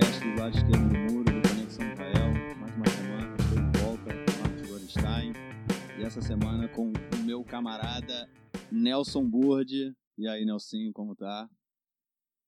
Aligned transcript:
podcast 0.00 0.20
do 0.20 0.40
lado 0.40 0.56
esquerdo 0.56 0.88
do 0.88 1.12
muro, 1.12 1.24
do 1.24 1.48
Conexão 1.48 1.92
Israel. 1.92 2.32
Mais 2.58 2.74
uma 2.74 2.86
semana, 2.86 3.36
estou 3.38 3.58
de 3.58 3.78
volta, 3.80 4.14
Marcos 4.40 4.70
Gorenstein. 4.70 5.32
E 5.98 6.04
essa 6.04 6.22
semana 6.22 6.68
com 6.68 6.88
o 6.88 7.26
meu 7.26 7.44
camarada 7.44 8.28
Nelson 8.72 9.28
Burdi. 9.28 9.94
E 10.16 10.26
aí, 10.28 10.44
Nelson, 10.44 10.90
como 10.94 11.14
tá? 11.14 11.48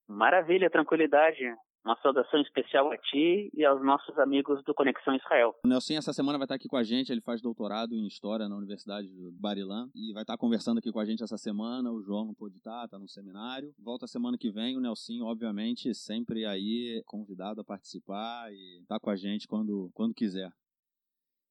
Maravilha, 0.07 0.69
tranquilidade. 0.69 1.43
Uma 1.85 1.97
saudação 2.01 2.39
especial 2.41 2.89
a 2.91 2.97
ti 2.97 3.49
e 3.53 3.65
aos 3.65 3.83
nossos 3.83 4.17
amigos 4.17 4.63
do 4.63 4.73
Conexão 4.73 5.13
Israel. 5.15 5.53
O 5.65 5.67
Nelson 5.67 5.95
essa 5.95 6.13
semana 6.13 6.37
vai 6.37 6.45
estar 6.45 6.55
aqui 6.55 6.69
com 6.69 6.77
a 6.77 6.83
gente, 6.83 7.11
ele 7.11 7.19
faz 7.19 7.41
doutorado 7.41 7.93
em 7.93 8.07
História 8.07 8.47
na 8.47 8.55
Universidade 8.55 9.09
do 9.09 9.31
Barilan 9.33 9.89
e 9.93 10.13
vai 10.13 10.23
estar 10.23 10.37
conversando 10.37 10.77
aqui 10.77 10.93
com 10.93 10.99
a 10.99 11.05
gente 11.05 11.23
essa 11.23 11.37
semana. 11.37 11.91
O 11.91 12.01
João 12.01 12.25
não 12.27 12.33
pôde 12.33 12.55
estar, 12.55 12.85
está 12.85 12.97
no 12.97 13.09
seminário. 13.09 13.73
Volta 13.77 14.07
semana 14.07 14.37
que 14.37 14.49
vem, 14.49 14.77
o 14.77 14.79
Nelson, 14.79 15.23
obviamente, 15.23 15.93
sempre 15.93 16.45
aí 16.45 17.03
convidado 17.05 17.59
a 17.59 17.65
participar 17.65 18.49
e 18.53 18.79
estar 18.81 18.95
tá 18.95 18.99
com 19.01 19.09
a 19.09 19.15
gente 19.17 19.45
quando, 19.45 19.91
quando 19.93 20.13
quiser. 20.13 20.53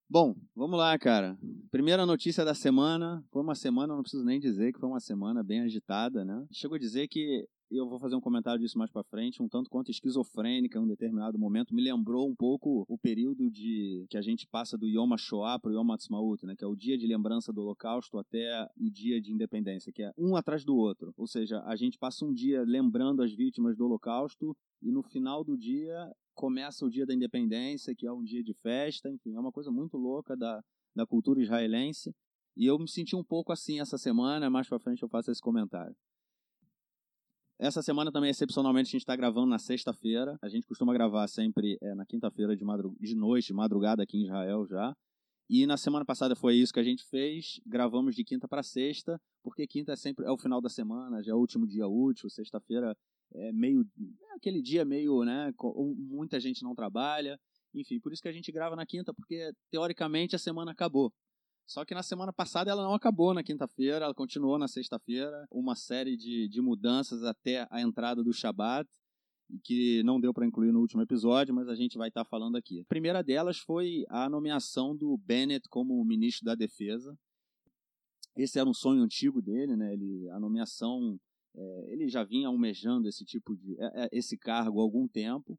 Bom, 0.09 0.35
vamos 0.55 0.79
lá, 0.79 0.99
cara. 0.99 1.39
Primeira 1.71 2.05
notícia 2.05 2.45
da 2.45 2.55
semana. 2.55 3.25
Foi 3.31 3.43
uma 3.43 3.55
semana, 3.55 3.95
não 3.95 4.03
preciso 4.03 4.25
nem 4.25 4.39
dizer 4.39 4.73
que 4.73 4.79
foi 4.79 4.89
uma 4.89 5.01
semana 5.01 5.43
bem 5.43 5.61
agitada, 5.61 6.23
né? 6.23 6.47
Chegou 6.53 6.77
a 6.77 6.79
dizer 6.79 7.09
que 7.09 7.47
e 7.73 7.77
eu 7.79 7.89
vou 7.89 7.99
fazer 7.99 8.15
um 8.15 8.21
comentário 8.21 8.61
disso 8.61 8.77
mais 8.77 8.91
para 8.91 9.03
frente, 9.03 9.43
um 9.43 9.49
tanto 9.49 9.71
quanto 9.71 9.91
esquizofrênica 9.91 10.79
em 10.79 10.83
um 10.83 10.87
determinado 10.87 11.39
momento, 11.39 11.75
me 11.75 11.83
lembrou 11.83 12.29
um 12.29 12.35
pouco 12.35 12.85
o 12.87 12.99
período 12.99 13.51
de 13.51 14.05
que 14.11 14.19
a 14.19 14.21
gente 14.21 14.47
passa 14.47 14.77
do 14.77 14.87
Yom 14.87 15.11
HaShoah 15.15 15.59
para 15.59 15.71
o 15.71 15.75
Yom 15.75 15.91
HaTzmaut, 15.91 16.45
né, 16.45 16.55
que 16.55 16.63
é 16.63 16.67
o 16.67 16.77
dia 16.77 16.99
de 16.99 17.07
lembrança 17.07 17.51
do 17.51 17.63
Holocausto 17.63 18.19
até 18.19 18.69
o 18.79 18.91
dia 18.91 19.23
de 19.23 19.33
independência, 19.33 19.91
que 19.91 20.03
é 20.03 20.13
um 20.19 20.37
atrás 20.37 20.67
do 20.67 20.77
outro. 20.77 21.15
Ou 21.17 21.27
seja, 21.27 21.63
a 21.65 21.75
gente 21.75 21.99
passa 21.99 22.27
um 22.27 22.33
dia 22.35 22.63
lembrando 22.63 23.23
as 23.23 23.33
vítimas 23.33 23.75
do 23.75 23.87
Holocausto 23.87 24.55
e 24.83 24.93
no 24.93 25.03
final 25.03 25.43
do 25.43 25.57
dia 25.57 26.13
começa 26.35 26.85
o 26.85 26.91
dia 26.91 27.07
da 27.07 27.15
independência, 27.15 27.95
que 27.95 28.07
é 28.07 28.13
um 28.13 28.23
dia 28.23 28.43
de 28.43 28.53
festa, 28.53 29.09
enfim, 29.09 29.35
é 29.35 29.41
uma 29.41 29.53
coisa 29.53 29.71
muito 29.71 29.97
louca 29.97 30.37
da, 30.37 30.63
da 30.95 31.07
cultura 31.07 31.41
israelense. 31.41 32.15
E 32.55 32.67
eu 32.67 32.79
me 32.79 32.87
senti 32.87 33.17
um 33.17 33.25
pouco 33.25 33.51
assim 33.51 33.81
essa 33.81 33.97
semana, 33.97 34.51
mais 34.51 34.69
para 34.69 34.79
frente 34.79 35.03
eu 35.03 35.09
faço 35.09 35.31
esse 35.31 35.41
comentário. 35.41 35.97
Essa 37.59 37.83
semana 37.83 38.11
também, 38.11 38.31
excepcionalmente, 38.31 38.89
a 38.89 38.93
gente 38.93 39.03
está 39.03 39.15
gravando 39.15 39.47
na 39.47 39.59
sexta-feira. 39.59 40.37
A 40.43 40.49
gente 40.49 40.67
costuma 40.67 40.93
gravar 40.93 41.29
sempre 41.29 41.79
é, 41.81 41.95
na 41.95 42.05
quinta-feira 42.05 42.57
de, 42.57 42.65
madrug... 42.65 42.97
de 42.99 43.15
noite, 43.15 43.49
de 43.49 43.55
madrugada 43.55 44.03
aqui 44.03 44.19
em 44.19 44.25
Israel 44.25 44.67
já. 44.67 44.93
E 45.49 45.67
na 45.67 45.77
semana 45.77 46.05
passada 46.05 46.35
foi 46.35 46.57
isso 46.57 46.73
que 46.73 46.81
a 46.81 46.83
gente 46.83 47.05
fez. 47.05 47.61
Gravamos 47.67 48.15
de 48.15 48.25
quinta 48.25 48.49
para 48.49 48.63
sexta, 48.63 49.21
porque 49.43 49.67
quinta 49.67 49.93
é 49.93 49.97
sempre 49.97 50.25
é 50.25 50.31
o 50.31 50.39
final 50.39 50.61
da 50.61 50.69
semana, 50.69 51.23
já 51.23 51.33
é 51.33 51.35
o 51.35 51.39
último 51.39 51.67
dia 51.67 51.87
útil. 51.87 52.31
Sexta-feira 52.31 52.97
é 53.35 53.53
meio 53.53 53.83
é 54.31 54.35
aquele 54.35 54.63
dia 54.63 54.85
meio, 54.85 55.25
né? 55.25 55.53
Muita 55.97 56.41
gente 56.41 56.63
não 56.63 56.75
trabalha. 56.75 57.39
Enfim, 57.75 58.01
por 58.01 58.13
isso 58.13 58.23
que 58.23 58.29
a 58.29 58.33
gente 58.33 58.51
grava 58.51 58.77
na 58.77 58.87
quinta, 58.87 59.13
porque 59.15 59.53
teoricamente 59.71 60.35
a 60.35 60.39
semana 60.39 60.73
acabou. 60.73 61.13
Só 61.67 61.85
que 61.85 61.95
na 61.95 62.03
semana 62.03 62.33
passada 62.33 62.71
ela 62.71 62.83
não 62.83 62.95
acabou 62.95 63.33
na 63.33 63.43
quinta-feira, 63.43 64.05
ela 64.05 64.15
continuou 64.15 64.59
na 64.59 64.69
sexta-feira, 64.69 65.47
uma 65.51 65.75
série 65.75 66.17
de, 66.17 66.49
de 66.49 66.61
mudanças 66.61 67.23
até 67.23 67.67
a 67.71 67.81
entrada 67.81 68.23
do 68.23 68.33
Shabat, 68.33 68.89
que 69.65 70.03
não 70.03 70.21
deu 70.21 70.33
para 70.33 70.47
incluir 70.47 70.73
no 70.73 70.81
último 70.81 71.03
episódio, 71.03 71.55
mas 71.55 71.69
a 71.69 71.75
gente 71.75 71.99
vai 71.99 72.09
estar 72.09 72.25
tá 72.25 72.29
falando 72.29 72.57
aqui. 72.57 72.81
A 72.81 72.85
primeira 72.85 73.23
delas 73.23 73.59
foi 73.59 74.05
a 74.09 74.29
nomeação 74.29 74.97
do 74.97 75.17
Bennett 75.19 75.69
como 75.69 76.05
ministro 76.05 76.45
da 76.45 76.55
Defesa. 76.55 77.17
Esse 78.37 78.59
era 78.59 78.69
um 78.69 78.75
sonho 78.75 79.03
antigo 79.03 79.43
dele, 79.43 79.77
né? 79.77 79.93
Ele, 79.93 80.29
a 80.31 80.41
nomeação, 80.41 81.19
é, 81.55 81.93
ele 81.93 82.09
já 82.09 82.25
vinha 82.25 82.49
almejando 82.49 83.09
esse 83.09 83.25
tipo 83.25 83.55
de 83.55 83.77
é, 83.79 84.05
é 84.05 84.09
esse 84.11 84.39
cargo 84.39 84.81
há 84.81 84.83
algum 84.83 85.07
tempo. 85.07 85.59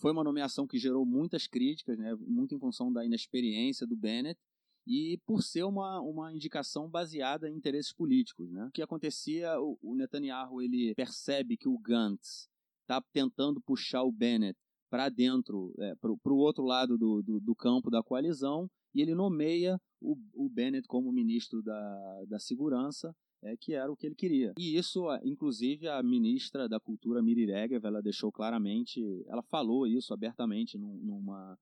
Foi 0.00 0.10
uma 0.10 0.24
nomeação 0.24 0.66
que 0.66 0.78
gerou 0.78 1.04
muitas 1.04 1.46
críticas, 1.46 1.98
né? 1.98 2.14
Muito 2.20 2.54
em 2.54 2.58
função 2.58 2.90
da 2.90 3.04
inexperiência 3.04 3.86
do 3.86 3.94
Bennett 3.94 4.40
e 4.86 5.18
por 5.26 5.42
ser 5.42 5.64
uma, 5.64 6.00
uma 6.00 6.32
indicação 6.32 6.88
baseada 6.88 7.48
em 7.48 7.56
interesses 7.56 7.92
políticos. 7.92 8.50
Né? 8.50 8.66
O 8.66 8.70
que 8.70 8.82
acontecia, 8.82 9.58
o, 9.60 9.78
o 9.82 9.94
Netanyahu 9.94 10.60
ele 10.60 10.94
percebe 10.94 11.56
que 11.56 11.68
o 11.68 11.78
Gantz 11.78 12.48
está 12.82 13.00
tentando 13.12 13.60
puxar 13.62 14.02
o 14.02 14.12
Bennett 14.12 14.58
para 14.90 15.08
dentro, 15.08 15.74
é, 15.78 15.94
para 15.96 16.32
o 16.32 16.36
outro 16.36 16.64
lado 16.64 16.96
do, 16.96 17.22
do, 17.22 17.40
do, 17.40 17.54
campo 17.54 17.90
da 17.90 18.02
coalizão, 18.02 18.70
e 18.94 19.00
ele 19.00 19.14
nomeia 19.14 19.76
o, 20.00 20.16
o 20.34 20.48
Bennett 20.48 20.86
como 20.86 21.10
ministro 21.10 21.62
da, 21.62 22.24
da 22.28 22.38
Segurança, 22.38 23.12
é, 23.42 23.56
que 23.56 23.74
era 23.74 23.90
o 23.90 23.96
que 23.96 24.06
ele 24.06 24.14
queria. 24.14 24.52
E 24.56 24.76
isso, 24.76 25.06
inclusive, 25.24 25.88
a 25.88 26.02
ministra 26.02 26.68
da 26.68 26.78
Cultura, 26.78 27.22
Miri 27.22 27.46
Regev, 27.46 27.84
ela 27.84 28.00
deixou 28.00 28.30
claramente, 28.30 29.00
ela 29.26 29.42
falou 29.42 29.86
isso 29.86 30.14
abertamente 30.14 30.78
num, 30.78 30.94
numa 30.96 31.58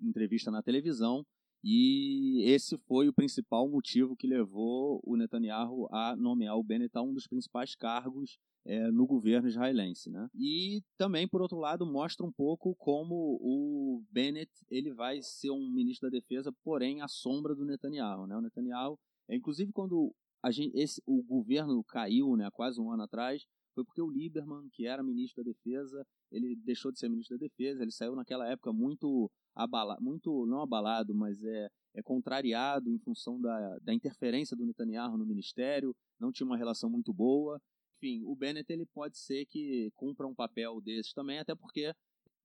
entrevista 0.00 0.50
na 0.50 0.62
televisão, 0.62 1.24
e 1.66 2.42
esse 2.42 2.76
foi 2.76 3.08
o 3.08 3.12
principal 3.12 3.66
motivo 3.66 4.14
que 4.14 4.26
levou 4.26 5.00
o 5.02 5.16
Netanyahu 5.16 5.88
a 5.90 6.14
nomear 6.14 6.58
o 6.58 6.62
Bennett 6.62 6.94
a 6.94 7.00
um 7.00 7.14
dos 7.14 7.26
principais 7.26 7.74
cargos 7.74 8.38
é, 8.66 8.90
no 8.90 9.06
governo 9.06 9.48
israelense. 9.48 10.10
Né? 10.10 10.28
E 10.34 10.82
também, 10.98 11.26
por 11.26 11.40
outro 11.40 11.58
lado, 11.58 11.86
mostra 11.86 12.26
um 12.26 12.30
pouco 12.30 12.74
como 12.74 13.38
o 13.40 14.04
Bennett 14.10 14.52
ele 14.70 14.92
vai 14.92 15.22
ser 15.22 15.52
um 15.52 15.66
ministro 15.72 16.10
da 16.10 16.18
defesa, 16.18 16.52
porém 16.62 17.00
à 17.00 17.08
sombra 17.08 17.54
do 17.54 17.64
Netanyahu. 17.64 18.26
Né? 18.26 18.36
O 18.36 18.42
Netanyahu, 18.42 18.98
é, 19.26 19.34
inclusive 19.34 19.72
quando 19.72 20.14
a 20.42 20.50
gente, 20.50 20.78
esse, 20.78 21.02
o 21.06 21.22
governo 21.22 21.82
caiu 21.84 22.36
né, 22.36 22.50
quase 22.52 22.78
um 22.78 22.90
ano 22.90 23.04
atrás, 23.04 23.42
foi 23.74 23.84
porque 23.86 24.02
o 24.02 24.10
Lieberman, 24.10 24.68
que 24.70 24.86
era 24.86 25.02
ministro 25.02 25.42
da 25.42 25.50
Defesa, 25.50 26.06
ele 26.30 26.54
deixou 26.56 26.92
de 26.92 26.98
ser 26.98 27.08
ministro 27.08 27.38
da 27.38 27.46
Defesa, 27.46 27.82
ele 27.82 27.90
saiu 27.90 28.14
naquela 28.14 28.46
época 28.46 28.70
muito 28.70 29.30
abalado, 29.54 30.02
muito, 30.02 30.46
não 30.46 30.60
abalado, 30.60 31.14
mas 31.14 31.42
é, 31.44 31.70
é 31.94 32.02
contrariado 32.02 32.90
em 32.90 32.98
função 32.98 33.40
da, 33.40 33.78
da 33.78 33.94
interferência 33.94 34.56
do 34.56 34.66
Netanyahu 34.66 35.16
no 35.16 35.26
ministério, 35.26 35.94
não 36.18 36.32
tinha 36.32 36.46
uma 36.46 36.56
relação 36.56 36.90
muito 36.90 37.12
boa. 37.12 37.60
Enfim, 37.96 38.24
o 38.24 38.34
Bennett 38.34 38.70
ele 38.72 38.86
pode 38.86 39.16
ser 39.16 39.46
que 39.46 39.90
cumpra 39.94 40.26
um 40.26 40.34
papel 40.34 40.80
desses 40.80 41.12
também, 41.12 41.38
até 41.38 41.54
porque 41.54 41.94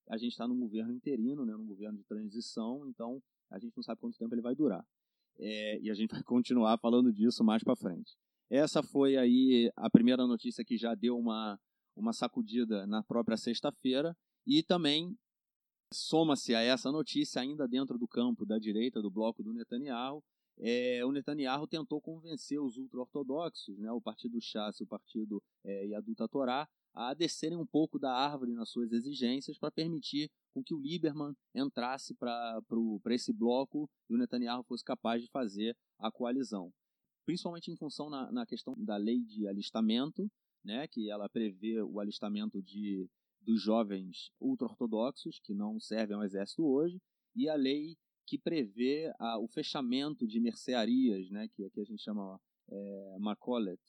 a 0.08 0.18
gente 0.18 0.32
está 0.32 0.48
num 0.48 0.60
governo 0.60 0.94
interino, 0.94 1.46
né, 1.46 1.54
num 1.54 1.68
governo 1.68 1.98
de 1.98 2.04
transição, 2.04 2.88
então 2.88 3.22
a 3.52 3.60
gente 3.60 3.76
não 3.76 3.84
sabe 3.84 4.02
quanto 4.02 4.18
tempo 4.18 4.34
ele 4.34 4.42
vai 4.42 4.56
durar. 4.56 4.86
É, 5.40 5.80
e 5.80 5.90
a 5.90 5.94
gente 5.94 6.12
vai 6.12 6.24
continuar 6.24 6.78
falando 6.78 7.12
disso 7.12 7.44
mais 7.44 7.64
para 7.64 7.76
frente. 7.76 8.16
Essa 8.50 8.82
foi 8.82 9.16
aí 9.16 9.72
a 9.76 9.90
primeira 9.90 10.26
notícia 10.26 10.66
que 10.66 10.78
já 10.78 10.96
deu 10.96 11.18
uma, 11.18 11.60
uma 11.96 12.14
sacudida 12.14 12.88
na 12.88 13.04
própria 13.04 13.38
sexta-feira. 13.38 14.16
E 14.46 14.64
também 14.64 15.16
soma-se 15.92 16.54
a 16.54 16.62
essa 16.62 16.92
notícia, 16.92 17.42
ainda 17.42 17.68
dentro 17.68 17.98
do 17.98 18.08
campo 18.08 18.46
da 18.46 18.58
direita 18.58 19.02
do 19.02 19.10
bloco 19.10 19.44
do 19.44 19.54
Netanyahu, 19.54 20.24
é, 20.62 21.04
o 21.06 21.12
Netanyahu 21.12 21.68
tentou 21.68 22.02
convencer 22.02 22.60
os 22.60 22.78
ultra-ortodoxos, 22.78 23.78
né, 23.78 23.92
o 23.92 24.02
partido 24.02 24.38
e 24.38 24.84
o 24.84 24.88
partido 24.88 25.42
é, 25.64 25.88
Yaduta 25.88 26.28
Torá, 26.28 26.68
a 26.94 27.14
descerem 27.14 27.58
um 27.58 27.66
pouco 27.66 27.98
da 27.98 28.14
árvore 28.14 28.54
nas 28.54 28.70
suas 28.70 28.92
exigências 28.92 29.58
para 29.58 29.72
permitir 29.72 30.30
com 30.54 30.62
que 30.62 30.74
o 30.74 30.80
Lieberman 30.80 31.34
entrasse 31.56 32.14
para 32.14 32.62
esse 33.12 33.32
bloco 33.32 33.90
e 34.10 34.14
o 34.14 34.18
Netanyahu 34.18 34.64
fosse 34.64 34.84
capaz 34.84 35.22
de 35.22 35.30
fazer 35.30 35.78
a 35.98 36.12
coalizão. 36.12 36.74
Principalmente 37.26 37.72
em 37.72 37.78
função 37.78 38.10
na, 38.10 38.32
na 38.32 38.46
questão 38.46 38.76
da 38.78 38.98
lei 38.98 39.22
de 39.22 39.48
alistamento, 39.48 40.30
né, 40.64 40.88
que 40.88 41.10
ela 41.10 41.30
prevê 41.30 41.82
o 41.82 42.00
alistamento 42.00 42.62
de, 42.62 43.08
dos 43.42 43.62
jovens 43.62 44.32
ultra-ortodoxos 44.40 45.40
que 45.40 45.54
não 45.54 45.80
servem 45.80 46.16
ao 46.16 46.24
exército 46.24 46.66
hoje, 46.66 47.02
e 47.36 47.48
a 47.48 47.56
lei 47.56 47.96
que 48.26 48.38
prevê 48.38 49.12
a, 49.20 49.40
o 49.40 49.48
fechamento 49.48 50.28
de 50.28 50.40
mercearias, 50.40 51.30
né, 51.30 51.48
que 51.48 51.66
aqui 51.66 51.82
a 51.82 51.86
gente 51.86 52.04
chama 52.04 52.40
é, 52.70 53.18
Macolet, 53.20 53.80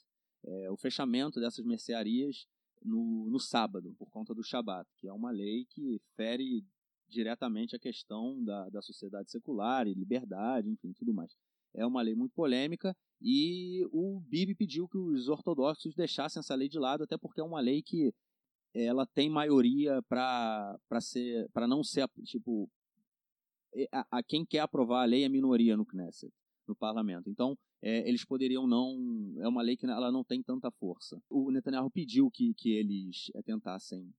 é, 0.45 0.71
o 0.71 0.77
fechamento 0.77 1.41
dessas 1.41 1.65
mercearias 1.65 2.47
no, 2.83 3.29
no 3.29 3.39
sábado, 3.39 3.95
por 3.99 4.11
conta 4.11 4.35
do 4.35 4.43
Shabat, 4.43 4.89
que 4.97 5.07
é 5.07 5.13
uma 5.13 5.31
lei 5.31 5.67
que 5.67 6.01
fere 6.17 6.65
diretamente 7.09 7.77
a 7.77 7.79
questão 7.79 8.43
da, 8.43 8.69
da 8.71 8.81
sociedade 8.81 9.31
secular 9.31 9.87
e 9.87 9.95
liberdade, 9.95 10.71
enfim, 10.71 10.93
tudo 10.93 11.13
mais. 11.13 11.35
É 11.75 11.85
uma 11.85 12.03
lei 12.03 12.15
muito 12.15 12.33
polêmica 12.33 12.97
e 13.21 13.87
o 13.93 14.21
Bibi 14.21 14.55
pediu 14.55 14.89
que 14.89 14.97
os 14.97 15.29
ortodoxos 15.29 15.95
deixassem 15.95 16.41
essa 16.41 16.55
lei 16.55 16.69
de 16.69 16.79
lado, 16.79 17.05
até 17.05 17.19
porque 17.19 17.41
é 17.41 17.45
uma 17.45 17.61
lei 17.61 17.83
que 17.83 18.13
ela 18.75 19.07
tem 19.07 19.29
maioria 19.29 20.03
para 20.03 20.79
ser 21.01 21.49
para 21.53 21.67
não 21.67 21.83
ser 21.83 22.09
tipo 22.25 22.71
a, 23.93 24.19
a, 24.19 24.23
quem 24.23 24.45
quer 24.45 24.61
aprovar 24.61 25.03
a 25.03 25.07
lei 25.07 25.25
é 25.25 25.29
minoria 25.29 25.77
no 25.77 25.87
Knesset, 25.87 26.33
no 26.67 26.75
parlamento. 26.75 27.31
Então, 27.31 27.57
é, 27.83 28.09
eles 28.09 28.25
poderiam 28.25 28.67
não. 28.67 28.97
É 29.39 29.49
uma 29.49 29.63
lei 29.63 29.77
que 29.77 29.87
ela 29.87 30.11
não 30.11 30.25
tem 30.25 30.43
tanta 30.43 30.71
força. 30.71 31.21
O 31.29 31.51
Netanyahu 31.51 31.91
pediu 31.91 32.31
que, 32.31 32.53
que 32.55 32.71
eles 32.71 33.31
é, 33.35 33.43
tentassem 33.43 34.13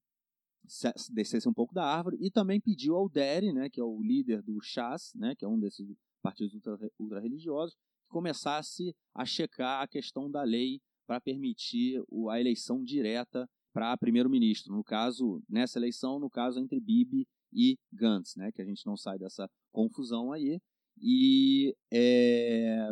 descessem 1.10 1.50
um 1.50 1.54
pouco 1.54 1.74
da 1.74 1.84
árvore 1.84 2.16
e 2.20 2.30
também 2.30 2.60
pediu 2.60 2.94
ao 2.94 3.08
Deri, 3.08 3.52
né, 3.52 3.68
que 3.68 3.80
é 3.80 3.84
o 3.84 4.00
líder 4.00 4.42
do 4.42 4.60
Shas, 4.62 5.12
né, 5.16 5.34
que 5.34 5.44
é 5.44 5.48
um 5.48 5.58
desses 5.58 5.92
partidos 6.22 6.54
ultra-religiosos, 7.00 7.74
que 7.74 8.08
começasse 8.08 8.94
a 9.12 9.24
checar 9.24 9.82
a 9.82 9.88
questão 9.88 10.30
da 10.30 10.44
lei 10.44 10.80
para 11.04 11.20
permitir 11.20 12.00
a 12.30 12.40
eleição 12.40 12.80
direta 12.84 13.50
para 13.72 13.96
primeiro-ministro. 13.96 14.74
No 14.74 14.84
caso, 14.84 15.42
nessa 15.48 15.78
eleição, 15.78 16.18
no 16.18 16.30
caso 16.30 16.60
entre 16.60 16.80
Bibi 16.80 17.26
e 17.52 17.76
Gantz, 17.92 18.36
né? 18.36 18.50
Que 18.52 18.62
a 18.62 18.64
gente 18.64 18.86
não 18.86 18.96
sai 18.96 19.18
dessa 19.18 19.48
confusão 19.72 20.32
aí. 20.32 20.60
E 21.00 21.74
é, 21.92 22.90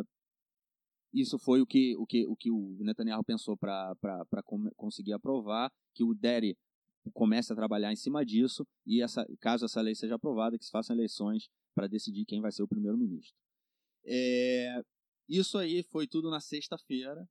isso 1.13 1.37
foi 1.37 1.61
o 1.61 1.65
que 1.65 1.95
o, 1.97 2.05
que, 2.05 2.25
o, 2.25 2.35
que 2.35 2.51
o 2.51 2.77
Netanyahu 2.81 3.23
pensou 3.23 3.57
para 3.57 3.95
conseguir 4.75 5.13
aprovar, 5.13 5.71
que 5.93 6.03
o 6.03 6.13
Deri 6.13 6.57
comece 7.13 7.51
a 7.51 7.55
trabalhar 7.55 7.91
em 7.91 7.95
cima 7.95 8.23
disso 8.23 8.65
e 8.85 9.01
essa, 9.01 9.25
caso 9.39 9.65
essa 9.65 9.81
lei 9.81 9.95
seja 9.95 10.15
aprovada, 10.15 10.57
que 10.57 10.65
se 10.65 10.71
façam 10.71 10.95
eleições 10.95 11.49
para 11.73 11.87
decidir 11.87 12.25
quem 12.25 12.41
vai 12.41 12.51
ser 12.51 12.63
o 12.63 12.67
primeiro-ministro. 12.67 13.35
É, 14.05 14.81
isso 15.27 15.57
aí 15.57 15.83
foi 15.83 16.07
tudo 16.07 16.29
na 16.29 16.39
sexta-feira 16.39 17.27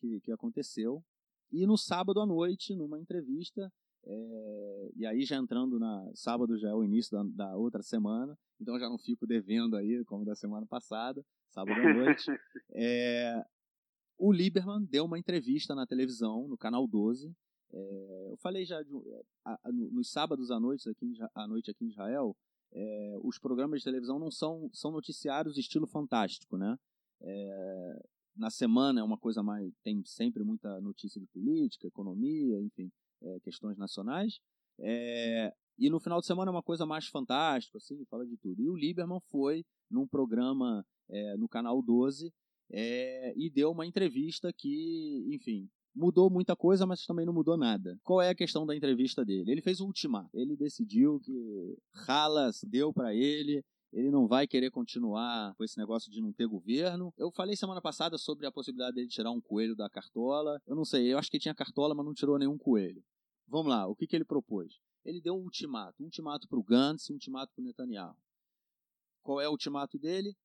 que, 0.00 0.20
que 0.20 0.32
aconteceu. 0.32 1.04
E 1.52 1.66
no 1.66 1.76
sábado 1.76 2.20
à 2.20 2.26
noite, 2.26 2.74
numa 2.74 2.98
entrevista, 2.98 3.72
é, 4.04 4.90
e 4.96 5.06
aí 5.06 5.24
já 5.24 5.36
entrando 5.36 5.78
na. 5.78 6.10
Sábado 6.14 6.56
já 6.58 6.70
é 6.70 6.74
o 6.74 6.84
início 6.84 7.10
da, 7.12 7.46
da, 7.46 7.56
outra 7.56 7.82
semana, 7.82 8.38
então 8.60 8.78
já 8.78 8.88
não 8.88 8.98
fico 8.98 9.26
devendo 9.26 9.76
aí, 9.76 10.04
como 10.04 10.24
da 10.24 10.34
semana 10.34 10.66
passada, 10.66 11.24
sábado 11.48 11.80
à 11.80 11.94
noite. 11.94 12.24
é, 12.72 13.44
o 14.18 14.32
Lieberman 14.32 14.84
deu 14.84 15.04
uma 15.04 15.18
entrevista 15.18 15.74
na 15.74 15.86
televisão, 15.86 16.48
no 16.48 16.56
canal 16.56 16.86
12. 16.86 17.34
É, 17.72 18.28
eu 18.30 18.36
falei 18.38 18.64
já 18.64 18.82
de, 18.82 18.90
a, 19.44 19.52
a, 19.52 19.72
nos 19.72 20.10
sábados 20.10 20.50
à 20.50 20.58
noite 20.58 20.88
aqui, 20.88 21.12
à 21.34 21.46
noite 21.46 21.70
aqui 21.70 21.84
em 21.84 21.88
Israel, 21.88 22.36
é, 22.72 23.16
os 23.22 23.38
programas 23.38 23.80
de 23.80 23.84
televisão 23.84 24.18
não 24.18 24.30
são, 24.30 24.70
são 24.72 24.90
noticiários 24.90 25.58
estilo 25.58 25.86
fantástico, 25.86 26.56
né? 26.56 26.76
Na 28.36 28.50
semana 28.50 29.00
é 29.00 29.02
uma 29.02 29.18
coisa 29.18 29.42
mais. 29.42 29.72
tem 29.82 30.02
sempre 30.04 30.42
muita 30.42 30.80
notícia 30.80 31.20
de 31.20 31.26
política, 31.26 31.86
economia, 31.86 32.60
enfim 32.60 32.90
é, 33.22 33.40
questões 33.40 33.76
nacionais. 33.76 34.40
É, 34.78 35.52
e 35.78 35.90
no 35.90 36.00
final 36.00 36.20
de 36.20 36.26
semana 36.26 36.50
é 36.50 36.54
uma 36.54 36.62
coisa 36.62 36.86
mais 36.86 37.06
fantástica, 37.06 37.78
assim, 37.78 38.04
fala 38.06 38.26
de 38.26 38.36
tudo. 38.36 38.60
E 38.60 38.68
o 38.68 38.76
Lieberman 38.76 39.20
foi 39.30 39.64
num 39.90 40.06
programa 40.06 40.84
é, 41.08 41.36
no 41.36 41.48
canal 41.48 41.82
12 41.82 42.32
é, 42.70 43.32
e 43.36 43.50
deu 43.50 43.70
uma 43.70 43.86
entrevista 43.86 44.52
que, 44.56 45.26
enfim, 45.32 45.68
mudou 45.94 46.30
muita 46.30 46.54
coisa, 46.54 46.86
mas 46.86 47.04
também 47.04 47.26
não 47.26 47.32
mudou 47.32 47.56
nada. 47.56 47.98
Qual 48.02 48.20
é 48.22 48.30
a 48.30 48.34
questão 48.34 48.64
da 48.64 48.76
entrevista 48.76 49.24
dele? 49.24 49.50
Ele 49.50 49.62
fez 49.62 49.80
o 49.80 49.86
ultimato. 49.86 50.30
Ele 50.34 50.56
decidiu 50.56 51.18
que 51.20 51.76
Halas 52.06 52.60
deu 52.64 52.92
para 52.92 53.14
ele 53.14 53.64
ele 53.92 54.10
não 54.10 54.26
vai 54.26 54.46
querer 54.46 54.70
continuar 54.70 55.54
com 55.56 55.64
esse 55.64 55.76
negócio 55.76 56.10
de 56.10 56.20
não 56.20 56.32
ter 56.32 56.46
governo. 56.46 57.12
Eu 57.16 57.30
falei 57.30 57.56
semana 57.56 57.80
passada 57.80 58.16
sobre 58.16 58.46
a 58.46 58.52
possibilidade 58.52 58.94
dele 58.94 59.08
tirar 59.08 59.30
um 59.30 59.40
coelho 59.40 59.74
da 59.74 59.90
cartola. 59.90 60.60
Eu 60.66 60.76
não 60.76 60.84
sei, 60.84 61.12
eu 61.12 61.18
acho 61.18 61.30
que 61.30 61.38
tinha 61.38 61.54
cartola, 61.54 61.94
mas 61.94 62.06
não 62.06 62.14
tirou 62.14 62.38
nenhum 62.38 62.56
coelho. 62.56 63.02
Vamos 63.48 63.68
lá, 63.68 63.86
o 63.86 63.96
que, 63.96 64.06
que 64.06 64.14
ele 64.14 64.24
propôs? 64.24 64.78
Ele 65.04 65.20
deu 65.20 65.34
um 65.34 65.42
ultimato, 65.42 66.00
um 66.02 66.04
ultimato 66.04 66.46
para 66.46 66.58
o 66.58 66.62
Gantz 66.62 67.08
e 67.08 67.12
um 67.12 67.16
ultimato 67.16 67.52
para 67.52 67.62
o 67.62 67.64
Netanyahu. 67.64 68.16
Qual 69.22 69.40
é 69.40 69.48
o 69.48 69.52
ultimato 69.52 69.98
dele? 69.98 70.36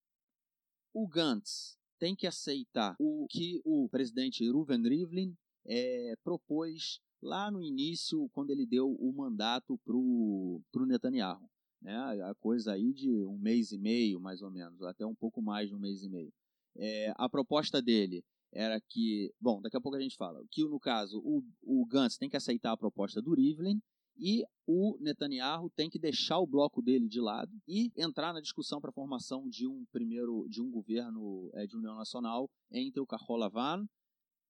O 0.94 1.08
Gantz 1.08 1.78
tem 2.00 2.16
que 2.16 2.26
aceitar 2.26 2.96
o 3.00 3.28
que 3.30 3.62
o 3.64 3.88
presidente 3.90 4.50
Ruven 4.50 4.82
Rivlin 4.82 5.38
é, 5.66 6.16
propôs 6.24 7.00
lá 7.22 7.52
no 7.52 7.62
início, 7.62 8.30
quando 8.34 8.50
ele 8.50 8.66
deu 8.66 8.92
o 8.92 9.14
mandato 9.14 9.78
para 9.86 9.96
o 9.96 10.86
Netanyahu 10.86 11.50
né? 11.86 11.96
A 12.24 12.34
coisa 12.34 12.74
aí 12.74 12.92
de 12.92 13.24
um 13.26 13.38
mês 13.38 13.72
e 13.72 13.78
meio, 13.78 14.20
mais 14.20 14.42
ou 14.42 14.50
menos, 14.50 14.82
até 14.82 15.06
um 15.06 15.14
pouco 15.14 15.40
mais 15.40 15.70
de 15.70 15.76
um 15.76 15.80
mês 15.80 16.02
e 16.02 16.10
meio. 16.10 16.34
É, 16.76 17.14
a 17.16 17.30
proposta 17.30 17.80
dele 17.80 18.24
era 18.52 18.82
que, 18.82 19.32
bom, 19.40 19.62
daqui 19.62 19.78
a 19.78 19.82
pouco 19.82 19.96
a 19.96 20.02
gente 20.02 20.18
fala, 20.18 20.44
que 20.50 20.64
no 20.64 20.80
caso 20.80 21.20
o, 21.20 21.44
o 21.62 21.86
Gantz 21.86 22.18
tem 22.18 22.28
que 22.28 22.36
aceitar 22.36 22.72
a 22.72 22.78
proposta 22.78 23.22
do 23.22 23.36
Rivlin 23.36 23.80
e 24.18 24.44
o 24.66 24.98
Netanyahu 25.00 25.70
tem 25.76 25.90
que 25.90 26.00
deixar 26.00 26.40
o 26.40 26.48
bloco 26.48 26.82
dele 26.82 27.08
de 27.08 27.22
lado 27.22 27.52
e 27.68 27.92
entrar 27.96 28.34
na 28.34 28.42
discussão 28.42 28.82
para 28.82 28.90
a 28.90 28.94
formação 28.94 29.48
de 29.48 29.68
um 29.68 29.86
primeiro, 29.92 30.48
de 30.50 30.62
um 30.62 30.72
governo 30.72 31.52
é, 31.54 31.68
de 31.68 31.76
união 31.76 31.96
nacional 31.96 32.50
entre 32.72 33.00
o 33.00 33.06
Kahol 33.06 33.38
Lavan, 33.38 33.86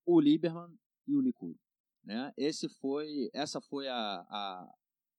o 0.06 0.22
Lieberman 0.22 0.74
e 1.08 1.16
o 1.16 1.22
Likud. 1.22 1.58
Né? 2.04 2.32
Esse 2.38 2.70
foi, 2.70 3.30
essa 3.34 3.60
foi 3.60 3.88
a, 3.88 3.96
a, 4.30 4.74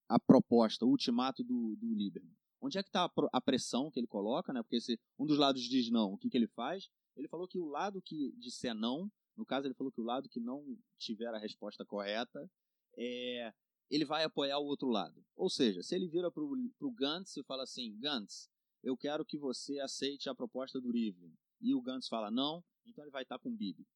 a 0.09 0.19
proposta, 0.19 0.85
o 0.85 0.91
ultimato 0.91 1.43
do, 1.43 1.77
do 1.77 1.95
Lieberman. 1.95 2.37
Onde 2.61 2.79
é 2.79 2.83
que 2.83 2.89
está 2.89 3.11
a 3.33 3.41
pressão 3.41 3.91
que 3.91 4.01
ele 4.01 4.07
coloca, 4.07 4.53
né? 4.53 4.63
Porque 4.63 4.81
se 4.81 4.99
um 5.19 5.27
dos 5.27 5.39
lados 5.39 5.63
diz 5.63 5.91
não, 5.91 6.15
o 6.15 6.19
que, 6.19 6.31
que 6.31 6.37
ele 6.37 6.47
faz? 6.49 6.89
Ele 7.17 7.29
falou 7.29 7.47
que 7.47 7.59
o 7.59 7.67
lado 7.67 8.03
que 8.03 8.33
disser 8.39 8.75
não, 8.75 9.11
no 9.37 9.45
caso 9.45 9.67
ele 9.67 9.75
falou 9.75 9.93
que 9.93 10.01
o 10.01 10.05
lado 10.05 10.29
que 10.29 10.41
não 10.41 10.65
tiver 10.99 11.33
a 11.35 11.39
resposta 11.39 11.85
correta, 11.85 12.51
é, 12.97 13.53
ele 13.91 14.05
vai 14.05 14.25
apoiar 14.25 14.59
o 14.59 14.65
outro 14.65 14.89
lado. 14.89 15.25
Ou 15.37 15.49
seja, 15.49 15.83
se 15.83 15.95
ele 15.95 16.09
vira 16.09 16.31
para 16.31 16.43
o 16.43 16.93
Gantz 16.93 17.37
e 17.37 17.45
fala 17.45 17.63
assim, 17.63 17.97
Gantz, 17.99 18.49
eu 18.83 18.97
quero 18.97 19.25
que 19.25 19.39
você 19.39 19.79
aceite 19.81 20.29
a 20.29 20.35
proposta 20.35 20.81
do 20.81 20.91
Rivlin, 20.91 21.33
e 21.61 21.75
o 21.75 21.83
Gantz 21.83 22.09
fala 22.09 22.31
não, 22.31 22.65
então 22.87 23.05
ele 23.05 23.11
vai 23.11 23.23
estar 23.23 23.39
tá 23.39 23.43
com 23.43 23.51
o 23.51 23.57
Bibi. 23.57 23.87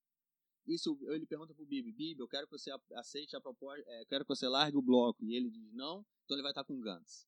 Isso, 0.67 0.99
ele 1.09 1.27
pergunta 1.27 1.55
pro 1.55 1.67
Bibi, 1.67 1.93
Bibi, 1.93 2.21
eu 2.21 2.29
quero 2.29 2.47
que 2.47 2.53
você 2.53 2.71
aceite 2.95 3.35
a 3.37 3.41
proposta, 3.41 3.83
é, 3.87 4.05
quero 4.05 4.25
que 4.25 4.35
você 4.35 4.49
largue 4.49 4.77
o 4.77 4.83
bloco. 4.83 5.25
E 5.25 5.35
ele 5.35 5.51
diz 5.51 5.73
não, 5.73 6.05
então 6.25 6.37
ele 6.37 6.43
vai 6.43 6.53
estar 6.53 6.65
com 6.65 6.81
Gantz. 6.81 7.27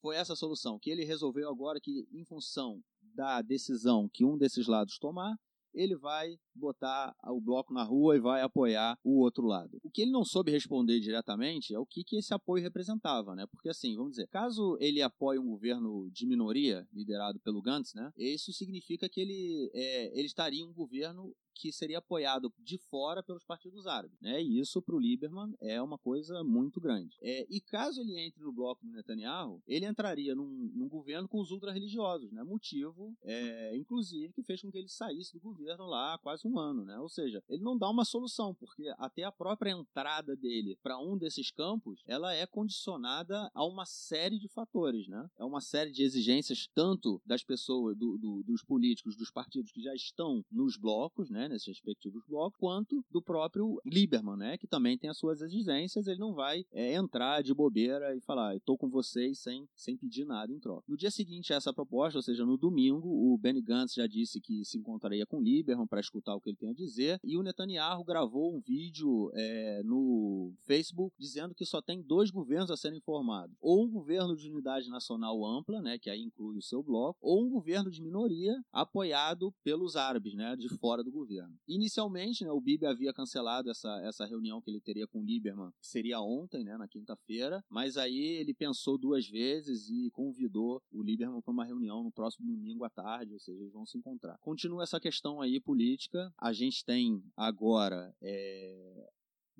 Foi 0.00 0.16
essa 0.16 0.32
a 0.32 0.36
solução, 0.36 0.78
que 0.78 0.90
ele 0.90 1.04
resolveu 1.04 1.50
agora 1.50 1.80
que, 1.80 2.08
em 2.10 2.24
função 2.24 2.82
da 3.14 3.42
decisão 3.42 4.08
que 4.08 4.24
um 4.24 4.38
desses 4.38 4.66
lados 4.66 4.98
tomar, 4.98 5.36
ele 5.72 5.96
vai 5.96 6.38
botar 6.54 7.14
o 7.24 7.40
bloco 7.40 7.72
na 7.72 7.82
rua 7.82 8.16
e 8.16 8.20
vai 8.20 8.42
apoiar 8.42 8.98
o 9.04 9.20
outro 9.20 9.46
lado. 9.46 9.78
O 9.82 9.90
que 9.90 10.02
ele 10.02 10.10
não 10.10 10.24
soube 10.24 10.50
responder 10.50 11.00
diretamente 11.00 11.74
é 11.74 11.78
o 11.78 11.86
que, 11.86 12.02
que 12.02 12.16
esse 12.16 12.34
apoio 12.34 12.62
representava, 12.62 13.34
né? 13.34 13.46
Porque 13.50 13.68
assim, 13.68 13.94
vamos 13.96 14.12
dizer, 14.12 14.26
caso 14.28 14.76
ele 14.80 15.00
apoie 15.00 15.38
um 15.38 15.46
governo 15.46 16.10
de 16.10 16.26
minoria 16.26 16.86
liderado 16.92 17.38
pelo 17.40 17.62
Gantz, 17.62 17.94
né? 17.94 18.12
Isso 18.16 18.52
significa 18.52 19.08
que 19.08 19.20
ele, 19.20 19.70
é, 19.72 20.18
ele 20.18 20.26
estaria 20.26 20.66
um 20.66 20.72
governo 20.72 21.34
que 21.60 21.70
seria 21.70 21.98
apoiado 21.98 22.50
de 22.58 22.78
fora 22.78 23.22
pelos 23.22 23.44
partidos 23.44 23.86
árabes. 23.86 24.18
Né? 24.20 24.42
E 24.42 24.58
isso 24.58 24.80
para 24.80 24.96
o 24.96 24.98
Lieberman 24.98 25.54
é 25.60 25.80
uma 25.82 25.98
coisa 25.98 26.42
muito 26.42 26.80
grande. 26.80 27.18
É, 27.20 27.46
e 27.50 27.60
caso 27.60 28.00
ele 28.00 28.18
entre 28.18 28.42
no 28.42 28.52
bloco 28.52 28.84
do 28.84 28.92
Netanyahu, 28.92 29.62
ele 29.66 29.84
entraria 29.84 30.34
num, 30.34 30.70
num 30.74 30.88
governo 30.88 31.28
com 31.28 31.38
os 31.38 31.50
ultra-religiosos, 31.50 32.32
né? 32.32 32.42
motivo, 32.42 33.14
é, 33.22 33.76
inclusive, 33.76 34.32
que 34.32 34.42
fez 34.42 34.62
com 34.62 34.70
que 34.70 34.78
ele 34.78 34.88
saísse 34.88 35.34
do 35.34 35.40
governo 35.40 35.84
lá 35.84 36.14
há 36.14 36.18
quase 36.18 36.48
um 36.48 36.58
ano. 36.58 36.84
Né? 36.84 36.98
Ou 36.98 37.08
seja, 37.08 37.42
ele 37.46 37.62
não 37.62 37.76
dá 37.76 37.90
uma 37.90 38.06
solução, 38.06 38.54
porque 38.54 38.90
até 38.96 39.24
a 39.24 39.32
própria 39.32 39.72
entrada 39.72 40.34
dele 40.34 40.78
para 40.82 40.98
um 40.98 41.18
desses 41.18 41.50
campos, 41.50 42.02
ela 42.06 42.32
é 42.32 42.46
condicionada 42.46 43.50
a 43.54 43.64
uma 43.66 43.84
série 43.84 44.38
de 44.38 44.48
fatores. 44.48 45.08
Né? 45.08 45.28
É 45.38 45.44
uma 45.44 45.60
série 45.60 45.90
de 45.90 46.02
exigências, 46.02 46.68
tanto 46.74 47.20
das 47.26 47.44
pessoas, 47.44 47.96
do, 47.98 48.16
do, 48.16 48.42
dos 48.44 48.62
políticos, 48.62 49.14
dos 49.14 49.30
partidos 49.30 49.72
que 49.72 49.82
já 49.82 49.94
estão 49.94 50.42
nos 50.50 50.76
blocos, 50.76 51.28
né? 51.28 51.49
Nesses 51.50 51.68
respectivos 51.68 52.22
blocos, 52.26 52.58
quanto 52.58 53.04
do 53.10 53.20
próprio 53.20 53.80
Lieberman, 53.84 54.36
né, 54.36 54.56
que 54.56 54.66
também 54.66 54.96
tem 54.96 55.10
as 55.10 55.18
suas 55.18 55.40
exigências, 55.40 56.06
ele 56.06 56.18
não 56.18 56.34
vai 56.34 56.64
é, 56.72 56.94
entrar 56.94 57.42
de 57.42 57.52
bobeira 57.52 58.14
e 58.16 58.20
falar, 58.20 58.56
estou 58.56 58.78
com 58.78 58.88
vocês 58.88 59.38
sem, 59.38 59.68
sem 59.74 59.96
pedir 59.96 60.24
nada 60.24 60.52
em 60.52 60.58
troca. 60.58 60.84
No 60.88 60.96
dia 60.96 61.10
seguinte 61.10 61.52
a 61.52 61.56
essa 61.56 61.72
proposta, 61.72 62.18
ou 62.18 62.22
seja, 62.22 62.44
no 62.44 62.56
domingo, 62.56 63.08
o 63.08 63.36
Benny 63.38 63.60
Gantz 63.60 63.94
já 63.94 64.06
disse 64.06 64.40
que 64.40 64.64
se 64.64 64.78
encontraria 64.78 65.26
com 65.26 65.40
Lieberman 65.40 65.86
para 65.86 66.00
escutar 66.00 66.34
o 66.34 66.40
que 66.40 66.50
ele 66.50 66.56
tem 66.56 66.70
a 66.70 66.74
dizer, 66.74 67.18
e 67.24 67.36
o 67.36 67.42
Netanyahu 67.42 68.04
gravou 68.04 68.54
um 68.54 68.60
vídeo 68.60 69.30
é, 69.34 69.82
no 69.84 70.52
Facebook 70.66 71.14
dizendo 71.18 71.54
que 71.54 71.66
só 71.66 71.82
tem 71.82 72.02
dois 72.02 72.30
governos 72.30 72.70
a 72.70 72.76
serem 72.76 73.00
formados, 73.00 73.56
ou 73.60 73.84
um 73.84 73.90
governo 73.90 74.36
de 74.36 74.50
unidade 74.50 74.88
nacional 74.88 75.44
ampla, 75.44 75.82
né, 75.82 75.98
que 75.98 76.10
aí 76.10 76.20
inclui 76.20 76.58
o 76.58 76.62
seu 76.62 76.82
bloco, 76.82 77.18
ou 77.20 77.44
um 77.44 77.50
governo 77.50 77.90
de 77.90 78.02
minoria 78.02 78.54
apoiado 78.72 79.52
pelos 79.64 79.96
árabes, 79.96 80.34
né, 80.34 80.54
de 80.56 80.68
fora 80.68 81.02
do 81.02 81.10
governo 81.10 81.39
Inicialmente, 81.68 82.44
né, 82.44 82.50
o 82.50 82.60
Bibi 82.60 82.86
havia 82.86 83.12
cancelado 83.12 83.70
essa, 83.70 84.00
essa 84.02 84.26
reunião 84.26 84.60
que 84.60 84.70
ele 84.70 84.80
teria 84.80 85.06
com 85.06 85.20
o 85.20 85.24
Lieberman, 85.24 85.70
que 85.80 85.86
seria 85.86 86.20
ontem, 86.20 86.64
né, 86.64 86.76
na 86.76 86.88
quinta-feira, 86.88 87.62
mas 87.68 87.96
aí 87.96 88.18
ele 88.40 88.54
pensou 88.54 88.98
duas 88.98 89.26
vezes 89.28 89.88
e 89.88 90.10
convidou 90.10 90.82
o 90.90 91.02
Lieberman 91.02 91.40
para 91.42 91.52
uma 91.52 91.64
reunião 91.64 92.02
no 92.02 92.12
próximo 92.12 92.46
domingo 92.46 92.84
à 92.84 92.90
tarde, 92.90 93.32
ou 93.32 93.40
seja, 93.40 93.60
eles 93.60 93.72
vão 93.72 93.86
se 93.86 93.98
encontrar. 93.98 94.36
Continua 94.40 94.82
essa 94.82 95.00
questão 95.00 95.40
aí 95.40 95.60
política. 95.60 96.32
A 96.38 96.52
gente 96.52 96.84
tem 96.84 97.22
agora 97.36 98.14
é, 98.22 99.08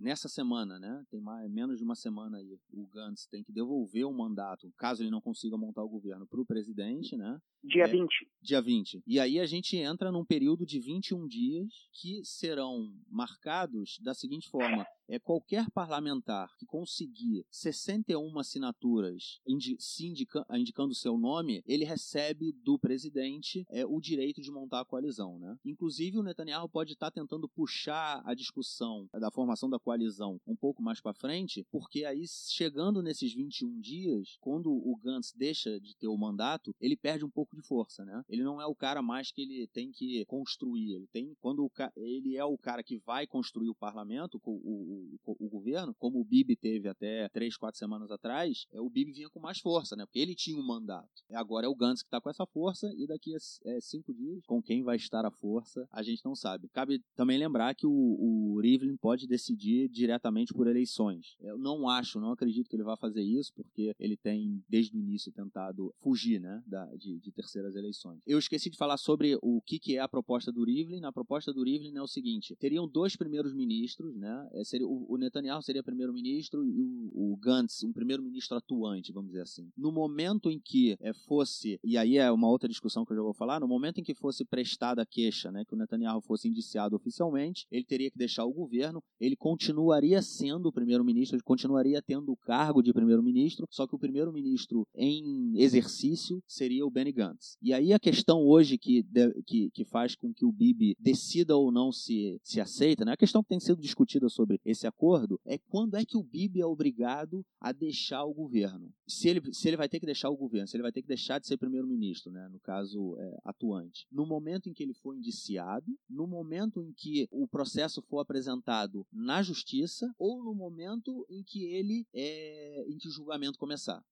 nessa 0.00 0.28
semana, 0.28 0.78
né? 0.78 1.04
Tem 1.10 1.20
mais, 1.20 1.50
menos 1.50 1.78
de 1.78 1.84
uma 1.84 1.94
semana 1.94 2.38
aí. 2.38 2.58
O 2.72 2.86
Gantz 2.86 3.26
tem 3.26 3.44
que 3.44 3.52
devolver 3.52 4.04
o 4.04 4.12
mandato, 4.12 4.72
caso 4.76 5.02
ele 5.02 5.10
não 5.10 5.20
consiga 5.20 5.56
montar 5.56 5.84
o 5.84 5.88
governo, 5.88 6.26
para 6.26 6.40
o 6.40 6.46
presidente, 6.46 7.16
né? 7.16 7.38
Dia 7.62 7.84
é, 7.84 7.88
20. 7.88 8.28
Dia 8.40 8.60
20. 8.60 9.02
E 9.06 9.20
aí 9.20 9.38
a 9.38 9.46
gente 9.46 9.76
entra 9.76 10.10
num 10.10 10.24
período 10.24 10.64
de 10.64 10.80
21 10.80 11.26
dias 11.26 11.88
que 11.92 12.24
serão 12.24 12.92
marcados 13.08 13.98
da 14.00 14.14
seguinte 14.14 14.48
forma: 14.48 14.86
é 15.10 15.18
qualquer 15.18 15.68
parlamentar 15.70 16.48
que 16.56 16.64
conseguir 16.64 17.44
61 17.50 18.38
assinaturas 18.38 19.40
indi 19.46 19.76
indica 20.00 20.46
indicando 20.52 20.94
seu 20.94 21.18
nome, 21.18 21.62
ele 21.66 21.84
recebe 21.84 22.52
do 22.64 22.78
presidente 22.78 23.66
é, 23.68 23.84
o 23.84 24.00
direito 24.00 24.40
de 24.40 24.50
montar 24.50 24.80
a 24.80 24.84
coalizão. 24.84 25.38
Né? 25.38 25.56
Inclusive, 25.64 26.18
o 26.18 26.22
Netanyahu 26.22 26.68
pode 26.68 26.92
estar 26.92 27.10
tá 27.10 27.20
tentando 27.20 27.48
puxar 27.48 28.22
a 28.24 28.34
discussão 28.34 29.08
da 29.12 29.30
formação 29.30 29.68
da 29.68 29.78
coalizão 29.78 30.40
um 30.46 30.54
pouco 30.54 30.82
mais 30.82 31.00
para 31.00 31.12
frente, 31.12 31.66
porque 31.70 32.04
aí, 32.04 32.24
chegando 32.26 33.02
nesses 33.02 33.34
21 33.34 33.80
dias, 33.80 34.36
quando 34.40 34.70
o 34.70 34.96
Gantz 34.96 35.32
deixa 35.32 35.80
de 35.80 35.96
ter 35.96 36.08
o 36.08 36.16
mandato, 36.16 36.74
ele 36.80 36.96
perde 36.96 37.24
um 37.24 37.30
pouco 37.30 37.49
de 37.52 37.62
força. 37.62 38.04
Né? 38.04 38.22
Ele 38.28 38.42
não 38.42 38.60
é 38.60 38.66
o 38.66 38.74
cara 38.74 39.02
mais 39.02 39.30
que 39.30 39.42
ele 39.42 39.66
tem 39.68 39.90
que 39.90 40.24
construir. 40.26 40.94
Ele 40.94 41.06
tem, 41.12 41.34
quando 41.40 41.64
o, 41.64 41.70
ele 41.96 42.36
é 42.36 42.44
o 42.44 42.56
cara 42.58 42.82
que 42.82 42.98
vai 42.98 43.26
construir 43.26 43.68
o 43.68 43.74
parlamento, 43.74 44.40
o, 44.44 44.50
o, 44.50 45.18
o, 45.24 45.46
o 45.46 45.48
governo, 45.48 45.94
como 45.94 46.20
o 46.20 46.24
Bibi 46.24 46.56
teve 46.56 46.88
até 46.88 47.28
três, 47.28 47.56
quatro 47.56 47.78
semanas 47.78 48.10
atrás, 48.10 48.66
é, 48.72 48.80
o 48.80 48.88
Bibi 48.90 49.12
vinha 49.12 49.30
com 49.30 49.40
mais 49.40 49.58
força, 49.58 49.96
né? 49.96 50.04
Porque 50.06 50.18
ele 50.18 50.34
tinha 50.34 50.58
um 50.58 50.66
mandato. 50.66 51.08
Agora 51.30 51.66
é 51.66 51.68
o 51.68 51.74
Gantz 51.74 52.02
que 52.02 52.08
está 52.08 52.20
com 52.20 52.30
essa 52.30 52.46
força 52.46 52.92
e 52.96 53.06
daqui 53.06 53.34
a 53.34 53.38
é, 53.64 53.80
cinco 53.80 54.12
dias, 54.14 54.44
com 54.46 54.62
quem 54.62 54.82
vai 54.82 54.96
estar 54.96 55.24
a 55.24 55.30
força, 55.30 55.86
a 55.90 56.02
gente 56.02 56.24
não 56.24 56.34
sabe. 56.34 56.68
Cabe 56.68 57.02
também 57.14 57.38
lembrar 57.38 57.74
que 57.74 57.86
o, 57.86 57.90
o 57.90 58.60
Rivlin 58.60 58.96
pode 58.96 59.26
decidir 59.26 59.88
diretamente 59.88 60.52
por 60.52 60.66
eleições. 60.66 61.36
Eu 61.40 61.58
não 61.58 61.88
acho, 61.88 62.20
não 62.20 62.32
acredito 62.32 62.68
que 62.68 62.76
ele 62.76 62.82
vá 62.82 62.96
fazer 62.96 63.22
isso, 63.22 63.52
porque 63.54 63.94
ele 63.98 64.16
tem, 64.16 64.62
desde 64.68 64.96
o 64.96 65.00
início, 65.00 65.32
tentado 65.32 65.92
fugir, 65.98 66.40
né, 66.40 66.62
da, 66.66 66.84
de, 66.96 67.18
de 67.18 67.32
terceiras 67.40 67.74
eleições. 67.74 68.20
Eu 68.26 68.38
esqueci 68.38 68.68
de 68.68 68.76
falar 68.76 68.98
sobre 68.98 69.38
o 69.40 69.60
que, 69.62 69.78
que 69.78 69.96
é 69.96 70.00
a 70.00 70.08
proposta 70.08 70.52
do 70.52 70.64
Rivlin. 70.64 71.04
A 71.04 71.12
proposta 71.12 71.52
do 71.52 71.64
Rivlin 71.64 71.96
é 71.96 72.02
o 72.02 72.06
seguinte: 72.06 72.54
teriam 72.56 72.86
dois 72.86 73.16
primeiros 73.16 73.54
ministros, 73.54 74.14
né? 74.16 74.48
É, 74.52 74.64
seria, 74.64 74.86
o, 74.86 75.16
Netanyahu 75.16 75.62
seria 75.62 75.82
primeiro-ministro 75.82 76.64
e 76.64 76.80
o, 76.80 77.32
o 77.32 77.36
Gantz 77.36 77.82
um 77.82 77.92
primeiro-ministro 77.92 78.56
atuante, 78.56 79.12
vamos 79.12 79.30
dizer 79.30 79.42
assim. 79.42 79.70
No 79.76 79.90
momento 79.90 80.50
em 80.50 80.58
que 80.58 80.96
é, 81.00 81.12
fosse, 81.12 81.78
e 81.82 81.96
aí 81.96 82.18
é 82.18 82.30
uma 82.30 82.48
outra 82.48 82.68
discussão 82.68 83.04
que 83.04 83.12
eu 83.12 83.16
já 83.16 83.22
vou 83.22 83.34
falar, 83.34 83.60
no 83.60 83.68
momento 83.68 84.00
em 84.00 84.04
que 84.04 84.14
fosse 84.14 84.44
prestada 84.44 85.02
a 85.02 85.06
queixa, 85.06 85.50
né, 85.50 85.64
que 85.64 85.74
o 85.74 85.78
Netanyahu 85.78 86.20
fosse 86.20 86.48
indiciado 86.48 86.96
oficialmente, 86.96 87.66
ele 87.70 87.84
teria 87.84 88.10
que 88.10 88.18
deixar 88.18 88.44
o 88.44 88.52
governo, 88.52 89.02
ele 89.18 89.36
continuaria 89.36 90.20
sendo 90.20 90.66
o 90.66 90.72
primeiro-ministro, 90.72 91.36
ele 91.36 91.42
continuaria 91.42 92.02
tendo 92.02 92.32
o 92.32 92.36
cargo 92.36 92.82
de 92.82 92.92
primeiro-ministro, 92.92 93.66
só 93.70 93.86
que 93.86 93.94
o 93.94 93.98
primeiro-ministro 93.98 94.86
em 94.94 95.54
exercício 95.56 96.42
seria 96.46 96.84
o 96.84 96.90
Benny 96.90 97.12
Gantz. 97.12 97.29
E 97.62 97.72
aí 97.72 97.92
a 97.92 97.98
questão 97.98 98.46
hoje 98.46 98.78
que, 98.78 99.04
que, 99.46 99.70
que 99.70 99.84
faz 99.84 100.14
com 100.14 100.32
que 100.32 100.44
o 100.44 100.52
Bibi 100.52 100.96
decida 100.98 101.56
ou 101.56 101.70
não 101.70 101.92
se, 101.92 102.40
se 102.42 102.60
aceita, 102.60 103.04
né, 103.04 103.12
a 103.12 103.16
questão 103.16 103.42
que 103.42 103.48
tem 103.48 103.60
sido 103.60 103.80
discutida 103.80 104.28
sobre 104.28 104.60
esse 104.64 104.86
acordo 104.86 105.40
é 105.44 105.58
quando 105.58 105.96
é 105.96 106.04
que 106.04 106.16
o 106.16 106.22
Bibi 106.22 106.60
é 106.60 106.66
obrigado 106.66 107.44
a 107.60 107.72
deixar 107.72 108.24
o 108.24 108.34
governo. 108.34 108.92
Se 109.06 109.28
ele, 109.28 109.52
se 109.52 109.68
ele 109.68 109.76
vai 109.76 109.88
ter 109.88 110.00
que 110.00 110.06
deixar 110.06 110.30
o 110.30 110.36
governo, 110.36 110.66
se 110.66 110.76
ele 110.76 110.82
vai 110.82 110.92
ter 110.92 111.02
que 111.02 111.08
deixar 111.08 111.38
de 111.38 111.46
ser 111.46 111.56
primeiro-ministro, 111.56 112.32
né, 112.32 112.48
no 112.48 112.60
caso 112.60 113.16
é, 113.18 113.38
atuante. 113.44 114.06
No 114.10 114.26
momento 114.26 114.68
em 114.68 114.72
que 114.72 114.82
ele 114.82 114.94
for 114.94 115.14
indiciado, 115.14 115.86
no 116.08 116.26
momento 116.26 116.82
em 116.82 116.92
que 116.92 117.28
o 117.30 117.46
processo 117.46 118.02
for 118.02 118.20
apresentado 118.20 119.06
na 119.12 119.42
justiça 119.42 120.12
ou 120.18 120.42
no 120.42 120.54
momento 120.54 121.26
em 121.28 121.42
que 121.42 121.64
ele 121.64 122.06
é, 122.14 122.84
em 122.88 122.96
que 122.96 123.08
o 123.08 123.12
julgamento 123.12 123.58
começar. 123.58 124.02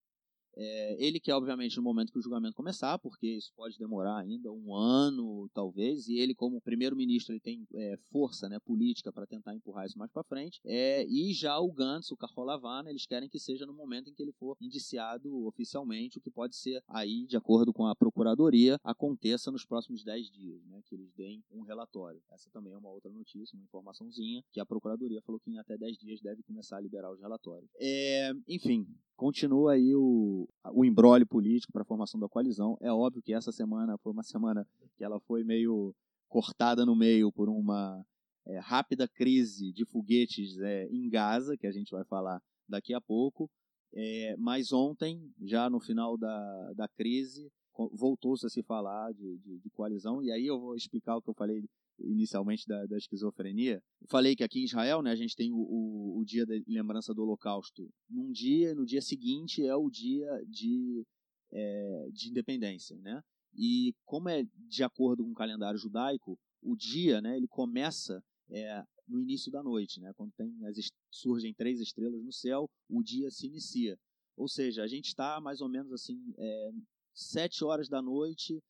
É, 0.60 0.96
ele 0.98 1.20
quer, 1.20 1.34
obviamente, 1.34 1.76
no 1.76 1.82
momento 1.84 2.12
que 2.12 2.18
o 2.18 2.22
julgamento 2.22 2.56
começar, 2.56 2.98
porque 2.98 3.28
isso 3.28 3.52
pode 3.54 3.78
demorar 3.78 4.18
ainda 4.18 4.50
um 4.50 4.74
ano, 4.74 5.48
talvez, 5.54 6.08
e 6.08 6.18
ele, 6.18 6.34
como 6.34 6.60
primeiro-ministro, 6.60 7.32
ele 7.32 7.40
tem 7.40 7.64
é, 7.74 7.96
força 8.10 8.48
né, 8.48 8.58
política 8.58 9.12
para 9.12 9.24
tentar 9.24 9.54
empurrar 9.54 9.86
isso 9.86 9.96
mais 9.96 10.10
para 10.10 10.24
frente. 10.24 10.60
É, 10.64 11.06
e 11.06 11.32
já 11.32 11.56
o 11.60 11.70
Gantz, 11.72 12.10
o 12.10 12.16
Carrolavana, 12.16 12.90
eles 12.90 13.06
querem 13.06 13.28
que 13.28 13.38
seja 13.38 13.64
no 13.64 13.72
momento 13.72 14.10
em 14.10 14.14
que 14.14 14.20
ele 14.20 14.32
for 14.32 14.56
indiciado 14.60 15.46
oficialmente, 15.46 16.18
o 16.18 16.20
que 16.20 16.30
pode 16.30 16.56
ser 16.56 16.82
aí, 16.88 17.24
de 17.26 17.36
acordo 17.36 17.72
com 17.72 17.86
a 17.86 17.94
Procuradoria, 17.94 18.80
aconteça 18.82 19.52
nos 19.52 19.64
próximos 19.64 20.02
10 20.02 20.28
dias, 20.28 20.64
né, 20.66 20.82
que 20.84 20.96
eles 20.96 21.12
deem 21.14 21.44
um 21.52 21.62
relatório. 21.62 22.20
Essa 22.32 22.50
também 22.50 22.72
é 22.72 22.76
uma 22.76 22.90
outra 22.90 23.12
notícia, 23.12 23.56
uma 23.56 23.64
informaçãozinha, 23.64 24.42
que 24.50 24.58
a 24.58 24.66
Procuradoria 24.66 25.22
falou 25.22 25.40
que 25.40 25.52
em 25.52 25.58
até 25.58 25.78
10 25.78 25.98
dias 25.98 26.20
deve 26.20 26.42
começar 26.42 26.78
a 26.78 26.80
liberar 26.80 27.12
os 27.12 27.20
relatórios. 27.20 27.70
É, 27.78 28.32
enfim, 28.48 28.86
continua 29.18 29.72
aí 29.72 29.96
o, 29.96 30.48
o 30.72 30.84
embrólio 30.84 31.26
político 31.26 31.72
para 31.72 31.82
a 31.82 31.84
formação 31.84 32.20
da 32.20 32.28
coalizão. 32.28 32.78
É 32.80 32.90
óbvio 32.90 33.20
que 33.20 33.34
essa 33.34 33.50
semana 33.50 33.98
foi 33.98 34.12
uma 34.12 34.22
semana 34.22 34.64
que 34.96 35.02
ela 35.02 35.18
foi 35.18 35.42
meio 35.42 35.92
cortada 36.28 36.86
no 36.86 36.94
meio 36.94 37.32
por 37.32 37.48
uma 37.48 38.00
é, 38.46 38.60
rápida 38.60 39.08
crise 39.08 39.72
de 39.72 39.84
foguetes 39.84 40.56
é, 40.60 40.86
em 40.86 41.10
Gaza, 41.10 41.56
que 41.56 41.66
a 41.66 41.72
gente 41.72 41.90
vai 41.90 42.04
falar 42.04 42.40
daqui 42.68 42.94
a 42.94 43.00
pouco. 43.00 43.50
É, 43.92 44.36
mas 44.38 44.72
ontem, 44.72 45.20
já 45.42 45.68
no 45.68 45.80
final 45.80 46.16
da, 46.16 46.72
da 46.74 46.86
crise, 46.86 47.50
voltou-se 47.92 48.46
a 48.46 48.48
se 48.48 48.62
falar 48.62 49.12
de, 49.14 49.38
de, 49.38 49.58
de, 49.58 49.70
coalizão, 49.70 50.22
e 50.22 50.30
aí 50.30 50.46
eu 50.46 50.60
vou 50.60 50.76
explicar 50.76 51.16
o 51.16 51.22
que 51.22 51.30
eu 51.30 51.34
falei 51.34 51.64
inicialmente 52.00 52.66
da, 52.66 52.86
da 52.86 52.96
esquizofrenia. 52.96 53.82
falei 54.08 54.36
que 54.36 54.44
aqui 54.44 54.60
em 54.60 54.64
Israel, 54.64 55.02
né, 55.02 55.10
a 55.10 55.16
gente 55.16 55.36
tem 55.36 55.52
o, 55.52 55.56
o, 55.56 56.20
o, 56.20 56.24
dia 56.24 56.46
da 56.46 56.54
lembrança 56.66 57.12
do 57.12 57.22
Holocausto 57.22 57.88
num 58.08 58.30
dia, 58.30 58.74
no 58.74 58.84
dia 58.84 59.00
seguinte 59.00 59.64
é 59.64 59.74
o 59.74 59.90
dia 59.90 60.28
de, 60.46 61.04
é, 61.52 62.08
de 62.12 62.30
independência, 62.30 62.96
né? 62.98 63.20
E 63.54 63.94
como 64.04 64.28
é 64.28 64.44
de 64.68 64.84
acordo 64.84 65.24
com 65.24 65.30
o 65.30 65.34
calendário 65.34 65.78
judaico, 65.78 66.38
o 66.62 66.76
dia, 66.76 67.20
né, 67.20 67.36
ele 67.36 67.48
começa 67.48 68.22
é, 68.50 68.82
no 69.06 69.20
início 69.20 69.50
da 69.50 69.62
noite, 69.62 70.00
né? 70.00 70.12
Quando 70.14 70.32
tem 70.32 70.52
as, 70.66 70.76
surgem 71.10 71.54
três 71.54 71.80
estrelas 71.80 72.22
no 72.22 72.32
céu, 72.32 72.68
o 72.88 73.02
dia 73.02 73.30
se 73.30 73.46
inicia. 73.46 73.98
Ou 74.36 74.48
seja, 74.48 74.82
a 74.82 74.86
gente 74.86 75.06
está 75.06 75.40
mais 75.40 75.60
ou 75.60 75.68
menos 75.68 75.92
assim 75.92 76.32
é, 76.38 76.70
sete 77.12 77.64
horas 77.64 77.88
da 77.88 78.00
noite 78.00 78.62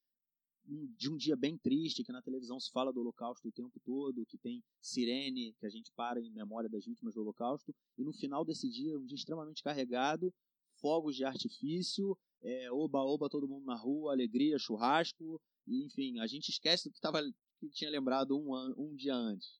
de 0.68 1.10
um 1.10 1.16
dia 1.16 1.36
bem 1.36 1.56
triste, 1.56 2.04
que 2.04 2.12
na 2.12 2.22
televisão 2.22 2.60
se 2.60 2.70
fala 2.70 2.92
do 2.92 3.00
Holocausto 3.00 3.48
o 3.48 3.52
tempo 3.52 3.80
todo, 3.84 4.26
que 4.26 4.36
tem 4.36 4.62
sirene, 4.80 5.54
que 5.58 5.66
a 5.66 5.70
gente 5.70 5.90
para 5.92 6.20
em 6.20 6.30
memória 6.30 6.68
das 6.68 6.84
vítimas 6.84 7.14
do 7.14 7.22
Holocausto, 7.22 7.74
e 7.96 8.04
no 8.04 8.12
final 8.12 8.44
desse 8.44 8.68
dia, 8.68 8.98
um 8.98 9.04
dia 9.04 9.16
extremamente 9.16 9.62
carregado, 9.62 10.32
fogos 10.80 11.16
de 11.16 11.24
artifício, 11.24 12.16
é, 12.42 12.70
oba, 12.70 13.02
oba, 13.02 13.28
todo 13.28 13.48
mundo 13.48 13.64
na 13.64 13.76
rua, 13.76 14.12
alegria, 14.12 14.58
churrasco, 14.58 15.40
e, 15.66 15.84
enfim, 15.84 16.18
a 16.20 16.26
gente 16.26 16.50
esquece 16.50 16.88
do 16.88 16.92
que, 16.92 17.00
tava, 17.00 17.20
que 17.58 17.68
tinha 17.70 17.90
lembrado 17.90 18.38
um, 18.38 18.54
an, 18.54 18.74
um 18.76 18.94
dia 18.94 19.14
antes. 19.14 19.58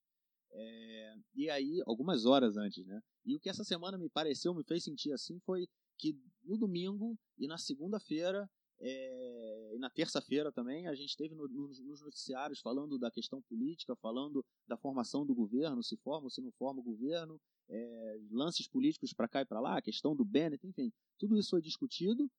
É, 0.51 1.15
e 1.35 1.51
aí, 1.51 1.83
algumas 1.87 2.25
horas 2.25 2.57
antes, 2.57 2.87
né? 2.87 3.01
E 3.25 3.37
o 3.37 3.41
que 3.41 3.51
essa 3.51 3.65
semana 3.65 3.99
me 3.99 4.09
pareceu, 4.09 4.55
me 4.55 4.65
fez 4.65 4.85
sentir 4.85 5.13
assim, 5.13 5.39
foi 5.41 5.69
que 5.99 6.17
no 6.45 6.57
domingo 6.57 7.19
e 7.37 7.47
na 7.47 7.59
segunda-feira 7.59 8.49
é, 8.81 9.75
e 9.75 9.79
na 9.79 9.91
terça-feira 9.91 10.53
também 10.53 10.87
a 10.87 10.95
gente 10.95 11.17
teve 11.17 11.35
no, 11.35 11.49
nos, 11.49 11.81
nos, 11.81 12.01
noticiários 12.01 12.61
falando 12.61 12.99
da 12.99 13.11
questão 13.11 13.43
política, 13.43 13.97
falando 13.97 14.45
da 14.67 14.77
formação 14.77 15.27
do 15.27 15.35
governo, 15.35 15.83
se 15.83 15.97
forma 15.97 16.25
ou 16.25 16.31
se 16.31 16.41
não 16.41 16.53
forma 16.53 16.81
o 16.81 16.85
governo, 16.85 17.41
é, 17.69 18.19
lances 18.31 18.69
políticos 18.69 19.13
para 19.13 19.29
cá 19.29 19.41
e 19.41 19.47
para 19.47 19.61
lá, 19.61 19.79
a 19.79 19.83
questão 19.83 20.15
do 20.15 20.25
Bennett, 20.25 20.67
enfim, 20.67 20.93
tudo 21.19 21.37
isso 21.37 21.51
foi 21.51 21.61
discutido. 21.61 22.31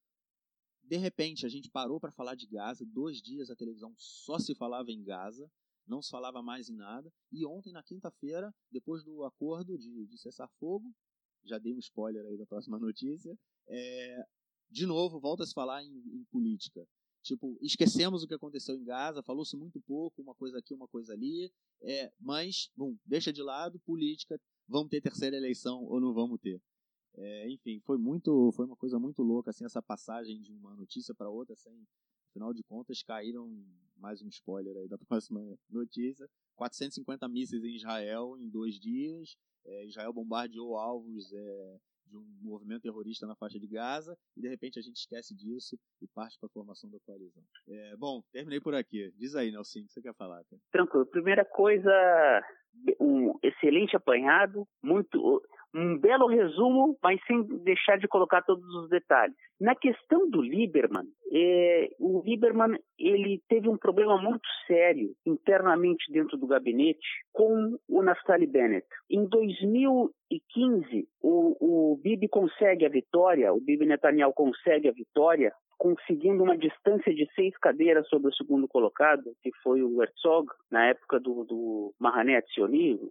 De 0.84 0.98
repente 0.98 1.46
a 1.46 1.50
gente 1.50 1.70
parou 1.70 2.00
para 2.00 2.12
falar 2.12 2.36
de 2.36 2.48
Gaza, 2.48 2.86
dois 2.86 3.22
dias 3.22 3.50
a 3.50 3.56
televisão 3.56 3.94
só 3.98 4.40
se 4.40 4.56
falava 4.56 4.92
em 4.92 5.04
Gaza, 5.04 5.52
não 5.86 6.02
se 6.02 6.10
falava 6.10 6.42
mais 6.42 6.70
em 6.70 6.76
nada. 6.76 7.12
E 7.32 7.46
ontem, 7.46 7.74
na 7.74 7.84
quinta-feira, 7.84 8.54
depois 8.72 9.04
do 9.04 9.24
acordo 9.24 9.78
de, 9.78 10.06
de 10.06 10.18
cessar 10.18 10.50
fogo, 10.60 10.94
já 11.44 11.58
dei 11.58 11.74
um 11.74 11.80
spoiler 11.80 12.26
aí 12.26 12.38
da 12.38 12.46
próxima 12.46 12.78
notícia, 12.80 13.38
é, 13.68 14.26
de 14.70 14.86
novo, 14.86 15.20
volta 15.20 15.44
a 15.44 15.46
se 15.46 15.54
falar 15.54 15.84
em, 15.84 15.90
em 15.90 16.24
política. 16.32 16.86
Tipo, 17.22 17.58
esquecemos 17.62 18.24
o 18.24 18.28
que 18.28 18.34
aconteceu 18.34 18.76
em 18.76 18.84
Gaza, 18.84 19.22
falou-se 19.22 19.56
muito 19.58 19.82
pouco, 19.82 20.22
uma 20.22 20.34
coisa 20.34 20.58
aqui, 20.58 20.74
uma 20.74 20.88
coisa 20.88 21.14
ali, 21.14 21.52
é, 21.82 22.12
mas, 22.20 22.72
bom, 22.76 22.96
deixa 23.06 23.32
de 23.34 23.42
lado, 23.42 23.80
política, 23.82 24.40
vamos 24.68 24.90
ter 24.90 25.02
terceira 25.02 25.36
eleição 25.36 25.84
ou 25.84 26.00
não 26.00 26.14
vamos 26.14 26.40
ter. 26.40 26.62
É, 27.16 27.52
enfim, 27.52 27.82
foi 27.82 27.98
muito, 27.98 28.52
foi 28.54 28.66
uma 28.66 28.78
coisa 28.78 28.98
muito 28.98 29.22
louca, 29.22 29.50
assim, 29.50 29.66
essa 29.66 29.82
passagem 29.82 30.42
de 30.42 30.54
uma 30.54 30.76
notícia 30.76 31.14
para 31.14 31.30
outra, 31.30 31.56
sem, 31.56 31.86
afinal 32.30 32.54
de 32.54 32.64
contas, 32.64 33.04
caíram, 33.04 33.50
mais 33.98 34.22
um 34.22 34.28
spoiler 34.30 34.78
aí 34.78 34.88
da 34.88 34.98
próxima 35.06 35.42
notícia, 35.70 36.30
450 36.56 37.28
mísseis 37.28 37.64
em 37.64 37.76
Israel 37.76 38.38
em 38.38 38.50
dois 38.50 38.80
dias, 38.80 39.36
é, 39.66 39.86
Israel 39.86 40.14
bombardeou 40.14 40.78
alvos 40.78 41.34
é, 41.34 41.80
de 42.10 42.18
um 42.18 42.26
movimento 42.42 42.82
terrorista 42.82 43.28
na 43.28 43.36
faixa 43.36 43.60
de 43.60 43.68
Gaza 43.68 44.18
e 44.36 44.42
de 44.42 44.50
repente 44.50 44.80
a 44.80 44.82
gente 44.82 44.98
esquece 44.98 45.36
disso 45.36 45.78
e 46.02 46.08
parte 46.08 46.38
para 46.40 46.48
a 46.48 46.52
formação 46.52 46.90
da 46.90 47.00
coalizão. 47.06 47.44
É, 47.68 47.96
bom, 47.98 48.22
terminei 48.32 48.60
por 48.60 48.74
aqui. 48.74 49.12
Diz 49.16 49.36
aí, 49.36 49.52
Nelson, 49.52 49.80
o 49.80 49.86
que 49.86 49.94
você 49.94 50.02
quer 50.02 50.16
falar? 50.16 50.44
Cara? 50.46 50.62
Tranquilo. 50.72 51.06
Primeira 51.06 51.46
coisa, 51.46 51.92
um 53.00 53.38
excelente 53.44 53.96
apanhado, 53.96 54.68
muito 54.84 55.42
um 55.74 55.98
belo 55.98 56.28
resumo, 56.28 56.98
mas 57.02 57.20
sem 57.26 57.44
deixar 57.64 57.98
de 57.98 58.08
colocar 58.08 58.42
todos 58.42 58.66
os 58.76 58.90
detalhes. 58.90 59.36
Na 59.60 59.76
questão 59.76 60.30
do 60.30 60.42
Lieberman, 60.42 61.06
é, 61.32 61.90
o 62.00 62.22
Lieberman 62.26 62.80
ele 62.98 63.42
teve 63.48 63.70
um 63.70 63.78
problema 63.78 64.22
muito 64.22 64.48
sério 64.66 65.14
internamente 65.26 66.12
dentro 66.12 66.38
do 66.38 66.48
gabinete 66.48 67.08
com 67.32 67.78
o 67.88 68.02
Naftali 68.02 68.48
Bennett. 68.48 68.88
Em 69.10 69.26
2015, 69.26 71.08
o, 71.22 71.92
o 71.94 71.98
Bibi 71.98 72.28
consegue 72.28 72.86
a 72.86 72.90
vitória, 72.90 73.54
o 73.54 73.62
Bibi 73.62 73.86
Netanyahu 73.86 74.34
consegue 74.34 74.88
a 74.88 74.94
vitória 74.94 75.54
conseguindo 75.80 76.44
uma 76.44 76.58
distância 76.58 77.16
de 77.16 77.26
seis 77.34 77.58
cadeiras 77.58 78.08
sobre 78.10 78.28
o 78.28 78.36
segundo 78.36 78.68
colocado, 78.68 79.34
que 79.42 79.50
foi 79.64 79.82
o 79.82 80.04
Herzog, 80.04 80.52
na 80.70 80.88
época 80.88 81.20
do, 81.22 81.46
do 81.46 81.94
Mahané 81.98 82.44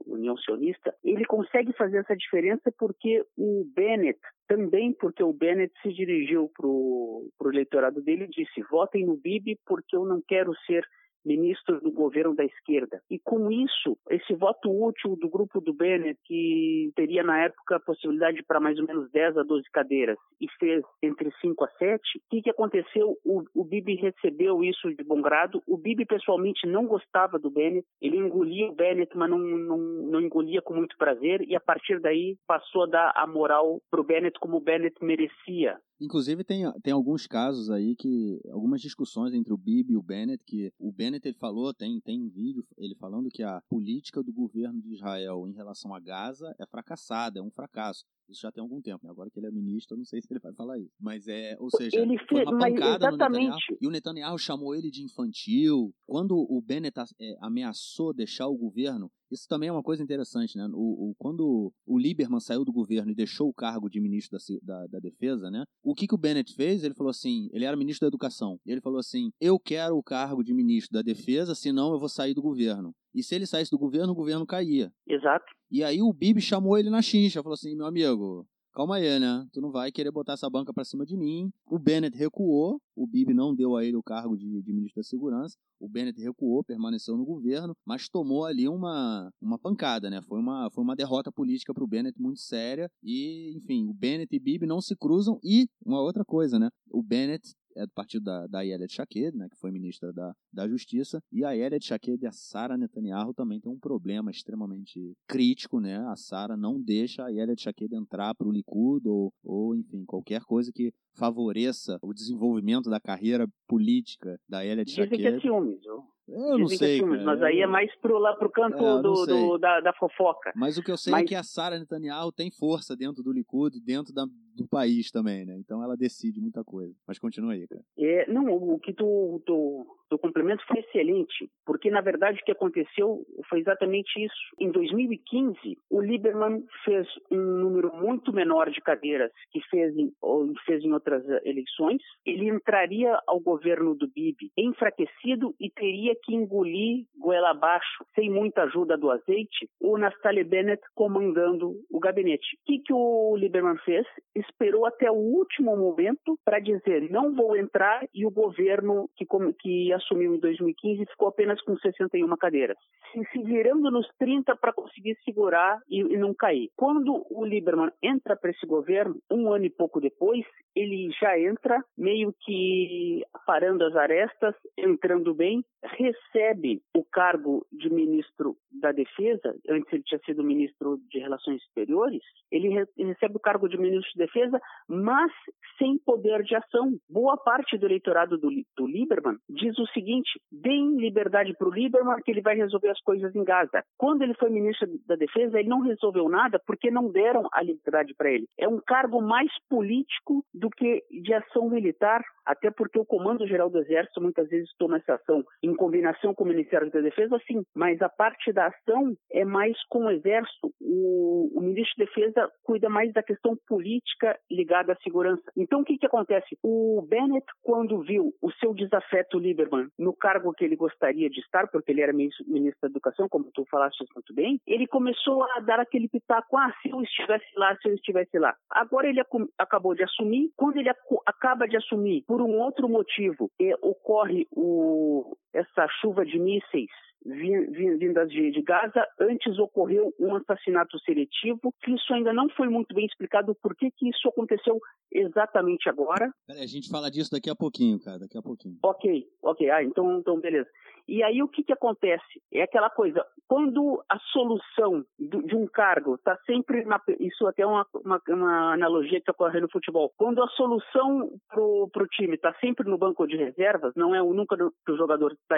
União 0.06 0.36
Sionista, 0.36 0.94
ele 1.02 1.24
consegue 1.24 1.72
fazer 1.72 1.98
essa 1.98 2.14
diferença 2.14 2.70
porque 2.78 3.24
o 3.38 3.64
Bennett, 3.74 4.20
também 4.46 4.92
porque 4.92 5.22
o 5.22 5.32
Bennett 5.32 5.72
se 5.80 5.92
dirigiu 5.92 6.50
para 6.54 6.66
o 6.66 7.30
eleitorado 7.46 8.02
dele 8.02 8.24
e 8.24 8.28
disse: 8.44 8.62
votem 8.70 9.06
no 9.06 9.16
Bibi 9.16 9.58
porque 9.66 9.96
eu 9.96 10.04
não 10.04 10.20
quero 10.20 10.54
ser 10.66 10.86
ministros 11.24 11.82
do 11.82 11.90
governo 11.90 12.34
da 12.34 12.44
esquerda. 12.44 13.00
E 13.10 13.18
com 13.18 13.50
isso, 13.50 13.96
esse 14.10 14.34
voto 14.34 14.70
útil 14.70 15.16
do 15.16 15.28
grupo 15.28 15.60
do 15.60 15.72
Bennett, 15.72 16.18
que 16.24 16.90
teria 16.94 17.22
na 17.22 17.44
época 17.44 17.76
a 17.76 17.80
possibilidade 17.80 18.42
para 18.46 18.60
mais 18.60 18.78
ou 18.78 18.86
menos 18.86 19.10
10 19.10 19.38
a 19.38 19.42
12 19.42 19.64
cadeiras, 19.72 20.18
e 20.40 20.46
fez 20.58 20.82
entre 21.02 21.30
5 21.40 21.64
a 21.64 21.68
7, 21.78 22.00
o 22.18 22.20
que, 22.30 22.42
que 22.42 22.50
aconteceu? 22.50 23.16
O, 23.24 23.42
o 23.54 23.64
Bibi 23.64 23.96
recebeu 23.96 24.62
isso 24.62 24.94
de 24.94 25.04
bom 25.04 25.20
grado. 25.20 25.62
O 25.66 25.76
Bibi 25.76 26.04
pessoalmente 26.06 26.66
não 26.66 26.86
gostava 26.86 27.38
do 27.38 27.50
Bennett, 27.50 27.86
ele 28.00 28.16
engolia 28.16 28.68
o 28.68 28.74
Bennett, 28.74 29.16
mas 29.16 29.30
não, 29.30 29.38
não, 29.38 29.78
não 29.78 30.20
engolia 30.20 30.62
com 30.62 30.74
muito 30.74 30.96
prazer, 30.96 31.42
e 31.42 31.54
a 31.54 31.60
partir 31.60 32.00
daí 32.00 32.36
passou 32.46 32.84
a 32.84 32.86
dar 32.86 33.12
a 33.14 33.26
moral 33.26 33.80
para 33.90 34.00
o 34.00 34.04
Bennett 34.04 34.38
como 34.38 34.56
o 34.56 34.60
Bennett 34.60 34.96
merecia. 35.02 35.78
Inclusive 36.00 36.44
tem, 36.44 36.62
tem 36.80 36.92
alguns 36.92 37.26
casos 37.26 37.70
aí 37.70 37.96
que 37.96 38.40
algumas 38.50 38.80
discussões 38.80 39.34
entre 39.34 39.52
o 39.52 39.58
Bibi 39.58 39.94
e 39.94 39.96
o 39.96 40.02
Bennett 40.02 40.44
que 40.44 40.72
o 40.78 40.92
Bennett 40.92 41.26
ele 41.26 41.36
falou 41.36 41.74
tem 41.74 42.00
tem 42.00 42.20
um 42.20 42.28
vídeo 42.28 42.64
ele 42.76 42.94
falando 42.94 43.28
que 43.28 43.42
a 43.42 43.60
política 43.68 44.22
do 44.22 44.32
governo 44.32 44.80
de 44.80 44.94
Israel 44.94 45.48
em 45.48 45.52
relação 45.52 45.92
a 45.92 45.98
Gaza 45.98 46.54
é 46.58 46.66
fracassada 46.66 47.40
é 47.40 47.42
um 47.42 47.50
fracasso 47.50 48.04
isso 48.28 48.42
já 48.42 48.52
tem 48.52 48.62
algum 48.62 48.80
tempo 48.80 49.04
né? 49.04 49.10
agora 49.10 49.30
que 49.30 49.38
ele 49.38 49.46
é 49.46 49.50
ministro 49.50 49.94
eu 49.94 49.98
não 49.98 50.04
sei 50.04 50.20
se 50.20 50.32
ele 50.32 50.40
vai 50.40 50.52
falar 50.54 50.78
isso 50.78 50.94
mas 51.00 51.26
é 51.28 51.56
ou 51.58 51.70
seja 51.70 51.98
ele 51.98 52.18
foi 52.28 52.42
uma 52.44 52.58
pancada 52.58 53.10
no 53.10 53.16
Netanyahu 53.16 53.58
e 53.80 53.86
o 53.86 53.90
Netanyahu 53.90 54.38
chamou 54.38 54.74
ele 54.74 54.90
de 54.90 55.02
infantil 55.02 55.92
quando 56.06 56.32
o 56.36 56.60
Bennett 56.60 56.98
é, 57.20 57.36
ameaçou 57.40 58.12
deixar 58.12 58.46
o 58.48 58.56
governo 58.56 59.10
isso 59.30 59.46
também 59.46 59.68
é 59.68 59.72
uma 59.72 59.82
coisa 59.82 60.02
interessante, 60.02 60.56
né? 60.56 60.66
O, 60.72 61.10
o, 61.10 61.14
quando 61.18 61.72
o 61.86 61.98
Lieberman 61.98 62.40
saiu 62.40 62.64
do 62.64 62.72
governo 62.72 63.10
e 63.10 63.14
deixou 63.14 63.48
o 63.48 63.54
cargo 63.54 63.88
de 63.88 64.00
ministro 64.00 64.38
da, 64.62 64.78
da, 64.80 64.86
da, 64.86 64.98
Defesa, 64.98 65.50
né? 65.50 65.64
O 65.82 65.94
que, 65.94 66.06
que 66.06 66.14
o 66.14 66.18
Bennett 66.18 66.54
fez? 66.54 66.82
Ele 66.82 66.94
falou 66.94 67.10
assim: 67.10 67.48
ele 67.52 67.64
era 67.64 67.76
ministro 67.76 68.06
da 68.06 68.08
Educação. 68.08 68.58
Ele 68.64 68.80
falou 68.80 68.98
assim: 68.98 69.30
eu 69.40 69.58
quero 69.58 69.96
o 69.96 70.02
cargo 70.02 70.42
de 70.42 70.54
ministro 70.54 70.92
da 70.92 71.02
Defesa, 71.02 71.54
senão 71.54 71.92
eu 71.92 71.98
vou 71.98 72.08
sair 72.08 72.34
do 72.34 72.42
governo. 72.42 72.94
E 73.14 73.22
se 73.22 73.34
ele 73.34 73.46
saísse 73.46 73.70
do 73.70 73.78
governo, 73.78 74.12
o 74.12 74.16
governo 74.16 74.46
caía. 74.46 74.92
Exato. 75.06 75.46
E 75.70 75.84
aí 75.84 76.00
o 76.02 76.12
Bibi 76.12 76.40
chamou 76.40 76.78
ele 76.78 76.90
na 76.90 77.02
chincha, 77.02 77.42
falou 77.42 77.54
assim: 77.54 77.74
meu 77.74 77.86
amigo, 77.86 78.46
calma 78.72 78.96
aí, 78.96 79.18
né? 79.18 79.44
Tu 79.52 79.60
não 79.60 79.70
vai 79.70 79.90
querer 79.90 80.10
botar 80.10 80.34
essa 80.34 80.48
banca 80.48 80.72
para 80.72 80.84
cima 80.84 81.04
de 81.04 81.16
mim. 81.16 81.50
O 81.66 81.78
Bennett 81.78 82.16
recuou, 82.16 82.80
o 82.96 83.06
Bibi 83.06 83.34
não 83.34 83.54
deu 83.54 83.76
a 83.76 83.84
ele 83.84 83.96
o 83.96 84.02
cargo 84.02 84.36
de, 84.36 84.62
de, 84.62 84.72
ministro 84.72 85.00
da 85.00 85.04
Segurança. 85.04 85.56
O 85.80 85.88
Bennett 85.88 86.20
recuou, 86.20 86.64
permaneceu 86.64 87.16
no 87.16 87.24
governo, 87.24 87.74
mas 87.84 88.08
tomou 88.08 88.44
ali 88.44 88.68
uma, 88.68 89.30
uma 89.40 89.58
pancada, 89.58 90.08
né? 90.08 90.22
Foi 90.22 90.38
uma, 90.38 90.70
foi 90.70 90.82
uma 90.82 90.96
derrota 90.96 91.30
política 91.30 91.74
para 91.74 91.84
o 91.84 91.88
Bennett 91.88 92.20
muito 92.20 92.40
séria. 92.40 92.88
E, 93.02 93.52
enfim, 93.56 93.88
o 93.88 93.92
Bennett 93.92 94.34
e 94.34 94.38
Bibi 94.38 94.64
não 94.64 94.80
se 94.80 94.96
cruzam. 94.96 95.38
E 95.42 95.68
uma 95.84 96.00
outra 96.00 96.24
coisa, 96.24 96.58
né? 96.58 96.70
O 96.90 97.02
Bennett 97.02 97.54
é 97.76 97.86
do 97.86 97.92
partido 97.92 98.24
da, 98.24 98.46
da 98.46 98.62
Yelia 98.62 98.88
Shaked, 98.88 99.36
né, 99.36 99.48
que 99.48 99.56
foi 99.56 99.70
ministra 99.70 100.12
da, 100.12 100.34
da 100.52 100.68
Justiça, 100.68 101.20
e 101.32 101.44
a 101.44 101.52
Yelia 101.52 101.78
Shaked 101.80 102.22
e 102.22 102.26
a 102.26 102.32
Sara 102.32 102.76
Netanyahu 102.76 103.34
também 103.34 103.60
tem 103.60 103.70
um 103.70 103.78
problema 103.78 104.30
extremamente 104.30 105.14
crítico, 105.26 105.80
né? 105.80 105.98
A 106.08 106.16
Sara 106.16 106.56
não 106.56 106.80
deixa 106.80 107.24
a 107.24 107.28
Yelia 107.28 107.56
Shaked 107.56 107.94
entrar 107.94 108.34
para 108.34 108.48
o 108.48 108.52
Likud 108.52 109.06
ou, 109.06 109.32
ou, 109.42 109.74
enfim, 109.74 110.04
qualquer 110.04 110.42
coisa 110.42 110.72
que 110.72 110.92
favoreça 111.16 111.98
o 112.02 112.12
desenvolvimento 112.12 112.90
da 112.90 113.00
carreira 113.00 113.46
política 113.66 114.38
da 114.48 114.62
Yelia 114.62 114.84
Shaked. 114.86 115.10
Dizem 115.10 115.30
que 115.30 115.36
é 115.36 115.40
ciúmes, 115.40 115.80
eu 116.28 116.58
não 116.58 116.66
Dizem 116.66 116.78
sei, 116.78 116.98
ciúmes, 116.98 117.22
mas 117.24 117.42
aí 117.42 117.60
é 117.60 117.66
mais 117.66 117.94
pro, 117.96 118.18
lá 118.18 118.34
pro 118.36 118.50
canto 118.50 118.84
é, 118.84 119.02
do, 119.02 119.26
do, 119.26 119.58
da, 119.58 119.80
da 119.80 119.92
fofoca. 119.94 120.52
Mas 120.54 120.76
o 120.76 120.82
que 120.82 120.90
eu 120.90 120.96
sei 120.96 121.12
é 121.12 121.16
mas... 121.16 121.22
é 121.22 121.26
que 121.26 121.34
a 121.34 121.42
Sara 121.42 121.78
Netanyahu 121.78 122.30
tem 122.30 122.50
força 122.50 122.94
dentro 122.94 123.22
do 123.22 123.32
Likud, 123.32 123.80
dentro 123.80 124.12
da, 124.12 124.26
do 124.54 124.68
país 124.68 125.10
também, 125.10 125.46
né? 125.46 125.56
Então 125.58 125.82
ela 125.82 125.96
decide 125.96 126.40
muita 126.40 126.62
coisa. 126.62 126.94
Mas 127.06 127.18
continua 127.18 127.54
aí, 127.54 127.66
cara. 127.66 127.82
É, 127.98 128.30
não, 128.30 128.46
o 128.52 128.78
que 128.78 128.92
tu, 128.92 129.42
tu, 129.46 129.86
tu 130.08 130.18
complemento 130.18 130.64
foi 130.66 130.80
excelente, 130.80 131.50
porque 131.64 131.90
na 131.90 132.00
verdade 132.00 132.40
o 132.40 132.44
que 132.44 132.52
aconteceu 132.52 133.24
foi 133.48 133.60
exatamente 133.60 134.24
isso. 134.24 134.34
Em 134.58 134.70
2015, 134.70 135.58
o 135.90 136.00
Lieberman 136.00 136.64
fez 136.84 137.06
um 137.30 137.36
número 137.36 137.94
muito 137.94 138.32
menor 138.32 138.70
de 138.70 138.80
cadeiras 138.80 139.30
que 139.50 139.60
fez 139.68 139.96
em, 139.96 140.10
ou 140.20 140.52
fez 140.64 140.82
em 140.84 140.92
outras 140.92 141.24
eleições. 141.44 142.02
Ele 142.26 142.48
entraria 142.48 143.18
ao 143.26 143.40
governo 143.40 143.94
do 143.94 144.08
Bibi 144.08 144.50
enfraquecido 144.56 145.54
e 145.60 145.70
teria 145.70 146.14
que 146.22 146.34
engolir 146.34 147.04
goela 147.18 147.50
abaixo, 147.50 148.04
sem 148.14 148.30
muita 148.30 148.62
ajuda 148.62 148.96
do 148.96 149.10
azeite, 149.10 149.68
o 149.80 149.98
Naftali 149.98 150.44
Bennett 150.44 150.82
comandando 150.94 151.74
o 151.90 151.98
gabinete. 151.98 152.56
O 152.56 152.64
que, 152.66 152.78
que 152.80 152.92
o 152.92 153.36
Lieberman 153.36 153.78
fez? 153.84 154.06
esperou 154.34 154.86
até 154.86 155.10
o 155.10 155.14
último 155.14 155.76
momento 155.76 156.38
para 156.44 156.60
dizer 156.60 157.10
não 157.10 157.34
vou 157.34 157.56
entrar 157.56 158.06
e 158.14 158.26
o 158.26 158.30
governo 158.30 159.08
que, 159.16 159.26
que 159.58 159.92
assumiu 159.98 160.34
em 160.34 160.40
2015 160.40 161.06
ficou 161.06 161.28
apenas 161.28 161.60
com 161.62 161.76
61 161.76 162.28
cadeiras, 162.36 162.76
se, 163.12 163.24
se 163.30 163.42
virando 163.42 163.90
nos 163.90 164.08
30 164.18 164.56
para 164.56 164.72
conseguir 164.72 165.16
segurar 165.24 165.78
e, 165.88 166.00
e, 166.00 166.16
não 166.16 166.34
cair. 166.34 166.70
Quando 166.76 167.26
o 167.30 167.44
Lieberman 167.44 167.90
entra 168.02 168.36
para 168.36 168.50
esse 168.50 168.66
governo, 168.66 169.16
um 169.30 169.52
ano 169.52 169.66
e 169.66 169.70
pouco 169.70 170.00
depois, 170.00 170.44
ele 170.74 171.10
já 171.20 171.38
entra 171.38 171.82
meio 171.96 172.32
que 172.44 173.22
parando 173.46 173.84
as 173.84 173.96
arestas, 173.96 174.54
entrando 174.76 175.34
bem, 175.34 175.64
recebe 175.82 176.80
o 176.94 177.04
cargo 177.04 177.66
de 177.72 177.90
ministro 177.90 178.56
da 178.70 178.92
Defesa, 178.92 179.54
antes 179.68 179.92
ele 179.92 180.02
tinha 180.04 180.20
sido 180.24 180.44
ministro 180.44 180.98
de 181.10 181.18
Relações 181.18 181.62
Exteriores, 181.62 182.22
ele, 182.50 182.68
re 182.68 182.84
recebe 182.96 183.36
o 183.36 183.40
cargo 183.40 183.68
de 183.68 183.78
ministro 183.78 184.10
de 184.12 184.18
Defesa, 184.18 184.60
mas 184.88 185.32
sem 185.78 185.98
poder 185.98 186.42
de 186.42 186.54
ação. 186.54 186.96
Boa 187.08 187.36
parte 187.36 187.76
do 187.78 187.86
eleitorado 187.86 188.36
do, 188.38 188.50
do 188.76 188.86
Lieberman 188.86 189.38
diz 189.48 189.78
o 189.78 189.86
seguinte: 189.92 190.40
deem 190.50 190.96
liberdade 190.96 191.54
para 191.56 191.68
o 191.68 191.72
Lieberman 191.72 192.22
que 192.24 192.30
ele 192.30 192.40
vai 192.40 192.56
resolver 192.56 192.88
as 192.88 193.00
coisas 193.00 193.34
em 193.34 193.44
Gaza. 193.44 193.82
Quando 193.96 194.22
ele 194.22 194.34
foi 194.34 194.50
ministro 194.50 194.88
da 195.06 195.16
Defesa, 195.16 195.58
ele 195.58 195.68
não 195.68 195.80
resolveu 195.80 196.28
nada 196.28 196.60
porque 196.66 196.90
não 196.90 197.10
deram 197.10 197.48
a 197.52 197.62
liberdade 197.62 198.14
para 198.14 198.30
ele. 198.30 198.46
É 198.58 198.68
um 198.68 198.80
cargo 198.80 199.20
mais 199.20 199.50
político 199.68 200.44
do 200.54 200.70
que 200.70 201.02
de 201.10 201.32
ação 201.34 201.68
militar, 201.68 202.22
até 202.44 202.70
porque 202.70 202.98
o 202.98 203.04
Comando 203.04 203.46
Geral 203.46 203.70
do 203.70 203.78
Exército 203.78 204.20
muitas 204.20 204.48
vezes 204.48 204.70
toma 204.78 204.96
essa 204.98 205.14
ação 205.14 205.44
em 205.62 205.74
combinação 205.74 206.34
com 206.34 206.44
o 206.44 206.48
Ministério 206.48 206.90
da 206.90 207.00
Defesa, 207.00 207.38
sim, 207.46 207.62
mas 207.74 208.00
a 208.02 208.08
parte 208.08 208.52
da 208.52 208.66
ação 208.66 209.14
é 209.30 209.44
mais 209.44 209.76
com 209.88 210.06
o 210.06 210.10
Exército. 210.10 210.72
O, 210.80 211.50
o 211.58 211.60
ministro 211.60 211.94
de 211.96 212.06
Defesa 212.06 212.50
cuida 212.64 212.88
mais 212.88 213.12
da 213.12 213.22
questão 213.22 213.56
política 213.66 214.38
ligada 214.50 214.92
à 214.92 214.96
segurança. 214.96 215.42
Então, 215.56 215.80
o 215.80 215.84
que, 215.84 215.98
que 215.98 216.06
acontece? 216.06 216.56
O 216.62 217.02
Bennett, 217.08 217.46
quando 217.62 218.02
viu 218.02 218.32
o 218.42 218.50
seu 218.52 218.74
desafeto 218.74 219.38
Lieberman 219.38 219.77
no 219.98 220.12
cargo 220.12 220.52
que 220.52 220.64
ele 220.64 220.76
gostaria 220.76 221.28
de 221.28 221.40
estar, 221.40 221.68
porque 221.68 221.92
ele 221.92 222.02
era 222.02 222.12
ministro, 222.12 222.44
da 222.82 222.88
Educação, 222.88 223.28
como 223.28 223.50
tu 223.52 223.64
falaste 223.70 224.04
muito 224.14 224.34
bem, 224.34 224.60
ele 224.66 224.86
começou 224.86 225.44
a 225.56 225.60
dar 225.60 225.80
aquele 225.80 226.08
pitaco, 226.08 226.56
ah, 226.56 226.72
se 226.82 226.90
eu 226.90 227.00
estivesse 227.02 227.46
lá, 227.56 227.76
se 227.76 227.88
eu 227.88 227.94
estivesse 227.94 228.38
lá. 228.38 228.54
Agora 228.70 229.08
ele 229.08 229.22
acabou 229.58 229.94
de 229.94 230.02
assumir, 230.02 230.50
quando 230.56 230.78
ele 230.78 230.90
acaba 231.26 231.66
de 231.66 231.76
assumir, 231.76 232.24
por 232.26 232.40
um 232.40 232.58
outro 232.58 232.88
motivo, 232.88 233.50
é, 233.60 233.74
ocorre 233.82 234.46
o, 234.52 235.36
essa 235.52 235.86
chuva 236.00 236.24
de 236.24 236.38
mísseis 236.38 236.90
vindas 237.24 238.28
de, 238.28 238.50
de, 238.50 238.62
Gaza, 238.62 239.06
antes 239.20 239.58
ocorreu 239.58 240.12
um 240.18 240.34
assassinato 240.36 240.98
seletivo, 241.00 241.74
que 241.82 241.92
isso 241.92 242.12
ainda 242.14 242.32
não 242.32 242.48
foi 242.50 242.68
muito 242.68 242.94
bem 242.94 243.06
explicado 243.06 243.54
por 243.62 243.74
que, 243.76 243.90
que 243.90 244.08
isso 244.08 244.28
aconteceu 244.28 244.80
exatamente 245.12 245.88
agora. 245.88 246.32
Peraí, 246.46 246.62
a 246.62 246.66
gente 246.66 246.88
fala 246.88 247.10
disso 247.10 247.30
daqui 247.30 247.50
a 247.50 247.56
pouquinho, 247.56 247.98
cara, 248.00 248.18
daqui 248.18 248.38
a 248.38 248.42
pouquinho. 248.42 248.76
Ok, 248.82 249.26
ok, 249.42 249.70
ah, 249.70 249.82
então, 249.82 250.18
então 250.18 250.40
beleza. 250.40 250.68
E 251.08 251.22
aí 251.22 251.42
o 251.42 251.48
que, 251.48 251.62
que 251.62 251.72
acontece? 251.72 252.42
É 252.52 252.62
aquela 252.62 252.90
coisa, 252.90 253.24
quando 253.46 254.04
a 254.08 254.18
solução 254.30 255.02
de 255.18 255.56
um 255.56 255.66
cargo 255.66 256.16
está 256.16 256.36
sempre 256.44 256.84
na, 256.84 257.00
isso 257.18 257.46
até 257.46 257.62
é 257.62 257.66
uma, 257.66 257.86
uma, 258.04 258.20
uma, 258.28 258.74
analogia 258.74 259.20
que 259.20 259.30
ocorre 259.30 259.58
no 259.58 259.70
futebol. 259.70 260.12
Quando 260.18 260.42
a 260.42 260.48
solução 260.48 261.30
para 261.48 261.62
o 261.62 262.08
time 262.10 262.34
está 262.34 262.52
sempre 262.60 262.88
no 262.88 262.98
banco 262.98 263.26
de 263.26 263.36
reservas, 263.36 263.94
não 263.96 264.14
é 264.14 264.22
o, 264.22 264.34
nunca 264.34 264.54
o 264.56 264.96
jogador 264.96 265.34
tá, 265.48 265.56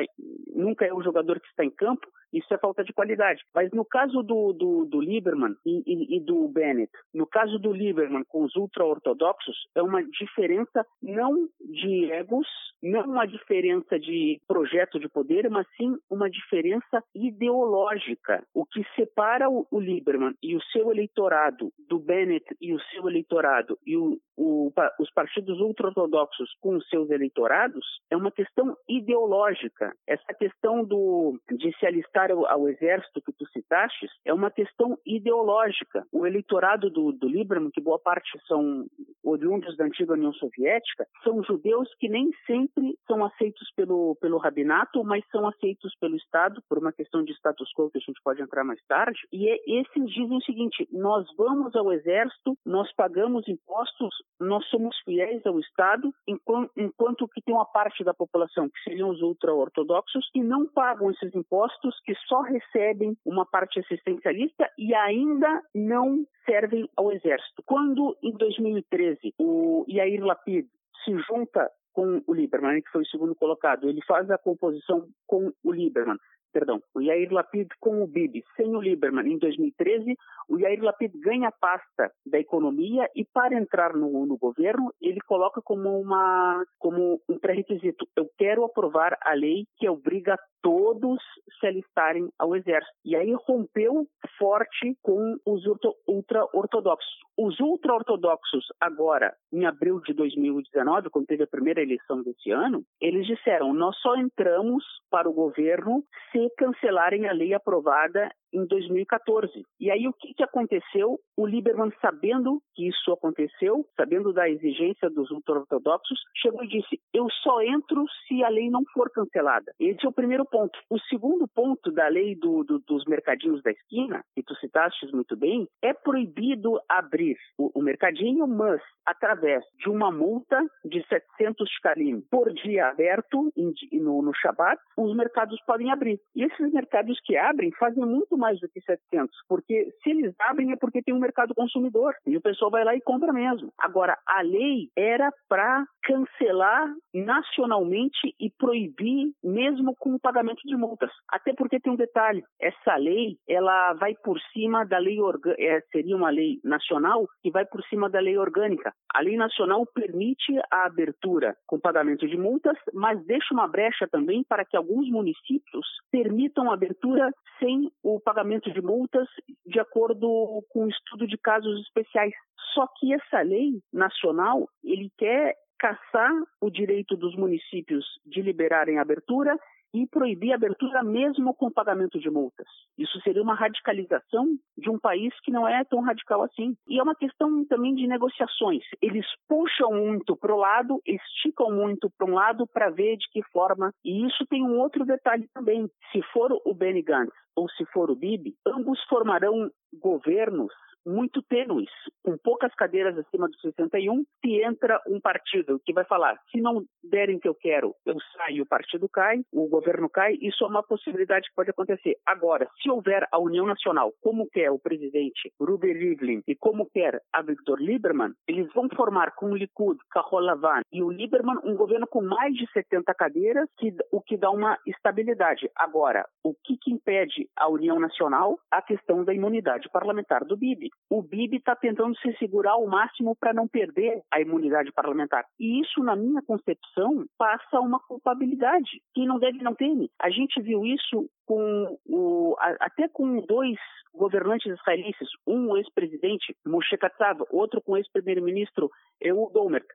nunca 0.54 0.86
é 0.86 0.94
o 0.94 1.02
jogador 1.02 1.40
que 1.40 1.48
está 1.48 1.64
em 1.64 1.70
campo, 1.70 2.06
Isso 2.32 2.52
é 2.54 2.58
falta 2.58 2.84
de 2.84 2.92
qualidade. 2.92 3.42
Mas 3.54 3.70
no 3.72 3.84
caso 3.84 4.22
do, 4.22 4.52
do, 4.52 4.84
do 4.84 5.00
Lieberman 5.00 5.56
e, 5.66 5.82
e, 5.84 6.16
e, 6.16 6.20
do 6.20 6.48
Bennett, 6.48 6.92
no 7.12 7.26
caso 7.26 7.58
do 7.58 7.72
Lieberman 7.72 8.24
com 8.28 8.44
os 8.44 8.54
ultra-ortodoxos, 8.54 9.56
é 9.74 9.82
uma 9.82 10.02
diferença 10.04 10.86
não 11.02 11.48
de 11.60 12.10
egos, 12.12 12.46
não 12.82 13.02
uma 13.02 13.26
diferença 13.26 13.98
de 13.98 14.40
projeto 14.46 14.98
de 15.00 15.08
poder, 15.08 15.39
mas 15.48 15.66
sim 15.76 15.96
uma 16.10 16.28
diferença 16.28 17.02
ideológica. 17.14 18.44
O 18.52 18.66
que 18.66 18.84
separa 18.96 19.48
o, 19.48 19.66
o 19.70 19.80
Lieberman 19.80 20.34
e 20.42 20.56
o 20.56 20.62
seu 20.72 20.90
eleitorado 20.90 21.72
do 21.88 21.98
Bennett 21.98 22.44
e 22.60 22.74
o 22.74 22.80
seu 22.90 23.08
eleitorado 23.08 23.78
e 23.86 23.96
o, 23.96 24.18
o, 24.36 24.72
os 24.98 25.10
partidos 25.12 25.60
ultra-ortodoxos 25.60 26.50
com 26.60 26.76
os 26.76 26.88
seus 26.88 27.10
eleitorados 27.10 27.84
é 28.10 28.16
uma 28.16 28.30
questão 28.30 28.76
ideológica. 28.88 29.94
Essa 30.06 30.34
questão 30.34 30.84
do, 30.84 31.38
de 31.50 31.76
se 31.78 31.86
alistar 31.86 32.30
ao, 32.30 32.46
ao 32.46 32.68
exército 32.68 33.22
que 33.22 33.32
tu 33.32 33.46
citaste 33.50 34.06
é 34.24 34.32
uma 34.34 34.50
questão 34.50 34.98
ideológica. 35.06 36.04
O 36.12 36.26
eleitorado 36.26 36.90
do, 36.90 37.12
do 37.12 37.28
Lieberman, 37.28 37.70
que 37.70 37.80
boa 37.80 37.98
parte 37.98 38.30
são 38.46 38.86
oriundos 39.22 39.76
da 39.76 39.84
antiga 39.84 40.14
União 40.14 40.32
Soviética, 40.32 41.06
são 41.22 41.42
judeus 41.44 41.88
que 41.98 42.08
nem 42.08 42.30
sempre 42.46 42.96
são 43.06 43.24
aceitos 43.24 43.70
pelo, 43.76 44.16
pelo 44.20 44.38
rabinato, 44.38 45.04
mas 45.04 45.24
são 45.30 45.46
aceitos 45.46 45.94
pelo 46.00 46.16
Estado, 46.16 46.62
por 46.68 46.78
uma 46.78 46.92
questão 46.92 47.22
de 47.22 47.32
status 47.32 47.70
quo 47.74 47.90
que 47.90 47.98
a 47.98 48.00
gente 48.00 48.20
pode 48.22 48.42
entrar 48.42 48.64
mais 48.64 48.80
tarde. 48.86 49.18
E 49.32 49.48
é, 49.48 49.56
esses 49.66 50.10
dizem 50.10 50.36
o 50.36 50.42
seguinte: 50.42 50.88
nós 50.92 51.26
vamos 51.36 51.74
ao 51.74 51.92
exército, 51.92 52.56
nós 52.64 52.92
pagamos 52.94 53.46
impostos, 53.48 54.14
nós 54.38 54.64
somos 54.66 54.96
fiéis 55.04 55.44
ao 55.46 55.58
Estado, 55.58 56.12
enquanto, 56.26 56.70
enquanto 56.76 57.28
que 57.28 57.42
tem 57.42 57.54
uma 57.54 57.66
parte 57.66 58.04
da 58.04 58.14
população, 58.14 58.68
que 58.68 58.82
seriam 58.82 59.10
os 59.10 59.20
ultra-ortodoxos, 59.22 60.28
que 60.32 60.42
não 60.42 60.66
pagam 60.66 61.10
esses 61.10 61.34
impostos, 61.34 61.98
que 62.04 62.14
só 62.26 62.40
recebem 62.42 63.16
uma 63.24 63.46
parte 63.46 63.80
assistencialista 63.80 64.70
e 64.78 64.94
ainda 64.94 65.62
não 65.74 66.24
servem 66.44 66.88
ao 66.96 67.12
exército. 67.12 67.62
Quando, 67.64 68.16
em 68.22 68.32
2013, 68.32 69.34
o 69.38 69.84
Yair 69.88 70.24
Lapid 70.24 70.66
se 71.04 71.16
junta 71.28 71.70
com 72.00 72.22
o 72.26 72.32
Lieberman, 72.32 72.80
que 72.80 72.90
foi 72.90 73.02
o 73.02 73.06
segundo 73.06 73.34
colocado. 73.34 73.86
Ele 73.86 74.00
faz 74.06 74.30
a 74.30 74.38
composição 74.38 75.06
com 75.26 75.52
o 75.62 75.70
Lieberman 75.70 76.16
perdão, 76.52 76.80
o 76.94 77.00
Yair 77.00 77.32
Lapid 77.32 77.68
com 77.80 78.02
o 78.02 78.06
Bibi, 78.06 78.44
sem 78.56 78.74
o 78.74 78.80
Lieberman, 78.80 79.32
em 79.32 79.38
2013, 79.38 80.16
o 80.48 80.58
Yair 80.58 80.82
Lapid 80.82 81.12
ganha 81.20 81.48
a 81.48 81.52
pasta 81.52 82.10
da 82.26 82.38
economia 82.38 83.08
e 83.14 83.24
para 83.24 83.58
entrar 83.58 83.94
no, 83.94 84.26
no 84.26 84.36
governo, 84.36 84.92
ele 85.00 85.20
coloca 85.26 85.60
como, 85.62 86.00
uma, 86.00 86.64
como 86.78 87.20
um 87.28 87.38
pré-requisito, 87.38 88.06
eu 88.16 88.28
quero 88.38 88.64
aprovar 88.64 89.16
a 89.22 89.34
lei 89.34 89.64
que 89.78 89.88
obriga 89.88 90.36
todos 90.62 91.18
se 91.58 91.66
alistarem 91.66 92.28
ao 92.38 92.54
exército. 92.54 92.92
E 93.04 93.16
aí 93.16 93.34
rompeu 93.46 94.06
forte 94.38 94.96
com 95.02 95.36
os 95.46 95.64
ultra-ortodoxos. 96.06 97.10
Os 97.38 97.58
ultra-ortodoxos, 97.60 98.66
agora, 98.80 99.34
em 99.52 99.64
abril 99.64 100.00
de 100.00 100.12
2019, 100.12 101.10
quando 101.10 101.26
teve 101.26 101.44
a 101.44 101.46
primeira 101.46 101.82
eleição 101.82 102.22
desse 102.22 102.50
ano, 102.50 102.82
eles 103.00 103.26
disseram, 103.26 103.72
nós 103.72 103.96
só 103.98 104.16
entramos 104.16 104.84
para 105.10 105.28
o 105.28 105.32
governo 105.32 106.04
se 106.30 106.38
se 106.40 106.54
cancelarem 106.56 107.28
a 107.28 107.32
lei 107.32 107.52
aprovada 107.52 108.30
em 108.52 108.66
2014. 108.66 109.64
E 109.78 109.90
aí 109.90 110.06
o 110.06 110.12
que, 110.12 110.34
que 110.34 110.42
aconteceu? 110.42 111.18
O 111.36 111.46
Lieberman, 111.46 111.92
sabendo 112.00 112.60
que 112.74 112.88
isso 112.88 113.12
aconteceu, 113.12 113.86
sabendo 113.96 114.32
da 114.32 114.48
exigência 114.48 115.08
dos 115.10 115.30
ultra-ortodoxos, 115.30 116.18
chegou 116.36 116.62
e 116.64 116.68
disse: 116.68 117.00
Eu 117.12 117.28
só 117.42 117.62
entro 117.62 118.04
se 118.26 118.42
a 118.44 118.48
lei 118.48 118.70
não 118.70 118.82
for 118.92 119.10
cancelada. 119.10 119.72
Esse 119.78 120.04
é 120.04 120.08
o 120.08 120.12
primeiro 120.12 120.44
ponto. 120.44 120.78
O 120.88 120.98
segundo 121.00 121.46
ponto 121.48 121.90
da 121.90 122.08
lei 122.08 122.34
do, 122.34 122.64
do, 122.64 122.78
dos 122.80 123.04
mercadinhos 123.06 123.62
da 123.62 123.70
esquina, 123.70 124.24
que 124.34 124.42
tu 124.42 124.54
citaste 124.56 125.06
muito 125.12 125.36
bem, 125.36 125.68
é 125.82 125.92
proibido 125.92 126.80
abrir 126.88 127.36
o, 127.58 127.70
o 127.78 127.82
mercadinho, 127.82 128.46
mas 128.46 128.80
através 129.06 129.64
de 129.78 129.88
uma 129.88 130.10
multa 130.10 130.60
de 130.84 131.04
700 131.08 131.68
shkalim 131.70 132.20
por 132.30 132.52
dia 132.52 132.88
aberto 132.88 133.50
no, 133.92 134.22
no 134.22 134.34
Shabat, 134.34 134.80
os 134.96 135.14
mercados 135.16 135.60
podem 135.66 135.90
abrir. 135.90 136.20
E 136.34 136.44
esses 136.44 136.72
mercados 136.72 137.18
que 137.24 137.36
abrem 137.36 137.70
fazem 137.72 138.04
muito 138.04 138.36
mais 138.40 138.58
do 138.58 138.68
que 138.68 138.80
700, 138.80 139.36
porque 139.48 139.92
se 140.02 140.10
eles 140.10 140.34
abrem 140.40 140.72
é 140.72 140.76
porque 140.76 141.02
tem 141.02 141.14
um 141.14 141.20
mercado 141.20 141.54
consumidor 141.54 142.14
e 142.26 142.36
o 142.36 142.40
pessoal 142.40 142.70
vai 142.70 142.84
lá 142.84 142.94
e 142.94 143.00
compra 143.00 143.32
mesmo. 143.32 143.72
Agora, 143.78 144.18
a 144.26 144.40
lei 144.42 144.88
era 144.96 145.30
para 145.48 145.84
cancelar 146.02 146.92
nacionalmente 147.14 148.34
e 148.40 148.50
proibir 148.50 149.32
mesmo 149.44 149.94
com 149.98 150.14
o 150.14 150.20
pagamento 150.20 150.62
de 150.64 150.76
multas. 150.76 151.10
Até 151.28 151.52
porque 151.52 151.78
tem 151.78 151.92
um 151.92 151.96
detalhe, 151.96 152.42
essa 152.60 152.96
lei, 152.96 153.36
ela 153.48 153.94
vai 153.94 154.14
por 154.14 154.40
cima 154.52 154.84
da 154.84 154.98
lei 154.98 155.18
é, 155.58 155.80
seria 155.92 156.16
uma 156.16 156.30
lei 156.30 156.58
nacional 156.64 157.26
que 157.42 157.50
vai 157.50 157.64
por 157.66 157.82
cima 157.84 158.08
da 158.08 158.20
lei 158.20 158.38
orgânica. 158.38 158.92
A 159.14 159.20
lei 159.20 159.36
nacional 159.36 159.84
permite 159.94 160.58
a 160.70 160.86
abertura 160.86 161.54
com 161.66 161.78
pagamento 161.78 162.26
de 162.26 162.36
multas, 162.36 162.76
mas 162.92 163.24
deixa 163.26 163.52
uma 163.52 163.68
brecha 163.68 164.08
também 164.08 164.44
para 164.48 164.64
que 164.64 164.76
alguns 164.76 165.08
municípios 165.10 165.86
permitam 166.10 166.70
a 166.70 166.74
abertura 166.74 167.30
sem 167.58 167.90
o 168.02 168.18
pagamento 168.30 168.72
de 168.72 168.80
multas 168.80 169.26
de 169.66 169.80
acordo 169.80 170.64
com 170.68 170.84
o 170.84 170.88
estudo 170.88 171.26
de 171.26 171.36
casos 171.36 171.80
especiais. 171.80 172.32
Só 172.72 172.86
que 172.96 173.12
essa 173.12 173.40
lei 173.42 173.82
nacional, 173.92 174.68
ele 174.84 175.10
quer 175.18 175.56
caçar 175.76 176.30
o 176.60 176.70
direito 176.70 177.16
dos 177.16 177.34
municípios 177.34 178.06
de 178.24 178.40
liberarem 178.40 178.98
abertura 178.98 179.58
e 179.92 180.06
proibir 180.06 180.52
a 180.52 180.54
abertura 180.56 181.02
mesmo 181.02 181.54
com 181.54 181.70
pagamento 181.70 182.18
de 182.18 182.30
multas. 182.30 182.66
Isso 182.96 183.20
seria 183.22 183.42
uma 183.42 183.54
radicalização 183.54 184.46
de 184.76 184.90
um 184.90 184.98
país 184.98 185.32
que 185.42 185.50
não 185.50 185.66
é 185.66 185.84
tão 185.84 186.00
radical 186.00 186.42
assim. 186.42 186.76
E 186.88 186.98
é 186.98 187.02
uma 187.02 187.14
questão 187.14 187.64
também 187.66 187.94
de 187.94 188.06
negociações. 188.06 188.82
Eles 189.02 189.26
puxam 189.48 189.92
muito 189.92 190.36
para 190.36 190.54
o 190.54 190.58
lado, 190.58 191.00
esticam 191.06 191.70
muito 191.70 192.10
para 192.16 192.30
um 192.30 192.34
lado 192.34 192.66
para 192.66 192.90
ver 192.90 193.16
de 193.16 193.28
que 193.30 193.42
forma. 193.50 193.92
E 194.04 194.26
isso 194.26 194.46
tem 194.48 194.62
um 194.62 194.78
outro 194.78 195.04
detalhe 195.04 195.48
também. 195.52 195.88
Se 196.12 196.22
for 196.32 196.52
o 196.64 196.74
Benny 196.74 197.02
Gantz 197.02 197.32
ou 197.56 197.68
se 197.70 197.84
for 197.86 198.10
o 198.10 198.16
Bibi, 198.16 198.54
ambos 198.66 199.02
formarão 199.04 199.70
governos 199.92 200.72
muito 201.06 201.42
tênues, 201.42 201.90
com 202.22 202.36
poucas 202.38 202.74
cadeiras 202.74 203.16
acima 203.18 203.48
dos 203.48 203.60
61, 203.60 204.24
se 204.40 204.62
entra 204.62 205.00
um 205.06 205.20
partido 205.20 205.80
que 205.84 205.92
vai 205.92 206.04
falar, 206.04 206.38
se 206.50 206.60
não 206.60 206.84
derem 207.02 207.36
o 207.36 207.40
que 207.40 207.48
eu 207.48 207.54
quero, 207.54 207.94
eu 208.04 208.16
saio, 208.36 208.62
o 208.62 208.66
partido 208.66 209.08
cai, 209.08 209.40
o 209.52 209.68
governo 209.68 210.08
cai, 210.08 210.34
isso 210.40 210.64
é 210.64 210.68
uma 210.68 210.82
possibilidade 210.82 211.48
que 211.48 211.54
pode 211.54 211.70
acontecer. 211.70 212.16
Agora, 212.26 212.68
se 212.82 212.90
houver 212.90 213.26
a 213.32 213.38
União 213.38 213.66
Nacional, 213.66 214.12
como 214.20 214.48
quer 214.50 214.70
o 214.70 214.78
presidente 214.78 215.52
Ruben 215.60 215.94
Rivlin 215.94 216.42
e 216.46 216.54
como 216.54 216.88
quer 216.90 217.20
a 217.32 217.42
Victor 217.42 217.80
Lieberman, 217.80 218.32
eles 218.46 218.72
vão 218.74 218.88
formar 218.94 219.34
com 219.34 219.46
o 219.46 219.56
Likud, 219.56 219.98
Carol 220.10 220.40
Lavan 220.40 220.82
e 220.92 221.02
o 221.02 221.10
Lieberman 221.10 221.58
um 221.64 221.74
governo 221.74 222.06
com 222.06 222.22
mais 222.22 222.54
de 222.54 222.70
70 222.72 223.14
cadeiras, 223.14 223.68
que, 223.78 223.94
o 224.12 224.20
que 224.20 224.36
dá 224.36 224.50
uma 224.50 224.78
estabilidade. 224.86 225.70
Agora, 225.76 226.26
o 226.42 226.54
que, 226.54 226.76
que 226.76 226.92
impede 226.92 227.48
a 227.56 227.68
União 227.68 227.98
Nacional? 227.98 228.58
A 228.70 228.82
questão 228.82 229.24
da 229.24 229.34
imunidade 229.34 229.88
parlamentar 229.90 230.44
do 230.44 230.56
Bibi 230.56 230.89
o 231.08 231.22
Bibi 231.22 231.56
está 231.56 231.74
tentando 231.74 232.16
se 232.18 232.32
segurar 232.38 232.72
ao 232.72 232.86
máximo 232.86 233.34
para 233.34 233.52
não 233.52 233.66
perder 233.66 234.22
a 234.30 234.40
imunidade 234.40 234.92
parlamentar. 234.92 235.44
E 235.58 235.80
isso, 235.80 236.02
na 236.02 236.14
minha 236.14 236.40
concepção, 236.42 237.24
passa 237.36 237.80
uma 237.80 237.98
culpabilidade. 238.00 239.02
Quem 239.12 239.26
não 239.26 239.38
deve 239.38 239.58
não 239.58 239.74
teme. 239.74 240.08
A 240.20 240.30
gente 240.30 240.60
viu 240.62 240.86
isso 240.86 241.28
com 241.46 241.98
o, 242.06 242.56
até 242.58 243.08
com 243.08 243.40
dois 243.40 243.76
governantes 244.14 244.72
israelenses, 244.72 245.28
um 245.46 245.76
ex-presidente, 245.76 246.56
Moshe 246.66 246.96
Katsav, 246.96 247.40
outro 247.50 247.80
com 247.80 247.96
ex-primeiro-ministro 247.96 248.90
Ehud 249.20 249.56
Olmert. 249.56 249.86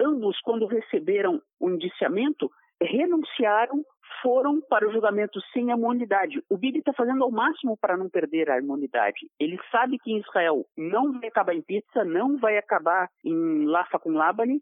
Ambos, 0.00 0.40
quando 0.40 0.66
receberam 0.66 1.42
o 1.58 1.68
indiciamento, 1.68 2.50
renunciaram 2.80 3.84
foram 4.22 4.60
para 4.60 4.86
o 4.86 4.92
julgamento 4.92 5.40
sem 5.52 5.72
a 5.72 5.76
imunidade. 5.76 6.42
O 6.48 6.56
Bibi 6.56 6.80
está 6.80 6.92
fazendo 6.92 7.24
ao 7.24 7.30
máximo 7.30 7.76
para 7.76 7.96
não 7.96 8.08
perder 8.08 8.50
a 8.50 8.58
imunidade. 8.58 9.30
Ele 9.38 9.58
sabe 9.70 9.98
que 9.98 10.12
em 10.12 10.18
Israel 10.18 10.66
não 10.76 11.18
vai 11.18 11.28
acabar 11.28 11.54
em 11.54 11.62
pizza, 11.62 12.04
não 12.04 12.36
vai 12.38 12.58
acabar 12.58 13.08
em 13.24 13.64
Lafa 13.64 13.98
com 13.98 14.10
Labani, 14.10 14.60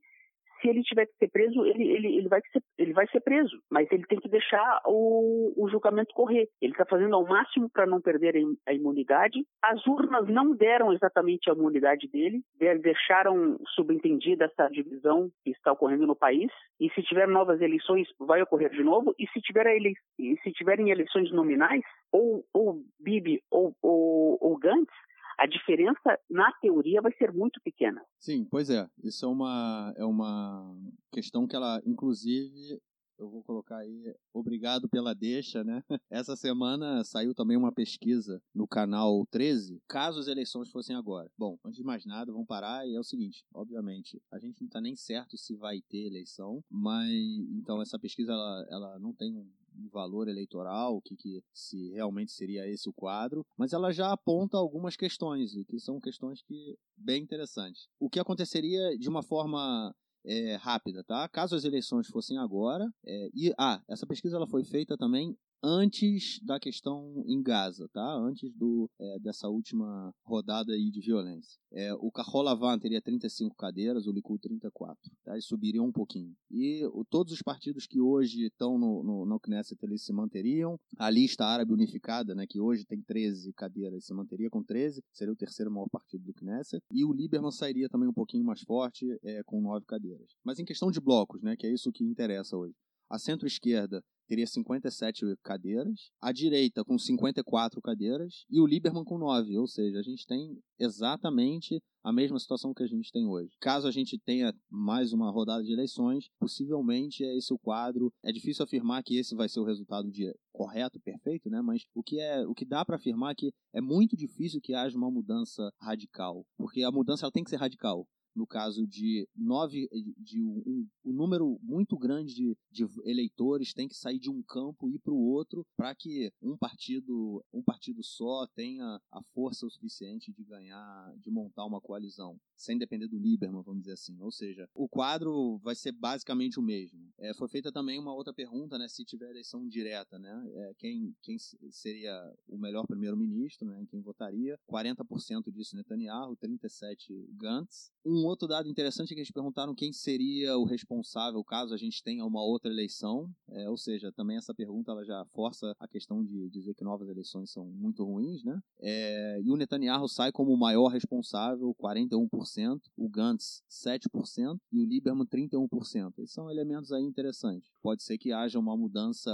se 0.60 0.68
ele 0.68 0.82
tiver 0.82 1.06
que 1.06 1.16
ser 1.18 1.28
preso, 1.30 1.64
ele, 1.64 1.88
ele, 1.90 2.16
ele, 2.16 2.28
vai, 2.28 2.40
ser, 2.52 2.62
ele 2.76 2.92
vai 2.92 3.06
ser 3.08 3.20
preso, 3.20 3.60
mas 3.70 3.90
ele 3.90 4.04
tem 4.06 4.18
que 4.18 4.28
deixar 4.28 4.82
o, 4.86 5.52
o 5.56 5.68
julgamento 5.68 6.14
correr. 6.14 6.48
Ele 6.60 6.72
está 6.72 6.84
fazendo 6.84 7.14
ao 7.14 7.26
máximo 7.26 7.68
para 7.70 7.86
não 7.86 8.00
perder 8.00 8.34
a 8.66 8.72
imunidade. 8.72 9.44
As 9.62 9.86
urnas 9.86 10.28
não 10.28 10.54
deram 10.54 10.92
exatamente 10.92 11.50
a 11.50 11.54
imunidade 11.54 12.08
dele, 12.08 12.42
deixaram 12.80 13.58
subentendida 13.74 14.46
essa 14.46 14.68
divisão 14.68 15.30
que 15.44 15.50
está 15.50 15.72
ocorrendo 15.72 16.06
no 16.06 16.16
país. 16.16 16.50
E 16.80 16.90
se 16.90 17.02
tiver 17.02 17.28
novas 17.28 17.60
eleições, 17.60 18.08
vai 18.18 18.42
ocorrer 18.42 18.70
de 18.70 18.82
novo. 18.82 19.14
E 19.18 19.26
se, 19.28 19.40
tiver 19.40 19.66
ele, 19.66 19.94
e 20.18 20.36
se 20.42 20.52
tiverem 20.52 20.90
eleições 20.90 21.30
nominais, 21.32 21.82
ou, 22.12 22.44
ou 22.52 22.82
Bibi 23.00 23.40
ou, 23.50 23.74
ou, 23.82 24.38
ou 24.40 24.56
Gantz, 24.58 24.92
a 25.38 25.46
diferença 25.46 26.18
na 26.28 26.52
teoria 26.60 27.00
vai 27.00 27.12
ser 27.16 27.32
muito 27.32 27.60
pequena. 27.62 28.04
Sim, 28.18 28.44
pois 28.44 28.68
é. 28.68 28.88
Isso 29.02 29.24
é 29.24 29.28
uma, 29.28 29.94
é 29.96 30.04
uma 30.04 30.76
questão 31.12 31.46
que 31.46 31.54
ela, 31.54 31.80
inclusive, 31.86 32.80
eu 33.18 33.28
vou 33.28 33.42
colocar 33.42 33.78
aí, 33.78 34.14
obrigado 34.32 34.88
pela 34.88 35.14
deixa, 35.14 35.62
né? 35.62 35.82
Essa 36.10 36.36
semana 36.36 37.04
saiu 37.04 37.34
também 37.34 37.56
uma 37.56 37.72
pesquisa 37.72 38.42
no 38.54 38.66
canal 38.66 39.26
13, 39.30 39.80
caso 39.88 40.20
as 40.20 40.28
eleições 40.28 40.70
fossem 40.70 40.94
agora. 40.96 41.30
Bom, 41.36 41.58
antes 41.64 41.78
de 41.78 41.84
mais 41.84 42.04
nada, 42.04 42.32
vamos 42.32 42.46
parar 42.46 42.86
e 42.86 42.94
é 42.94 43.00
o 43.00 43.04
seguinte, 43.04 43.44
obviamente, 43.52 44.20
a 44.30 44.38
gente 44.38 44.62
não 44.62 44.68
tá 44.68 44.80
nem 44.80 44.96
certo 44.96 45.36
se 45.36 45.54
vai 45.54 45.80
ter 45.88 46.06
eleição, 46.06 46.62
mas 46.70 47.10
então 47.50 47.80
essa 47.82 47.98
pesquisa 47.98 48.32
ela, 48.32 48.66
ela 48.70 48.98
não 48.98 49.12
tem 49.12 49.34
um 49.34 49.48
valor 49.90 50.28
eleitoral, 50.28 50.96
o 50.96 51.00
que, 51.00 51.16
que 51.16 51.42
se 51.52 51.90
realmente 51.90 52.32
seria 52.32 52.66
esse 52.66 52.88
o 52.88 52.92
quadro, 52.92 53.44
mas 53.56 53.72
ela 53.72 53.92
já 53.92 54.12
aponta 54.12 54.56
algumas 54.56 54.96
questões, 54.96 55.52
que 55.66 55.78
são 55.78 56.00
questões 56.00 56.42
que 56.42 56.76
bem 56.96 57.22
interessantes. 57.22 57.88
O 58.00 58.10
que 58.10 58.18
aconteceria 58.18 58.96
de 58.98 59.08
uma 59.08 59.22
forma 59.22 59.94
é, 60.24 60.56
rápida, 60.56 61.04
tá? 61.04 61.28
Caso 61.28 61.54
as 61.54 61.64
eleições 61.64 62.06
fossem 62.08 62.38
agora, 62.38 62.86
é, 63.04 63.28
e 63.34 63.52
ah, 63.58 63.82
essa 63.88 64.06
pesquisa 64.06 64.36
ela 64.36 64.46
foi 64.46 64.64
feita 64.64 64.96
também 64.96 65.36
antes 65.62 66.40
da 66.42 66.58
questão 66.58 67.24
em 67.26 67.42
Gaza, 67.42 67.88
tá? 67.92 68.14
Antes 68.14 68.52
do, 68.54 68.90
é, 68.98 69.18
dessa 69.18 69.48
última 69.48 70.12
rodada 70.24 70.72
aí 70.72 70.90
de 70.90 71.00
violência. 71.00 71.58
É, 71.72 71.92
o 71.94 72.10
Carrolavan 72.10 72.78
teria 72.78 73.02
35 73.02 73.54
cadeiras, 73.56 74.06
o 74.06 74.12
Likud 74.12 74.40
34. 74.40 74.96
Tá? 75.24 75.32
Eles 75.32 75.46
subiriam 75.46 75.86
um 75.86 75.92
pouquinho. 75.92 76.34
E 76.50 76.84
o, 76.86 77.04
todos 77.04 77.32
os 77.32 77.42
partidos 77.42 77.86
que 77.86 78.00
hoje 78.00 78.46
estão 78.46 78.78
no, 78.78 79.02
no, 79.02 79.26
no 79.26 79.40
Knesset, 79.40 79.78
eles 79.82 80.04
se 80.04 80.12
manteriam. 80.12 80.78
A 80.96 81.10
lista 81.10 81.44
árabe 81.44 81.72
unificada, 81.72 82.34
né, 82.34 82.46
que 82.48 82.60
hoje 82.60 82.84
tem 82.84 83.02
13 83.02 83.52
cadeiras, 83.52 84.06
se 84.06 84.14
manteria 84.14 84.50
com 84.50 84.62
13. 84.62 85.02
Seria 85.12 85.32
o 85.32 85.36
terceiro 85.36 85.70
maior 85.70 85.88
partido 85.88 86.24
do 86.24 86.34
Knesset. 86.34 86.82
E 86.92 87.04
o 87.04 87.12
Lieberman 87.12 87.50
sairia 87.50 87.88
também 87.88 88.08
um 88.08 88.14
pouquinho 88.14 88.44
mais 88.44 88.60
forte, 88.62 89.06
é, 89.22 89.42
com 89.44 89.60
9 89.60 89.84
cadeiras. 89.86 90.28
Mas 90.44 90.58
em 90.58 90.64
questão 90.64 90.90
de 90.90 91.00
blocos, 91.00 91.42
né, 91.42 91.56
que 91.56 91.66
é 91.66 91.72
isso 91.72 91.92
que 91.92 92.04
interessa 92.04 92.56
hoje. 92.56 92.74
A 93.10 93.18
centro-esquerda 93.18 94.04
teria 94.28 94.46
57 94.46 95.24
cadeiras, 95.42 96.10
a 96.20 96.30
direita 96.30 96.84
com 96.84 96.98
54 96.98 97.80
cadeiras 97.80 98.44
e 98.50 98.60
o 98.60 98.66
Lieberman 98.66 99.04
com 99.04 99.18
9, 99.18 99.58
ou 99.58 99.66
seja, 99.66 99.98
a 99.98 100.02
gente 100.02 100.26
tem 100.26 100.58
exatamente 100.78 101.82
a 102.04 102.12
mesma 102.12 102.38
situação 102.38 102.72
que 102.72 102.82
a 102.82 102.86
gente 102.86 103.10
tem 103.10 103.26
hoje. 103.26 103.50
Caso 103.60 103.88
a 103.88 103.90
gente 103.90 104.18
tenha 104.18 104.54
mais 104.70 105.12
uma 105.12 105.30
rodada 105.30 105.62
de 105.62 105.72
eleições, 105.72 106.28
possivelmente 106.38 107.24
é 107.24 107.36
esse 107.36 107.52
o 107.52 107.58
quadro. 107.58 108.12
É 108.22 108.30
difícil 108.30 108.64
afirmar 108.64 109.02
que 109.02 109.18
esse 109.18 109.34
vai 109.34 109.48
ser 109.48 109.60
o 109.60 109.64
resultado 109.64 110.10
de 110.10 110.32
correto, 110.52 111.00
perfeito, 111.00 111.50
né? 111.50 111.60
Mas 111.60 111.82
o 111.94 112.02
que 112.02 112.20
é, 112.20 112.46
o 112.46 112.54
que 112.54 112.64
dá 112.64 112.84
para 112.84 112.96
afirmar 112.96 113.32
é 113.32 113.34
que 113.34 113.52
é 113.74 113.80
muito 113.80 114.16
difícil 114.16 114.60
que 114.60 114.74
haja 114.74 114.96
uma 114.96 115.10
mudança 115.10 115.70
radical, 115.80 116.44
porque 116.56 116.82
a 116.82 116.90
mudança 116.90 117.24
ela 117.24 117.32
tem 117.32 117.44
que 117.44 117.50
ser 117.50 117.56
radical 117.56 118.06
no 118.34 118.46
caso 118.46 118.86
de 118.86 119.28
nove, 119.36 119.88
de 120.16 120.42
um, 120.42 120.86
um 121.04 121.12
número 121.12 121.58
muito 121.62 121.96
grande 121.96 122.34
de, 122.34 122.56
de, 122.70 122.86
eleitores 123.04 123.72
tem 123.72 123.88
que 123.88 123.96
sair 123.96 124.18
de 124.18 124.30
um 124.30 124.42
campo 124.42 124.88
e 124.88 124.94
ir 124.94 124.98
para 124.98 125.12
o 125.12 125.18
outro 125.18 125.66
para 125.76 125.94
que 125.94 126.32
um 126.42 126.56
partido, 126.56 127.44
um 127.52 127.62
partido 127.62 128.02
só 128.02 128.46
tenha 128.54 129.00
a 129.10 129.22
força 129.34 129.66
o 129.66 129.70
suficiente 129.70 130.32
de 130.32 130.44
ganhar, 130.44 131.14
de 131.18 131.30
montar 131.30 131.64
uma 131.64 131.80
coalizão, 131.80 132.38
sem 132.56 132.78
depender 132.78 133.08
do 133.08 133.18
Lieberman, 133.18 133.62
vamos 133.62 133.82
dizer 133.82 133.94
assim. 133.94 134.20
Ou 134.20 134.30
seja, 134.30 134.68
o 134.74 134.88
quadro 134.88 135.58
vai 135.58 135.74
ser 135.74 135.92
basicamente 135.92 136.58
o 136.58 136.62
mesmo. 136.62 137.12
É, 137.18 137.34
foi 137.34 137.48
feita 137.48 137.72
também 137.72 137.98
uma 137.98 138.14
outra 138.14 138.32
pergunta, 138.32 138.78
né, 138.78 138.88
se 138.88 139.04
tiver 139.04 139.30
eleição 139.30 139.66
direta, 139.68 140.18
né, 140.18 140.50
é, 140.54 140.74
quem, 140.78 141.14
quem 141.22 141.36
seria 141.70 142.12
o 142.48 142.58
melhor 142.58 142.86
primeiro-ministro, 142.86 143.68
né, 143.68 143.84
quem 143.90 144.00
votaria? 144.00 144.58
40% 144.70 145.52
disse 145.52 145.76
Netanyahu, 145.76 146.36
37 146.36 147.28
Gantz. 147.32 147.90
Um 148.18 148.26
outro 148.26 148.48
dado 148.48 148.68
interessante 148.68 149.12
é 149.12 149.14
que 149.14 149.20
eles 149.20 149.30
perguntaram 149.30 149.74
quem 149.76 149.92
seria 149.92 150.58
o 150.58 150.64
responsável 150.64 151.42
caso 151.44 151.72
a 151.72 151.76
gente 151.76 152.02
tenha 152.02 152.24
uma 152.24 152.42
outra 152.42 152.68
eleição. 152.68 153.30
É, 153.48 153.70
ou 153.70 153.76
seja, 153.76 154.10
também 154.10 154.36
essa 154.36 154.52
pergunta 154.52 154.90
ela 154.90 155.04
já 155.04 155.24
força 155.26 155.72
a 155.78 155.86
questão 155.86 156.24
de 156.24 156.50
dizer 156.50 156.74
que 156.74 156.82
novas 156.82 157.08
eleições 157.08 157.52
são 157.52 157.66
muito 157.66 158.04
ruins, 158.04 158.42
né? 158.42 158.60
É, 158.80 159.40
e 159.40 159.52
o 159.52 159.56
Netanyahu 159.56 160.08
sai 160.08 160.32
como 160.32 160.52
o 160.52 160.58
maior 160.58 160.88
responsável, 160.88 161.72
41%, 161.80 162.80
o 162.96 163.08
Gantz 163.08 163.62
7% 163.70 164.58
e 164.72 164.80
o 164.80 164.84
Lieberman 164.84 165.26
31%. 165.26 166.14
Esses 166.18 166.32
são 166.32 166.50
elementos 166.50 166.90
aí 166.90 167.04
interessantes. 167.04 167.70
Pode 167.88 168.02
ser 168.02 168.18
que 168.18 168.30
haja 168.32 168.58
uma 168.58 168.76
mudança 168.76 169.30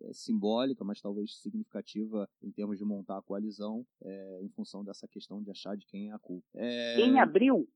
é, 0.00 0.12
simbólica, 0.12 0.84
mas 0.84 1.00
talvez 1.00 1.40
significativa 1.40 2.28
em 2.40 2.52
termos 2.52 2.78
de 2.78 2.84
montar 2.84 3.18
a 3.18 3.22
coalizão, 3.22 3.84
é, 4.00 4.40
em 4.42 4.48
função 4.50 4.84
dessa 4.84 5.08
questão 5.08 5.42
de 5.42 5.50
achar 5.50 5.76
de 5.76 5.84
quem 5.86 6.10
é 6.10 6.12
a 6.12 6.18
culpa. 6.18 6.46
É... 6.54 7.00
Em 7.00 7.18
abril, 7.18 7.66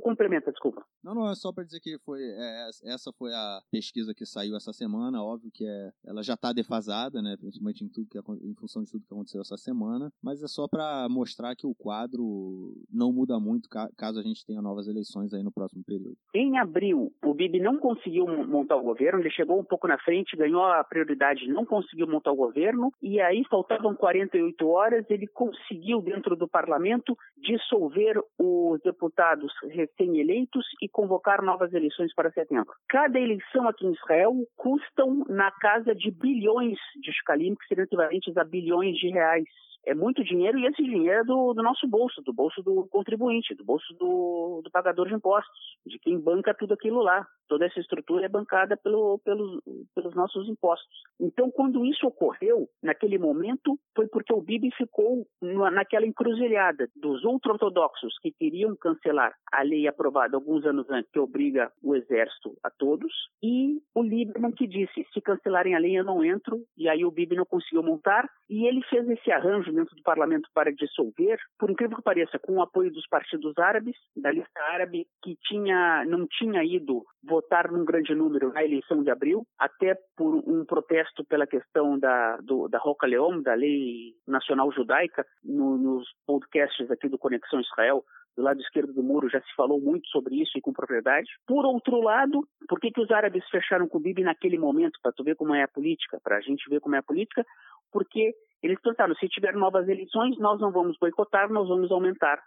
complementa, 0.00 0.52
desculpa. 0.52 0.84
Não, 1.02 1.14
não, 1.14 1.30
é 1.30 1.34
só 1.34 1.52
para 1.52 1.64
dizer 1.64 1.80
que 1.80 1.98
foi 2.04 2.20
é, 2.22 2.70
essa 2.84 3.12
foi 3.12 3.32
a 3.32 3.60
pesquisa 3.70 4.14
que 4.14 4.26
saiu 4.26 4.56
essa 4.56 4.72
semana, 4.72 5.24
óbvio 5.24 5.50
que 5.52 5.64
é, 5.64 5.90
ela 6.04 6.22
já 6.22 6.34
está 6.34 6.52
defasada, 6.52 7.22
né, 7.22 7.36
principalmente 7.36 7.84
em 7.84 7.88
tudo 7.88 8.08
que 8.08 8.18
em 8.18 8.54
função 8.54 8.82
de 8.82 8.90
tudo 8.90 9.06
que 9.06 9.12
aconteceu 9.12 9.40
essa 9.40 9.56
semana, 9.56 10.12
mas 10.22 10.42
é 10.42 10.48
só 10.48 10.68
para 10.68 11.08
mostrar 11.08 11.56
que 11.56 11.66
o 11.66 11.74
quadro 11.74 12.74
não 12.92 13.12
muda 13.12 13.40
muito 13.40 13.68
caso 13.96 14.20
a 14.20 14.22
gente 14.22 14.44
tenha 14.44 14.60
novas 14.60 14.86
eleições 14.86 15.32
aí 15.32 15.42
no 15.42 15.52
próximo 15.52 15.82
período. 15.84 16.16
Em 16.34 16.58
abril, 16.58 17.12
o 17.24 17.34
Bibi 17.34 17.60
não 17.60 17.78
conseguiu 17.78 18.26
montar 18.46 18.76
o 18.76 18.82
governo, 18.82 19.20
ele 19.20 19.30
chegou 19.30 19.58
um 19.58 19.64
pouco 19.64 19.79
na 19.88 19.98
frente, 19.98 20.36
ganhou 20.36 20.64
a 20.64 20.82
prioridade, 20.84 21.48
não 21.48 21.64
conseguiu 21.64 22.06
montar 22.06 22.32
o 22.32 22.36
governo, 22.36 22.92
e 23.02 23.20
aí 23.20 23.44
faltavam 23.48 23.94
48 23.94 24.68
horas, 24.68 25.04
ele 25.10 25.26
conseguiu, 25.26 26.00
dentro 26.00 26.36
do 26.36 26.48
parlamento, 26.48 27.16
dissolver 27.36 28.20
os 28.38 28.80
deputados 28.82 29.52
recém-eleitos 29.70 30.66
e 30.82 30.88
convocar 30.88 31.42
novas 31.42 31.72
eleições 31.72 32.14
para 32.14 32.30
setembro. 32.30 32.72
Cada 32.88 33.18
eleição 33.18 33.68
aqui 33.68 33.86
em 33.86 33.92
Israel 33.92 34.34
custam 34.56 35.24
na 35.28 35.50
casa 35.50 35.94
de 35.94 36.10
bilhões 36.10 36.78
de 37.00 37.12
shkalim, 37.12 37.54
que 37.54 37.66
seriam 37.66 37.84
equivalentes 37.84 38.36
a 38.36 38.44
bilhões 38.44 38.96
de 38.96 39.08
reais 39.08 39.44
é 39.86 39.94
muito 39.94 40.22
dinheiro 40.22 40.58
e 40.58 40.66
esse 40.66 40.82
dinheiro 40.82 41.20
é 41.20 41.24
do, 41.24 41.54
do 41.54 41.62
nosso 41.62 41.86
bolso, 41.88 42.20
do 42.22 42.32
bolso 42.32 42.62
do 42.62 42.86
contribuinte, 42.88 43.54
do 43.54 43.64
bolso 43.64 43.92
do, 43.94 44.60
do, 44.62 44.70
pagador 44.70 45.08
de 45.08 45.14
impostos, 45.14 45.58
de 45.86 45.98
quem 45.98 46.18
banca 46.18 46.54
tudo 46.54 46.74
aquilo 46.74 47.02
lá. 47.02 47.26
Toda 47.50 47.66
essa 47.66 47.80
estrutura 47.80 48.26
é 48.26 48.28
bancada 48.28 48.76
pelo, 48.76 49.18
pelos, 49.24 49.60
pelos 49.92 50.14
nossos 50.14 50.48
impostos. 50.48 51.02
Então, 51.18 51.50
quando 51.50 51.84
isso 51.84 52.06
ocorreu, 52.06 52.68
naquele 52.80 53.18
momento, 53.18 53.76
foi 53.92 54.06
porque 54.06 54.32
o 54.32 54.40
Bibi 54.40 54.70
ficou 54.76 55.26
naquela 55.42 56.06
encruzilhada 56.06 56.88
dos 56.94 57.24
ultra-ortodoxos 57.24 58.16
que 58.22 58.30
queriam 58.30 58.76
cancelar 58.76 59.34
a 59.52 59.62
lei 59.62 59.88
aprovada 59.88 60.36
alguns 60.36 60.64
anos 60.64 60.88
antes, 60.90 61.10
que 61.10 61.18
obriga 61.18 61.72
o 61.82 61.96
exército 61.96 62.56
a 62.62 62.70
todos, 62.70 63.12
e 63.42 63.82
o 63.96 64.02
Lieberman 64.04 64.52
que 64.52 64.68
disse, 64.68 65.04
se 65.12 65.20
cancelarem 65.20 65.74
a 65.74 65.80
lei 65.80 65.98
eu 65.98 66.04
não 66.04 66.24
entro, 66.24 66.62
e 66.78 66.88
aí 66.88 67.04
o 67.04 67.10
Bibi 67.10 67.34
não 67.34 67.44
conseguiu 67.44 67.82
montar, 67.82 68.30
e 68.48 68.64
ele 68.64 68.80
fez 68.84 69.08
esse 69.08 69.32
arranjo 69.32 69.72
dentro 69.72 69.96
do 69.96 70.02
parlamento 70.04 70.48
para 70.54 70.72
dissolver, 70.72 71.36
por 71.58 71.68
incrível 71.68 71.96
que 71.96 72.04
pareça, 72.04 72.38
com 72.38 72.58
o 72.58 72.62
apoio 72.62 72.92
dos 72.92 73.08
partidos 73.08 73.58
árabes, 73.58 73.96
da 74.16 74.30
lista 74.30 74.62
árabe, 74.72 75.08
que 75.20 75.36
tinha, 75.42 76.04
não 76.04 76.28
tinha 76.28 76.62
ido 76.62 77.04
votar 77.24 77.39
num 77.70 77.84
grande 77.84 78.14
número 78.14 78.52
na 78.52 78.64
eleição 78.64 79.02
de 79.02 79.10
abril, 79.10 79.46
até 79.58 79.96
por 80.16 80.34
um 80.46 80.64
protesto 80.64 81.24
pela 81.24 81.46
questão 81.46 81.98
da, 81.98 82.36
do, 82.38 82.68
da 82.68 82.78
Roca 82.78 83.06
Leom, 83.06 83.42
da 83.42 83.54
lei 83.54 84.14
nacional 84.26 84.72
judaica, 84.72 85.24
no, 85.44 85.76
nos 85.76 86.08
podcasts 86.26 86.90
aqui 86.90 87.08
do 87.08 87.18
Conexão 87.18 87.60
Israel, 87.60 88.04
do 88.36 88.42
lado 88.42 88.60
esquerdo 88.60 88.92
do 88.92 89.02
muro 89.02 89.28
já 89.28 89.40
se 89.40 89.54
falou 89.54 89.80
muito 89.80 90.08
sobre 90.08 90.40
isso 90.40 90.56
e 90.56 90.60
com 90.60 90.72
propriedade. 90.72 91.28
Por 91.46 91.64
outro 91.64 92.00
lado, 92.00 92.46
por 92.68 92.78
que, 92.80 92.90
que 92.90 93.00
os 93.00 93.10
árabes 93.10 93.44
fecharam 93.50 93.88
com 93.88 93.98
o 93.98 94.00
Bibi 94.00 94.22
naquele 94.22 94.58
momento, 94.58 94.98
para 95.02 95.12
tu 95.12 95.24
ver 95.24 95.36
como 95.36 95.54
é 95.54 95.62
a 95.62 95.68
política, 95.68 96.18
para 96.22 96.36
a 96.36 96.40
gente 96.40 96.68
ver 96.68 96.80
como 96.80 96.94
é 96.94 96.98
a 96.98 97.02
política? 97.02 97.44
Porque 97.92 98.32
eles 98.62 98.80
pensaram, 98.80 99.14
se 99.14 99.28
tiver 99.28 99.54
novas 99.54 99.88
eleições, 99.88 100.38
nós 100.38 100.60
não 100.60 100.70
vamos 100.70 100.96
boicotar, 100.98 101.50
nós 101.50 101.68
vamos 101.68 101.90
aumentar 101.90 102.40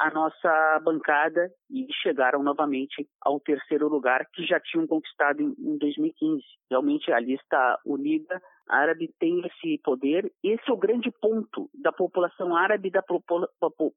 a 0.00 0.10
nossa 0.10 0.80
bancada 0.82 1.50
e 1.70 1.86
chegaram 2.02 2.42
novamente 2.42 3.06
ao 3.20 3.38
terceiro 3.38 3.86
lugar 3.86 4.24
que 4.32 4.46
já 4.46 4.58
tinham 4.58 4.86
conquistado 4.86 5.42
em, 5.42 5.54
em 5.58 5.76
2015. 5.76 6.42
Realmente 6.70 7.12
a 7.12 7.20
lista 7.20 7.78
unida 7.84 8.40
árabe 8.66 9.12
tem 9.18 9.42
esse 9.44 9.78
poder. 9.84 10.32
Esse 10.42 10.70
é 10.70 10.72
o 10.72 10.78
grande 10.78 11.10
ponto 11.10 11.68
da 11.74 11.92
população 11.92 12.56
árabe, 12.56 12.90
da, 12.90 13.04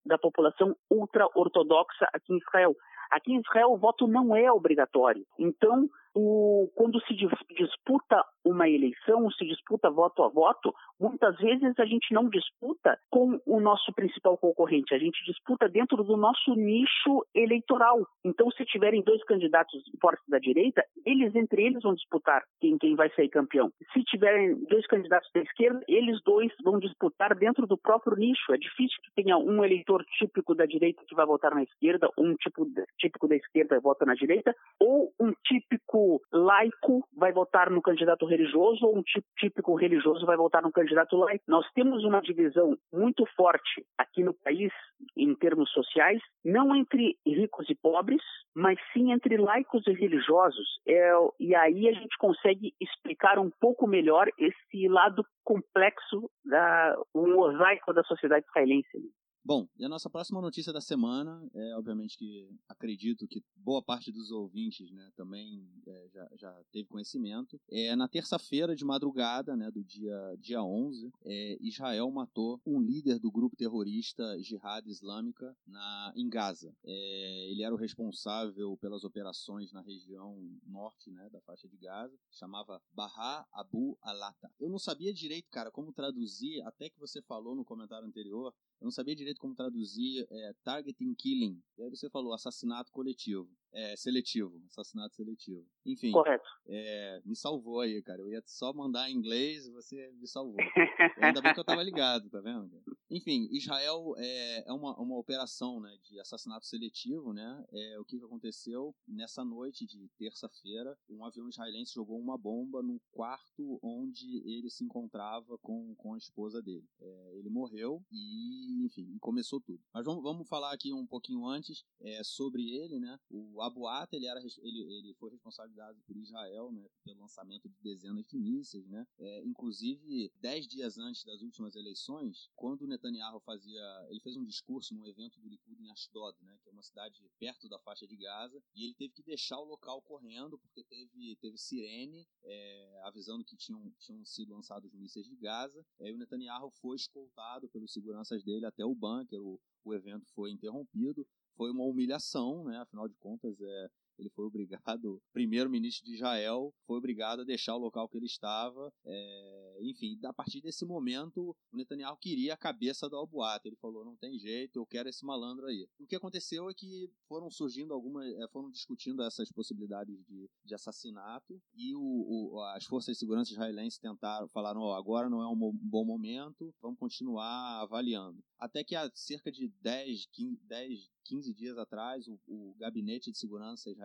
da 0.06 0.18
população 0.18 0.76
ultra-ortodoxa 0.92 2.06
aqui 2.14 2.34
em 2.34 2.38
Israel. 2.38 2.76
Aqui 3.10 3.32
em 3.32 3.40
Israel 3.40 3.72
o 3.72 3.78
voto 3.78 4.06
não 4.06 4.36
é 4.36 4.52
obrigatório. 4.52 5.26
Então, 5.40 5.88
o, 6.16 6.70
quando 6.76 7.02
se 7.06 7.14
disputa 7.14 8.24
uma 8.46 8.70
eleição, 8.70 9.32
se 9.32 9.46
disputa 9.46 9.90
voto 9.90 10.24
a 10.24 10.30
voto, 10.30 10.74
muitas 11.00 11.36
vezes 11.38 11.78
a 11.80 11.86
gente 11.86 12.14
não 12.14 12.30
disputa 12.30 12.98
com 13.10 13.40
o 13.46 13.60
nosso 13.60 13.92
principal 13.94 14.38
concorrente, 14.38 14.94
a 14.94 15.00
gente 15.00 15.24
disputa 15.26 15.68
dentro 15.70 16.04
do 16.04 16.18
nosso 16.18 16.54
nicho 16.56 17.26
eleitoral. 17.34 18.06
Então, 18.24 18.52
se 18.52 18.66
tiverem 18.66 19.02
dois 19.02 19.24
candidatos 19.24 19.82
fortes 20.02 20.26
da 20.28 20.40
direita, 20.40 20.84
eles 21.06 21.34
entre 21.36 21.64
eles 21.64 21.82
vão 21.82 21.94
disputar 21.94 22.44
quem, 22.60 22.78
quem 22.78 22.96
vai 22.96 23.10
sair 23.16 23.30
campeão. 23.30 23.72
Se 23.94 24.04
tiverem 24.04 24.56
dois 24.66 24.86
candidatos 24.88 25.30
da 25.34 25.42
esquerda, 25.42 25.82
eles 25.88 26.22
dois 26.24 26.52
vão 26.64 26.80
disputar 26.80 27.36
dentro 27.36 27.66
do 27.66 27.78
próprio 27.78 28.18
nicho. 28.18 28.54
É 28.54 28.58
difícil 28.58 28.98
que 29.04 29.24
tenha 29.24 29.38
um 29.38 29.64
eleitor 29.64 30.04
típico 30.18 30.54
da 30.54 30.66
direita 30.66 31.04
que 31.08 31.16
vai 31.16 31.26
votar 31.26 31.56
na 31.56 31.64
esquerda, 31.64 32.10
um 32.18 32.36
tipo 32.36 32.68
típico 33.00 33.28
da 33.28 33.36
esquerda 33.36 33.80
vota 33.80 34.06
na 34.06 34.14
direita, 34.14 34.54
ou 34.80 35.14
um 35.20 35.34
típico 35.46 36.03
laico 36.32 37.08
vai 37.16 37.32
votar 37.32 37.70
no 37.70 37.82
candidato 37.82 38.26
religioso, 38.26 38.86
ou 38.86 38.98
um 38.98 39.04
típico 39.38 39.76
religioso 39.76 40.26
vai 40.26 40.38
votar 40.38 40.62
no 40.62 40.72
candidato 40.72 41.16
laico. 41.16 41.44
Nós 41.48 41.66
temos 41.74 42.04
uma 42.04 42.22
divisão 42.22 42.78
muito 42.92 43.26
forte 43.36 43.86
aqui 43.98 44.24
no 44.24 44.34
país, 44.34 44.72
em 45.18 45.34
termos 45.36 45.70
sociais, 45.72 46.22
não 46.44 46.76
entre 46.76 47.18
ricos 47.26 47.70
e 47.70 47.76
pobres, 47.76 48.22
mas 48.56 48.78
sim 48.94 49.12
entre 49.12 49.38
laicos 49.38 49.86
e 49.88 49.94
religiosos. 49.94 50.68
É, 50.88 51.12
e 51.40 51.56
aí 51.56 51.90
a 51.90 51.94
gente 51.94 52.18
consegue 52.18 52.74
explicar 52.80 53.40
um 53.40 53.50
pouco 53.60 53.88
melhor 53.88 54.28
esse 54.38 54.88
lado 54.88 55.26
complexo, 55.44 56.30
da, 56.46 56.96
o 57.14 57.28
mosaico 57.28 57.94
da 57.94 58.04
sociedade 58.04 58.46
israelense. 58.48 58.98
Bom, 59.46 59.68
e 59.78 59.84
a 59.84 59.90
nossa 59.90 60.10
próxima 60.10 60.40
notícia 60.40 60.72
da 60.72 60.80
semana 60.80 61.46
é, 61.54 61.76
obviamente, 61.76 62.18
que 62.18 62.50
acredito 62.68 63.28
que 63.28 63.44
boa 63.58 63.84
parte 63.84 64.10
dos 64.10 64.32
ouvintes 64.32 64.90
né, 64.92 65.12
também 65.18 65.70
é, 65.86 66.10
já, 66.14 66.30
já 66.38 66.64
teve 66.72 66.88
conhecimento. 66.88 67.60
É, 67.70 67.94
na 67.94 68.08
terça-feira 68.08 68.74
de 68.74 68.86
madrugada, 68.86 69.56
né, 69.58 69.70
do 69.70 69.84
dia, 69.84 70.38
dia 70.40 70.64
11, 70.64 71.12
é, 71.26 71.58
Israel 71.60 72.10
matou 72.10 72.62
um 72.66 72.80
líder 72.80 73.20
do 73.20 73.30
grupo 73.30 73.58
terrorista 73.58 74.24
Jihad 74.42 74.88
Islâmica 74.88 75.54
na, 75.68 76.14
em 76.16 76.30
Gaza. 76.30 76.74
É, 76.86 77.52
ele 77.52 77.64
era 77.64 77.76
o 77.76 77.78
responsável 77.78 78.78
pelas 78.78 79.04
operações 79.04 79.74
na 79.74 79.82
região 79.82 80.38
norte 80.66 81.12
né, 81.12 81.30
da 81.30 81.42
faixa 81.42 81.68
de 81.68 81.78
Gaza, 81.78 82.18
chamava 82.32 82.82
Baha 82.94 83.46
Abu 83.52 83.98
Alata. 84.02 84.50
Eu 84.58 84.70
não 84.70 84.80
sabia 84.80 85.14
direito, 85.14 85.50
cara, 85.52 85.70
como 85.70 85.92
traduzir, 85.92 86.62
até 86.62 86.90
que 86.90 87.00
você 87.00 87.22
falou 87.22 87.56
no 87.56 87.66
comentário 87.66 88.08
anterior, 88.08 88.54
eu 88.84 88.88
não 88.88 88.92
sabia 88.92 89.16
direito 89.16 89.40
como 89.40 89.56
traduzir 89.56 90.28
é, 90.30 90.54
targeting 90.62 91.16
killing. 91.16 91.58
E 91.78 91.84
aí 91.84 91.90
você 91.90 92.10
falou 92.10 92.34
assassinato 92.34 92.92
coletivo. 92.92 93.50
É, 93.74 93.96
seletivo, 93.96 94.62
assassinato 94.68 95.16
seletivo. 95.16 95.66
Enfim. 95.86 96.12
Correto. 96.12 96.48
É, 96.68 97.22
me 97.26 97.36
salvou 97.36 97.80
aí, 97.80 98.02
cara. 98.04 98.22
Eu 98.22 98.30
ia 98.30 98.42
só 98.46 98.72
mandar 98.72 99.10
em 99.10 99.16
inglês 99.16 99.68
você 99.70 100.12
me 100.14 100.28
salvou. 100.28 100.58
Ainda 101.22 101.42
bem 101.42 101.54
que 101.54 101.60
eu 101.60 101.66
tava 101.66 101.82
ligado, 101.84 102.30
tá 102.30 102.40
vendo? 102.40 102.82
Enfim, 103.10 103.48
Israel 103.52 104.16
é, 104.18 104.70
é 104.70 104.74
uma, 104.74 104.96
uma 105.00 105.18
operação 105.18 105.80
né, 105.80 105.96
de 106.04 106.20
assassinato 106.20 106.66
seletivo, 106.66 107.34
né? 107.34 107.66
É, 107.72 108.00
o 108.00 108.06
que, 108.06 108.18
que 108.18 108.26
aconteceu 108.26 108.96
nessa 109.08 109.44
noite 109.44 109.86
de 109.86 110.10
terça-feira, 110.18 110.98
um 111.10 111.26
avião 111.26 111.48
israelense 111.48 111.94
jogou 111.94 112.20
uma 112.20 112.38
bomba 112.38 112.82
no 112.82 113.00
quarto 113.12 113.80
onde 113.82 114.38
ele 114.46 114.70
se 114.70 114.84
encontrava 114.84 115.58
com, 115.60 115.94
com 115.96 116.14
a 116.14 116.18
esposa 116.18 116.62
dele. 116.62 116.86
É, 117.00 117.38
ele 117.38 117.50
morreu 117.50 118.04
e, 118.12 118.86
enfim, 118.86 119.18
começou 119.20 119.62
tudo. 119.62 119.82
Mas 119.94 120.06
vamos, 120.06 120.24
vamos 120.24 120.48
falar 120.48 120.74
aqui 120.74 120.94
um 120.94 121.06
pouquinho 121.06 121.46
antes 121.46 121.84
é, 122.02 122.24
sobre 122.24 122.76
ele, 122.76 123.00
né? 123.00 123.20
O 123.30 123.62
Ata, 123.88 124.16
ele, 124.16 124.26
era, 124.26 124.40
ele, 124.40 124.82
ele 124.94 125.14
foi 125.16 125.32
responsabilizado 125.32 126.02
por 126.06 126.16
Israel, 126.18 126.72
né, 126.72 126.88
pelo 127.04 127.22
lançamento 127.22 127.70
de 127.70 127.76
dezenas 127.82 128.28
de 128.28 128.38
mísseis, 128.38 128.88
né, 128.88 129.06
é, 129.20 129.44
inclusive 129.44 130.32
dez 130.40 130.68
dias 130.68 130.98
antes 130.98 131.24
das 131.24 131.42
últimas 131.42 131.76
eleições, 131.76 132.50
quando 132.56 132.88
Netanyahu 132.88 133.40
fazia, 133.42 133.82
ele 134.10 134.20
fez 134.20 134.36
um 134.38 134.46
discurso 134.46 134.94
num 134.94 135.06
evento 135.08 135.40
do 135.40 135.48
Likud 135.48 135.82
em 135.82 135.92
Ashdod, 135.92 136.38
né, 136.42 136.58
que 136.62 136.70
é 136.70 136.72
uma 136.72 136.84
cidade 136.84 137.22
perto 137.40 137.68
da 137.70 137.80
faixa 137.80 138.08
de 138.08 138.16
Gaza, 138.16 138.62
e 138.76 138.84
ele 138.84 138.94
teve 138.96 139.14
que 139.14 139.24
deixar 139.24 139.60
o 139.60 139.66
local 139.66 140.02
correndo 140.02 140.58
porque 140.60 140.84
teve, 140.84 141.36
teve 141.38 141.58
sirene 141.58 142.28
é, 142.44 143.02
avisando 143.04 143.44
que 143.44 143.56
tinham, 143.56 143.92
tinham 144.00 144.24
sido 144.26 144.54
lançados 144.54 144.94
mísseis 144.94 145.28
de 145.28 145.36
Gaza, 145.36 145.86
e 146.00 146.06
aí 146.06 146.14
o 146.14 146.18
Netanyahu 146.18 146.70
foi 146.72 146.96
escoltado 146.96 147.70
pelos 147.70 147.92
seguranças 147.92 148.44
dele 148.44 148.66
até 148.66 148.86
o 148.86 148.96
bunker, 148.96 149.42
o, 149.42 149.60
o 149.84 149.94
evento 149.94 150.26
foi 150.34 150.52
interrompido, 150.52 151.28
foi 151.56 151.72
uma 151.72 151.84
humilhação, 151.84 152.66
né? 152.66 152.78
Afinal 152.80 153.08
de 153.08 153.16
contas, 153.16 153.60
é, 153.62 153.90
ele 154.18 154.30
foi 154.30 154.46
obrigado, 154.46 155.22
primeiro-ministro 155.34 156.06
de 156.06 156.16
Israel, 156.16 156.74
foi 156.86 156.98
obrigado 156.98 157.42
a 157.42 157.46
deixar 157.46 157.76
o 157.76 157.80
local 157.80 158.08
que 158.08 158.18
ele 158.18 158.26
estava. 158.26 158.92
É, 159.06 159.80
enfim, 159.82 160.20
a 160.24 160.34
partir 160.34 160.62
desse 160.62 160.86
momento, 160.86 161.56
o 161.72 161.78
Netanyahu 161.78 162.18
queria 162.18 162.54
a 162.54 162.58
cabeça 162.58 163.10
do 163.10 163.16
Albuata. 163.16 163.68
Ele 163.68 163.78
falou: 163.78 164.06
não 164.06 164.16
tem 164.16 164.38
jeito, 164.38 164.78
eu 164.78 164.86
quero 164.86 165.10
esse 165.10 165.26
malandro 165.26 165.66
aí. 165.66 165.88
O 166.00 166.06
que 166.06 166.16
aconteceu 166.16 166.70
é 166.70 166.74
que 166.74 167.10
foram 167.28 167.50
surgindo 167.50 167.94
algumas, 167.94 168.28
é, 168.28 168.48
foram 168.50 168.70
discutindo 168.70 169.24
essas 169.24 169.52
possibilidades 169.52 170.16
de, 170.26 170.50
de 170.64 170.76
assassinato 170.76 171.62
e 171.76 171.96
o, 171.96 172.02
o, 172.02 172.62
as 172.76 172.86
forças 172.86 173.14
de 173.14 173.20
segurança 173.20 173.52
israelenses 173.52 174.00
tentaram, 174.00 174.48
falaram: 174.50 174.82
oh, 174.82 174.94
agora 174.94 175.30
não 175.30 175.42
é 175.42 175.48
um 175.48 175.72
bom 175.74 176.06
momento, 176.06 176.74
vamos 176.82 177.00
continuar 177.00 177.82
avaliando. 177.82 178.44
Até 178.60 178.84
que 178.84 178.96
há 178.96 179.10
cerca 179.14 179.52
de 179.52 179.68
10, 179.82 180.28
15, 180.28 180.62
10 180.66 181.14
15 181.24 181.54
dias 181.54 181.78
atrás, 181.78 182.28
o, 182.28 182.40
o 182.48 182.76
gabinete 182.78 183.32
de 183.32 183.38
segurança 183.38 183.90
israelense 183.90 184.03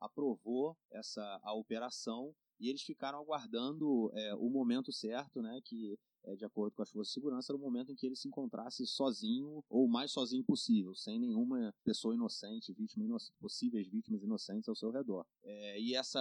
aprovou 0.00 0.76
essa 0.90 1.40
a 1.42 1.52
operação 1.54 2.34
e 2.60 2.68
eles 2.68 2.82
ficaram 2.82 3.18
aguardando 3.18 4.10
é, 4.14 4.34
o 4.34 4.48
momento 4.48 4.92
certo, 4.92 5.42
né, 5.42 5.60
que 5.64 5.98
é, 6.26 6.34
de 6.34 6.44
acordo 6.44 6.74
com 6.74 6.82
as 6.82 6.90
forças 6.90 7.08
de 7.08 7.14
segurança, 7.14 7.52
era 7.52 7.58
o 7.58 7.60
momento 7.60 7.92
em 7.92 7.94
que 7.94 8.06
ele 8.06 8.16
se 8.16 8.28
encontrasse 8.28 8.86
sozinho 8.86 9.62
ou 9.68 9.84
o 9.84 9.88
mais 9.88 10.10
sozinho 10.10 10.42
possível, 10.44 10.94
sem 10.94 11.18
nenhuma 11.18 11.74
pessoa 11.84 12.14
inocente, 12.14 12.72
vítima 12.72 13.04
inocente, 13.04 13.36
possíveis 13.38 13.86
vítimas 13.86 14.22
inocentes 14.22 14.68
ao 14.68 14.74
seu 14.74 14.90
redor. 14.90 15.26
É, 15.42 15.80
e 15.80 15.94
essa, 15.94 16.20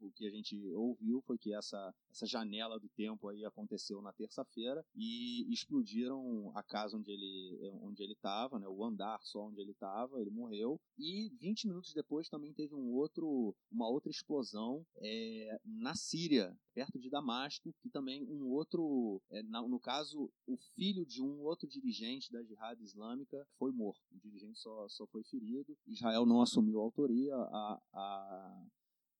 o 0.00 0.10
que 0.12 0.26
a 0.26 0.30
gente 0.30 0.56
ouviu 0.72 1.20
foi 1.20 1.36
que 1.36 1.52
essa, 1.52 1.94
essa 2.18 2.26
janela 2.26 2.78
do 2.78 2.88
tempo 2.88 3.28
aí 3.28 3.44
aconteceu 3.44 4.02
na 4.02 4.12
terça-feira 4.12 4.84
e 4.94 5.50
explodiram 5.52 6.50
a 6.54 6.62
casa 6.62 6.96
onde 6.96 7.12
ele 7.12 7.58
onde 7.80 8.02
ele 8.02 8.12
estava, 8.12 8.58
né, 8.58 8.66
o 8.68 8.84
andar 8.84 9.20
só 9.22 9.46
onde 9.46 9.60
ele 9.60 9.72
estava, 9.72 10.20
ele 10.20 10.30
morreu. 10.30 10.80
E 10.98 11.30
20 11.40 11.68
minutos 11.68 11.92
depois 11.94 12.28
também 12.28 12.52
teve 12.52 12.74
um 12.74 12.92
outro, 12.92 13.54
uma 13.70 13.88
outra 13.88 14.10
explosão 14.10 14.84
é, 14.96 15.58
na 15.64 15.94
Síria, 15.94 16.56
perto 16.74 16.98
de 16.98 17.08
Damasco, 17.08 17.72
que 17.80 17.90
também 17.90 18.24
um 18.24 18.48
outro 18.48 19.20
é, 19.30 19.42
no 19.42 19.78
caso, 19.78 20.30
o 20.46 20.56
filho 20.74 21.04
de 21.06 21.22
um 21.22 21.42
outro 21.42 21.68
dirigente 21.68 22.32
da 22.32 22.42
Jihad 22.42 22.80
Islâmica 22.80 23.46
foi 23.58 23.70
morto. 23.72 24.02
O 24.12 24.18
dirigente 24.18 24.58
só, 24.58 24.88
só 24.88 25.06
foi 25.06 25.22
ferido. 25.24 25.76
Israel 25.86 26.26
não 26.26 26.40
assumiu 26.40 26.80
a 26.80 26.84
autoria. 26.84 27.34
A, 27.34 27.80
a, 27.92 28.66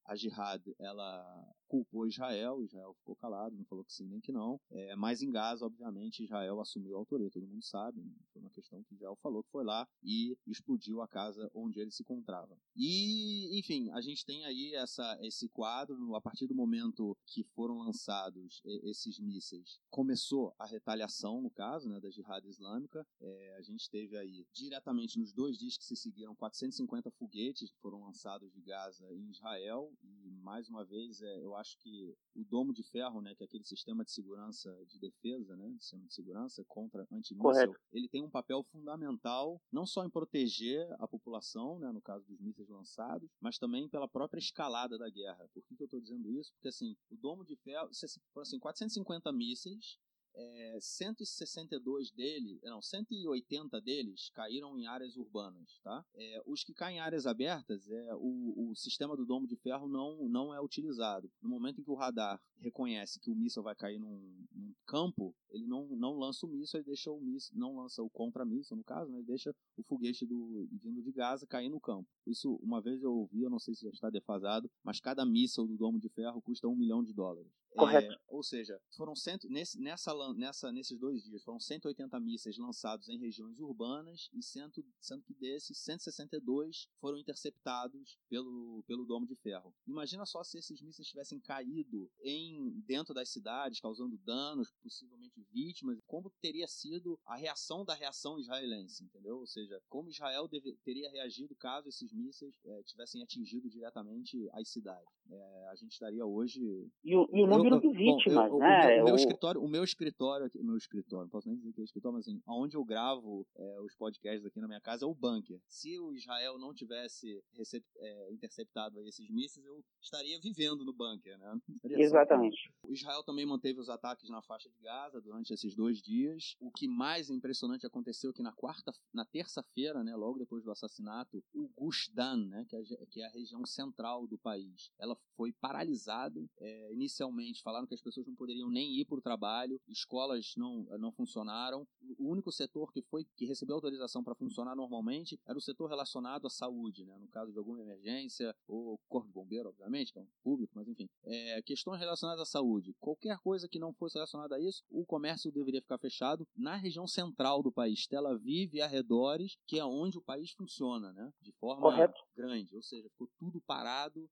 a 0.06 0.16
Jihad 0.16 0.62
ela 0.78 1.54
culpou 1.68 2.06
Israel, 2.06 2.62
Israel 2.62 2.94
ficou 2.94 3.14
calado, 3.14 3.56
não 3.56 3.64
falou 3.66 3.84
que 3.84 3.92
sim 3.92 4.06
nem 4.06 4.20
que 4.20 4.32
não. 4.32 4.60
É, 4.70 4.96
mas 4.96 5.22
em 5.22 5.30
Gaza, 5.30 5.66
obviamente, 5.66 6.24
Israel 6.24 6.60
assumiu 6.60 6.96
a 6.96 6.98
autoria, 6.98 7.30
todo 7.30 7.46
mundo 7.46 7.62
sabe. 7.62 8.00
Né? 8.00 8.12
Foi 8.32 8.42
uma 8.42 8.50
questão 8.50 8.82
que 8.82 8.94
Israel 8.94 9.16
falou 9.22 9.44
que 9.44 9.50
foi 9.50 9.64
lá 9.64 9.86
e 10.02 10.36
explodiu 10.46 11.02
a 11.02 11.08
casa 11.08 11.50
onde 11.54 11.78
ele 11.78 11.90
se 11.90 12.02
encontrava. 12.02 12.58
E, 12.74 13.58
enfim, 13.58 13.90
a 13.90 14.00
gente 14.00 14.24
tem 14.24 14.44
aí 14.44 14.74
essa, 14.74 15.18
esse 15.20 15.48
quadro, 15.48 16.14
a 16.14 16.20
partir 16.20 16.46
do 16.46 16.54
momento 16.54 17.16
que 17.26 17.44
foram 17.54 17.78
lançados 17.78 18.62
esses 18.64 19.20
mísseis, 19.20 19.78
começou 19.90 20.54
a 20.58 20.66
retaliação, 20.66 21.42
no 21.42 21.50
caso, 21.50 21.88
né, 21.88 22.00
da 22.00 22.10
Jihad 22.10 22.44
Islâmica. 22.46 23.06
É, 23.20 23.56
a 23.58 23.62
gente 23.62 23.90
teve 23.90 24.16
aí, 24.16 24.46
diretamente 24.52 25.18
nos 25.18 25.32
dois 25.32 25.58
dias 25.58 25.76
que 25.76 25.84
se 25.84 25.96
seguiram, 25.96 26.34
450 26.34 27.10
foguetes 27.12 27.70
que 27.70 27.78
foram 27.80 28.04
lançados 28.04 28.50
de 28.52 28.60
Gaza 28.62 29.06
em 29.12 29.30
Israel. 29.30 29.92
E, 30.02 30.17
mais 30.28 30.68
uma 30.68 30.84
vez, 30.84 31.20
é, 31.22 31.44
eu 31.44 31.54
acho 31.56 31.78
que 31.78 32.14
o 32.34 32.44
domo 32.44 32.72
de 32.72 32.82
ferro, 32.82 33.20
né, 33.20 33.34
que 33.34 33.42
é 33.42 33.46
aquele 33.46 33.64
sistema 33.64 34.04
de 34.04 34.12
segurança 34.12 34.74
de 34.86 34.98
defesa, 34.98 35.56
né, 35.56 35.76
sistema 35.78 36.04
de 36.06 36.14
segurança 36.14 36.64
contra 36.66 37.06
antimíssil, 37.12 37.74
ele 37.92 38.08
tem 38.08 38.22
um 38.22 38.30
papel 38.30 38.62
fundamental 38.64 39.60
não 39.72 39.86
só 39.86 40.04
em 40.04 40.10
proteger 40.10 40.86
a 40.98 41.06
população, 41.06 41.78
né, 41.78 41.90
no 41.92 42.00
caso 42.00 42.26
dos 42.26 42.40
mísseis 42.40 42.68
lançados, 42.68 43.28
mas 43.40 43.58
também 43.58 43.88
pela 43.88 44.08
própria 44.08 44.38
escalada 44.38 44.98
da 44.98 45.08
guerra. 45.08 45.48
Por 45.52 45.62
que, 45.64 45.76
que 45.76 45.82
eu 45.82 45.86
estou 45.86 46.00
dizendo 46.00 46.30
isso? 46.30 46.52
Porque 46.54 46.68
assim, 46.68 46.96
o 47.10 47.16
domo 47.16 47.44
de 47.44 47.56
ferro, 47.56 47.88
assim, 47.88 48.58
450 48.58 49.32
mísseis 49.32 49.98
é, 50.38 50.78
162 50.80 52.12
dele, 52.12 52.60
não, 52.62 52.80
180 52.80 53.80
deles 53.80 54.30
caíram 54.30 54.78
em 54.78 54.86
áreas 54.86 55.16
urbanas, 55.16 55.80
tá? 55.82 56.04
É, 56.14 56.42
os 56.46 56.62
que 56.62 56.72
caem 56.72 56.98
em 56.98 57.00
áreas 57.00 57.26
abertas, 57.26 57.90
é, 57.90 58.14
o, 58.14 58.70
o 58.70 58.76
sistema 58.76 59.16
do 59.16 59.26
domo 59.26 59.46
de 59.46 59.56
ferro 59.56 59.88
não, 59.88 60.28
não 60.28 60.54
é 60.54 60.60
utilizado. 60.60 61.30
No 61.42 61.48
momento 61.48 61.80
em 61.80 61.84
que 61.84 61.90
o 61.90 61.94
radar 61.94 62.40
reconhece 62.60 63.18
que 63.18 63.30
o 63.30 63.34
míssil 63.34 63.62
vai 63.62 63.74
cair 63.74 63.98
num, 63.98 64.46
num 64.52 64.72
campo, 64.86 65.34
ele 65.50 65.66
não, 65.66 65.86
não 65.96 66.16
lança 66.18 66.46
o 66.46 66.48
míssil, 66.48 66.78
ele 66.78 66.86
deixa 66.86 67.10
o 67.10 67.20
míssil, 67.20 67.56
não 67.58 67.76
lança 67.76 68.02
o 68.02 68.10
contra-míssil, 68.10 68.76
no 68.76 68.84
caso, 68.84 69.10
né? 69.10 69.18
ele 69.18 69.26
deixa 69.26 69.54
o 69.76 69.82
foguete 69.82 70.24
do, 70.24 70.68
vindo 70.70 71.02
de 71.02 71.12
Gaza 71.12 71.46
cair 71.46 71.68
no 71.68 71.80
campo. 71.80 72.08
Isso, 72.26 72.54
uma 72.62 72.80
vez 72.80 73.02
eu 73.02 73.12
ouvi, 73.12 73.42
eu 73.42 73.50
não 73.50 73.58
sei 73.58 73.74
se 73.74 73.82
já 73.82 73.90
está 73.90 74.10
defasado, 74.10 74.70
mas 74.84 75.00
cada 75.00 75.24
míssil 75.24 75.66
do 75.66 75.76
Domo 75.76 75.98
de 75.98 76.08
Ferro 76.08 76.40
custa 76.40 76.68
um 76.68 76.76
milhão 76.76 77.02
de 77.02 77.12
dólares. 77.12 77.50
Correto. 77.78 78.12
É, 78.12 78.18
ou 78.28 78.42
seja, 78.42 78.80
foram 78.96 79.14
cento, 79.14 79.48
nesse, 79.48 79.80
nessa, 79.80 80.12
nessa, 80.34 80.72
nesses 80.72 80.98
dois 80.98 81.22
dias, 81.22 81.42
foram 81.42 81.60
180 81.60 82.18
mísseis 82.20 82.58
lançados 82.58 83.08
em 83.08 83.18
regiões 83.18 83.58
urbanas 83.60 84.28
e 84.32 84.42
cento, 84.42 84.84
sendo 85.00 85.22
que 85.22 85.34
desses, 85.34 85.78
162 85.78 86.88
foram 87.00 87.18
interceptados 87.18 88.18
pelo, 88.28 88.82
pelo 88.86 89.04
Domo 89.04 89.26
de 89.26 89.36
Ferro. 89.36 89.74
Imagina 89.86 90.26
só 90.26 90.42
se 90.42 90.58
esses 90.58 90.80
mísseis 90.82 91.08
tivessem 91.08 91.40
caído 91.40 92.10
em 92.20 92.82
dentro 92.86 93.14
das 93.14 93.30
cidades, 93.30 93.80
causando 93.80 94.18
danos, 94.18 94.72
possivelmente 94.82 95.40
vítimas, 95.52 95.98
como 96.06 96.30
teria 96.40 96.66
sido 96.66 97.18
a 97.24 97.36
reação 97.36 97.84
da 97.84 97.94
reação 97.94 98.38
israelense, 98.38 99.04
entendeu? 99.04 99.38
Ou 99.38 99.46
seja, 99.46 99.80
como 99.88 100.10
Israel 100.10 100.48
deve, 100.48 100.72
teria 100.84 101.10
reagido 101.10 101.54
caso 101.54 101.88
esses 101.88 102.12
mísseis 102.12 102.54
é, 102.64 102.82
tivessem 102.82 103.22
atingido 103.22 103.68
diretamente 103.68 104.48
as 104.52 104.68
cidades. 104.68 105.17
É, 105.30 105.68
a 105.70 105.74
gente 105.74 105.92
estaria 105.92 106.24
hoje. 106.24 106.60
E 107.04 107.14
o, 107.14 107.28
e 107.32 107.42
o 107.42 107.46
número 107.46 107.76
eu, 107.76 107.80
de 107.80 107.90
vítimas, 107.90 108.48
bom, 108.48 108.56
eu, 108.56 108.58
né? 108.58 108.98
O, 108.98 109.02
o, 109.02 109.04
meu, 109.04 109.14
escritório, 109.14 109.62
o 109.62 109.68
meu 109.68 109.84
escritório, 109.84 110.50
meu 110.54 110.76
escritório, 110.76 111.24
não 111.24 111.30
posso 111.30 111.48
nem 111.48 111.56
dizer 111.56 111.72
que 111.72 111.80
é 111.80 111.84
escritório, 111.84 112.16
mas 112.16 112.26
assim, 112.26 112.40
onde 112.46 112.76
eu 112.76 112.84
gravo 112.84 113.46
é, 113.56 113.80
os 113.80 113.94
podcasts 113.94 114.44
aqui 114.46 114.60
na 114.60 114.66
minha 114.66 114.80
casa 114.80 115.04
é 115.04 115.08
o 115.08 115.14
bunker. 115.14 115.60
Se 115.66 115.98
o 115.98 116.14
Israel 116.14 116.58
não 116.58 116.72
tivesse 116.72 117.42
recep, 117.52 117.84
é, 117.98 118.32
interceptado 118.32 119.00
esses 119.06 119.28
mísseis, 119.28 119.64
eu 119.66 119.84
estaria 120.00 120.40
vivendo 120.40 120.84
no 120.84 120.92
bunker, 120.92 121.38
né? 121.38 121.58
Exatamente. 121.84 122.72
O 122.82 122.92
Israel 122.92 123.22
também 123.22 123.44
manteve 123.44 123.78
os 123.80 123.90
ataques 123.90 124.30
na 124.30 124.40
faixa 124.42 124.70
de 124.70 124.78
Gaza 124.80 125.20
durante 125.20 125.52
esses 125.52 125.74
dois 125.74 126.00
dias. 126.00 126.56
O 126.60 126.70
que 126.70 126.88
mais 126.88 127.28
impressionante 127.28 127.86
aconteceu 127.86 128.30
é 128.30 128.32
que 128.32 128.42
na 128.42 128.52
quarta, 128.52 128.92
na 129.12 129.24
terça-feira, 129.26 130.02
né, 130.02 130.14
logo 130.16 130.38
depois 130.38 130.64
do 130.64 130.70
assassinato, 130.70 131.42
o 131.52 131.68
Gush 131.76 132.10
Dan, 132.14 132.46
né, 132.46 132.64
que 132.68 132.76
é, 132.76 132.82
que 133.10 133.20
é 133.20 133.26
a 133.26 133.30
região 133.30 133.64
central 133.66 134.26
do 134.26 134.38
país, 134.38 134.90
ela 134.98 135.17
foi 135.38 135.52
paralisada. 135.52 136.44
É, 136.58 136.92
inicialmente 136.92 137.62
falaram 137.62 137.86
que 137.86 137.94
as 137.94 138.02
pessoas 138.02 138.26
não 138.26 138.34
poderiam 138.34 138.68
nem 138.68 138.98
ir 138.98 139.04
para 139.04 139.18
o 139.18 139.22
trabalho, 139.22 139.80
escolas 139.86 140.54
não, 140.56 140.82
não 140.98 141.12
funcionaram. 141.12 141.86
O 142.18 142.30
único 142.30 142.50
setor 142.50 142.92
que 142.92 143.00
foi 143.02 143.24
que 143.36 143.46
recebeu 143.46 143.76
autorização 143.76 144.24
para 144.24 144.34
funcionar 144.34 144.74
normalmente 144.74 145.40
era 145.46 145.56
o 145.56 145.60
setor 145.60 145.88
relacionado 145.88 146.46
à 146.46 146.50
saúde, 146.50 147.04
né, 147.04 147.16
no 147.18 147.28
caso 147.28 147.52
de 147.52 147.58
alguma 147.58 147.80
emergência, 147.80 148.54
ou 148.66 148.98
corpo 149.08 149.28
de 149.28 149.32
bombeiro, 149.32 149.68
obviamente, 149.68 150.12
que 150.12 150.18
é 150.18 150.22
um 150.22 150.28
público, 150.42 150.72
mas 150.74 150.88
enfim, 150.88 151.08
é, 151.24 151.62
questões 151.62 152.00
relacionadas 152.00 152.42
à 152.42 152.44
saúde. 152.44 152.94
Qualquer 152.98 153.38
coisa 153.38 153.68
que 153.68 153.78
não 153.78 153.94
fosse 153.94 154.14
relacionada 154.14 154.56
a 154.56 154.60
isso, 154.60 154.82
o 154.90 155.06
comércio 155.06 155.52
deveria 155.52 155.80
ficar 155.80 155.98
fechado 155.98 156.46
na 156.56 156.74
região 156.74 157.06
central 157.06 157.62
do 157.62 157.70
país, 157.70 158.06
Tel 158.08 158.26
Aviv 158.26 158.74
e 158.74 158.80
arredores, 158.80 159.56
que 159.66 159.78
é 159.78 159.84
onde 159.84 160.18
o 160.18 160.22
país 160.22 160.50
funciona, 160.50 161.12
né, 161.12 161.32
de 161.40 161.52
forma 161.52 161.82
Correto. 161.82 162.20
grande, 162.36 162.74
ou 162.74 162.82
seja, 162.82 163.08
ficou 163.10 163.30
tudo 163.38 163.60
parado. 163.60 164.28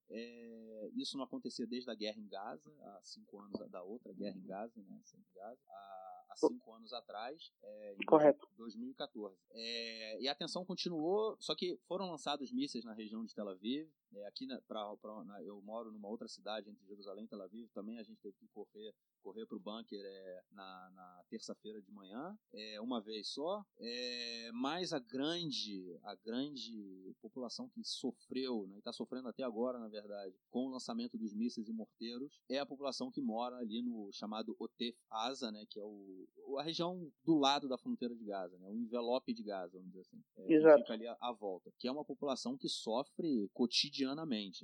É, 0.77 0.91
isso 0.95 1.16
não 1.16 1.24
acontecia 1.24 1.66
desde 1.66 1.91
a 1.91 1.95
guerra 1.95 2.20
em 2.20 2.29
Gaza, 2.29 2.70
há 2.83 3.01
cinco 3.03 3.41
anos 3.41 3.59
da 3.70 3.83
outra 3.83 4.12
guerra 4.12 4.37
em 4.37 4.47
Gaza, 4.47 4.83
né, 4.83 5.01
em 5.14 5.35
Gaza, 5.35 5.61
há, 5.68 6.24
há 6.31 6.37
cinco 6.37 6.72
anos 6.74 6.93
atrás, 6.93 7.51
é, 7.62 7.95
em 7.95 8.05
Correto. 8.05 8.47
2014. 8.57 9.37
É, 9.53 10.20
e 10.20 10.29
a 10.29 10.35
tensão 10.35 10.64
continuou, 10.64 11.37
só 11.41 11.55
que 11.55 11.79
foram 11.89 12.11
lançados 12.11 12.53
mísseis 12.53 12.85
na 12.85 12.93
região 12.93 13.24
de 13.24 13.35
Tel 13.35 13.49
Aviv. 13.49 13.89
É, 14.15 14.27
aqui 14.27 14.47
na, 14.47 14.61
pra, 14.63 14.97
pra, 14.97 15.25
na, 15.25 15.43
eu 15.43 15.61
moro 15.63 15.91
numa 15.91 16.09
outra 16.09 16.29
cidade 16.29 16.71
entre 16.71 16.87
Jerusalém 16.87 17.25
e 17.25 17.29
Tel 17.29 17.43
Aviv, 17.43 17.69
também 17.73 17.99
a 17.99 18.03
gente 18.03 18.21
teve 18.21 18.37
que 18.37 18.47
correr 18.49 18.95
correr 19.27 19.45
para 19.45 19.57
o 19.57 19.61
bunker 19.61 20.01
é, 20.01 20.43
na, 20.53 20.91
na 20.95 21.25
terça-feira 21.29 21.83
de 21.83 21.91
manhã, 21.91 22.39
é, 22.53 22.81
uma 22.81 23.01
vez 23.01 23.29
só. 23.29 23.65
É, 23.81 24.51
mas 24.53 24.93
a 24.93 25.01
grande, 25.01 25.99
a 26.05 26.15
grande 26.15 27.13
população 27.21 27.69
que 27.69 27.83
sofreu, 27.83 28.69
né, 28.69 28.77
e 28.77 28.79
está 28.79 28.93
sofrendo 28.93 29.27
até 29.27 29.43
agora, 29.43 29.81
na 29.81 29.89
verdade, 29.89 30.37
com 30.49 30.67
o 30.67 30.71
lançamento 30.71 31.19
dos 31.19 31.35
mísseis 31.35 31.69
e 31.69 31.73
morteiros, 31.73 32.41
é 32.49 32.61
a 32.61 32.67
população 32.67 33.11
que 33.11 33.21
mora 33.21 33.57
ali 33.57 33.83
no 33.83 34.13
chamado 34.13 34.55
Otef 34.61 34.97
Asa, 35.11 35.51
né, 35.51 35.67
que 35.69 35.81
é 35.81 35.85
o, 35.85 36.29
a 36.59 36.63
região 36.63 37.11
do 37.25 37.37
lado 37.37 37.69
da 37.69 37.77
fronteira 37.77 38.15
de 38.15 38.25
Gaza, 38.25 38.57
né, 38.59 38.69
o 38.69 38.77
envelope 38.77 39.35
de 39.35 39.43
Gaza, 39.43 39.77
vamos 39.77 39.89
dizer 39.89 40.03
assim. 40.03 40.23
É, 40.37 40.53
Exato. 40.53 40.83
fica 40.83 40.93
ali 40.93 41.07
à, 41.09 41.33
volta. 41.33 41.73
Que 41.79 41.89
é 41.89 41.93
uma 41.93 42.05
população 42.05 42.57
que 42.57 42.69
sofre 42.69 43.51
cotidianamente. 43.53 43.95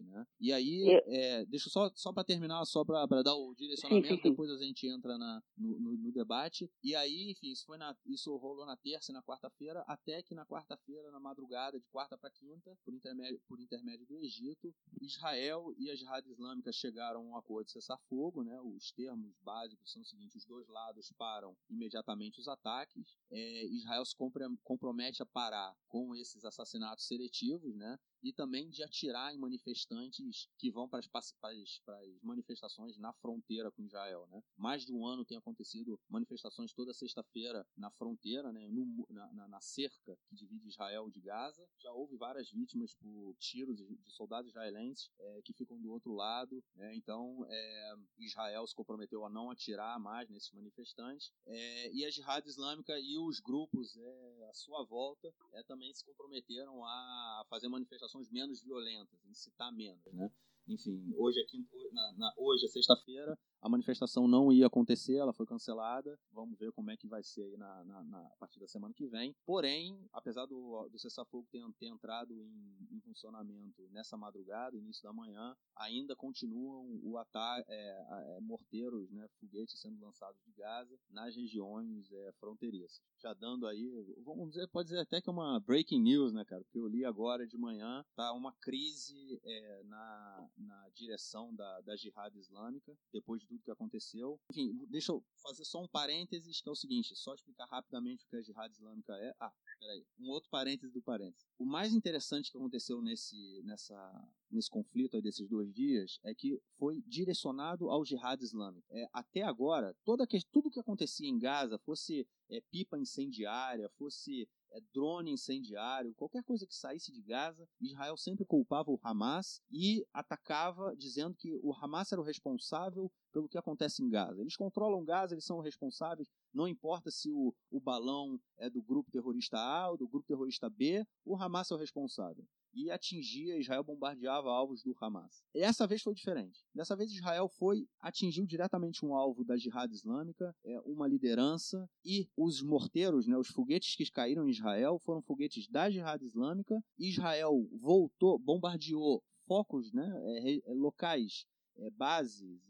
Né? 0.02 0.26
E 0.40 0.52
aí, 0.52 0.84
é, 1.06 1.44
deixa 1.46 1.70
só, 1.70 1.90
só 1.94 2.12
para 2.12 2.24
terminar, 2.24 2.64
só 2.64 2.84
para 2.84 3.06
dar 3.22 3.34
o 3.34 3.54
direcionamento, 3.54 4.08
sim, 4.08 4.16
sim, 4.16 4.22
sim. 4.22 4.30
depois 4.30 4.50
a 4.50 4.58
gente 4.58 4.86
entra 4.86 5.16
na, 5.16 5.42
no, 5.56 5.78
no, 5.78 5.96
no, 5.96 6.12
debate. 6.12 6.70
E 6.82 6.94
aí, 6.94 7.30
enfim, 7.30 7.50
isso, 7.50 7.64
foi 7.64 7.78
na, 7.78 7.96
isso 8.06 8.34
rolou 8.36 8.66
na 8.66 8.76
terça 8.76 9.10
e 9.10 9.14
na 9.14 9.22
quarta-feira, 9.22 9.82
até 9.86 10.22
que 10.22 10.34
na 10.34 10.44
quarta-feira, 10.44 11.10
na 11.10 11.20
madrugada, 11.20 11.78
de 11.78 11.86
quarta 11.88 12.16
para 12.18 12.30
quinta, 12.30 12.76
por 12.84 12.92
intermédio, 12.94 13.40
por 13.48 13.60
intermédio 13.60 14.06
do 14.06 14.18
Egito, 14.18 14.74
Israel 15.00 15.72
e 15.78 15.90
a 15.90 15.94
Jihad 15.94 16.26
Islâmica 16.26 16.72
chegaram 16.72 17.20
a 17.20 17.24
um 17.24 17.36
acordo 17.36 17.66
de 17.66 17.72
cessar-fogo. 17.72 18.42
Né? 18.42 18.60
Os 18.60 18.92
termos 18.92 19.34
básicos 19.40 19.92
são 19.92 20.02
os 20.02 20.08
seguintes: 20.08 20.36
os 20.36 20.46
dois 20.46 20.68
lados 20.68 21.12
param 21.16 21.56
imediatamente 21.70 22.40
os 22.40 22.48
ataques, 22.48 23.16
é, 23.30 23.66
Israel 23.66 24.04
se 24.04 24.14
compromete 24.62 25.22
a 25.22 25.26
parar 25.26 25.74
com 25.88 26.14
esses 26.14 26.44
assassinatos 26.44 27.06
seletivos, 27.06 27.74
né? 27.76 27.98
E 28.22 28.32
também 28.32 28.70
de 28.70 28.82
atirar 28.82 29.34
em 29.34 29.38
manifestantes 29.38 30.48
que 30.58 30.70
vão 30.70 30.88
para 30.88 31.00
as, 31.00 31.06
para 31.06 31.50
as, 31.50 31.78
para 31.84 31.98
as 31.98 32.22
manifestações 32.22 32.96
na 32.98 33.12
fronteira 33.14 33.70
com 33.70 33.82
Israel. 33.82 34.26
Né? 34.30 34.42
Mais 34.56 34.84
de 34.84 34.92
um 34.92 35.06
ano 35.06 35.24
tem 35.24 35.36
acontecido 35.36 36.00
manifestações 36.08 36.72
toda 36.72 36.94
sexta-feira 36.94 37.66
na 37.76 37.90
fronteira, 37.90 38.52
né? 38.52 38.68
No, 38.68 39.06
na, 39.10 39.32
na, 39.32 39.48
na, 39.48 39.60
cerca 39.60 40.16
que 40.28 40.36
divide 40.36 40.68
Israel 40.68 41.10
de 41.10 41.20
Gaza. 41.20 41.66
Já 41.78 41.92
houve 41.92 42.16
várias 42.16 42.50
vítimas 42.50 42.94
por 42.94 43.34
tiros 43.38 43.76
de 43.76 43.98
soldados 44.06 44.50
israelenses 44.50 45.10
é, 45.18 45.42
que 45.42 45.52
ficam 45.52 45.80
do 45.80 45.90
outro 45.90 46.12
lado. 46.12 46.62
Né? 46.74 46.94
Então, 46.94 47.44
é, 47.48 47.94
Israel 48.18 48.66
se 48.66 48.74
comprometeu 48.74 49.24
a 49.24 49.30
não 49.30 49.50
atirar 49.50 49.98
mais 49.98 50.28
nesses 50.28 50.52
manifestantes. 50.52 51.32
É, 51.46 51.92
e 51.92 52.04
a 52.04 52.10
Jihad 52.10 52.46
Islâmica 52.46 52.98
e 52.98 53.18
os 53.18 53.40
grupos 53.40 53.96
é, 53.96 54.44
à 54.48 54.52
sua 54.52 54.84
volta 54.84 55.32
é, 55.54 55.62
também 55.64 55.92
se 55.94 56.04
comprometeram 56.04 56.84
a 56.84 57.46
fazer 57.48 57.68
manifestações 57.68 58.11
manifestações 58.12 58.30
menos 58.30 58.62
violentas, 58.62 59.24
incitar 59.26 59.72
menos, 59.72 60.04
né? 60.12 60.30
Enfim, 60.68 61.12
hoje 61.16 61.40
aqui, 61.40 61.66
na, 61.92 62.12
na, 62.12 62.34
hoje 62.36 62.66
é 62.66 62.68
sexta-feira, 62.68 63.36
a 63.62 63.68
manifestação 63.68 64.26
não 64.26 64.52
ia 64.52 64.66
acontecer, 64.66 65.14
ela 65.14 65.32
foi 65.32 65.46
cancelada. 65.46 66.18
Vamos 66.32 66.58
ver 66.58 66.72
como 66.72 66.90
é 66.90 66.96
que 66.96 67.06
vai 67.06 67.22
ser 67.22 67.42
aí 67.42 67.56
na, 67.56 67.84
na, 67.84 68.02
na 68.02 68.18
a 68.18 68.36
partir 68.36 68.58
da 68.58 68.66
semana 68.66 68.92
que 68.92 69.06
vem. 69.06 69.36
Porém, 69.46 70.04
apesar 70.12 70.46
do, 70.46 70.88
do 70.88 70.98
cessar-fogo 70.98 71.46
ter, 71.48 71.62
ter 71.78 71.86
entrado 71.86 72.34
em, 72.42 72.88
em, 72.90 73.00
funcionamento 73.00 73.88
nessa 73.92 74.16
madrugada, 74.16 74.76
início 74.76 75.04
da 75.04 75.12
manhã, 75.12 75.56
ainda 75.76 76.16
continuam 76.16 77.00
o 77.04 77.16
ataque, 77.16 77.70
é, 77.70 78.36
é, 78.36 78.40
morteiros, 78.40 79.08
né, 79.12 79.28
foguetes 79.38 79.80
sendo 79.80 80.00
lançados 80.00 80.42
de 80.42 80.52
Gaza 80.52 80.98
nas 81.08 81.36
regiões 81.36 82.10
é, 82.10 82.32
fronteiriças. 82.40 83.00
Já 83.20 83.32
dando 83.32 83.68
aí, 83.68 83.88
vamos 84.24 84.50
dizer, 84.50 84.66
pode 84.68 84.88
dizer 84.88 85.00
até 85.00 85.20
que 85.20 85.30
é 85.30 85.32
uma 85.32 85.60
breaking 85.60 86.00
news, 86.00 86.32
né, 86.32 86.44
cara? 86.44 86.64
Porque 86.64 86.80
eu 86.80 86.88
li 86.88 87.04
agora 87.04 87.46
de 87.46 87.56
manhã, 87.56 88.04
tá 88.16 88.32
uma 88.32 88.52
crise 88.54 89.40
é, 89.44 89.82
na, 89.84 90.48
na 90.56 90.88
direção 90.94 91.54
da, 91.54 91.80
da 91.82 91.94
jihad 91.94 92.36
islâmica, 92.36 92.92
depois 93.12 93.40
de 93.40 93.51
tudo 93.52 93.62
que 93.62 93.70
aconteceu. 93.70 94.40
Enfim, 94.50 94.72
deixa 94.88 95.12
eu 95.12 95.22
fazer 95.42 95.64
só 95.64 95.82
um 95.82 95.88
parênteses, 95.88 96.60
que 96.60 96.68
é 96.68 96.72
o 96.72 96.76
seguinte, 96.76 97.14
só 97.14 97.34
explicar 97.34 97.66
rapidamente 97.66 98.24
o 98.24 98.28
que 98.28 98.36
a 98.36 98.42
jihad 98.42 98.72
islâmica 98.72 99.12
é. 99.16 99.34
Ah, 99.38 99.52
peraí, 99.78 100.06
um 100.18 100.30
outro 100.30 100.48
parêntese 100.50 100.92
do 100.92 101.02
parêntese. 101.02 101.46
O 101.58 101.64
mais 101.64 101.92
interessante 101.92 102.50
que 102.50 102.56
aconteceu 102.56 103.02
nesse, 103.02 103.62
nessa, 103.64 104.28
nesse 104.50 104.70
conflito 104.70 105.16
aí 105.16 105.22
desses 105.22 105.48
dois 105.48 105.72
dias 105.72 106.18
é 106.24 106.34
que 106.34 106.60
foi 106.78 107.02
direcionado 107.06 107.90
ao 107.90 108.04
jihad 108.04 108.42
islâmico. 108.42 108.86
É, 108.90 109.06
até 109.12 109.42
agora, 109.42 109.94
toda 110.04 110.26
que, 110.26 110.40
tudo 110.50 110.70
que 110.70 110.80
acontecia 110.80 111.28
em 111.28 111.38
Gaza, 111.38 111.78
fosse 111.78 112.26
é, 112.48 112.60
pipa 112.70 112.98
incendiária, 112.98 113.88
fosse 113.98 114.48
é, 114.72 114.80
drone 114.92 115.32
incendiário, 115.32 116.14
qualquer 116.14 116.42
coisa 116.42 116.66
que 116.66 116.74
saísse 116.74 117.12
de 117.12 117.22
Gaza, 117.22 117.68
Israel 117.80 118.16
sempre 118.16 118.44
culpava 118.44 118.90
o 118.90 118.98
Hamas 119.02 119.60
e 119.70 120.04
atacava 120.12 120.94
dizendo 120.96 121.34
que 121.34 121.54
o 121.62 121.72
Hamas 121.74 122.10
era 122.12 122.20
o 122.20 122.24
responsável 122.24 123.10
pelo 123.32 123.48
que 123.48 123.58
acontece 123.58 124.02
em 124.02 124.08
Gaza. 124.08 124.40
Eles 124.40 124.56
controlam 124.56 125.04
Gaza, 125.04 125.34
eles 125.34 125.44
são 125.44 125.60
responsáveis, 125.60 126.28
não 126.52 126.66
importa 126.66 127.10
se 127.10 127.30
o, 127.30 127.54
o 127.70 127.80
balão 127.80 128.40
é 128.58 128.68
do 128.68 128.82
grupo 128.82 129.10
terrorista 129.10 129.58
A 129.58 129.90
ou 129.90 129.96
do 129.96 130.08
grupo 130.08 130.26
terrorista 130.26 130.68
B, 130.68 131.06
o 131.24 131.36
Hamas 131.36 131.70
é 131.70 131.74
o 131.74 131.78
responsável 131.78 132.44
e 132.74 132.90
atingia, 132.90 133.58
Israel 133.58 133.84
bombardeava 133.84 134.50
alvos 134.50 134.82
do 134.82 134.94
Hamas. 135.00 135.42
E 135.54 135.60
essa 135.60 135.86
vez 135.86 136.02
foi 136.02 136.14
diferente. 136.14 136.60
Dessa 136.74 136.96
vez 136.96 137.10
Israel 137.10 137.48
foi, 137.48 137.86
atingiu 138.00 138.46
diretamente 138.46 139.04
um 139.04 139.14
alvo 139.14 139.44
da 139.44 139.56
Jihad 139.56 139.92
Islâmica, 139.92 140.54
é, 140.64 140.80
uma 140.80 141.06
liderança, 141.06 141.88
e 142.04 142.28
os 142.36 142.62
morteiros, 142.62 143.26
né, 143.26 143.36
os 143.36 143.48
foguetes 143.48 143.94
que 143.94 144.10
caíram 144.10 144.46
em 144.46 144.50
Israel, 144.50 145.00
foram 145.04 145.22
foguetes 145.22 145.68
da 145.68 145.90
Jihad 145.90 146.22
Islâmica. 146.22 146.74
Israel 146.98 147.52
voltou, 147.80 148.38
bombardeou 148.38 149.22
focos, 149.46 149.92
né, 149.92 150.10
é, 150.44 150.72
locais 150.72 151.46
é, 151.76 151.90
bases, 151.90 152.60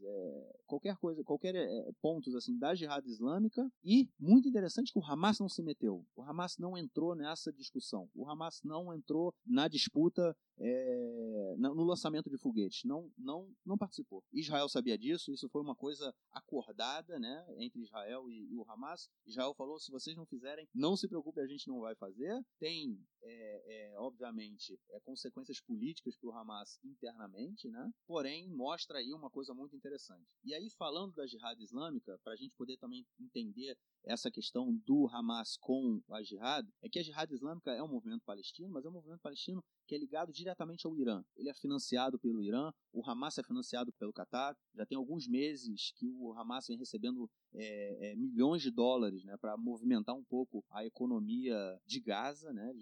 qualquer 0.73 0.97
coisa, 0.97 1.23
qualquer 1.23 1.55
é, 1.55 1.93
pontos 2.01 2.35
assim 2.35 2.57
da 2.57 2.75
jihad 2.75 3.07
islâmica 3.07 3.71
e 3.85 4.09
muito 4.19 4.49
interessante 4.49 4.91
que 4.91 4.99
o 4.99 5.05
Hamas 5.05 5.39
não 5.39 5.49
se 5.49 5.63
meteu, 5.63 6.07
o 6.17 6.23
Hamas 6.23 6.57
não 6.57 6.79
entrou 6.79 7.15
nessa 7.15 7.53
discussão, 7.53 8.09
o 8.15 8.27
Hamas 8.27 8.63
não 8.65 8.95
entrou 8.95 9.35
na 9.45 9.69
disputa 9.69 10.35
é, 10.59 11.55
no 11.59 11.85
lançamento 11.85 12.31
de 12.31 12.39
foguetes, 12.39 12.85
não, 12.85 13.11
não, 13.19 13.51
não 13.65 13.77
participou. 13.77 14.23
Israel 14.33 14.69
sabia 14.69 14.97
disso, 14.97 15.33
isso 15.33 15.49
foi 15.49 15.61
uma 15.61 15.75
coisa 15.75 16.15
acordada, 16.31 17.19
né, 17.19 17.45
entre 17.59 17.83
Israel 17.83 18.29
e, 18.31 18.53
e 18.53 18.57
o 18.57 18.65
Hamas. 18.71 19.11
Israel 19.27 19.55
falou: 19.55 19.79
se 19.79 19.91
vocês 19.91 20.17
não 20.17 20.27
fizerem, 20.27 20.69
não 20.75 20.97
se 20.97 21.09
preocupe, 21.09 21.41
a 21.41 21.47
gente 21.47 21.69
não 21.69 21.81
vai 21.81 21.95
fazer. 21.97 22.41
Tem, 22.59 22.99
é, 23.23 23.91
é, 23.93 23.99
obviamente, 23.99 24.79
consequências 25.05 25.61
políticas 25.61 26.17
para 26.17 26.31
o 26.31 26.33
Hamas 26.33 26.79
internamente, 26.85 27.69
né? 27.69 27.91
Porém, 28.07 28.49
mostra 28.49 28.99
aí 28.99 29.13
uma 29.13 29.31
coisa 29.31 29.53
muito 29.55 29.75
interessante. 29.75 30.27
E 30.45 30.55
aí, 30.55 30.62
falando 30.71 31.15
da 31.15 31.27
jihad 31.27 31.61
islâmica, 31.63 32.19
para 32.23 32.33
a 32.33 32.37
gente 32.37 32.55
poder 32.57 32.77
também 32.77 33.07
entender 33.21 33.77
essa 34.05 34.31
questão 34.31 34.75
do 34.85 35.09
Hamas 35.09 35.57
com 35.57 36.03
a 36.11 36.23
jihad, 36.23 36.69
é 36.83 36.89
que 36.89 36.99
a 36.99 37.03
jihad 37.03 37.33
islâmica 37.33 37.71
é 37.73 37.83
um 37.83 37.89
movimento 37.89 38.25
palestino, 38.25 38.73
mas 38.73 38.85
é 38.85 38.89
um 38.89 38.93
movimento 38.93 39.21
palestino 39.21 39.65
que 39.87 39.95
é 39.95 39.99
ligado 39.99 40.33
diretamente 40.33 40.87
ao 40.87 40.97
Irã. 40.97 41.23
Ele 41.37 41.49
é 41.49 41.55
financiado 41.55 42.19
pelo 42.19 42.43
Irã, 42.43 42.73
o 42.93 43.09
Hamas 43.09 43.39
é 43.39 43.43
financiado 43.43 43.93
pelo 43.93 44.13
Qatar. 44.13 44.57
Já 44.75 44.87
tem 44.87 44.97
alguns 44.97 45.29
meses 45.29 45.93
que 45.97 46.11
o 46.11 46.33
Hamas 46.33 46.67
vem 46.67 46.79
recebendo 46.79 47.31
é, 47.55 48.13
é, 48.13 48.17
milhões 48.17 48.63
de 48.63 48.71
dólares 48.71 49.25
né, 49.25 49.37
para 49.37 49.57
movimentar 49.57 50.15
um 50.15 50.25
pouco 50.25 50.65
a 50.71 50.85
economia 50.85 51.55
de 51.87 52.01
Gaza. 52.01 52.53
Né? 52.53 52.73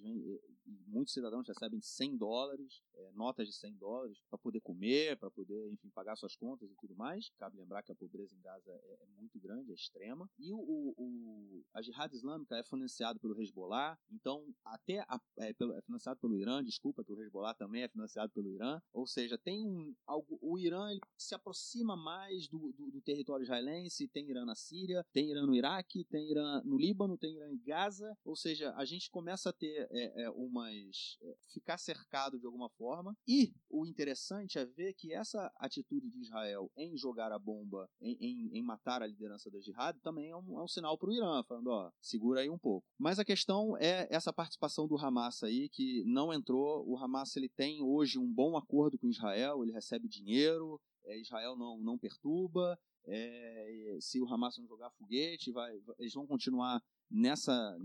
Vêm, 0.70 0.84
muitos 0.86 1.14
cidadãos 1.14 1.46
recebem 1.46 1.80
100 1.80 2.16
dólares, 2.16 2.82
é, 2.94 3.12
notas 3.12 3.48
de 3.48 3.54
100 3.54 3.76
dólares, 3.76 4.18
para 4.28 4.38
poder 4.38 4.60
comer, 4.60 5.16
para 5.18 5.30
poder 5.30 5.70
enfim, 5.72 5.90
pagar 5.90 6.16
suas 6.16 6.36
contas 6.36 6.70
e 6.70 6.74
tudo 6.76 6.94
mais. 6.94 7.30
Cabe 7.38 7.56
lembrar 7.56 7.82
que 7.82 7.92
a 7.92 7.94
pobreza 7.94 8.34
em 8.34 8.40
Gaza 8.40 8.70
é, 8.70 8.98
é 9.02 9.06
muito 9.18 9.38
grande, 9.40 9.70
é 9.70 9.74
extrema. 9.74 10.28
E 10.38 10.52
o, 10.52 10.58
o, 10.58 11.64
a 11.74 11.82
Jihad 11.82 12.12
Islâmica 12.14 12.56
é 12.56 12.62
financiado 12.62 13.18
pelo 13.20 13.40
Hezbollah, 13.40 13.98
então 14.10 14.46
até 14.64 15.00
a, 15.00 15.20
é, 15.38 15.52
pelo, 15.52 15.72
é 15.74 15.82
financiado 15.82 16.20
pelo 16.20 16.36
Irã, 16.36 16.62
desculpa, 16.62 17.04
que 17.04 17.12
o 17.12 17.20
Hezbollah 17.20 17.54
também 17.54 17.82
é 17.82 17.88
financiado 17.88 18.32
pelo 18.32 18.50
Irã. 18.50 18.80
Ou 18.92 19.06
seja, 19.06 19.38
tem 19.38 19.66
um, 19.66 19.94
algo, 20.06 20.38
o 20.40 20.58
Irã 20.58 20.90
ele 20.90 21.00
se 21.16 21.34
aproxima 21.34 21.96
mais 21.96 22.48
do, 22.48 22.72
do, 22.72 22.90
do 22.90 23.00
território 23.00 23.42
israelense, 23.42 24.08
tem 24.08 24.28
Irã 24.28 24.44
na 24.44 24.54
Síria, 24.54 25.04
tem 25.12 25.30
Irã 25.30 25.46
no 25.46 25.54
Iraque, 25.54 26.04
tem 26.04 26.30
Irã 26.30 26.62
no 26.64 26.76
Líbano, 26.76 27.16
tem 27.16 27.34
Irã 27.34 27.50
em 27.50 27.58
Gaza. 27.58 28.16
Ou 28.24 28.36
seja, 28.36 28.72
a 28.76 28.84
gente 28.84 29.10
começa 29.10 29.50
a 29.50 29.52
ter 29.52 29.88
é, 29.90 30.24
é, 30.24 30.30
umas. 30.60 31.18
É, 31.22 31.36
ficar 31.52 31.78
cercado 31.78 32.38
de 32.38 32.46
alguma 32.46 32.68
forma. 32.70 33.16
E 33.26 33.52
o 33.68 33.86
interessante 33.86 34.58
é 34.58 34.64
ver 34.64 34.94
que 34.94 35.12
essa 35.12 35.50
atitude 35.56 36.10
de 36.10 36.20
Israel 36.20 36.70
em 36.76 36.96
jogar 36.96 37.32
a 37.32 37.38
bomba, 37.38 37.88
em, 38.00 38.16
em, 38.20 38.58
em 38.58 38.62
matar 38.62 39.02
a 39.02 39.06
liderança 39.06 39.50
da 39.50 39.60
jihad, 39.60 39.98
também 40.00 40.30
é 40.30 40.36
um, 40.36 40.58
é 40.58 40.62
um 40.62 40.68
sinal 40.68 40.96
para 40.98 41.08
o 41.08 41.12
Irã, 41.12 41.42
falando: 41.44 41.68
ó, 41.68 41.90
segura 42.00 42.40
aí 42.40 42.50
um 42.50 42.58
pouco. 42.58 42.86
Mas 42.98 43.18
a 43.18 43.24
questão 43.24 43.76
é 43.78 44.06
essa 44.10 44.32
participação 44.32 44.86
do 44.86 44.98
Hamas 44.98 45.42
aí, 45.42 45.68
que 45.68 46.04
não 46.04 46.32
entrou. 46.32 46.86
O 46.86 46.96
Hamas 46.96 47.36
ele 47.36 47.48
tem 47.48 47.82
hoje 47.82 48.18
um 48.18 48.32
bom 48.32 48.56
acordo 48.56 48.98
com 48.98 49.08
Israel, 49.08 49.62
ele 49.62 49.72
recebe 49.72 50.08
dinheiro, 50.08 50.80
é, 51.04 51.18
Israel 51.18 51.56
não, 51.56 51.78
não 51.78 51.98
perturba, 51.98 52.78
é, 53.06 53.98
se 54.00 54.20
o 54.20 54.26
Hamas 54.26 54.58
não 54.58 54.66
jogar 54.66 54.90
foguete, 54.90 55.50
vai, 55.50 55.72
eles 55.98 56.14
vão 56.14 56.26
continuar 56.26 56.82
nessa, 57.10 57.76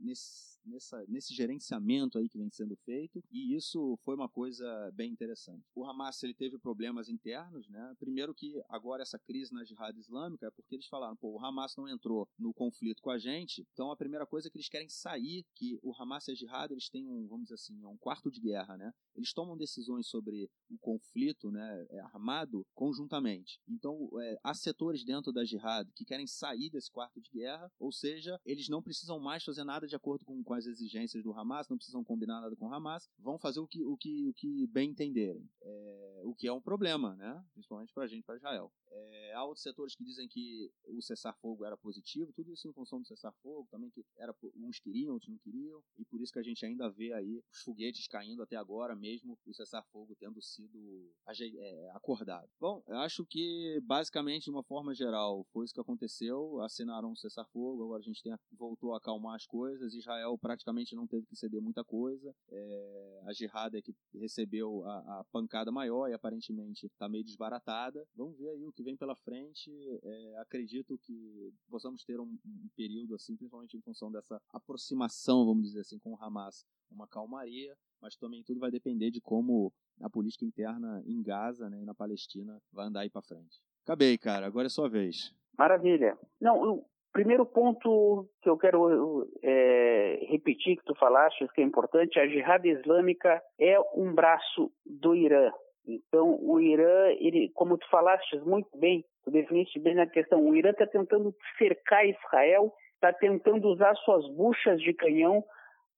nesse, 0.00 0.55
nessa, 0.66 1.04
nesse 1.08 1.34
gerenciamento 1.34 2.18
aí 2.18 2.28
que 2.28 2.38
vem 2.38 2.50
sendo 2.50 2.76
feito 2.76 3.22
e 3.30 3.54
isso 3.54 3.98
foi 4.04 4.14
uma 4.14 4.28
coisa 4.28 4.90
bem 4.94 5.10
interessante. 5.10 5.64
O 5.74 5.84
Hamas 5.84 6.22
ele 6.22 6.34
teve 6.34 6.58
problemas 6.58 7.08
internos, 7.08 7.68
né? 7.68 7.94
Primeiro 7.98 8.34
que 8.34 8.60
agora 8.68 9.02
essa 9.02 9.18
crise 9.18 9.52
na 9.52 9.64
jihad 9.64 9.98
islâmica 9.98 10.46
é 10.46 10.50
porque 10.50 10.74
eles 10.74 10.86
falaram, 10.86 11.16
pô, 11.16 11.32
o 11.32 11.44
Hamas 11.44 11.74
não 11.76 11.88
entrou 11.88 12.28
no 12.38 12.52
conflito 12.52 13.02
com 13.02 13.10
a 13.10 13.18
gente, 13.18 13.66
então 13.72 13.90
a 13.90 13.96
primeira 13.96 14.26
coisa 14.26 14.48
é 14.48 14.50
que 14.50 14.56
eles 14.56 14.68
querem 14.68 14.88
sair, 14.88 15.44
que 15.54 15.78
o 15.82 15.92
Hamas 15.94 16.28
e 16.28 16.32
a 16.32 16.34
jihad 16.34 16.72
eles 16.72 16.88
têm 16.88 17.06
um, 17.06 17.26
vamos 17.26 17.44
dizer 17.44 17.54
assim, 17.54 17.84
um 17.84 17.96
quarto 17.96 18.30
de 18.30 18.40
guerra, 18.40 18.76
né? 18.76 18.92
Eles 19.14 19.32
tomam 19.32 19.56
decisões 19.56 20.06
sobre 20.08 20.50
o 20.68 20.78
conflito, 20.78 21.50
né, 21.50 21.86
é, 21.90 22.00
armado 22.00 22.66
conjuntamente. 22.74 23.58
Então, 23.68 24.08
é, 24.20 24.38
há 24.42 24.54
setores 24.54 25.04
dentro 25.04 25.32
da 25.32 25.44
jihad 25.44 25.88
que 25.94 26.04
querem 26.04 26.26
sair 26.26 26.70
desse 26.70 26.90
quarto 26.90 27.20
de 27.20 27.30
guerra, 27.30 27.70
ou 27.78 27.92
seja, 27.92 28.38
eles 28.44 28.68
não 28.68 28.82
precisam 28.82 29.18
mais 29.18 29.44
fazer 29.44 29.64
nada 29.64 29.86
de 29.86 29.96
acordo 29.96 30.24
com, 30.24 30.42
com 30.42 30.54
as 30.56 30.66
exigências 30.66 31.22
do 31.22 31.32
Hamas, 31.32 31.68
não 31.68 31.76
precisam 31.76 32.02
combinar 32.02 32.40
nada 32.40 32.56
com 32.56 32.66
o 32.66 32.72
Hamas, 32.72 33.08
vão 33.18 33.38
fazer 33.38 33.60
o 33.60 33.66
que, 33.66 33.84
o 33.84 33.96
que, 33.96 34.28
o 34.28 34.34
que 34.34 34.66
bem 34.68 34.90
entenderem. 34.90 35.48
É, 35.62 36.22
o 36.24 36.34
que 36.34 36.48
é 36.48 36.52
um 36.52 36.60
problema, 36.60 37.14
né? 37.16 37.44
principalmente 37.52 37.92
para 37.92 38.04
a 38.04 38.06
gente, 38.06 38.24
para 38.24 38.36
Israel. 38.36 38.72
É, 38.90 39.32
há 39.34 39.44
outros 39.44 39.62
setores 39.62 39.94
que 39.94 40.04
dizem 40.04 40.28
que 40.28 40.70
o 40.86 41.00
cessar-fogo 41.02 41.64
era 41.64 41.76
positivo, 41.76 42.32
tudo 42.32 42.52
isso 42.52 42.68
em 42.68 42.72
função 42.72 43.00
do 43.00 43.06
cessar-fogo, 43.06 43.68
também 43.70 43.90
que 43.90 44.04
era, 44.16 44.34
uns 44.56 44.78
queriam, 44.78 45.14
outros 45.14 45.30
não 45.30 45.38
queriam, 45.38 45.82
e 45.98 46.04
por 46.04 46.20
isso 46.20 46.32
que 46.32 46.38
a 46.38 46.42
gente 46.42 46.64
ainda 46.64 46.88
vê 46.88 47.12
aí 47.12 47.42
os 47.50 47.62
foguetes 47.62 48.06
caindo 48.06 48.42
até 48.42 48.56
agora, 48.56 48.94
mesmo 48.94 49.38
o 49.46 49.54
cessar-fogo 49.54 50.14
tendo 50.18 50.40
sido 50.40 51.10
é, 51.28 51.90
acordado. 51.94 52.48
Bom, 52.60 52.82
eu 52.86 52.98
acho 52.98 53.24
que 53.26 53.80
basicamente, 53.84 54.44
de 54.44 54.50
uma 54.50 54.62
forma 54.62 54.94
geral, 54.94 55.44
foi 55.52 55.64
isso 55.64 55.74
que 55.74 55.80
aconteceu, 55.80 56.60
assinaram 56.62 57.12
o 57.12 57.16
cessar-fogo, 57.16 57.84
agora 57.84 58.00
a 58.00 58.04
gente 58.04 58.22
tem, 58.22 58.34
voltou 58.52 58.94
a 58.94 58.98
acalmar 58.98 59.36
as 59.36 59.46
coisas, 59.46 59.94
Israel 59.94 60.36
praticamente 60.38 60.94
não 60.94 61.06
teve 61.06 61.26
que 61.26 61.36
ceder 61.36 61.60
muita 61.60 61.84
coisa, 61.84 62.34
é, 62.50 63.20
a 63.24 63.32
Jihad 63.32 63.74
é 63.74 63.82
que 63.82 63.94
recebeu 64.14 64.84
a, 64.84 65.20
a 65.20 65.24
pancada 65.32 65.70
maior 65.70 66.08
e 66.08 66.14
aparentemente 66.14 66.86
está 66.86 67.08
meio 67.08 67.24
desbaratada. 67.24 68.06
Vamos 68.14 68.36
ver 68.38 68.50
aí 68.50 68.64
o 68.64 68.72
que 68.76 68.82
vem 68.82 68.96
pela 68.96 69.16
frente, 69.16 69.72
é, 70.02 70.36
acredito 70.38 70.98
que 70.98 71.52
possamos 71.70 72.04
ter 72.04 72.20
um, 72.20 72.38
um, 72.44 72.68
período 72.76 73.14
assim, 73.14 73.34
principalmente 73.34 73.76
em 73.76 73.80
função 73.80 74.12
dessa 74.12 74.40
aproximação, 74.52 75.46
vamos 75.46 75.64
dizer 75.64 75.80
assim, 75.80 75.98
com 75.98 76.12
o 76.12 76.22
Hamas, 76.22 76.64
uma 76.90 77.08
calmaria, 77.08 77.74
mas 78.00 78.16
também 78.16 78.44
tudo 78.44 78.60
vai 78.60 78.70
depender 78.70 79.10
de 79.10 79.20
como 79.20 79.72
a 80.00 80.10
política 80.10 80.44
interna 80.44 81.02
em 81.06 81.22
Gaza 81.22 81.70
né, 81.70 81.82
na 81.84 81.94
Palestina 81.94 82.60
vai 82.70 82.86
andar 82.86 83.00
aí 83.00 83.10
para 83.10 83.22
frente. 83.22 83.60
Acabei, 83.82 84.18
cara. 84.18 84.46
Agora 84.46 84.66
é 84.66 84.70
sua 84.70 84.88
vez. 84.88 85.34
Maravilha. 85.56 86.18
Não, 86.40 86.74
o 86.74 86.86
primeiro 87.12 87.46
ponto 87.46 88.28
que 88.42 88.48
eu 88.50 88.58
quero 88.58 89.26
é, 89.42 90.26
repetir 90.28 90.76
que 90.76 90.84
tu 90.84 90.94
falaste, 90.96 91.48
que 91.54 91.62
é 91.62 91.64
importante, 91.64 92.18
a 92.18 92.26
jihad 92.26 92.66
islâmica 92.66 93.42
é 93.58 93.80
um 93.94 94.12
braço 94.14 94.70
do 94.84 95.14
Irã. 95.14 95.50
Então, 95.86 96.38
o 96.42 96.60
Irã, 96.60 97.08
ele, 97.20 97.50
como 97.54 97.78
tu 97.78 97.88
falaste 97.88 98.38
muito 98.40 98.76
bem, 98.76 99.04
tu 99.24 99.30
definiste 99.30 99.78
bem 99.78 99.94
na 99.94 100.06
questão, 100.06 100.44
o 100.44 100.56
Irã 100.56 100.70
está 100.70 100.86
tentando 100.86 101.34
cercar 101.56 102.06
Israel, 102.06 102.72
está 102.94 103.12
tentando 103.12 103.68
usar 103.68 103.94
suas 103.96 104.26
buchas 104.34 104.80
de 104.80 104.92
canhão 104.92 105.44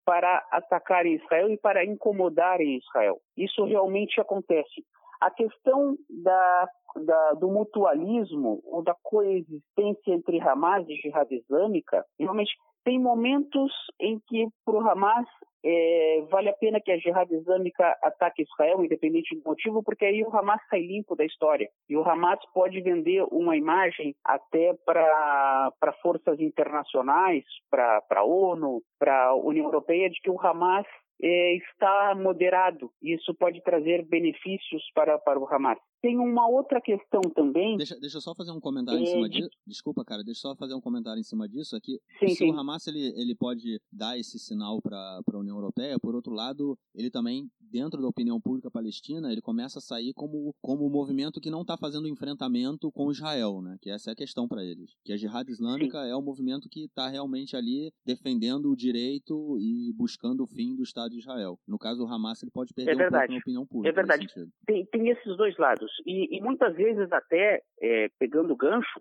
para 0.05 0.47
atacar 0.51 1.07
Israel 1.07 1.51
e 1.51 1.59
para 1.59 1.85
incomodar 1.85 2.61
Israel. 2.61 3.19
Isso 3.37 3.65
realmente 3.65 4.21
acontece. 4.21 4.85
A 5.21 5.31
questão 5.31 5.97
da, 6.09 6.69
da, 7.05 7.33
do 7.33 7.49
mutualismo 7.49 8.63
ou 8.65 8.83
da 8.83 8.95
coexistência 9.03 10.13
entre 10.13 10.41
Hamas 10.41 10.89
e 10.89 10.95
Jihad 10.95 11.31
Islâmica, 11.31 12.05
realmente 12.19 12.55
tem 12.85 12.99
momentos 12.99 13.73
em 14.01 14.21
que 14.27 14.49
para 14.65 14.75
o 14.75 14.89
Hamas 14.89 15.27
é, 15.65 16.25
vale 16.31 16.49
a 16.49 16.55
pena 16.55 16.81
que 16.81 16.93
a 16.93 16.99
Jihad 16.99 17.31
Islâmica 17.31 17.97
ataque 18.03 18.43
Israel, 18.43 18.85
independente 18.85 19.35
do 19.37 19.43
motivo, 19.45 19.83
porque 19.83 20.05
aí 20.05 20.23
o 20.23 20.35
Hamas 20.35 20.61
sai 20.71 20.81
limpo 20.81 21.17
da 21.17 21.25
história. 21.25 21.69
E 21.89 21.97
o 21.97 22.09
Hamas 22.09 22.39
pode 22.55 22.81
vender 22.81 23.25
uma 23.31 23.57
imagem 23.57 24.15
até 24.25 24.75
para 24.85 25.73
forças 26.01 26.39
internacionais, 26.41 27.45
para 27.71 28.03
a 28.11 28.25
ONU, 28.25 28.81
para 28.99 29.27
a 29.27 29.35
União 29.35 29.67
Europeia, 29.67 30.09
de 30.09 30.21
que 30.21 30.31
o 30.31 30.41
Hamas 30.41 30.87
é, 31.23 31.57
está 31.57 32.15
moderado. 32.15 32.91
Isso 33.03 33.35
pode 33.35 33.63
trazer 33.63 34.05
benefícios 34.07 34.83
para, 34.95 35.19
para 35.19 35.39
o 35.39 35.47
Hamas. 35.47 35.79
Tem 36.01 36.17
uma 36.17 36.49
outra 36.49 36.81
questão 36.81 37.21
também. 37.35 37.77
Deixa, 37.77 37.99
deixa 37.99 38.19
eu 38.19 38.21
só 38.21 38.33
fazer 38.35 38.53
um 38.53 38.61
comentário 38.61 39.01
é, 39.01 39.03
em 39.03 39.07
cima 39.07 39.29
de... 39.29 39.39
disso. 39.39 39.51
Desculpa, 39.67 40.05
cara, 40.05 40.23
deixa 40.23 40.39
eu 40.39 40.51
só 40.53 40.57
fazer 40.57 40.75
um 40.75 40.81
comentário 40.81 41.19
em 41.19 41.25
cima 41.25 41.49
disso. 41.49 41.75
Aqui, 41.75 41.99
sim, 42.21 42.29
se 42.29 42.37
sim. 42.37 42.53
o 42.53 42.57
Hamas 42.57 42.87
ele, 42.87 43.13
ele 43.21 43.35
pode 43.35 43.81
dar 43.93 44.17
esse 44.17 44.39
sinal 44.39 44.81
para 44.81 44.97
a 44.97 45.39
União 45.39 45.57
Europeia, 45.57 45.99
por 45.99 46.15
outro 46.15 46.33
lado, 46.33 46.79
ele 46.95 47.11
também, 47.11 47.49
dentro 47.61 48.01
da 48.01 48.07
opinião 48.07 48.41
pública 48.41 48.71
palestina, 48.71 49.33
ele 49.33 49.43
começa 49.43 49.81
a 49.81 49.83
sair 49.83 50.13
como, 50.15 50.55
como 50.63 50.87
um 50.87 50.91
movimento 50.91 51.41
que 51.41 51.51
não 51.51 51.63
está 51.63 51.77
fazendo 51.77 52.09
enfrentamento 52.09 52.93
com 52.93 53.11
Israel, 53.11 53.61
né? 53.61 53.77
Que 53.81 53.91
essa 53.91 54.11
é 54.11 54.13
a 54.13 54.17
questão 54.17 54.47
para 54.47 54.65
eles. 54.65 54.93
Que 55.05 55.13
a 55.13 55.17
Jihad 55.17 55.49
Islâmica 55.51 56.01
sim. 56.01 56.11
é 56.11 56.17
um 56.17 56.23
movimento 56.23 56.69
que 56.69 56.85
está 56.85 57.09
realmente 57.09 57.57
ali 57.57 57.93
defendendo 58.07 58.71
o 58.71 58.77
direito 58.77 59.59
e 59.59 59.93
buscando 59.95 60.45
o 60.45 60.47
fim 60.47 60.77
do 60.77 60.83
Estado 60.85 61.08
de 61.09 61.19
Israel. 61.19 61.59
No 61.67 61.79
caso, 61.79 62.05
o 62.05 62.13
Hamas 62.13 62.43
ele 62.43 62.51
pode 62.51 62.73
perder 62.75 62.93
é 62.93 62.95
um 62.95 63.11
pouco 63.11 63.33
na 63.33 63.39
opinião 63.39 63.67
pública. 63.67 63.89
É 63.89 63.93
verdade. 63.93 64.27
Tem, 64.67 64.85
tem 64.87 65.09
esses 65.09 65.37
dois 65.37 65.57
lados. 65.57 65.91
E, 66.07 66.37
e 66.37 66.41
muitas 66.41 66.75
vezes, 66.75 67.11
até 67.13 67.63
é, 67.81 68.09
pegando 68.19 68.53
o 68.53 68.57
gancho, 68.57 69.01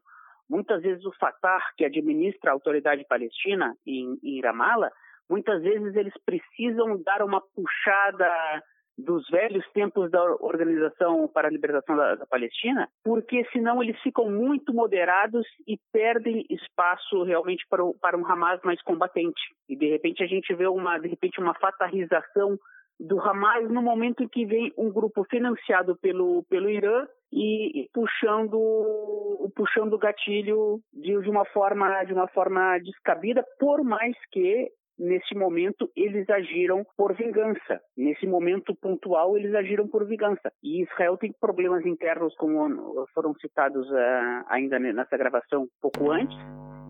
muitas 0.50 0.82
vezes 0.82 1.06
o 1.06 1.14
Fatah, 1.14 1.62
que 1.78 1.86
administra 1.86 2.52
a 2.52 2.54
autoridade 2.54 3.06
palestina 3.08 3.76
em, 3.86 4.18
em 4.24 4.42
Ramallah, 4.42 4.92
muitas 5.30 5.62
vezes 5.62 5.96
eles 5.96 6.14
precisam 6.26 7.02
dar 7.04 7.22
uma 7.24 7.42
puxada 7.42 8.64
dos 8.98 9.28
velhos 9.30 9.64
tempos 9.74 10.10
da 10.10 10.24
Organização 10.40 11.28
para 11.28 11.48
a 11.48 11.52
Libertação 11.52 11.96
da, 11.96 12.16
da, 12.16 12.26
Palestina, 12.26 12.90
porque 13.04 13.46
senão 13.52 13.82
eles 13.82 14.00
ficam 14.02 14.30
muito 14.30 14.74
moderados 14.74 15.46
e 15.68 15.78
perdem 15.94 16.46
espaço 16.50 17.24
realmente 17.24 17.64
para, 17.70 17.84
o, 17.84 17.94
para 18.00 18.18
um 18.18 18.26
Hamas 18.26 18.60
mais 18.64 18.82
combatente. 18.82 19.40
E 19.70 19.76
de 19.76 19.88
repente 19.88 20.24
a 20.24 20.28
gente 20.28 20.54
vê 20.56 20.68
uma, 20.68 20.98
de 20.98 21.08
repente, 21.08 21.40
uma 21.40 21.54
fatalização 21.54 22.58
do 23.00 23.20
Hamas 23.22 23.70
no 23.70 23.82
momento 23.82 24.24
em 24.24 24.28
que 24.28 24.46
vem 24.46 24.74
um 24.76 24.92
grupo 24.92 25.24
financiado 25.30 25.96
pelo, 25.98 26.44
pelo 26.50 26.68
Irã 26.68 27.06
e, 27.32 27.82
e 27.82 27.90
puxando 27.94 29.52
puxando 29.56 29.94
o 29.94 30.00
gatilho 30.00 30.80
de, 30.92 31.22
de 31.22 31.30
uma 31.30 31.46
forma 31.46 32.04
de 32.06 32.14
uma 32.14 32.28
forma 32.30 32.80
descabida, 32.80 33.46
por 33.60 33.84
mais 33.84 34.16
que 34.32 34.72
nesse 34.98 35.36
momento 35.36 35.90
eles 35.96 36.30
agiram 36.30 36.86
por 36.96 37.14
vingança. 37.16 37.82
Nesse 37.96 38.26
momento 38.26 38.76
pontual 38.76 39.38
eles 39.38 39.54
agiram 39.54 39.88
por 39.88 40.06
vingança. 40.06 40.52
E 40.64 40.84
Israel 40.84 41.18
tem 41.18 41.34
problemas 41.40 41.86
internos, 41.86 42.36
como 42.36 43.06
foram 43.14 43.34
citados 43.36 43.90
uh, 43.90 44.44
ainda 44.48 44.80
nessa 44.80 45.18
gravação 45.18 45.68
pouco 45.82 46.12
antes 46.12 46.38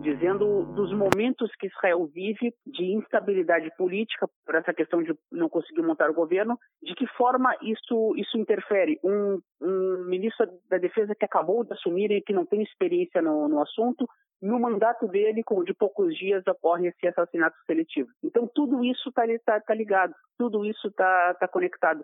dizendo 0.01 0.63
dos 0.73 0.93
momentos 0.93 1.51
que 1.59 1.67
Israel 1.67 2.05
vive 2.07 2.53
de 2.65 2.85
instabilidade 2.93 3.69
política, 3.77 4.27
por 4.45 4.55
essa 4.55 4.73
questão 4.73 5.01
de 5.01 5.13
não 5.31 5.49
conseguir 5.49 5.81
montar 5.81 6.09
o 6.09 6.13
governo, 6.13 6.57
de 6.81 6.93
que 6.95 7.07
forma 7.07 7.55
isso, 7.61 8.13
isso 8.15 8.37
interfere. 8.37 8.99
Um, 9.03 9.39
um 9.61 10.05
ministro 10.05 10.47
da 10.69 10.77
Defesa 10.77 11.15
que 11.15 11.25
acabou 11.25 11.63
de 11.63 11.73
assumir 11.73 12.11
e 12.11 12.21
que 12.21 12.33
não 12.33 12.45
tem 12.45 12.61
experiência 12.61 13.21
no, 13.21 13.47
no 13.47 13.61
assunto, 13.61 14.07
no 14.41 14.59
mandato 14.59 15.07
dele, 15.07 15.43
de 15.65 15.73
poucos 15.73 16.15
dias, 16.15 16.43
ocorre 16.47 16.87
esse 16.87 17.07
assassinato 17.07 17.57
seletivo. 17.65 18.09
Então, 18.23 18.47
tudo 18.53 18.83
isso 18.83 19.09
está 19.09 19.23
tá, 19.45 19.59
tá 19.59 19.73
ligado, 19.73 20.13
tudo 20.37 20.63
isso 20.63 20.87
está 20.87 21.33
tá 21.35 21.47
conectado. 21.47 22.03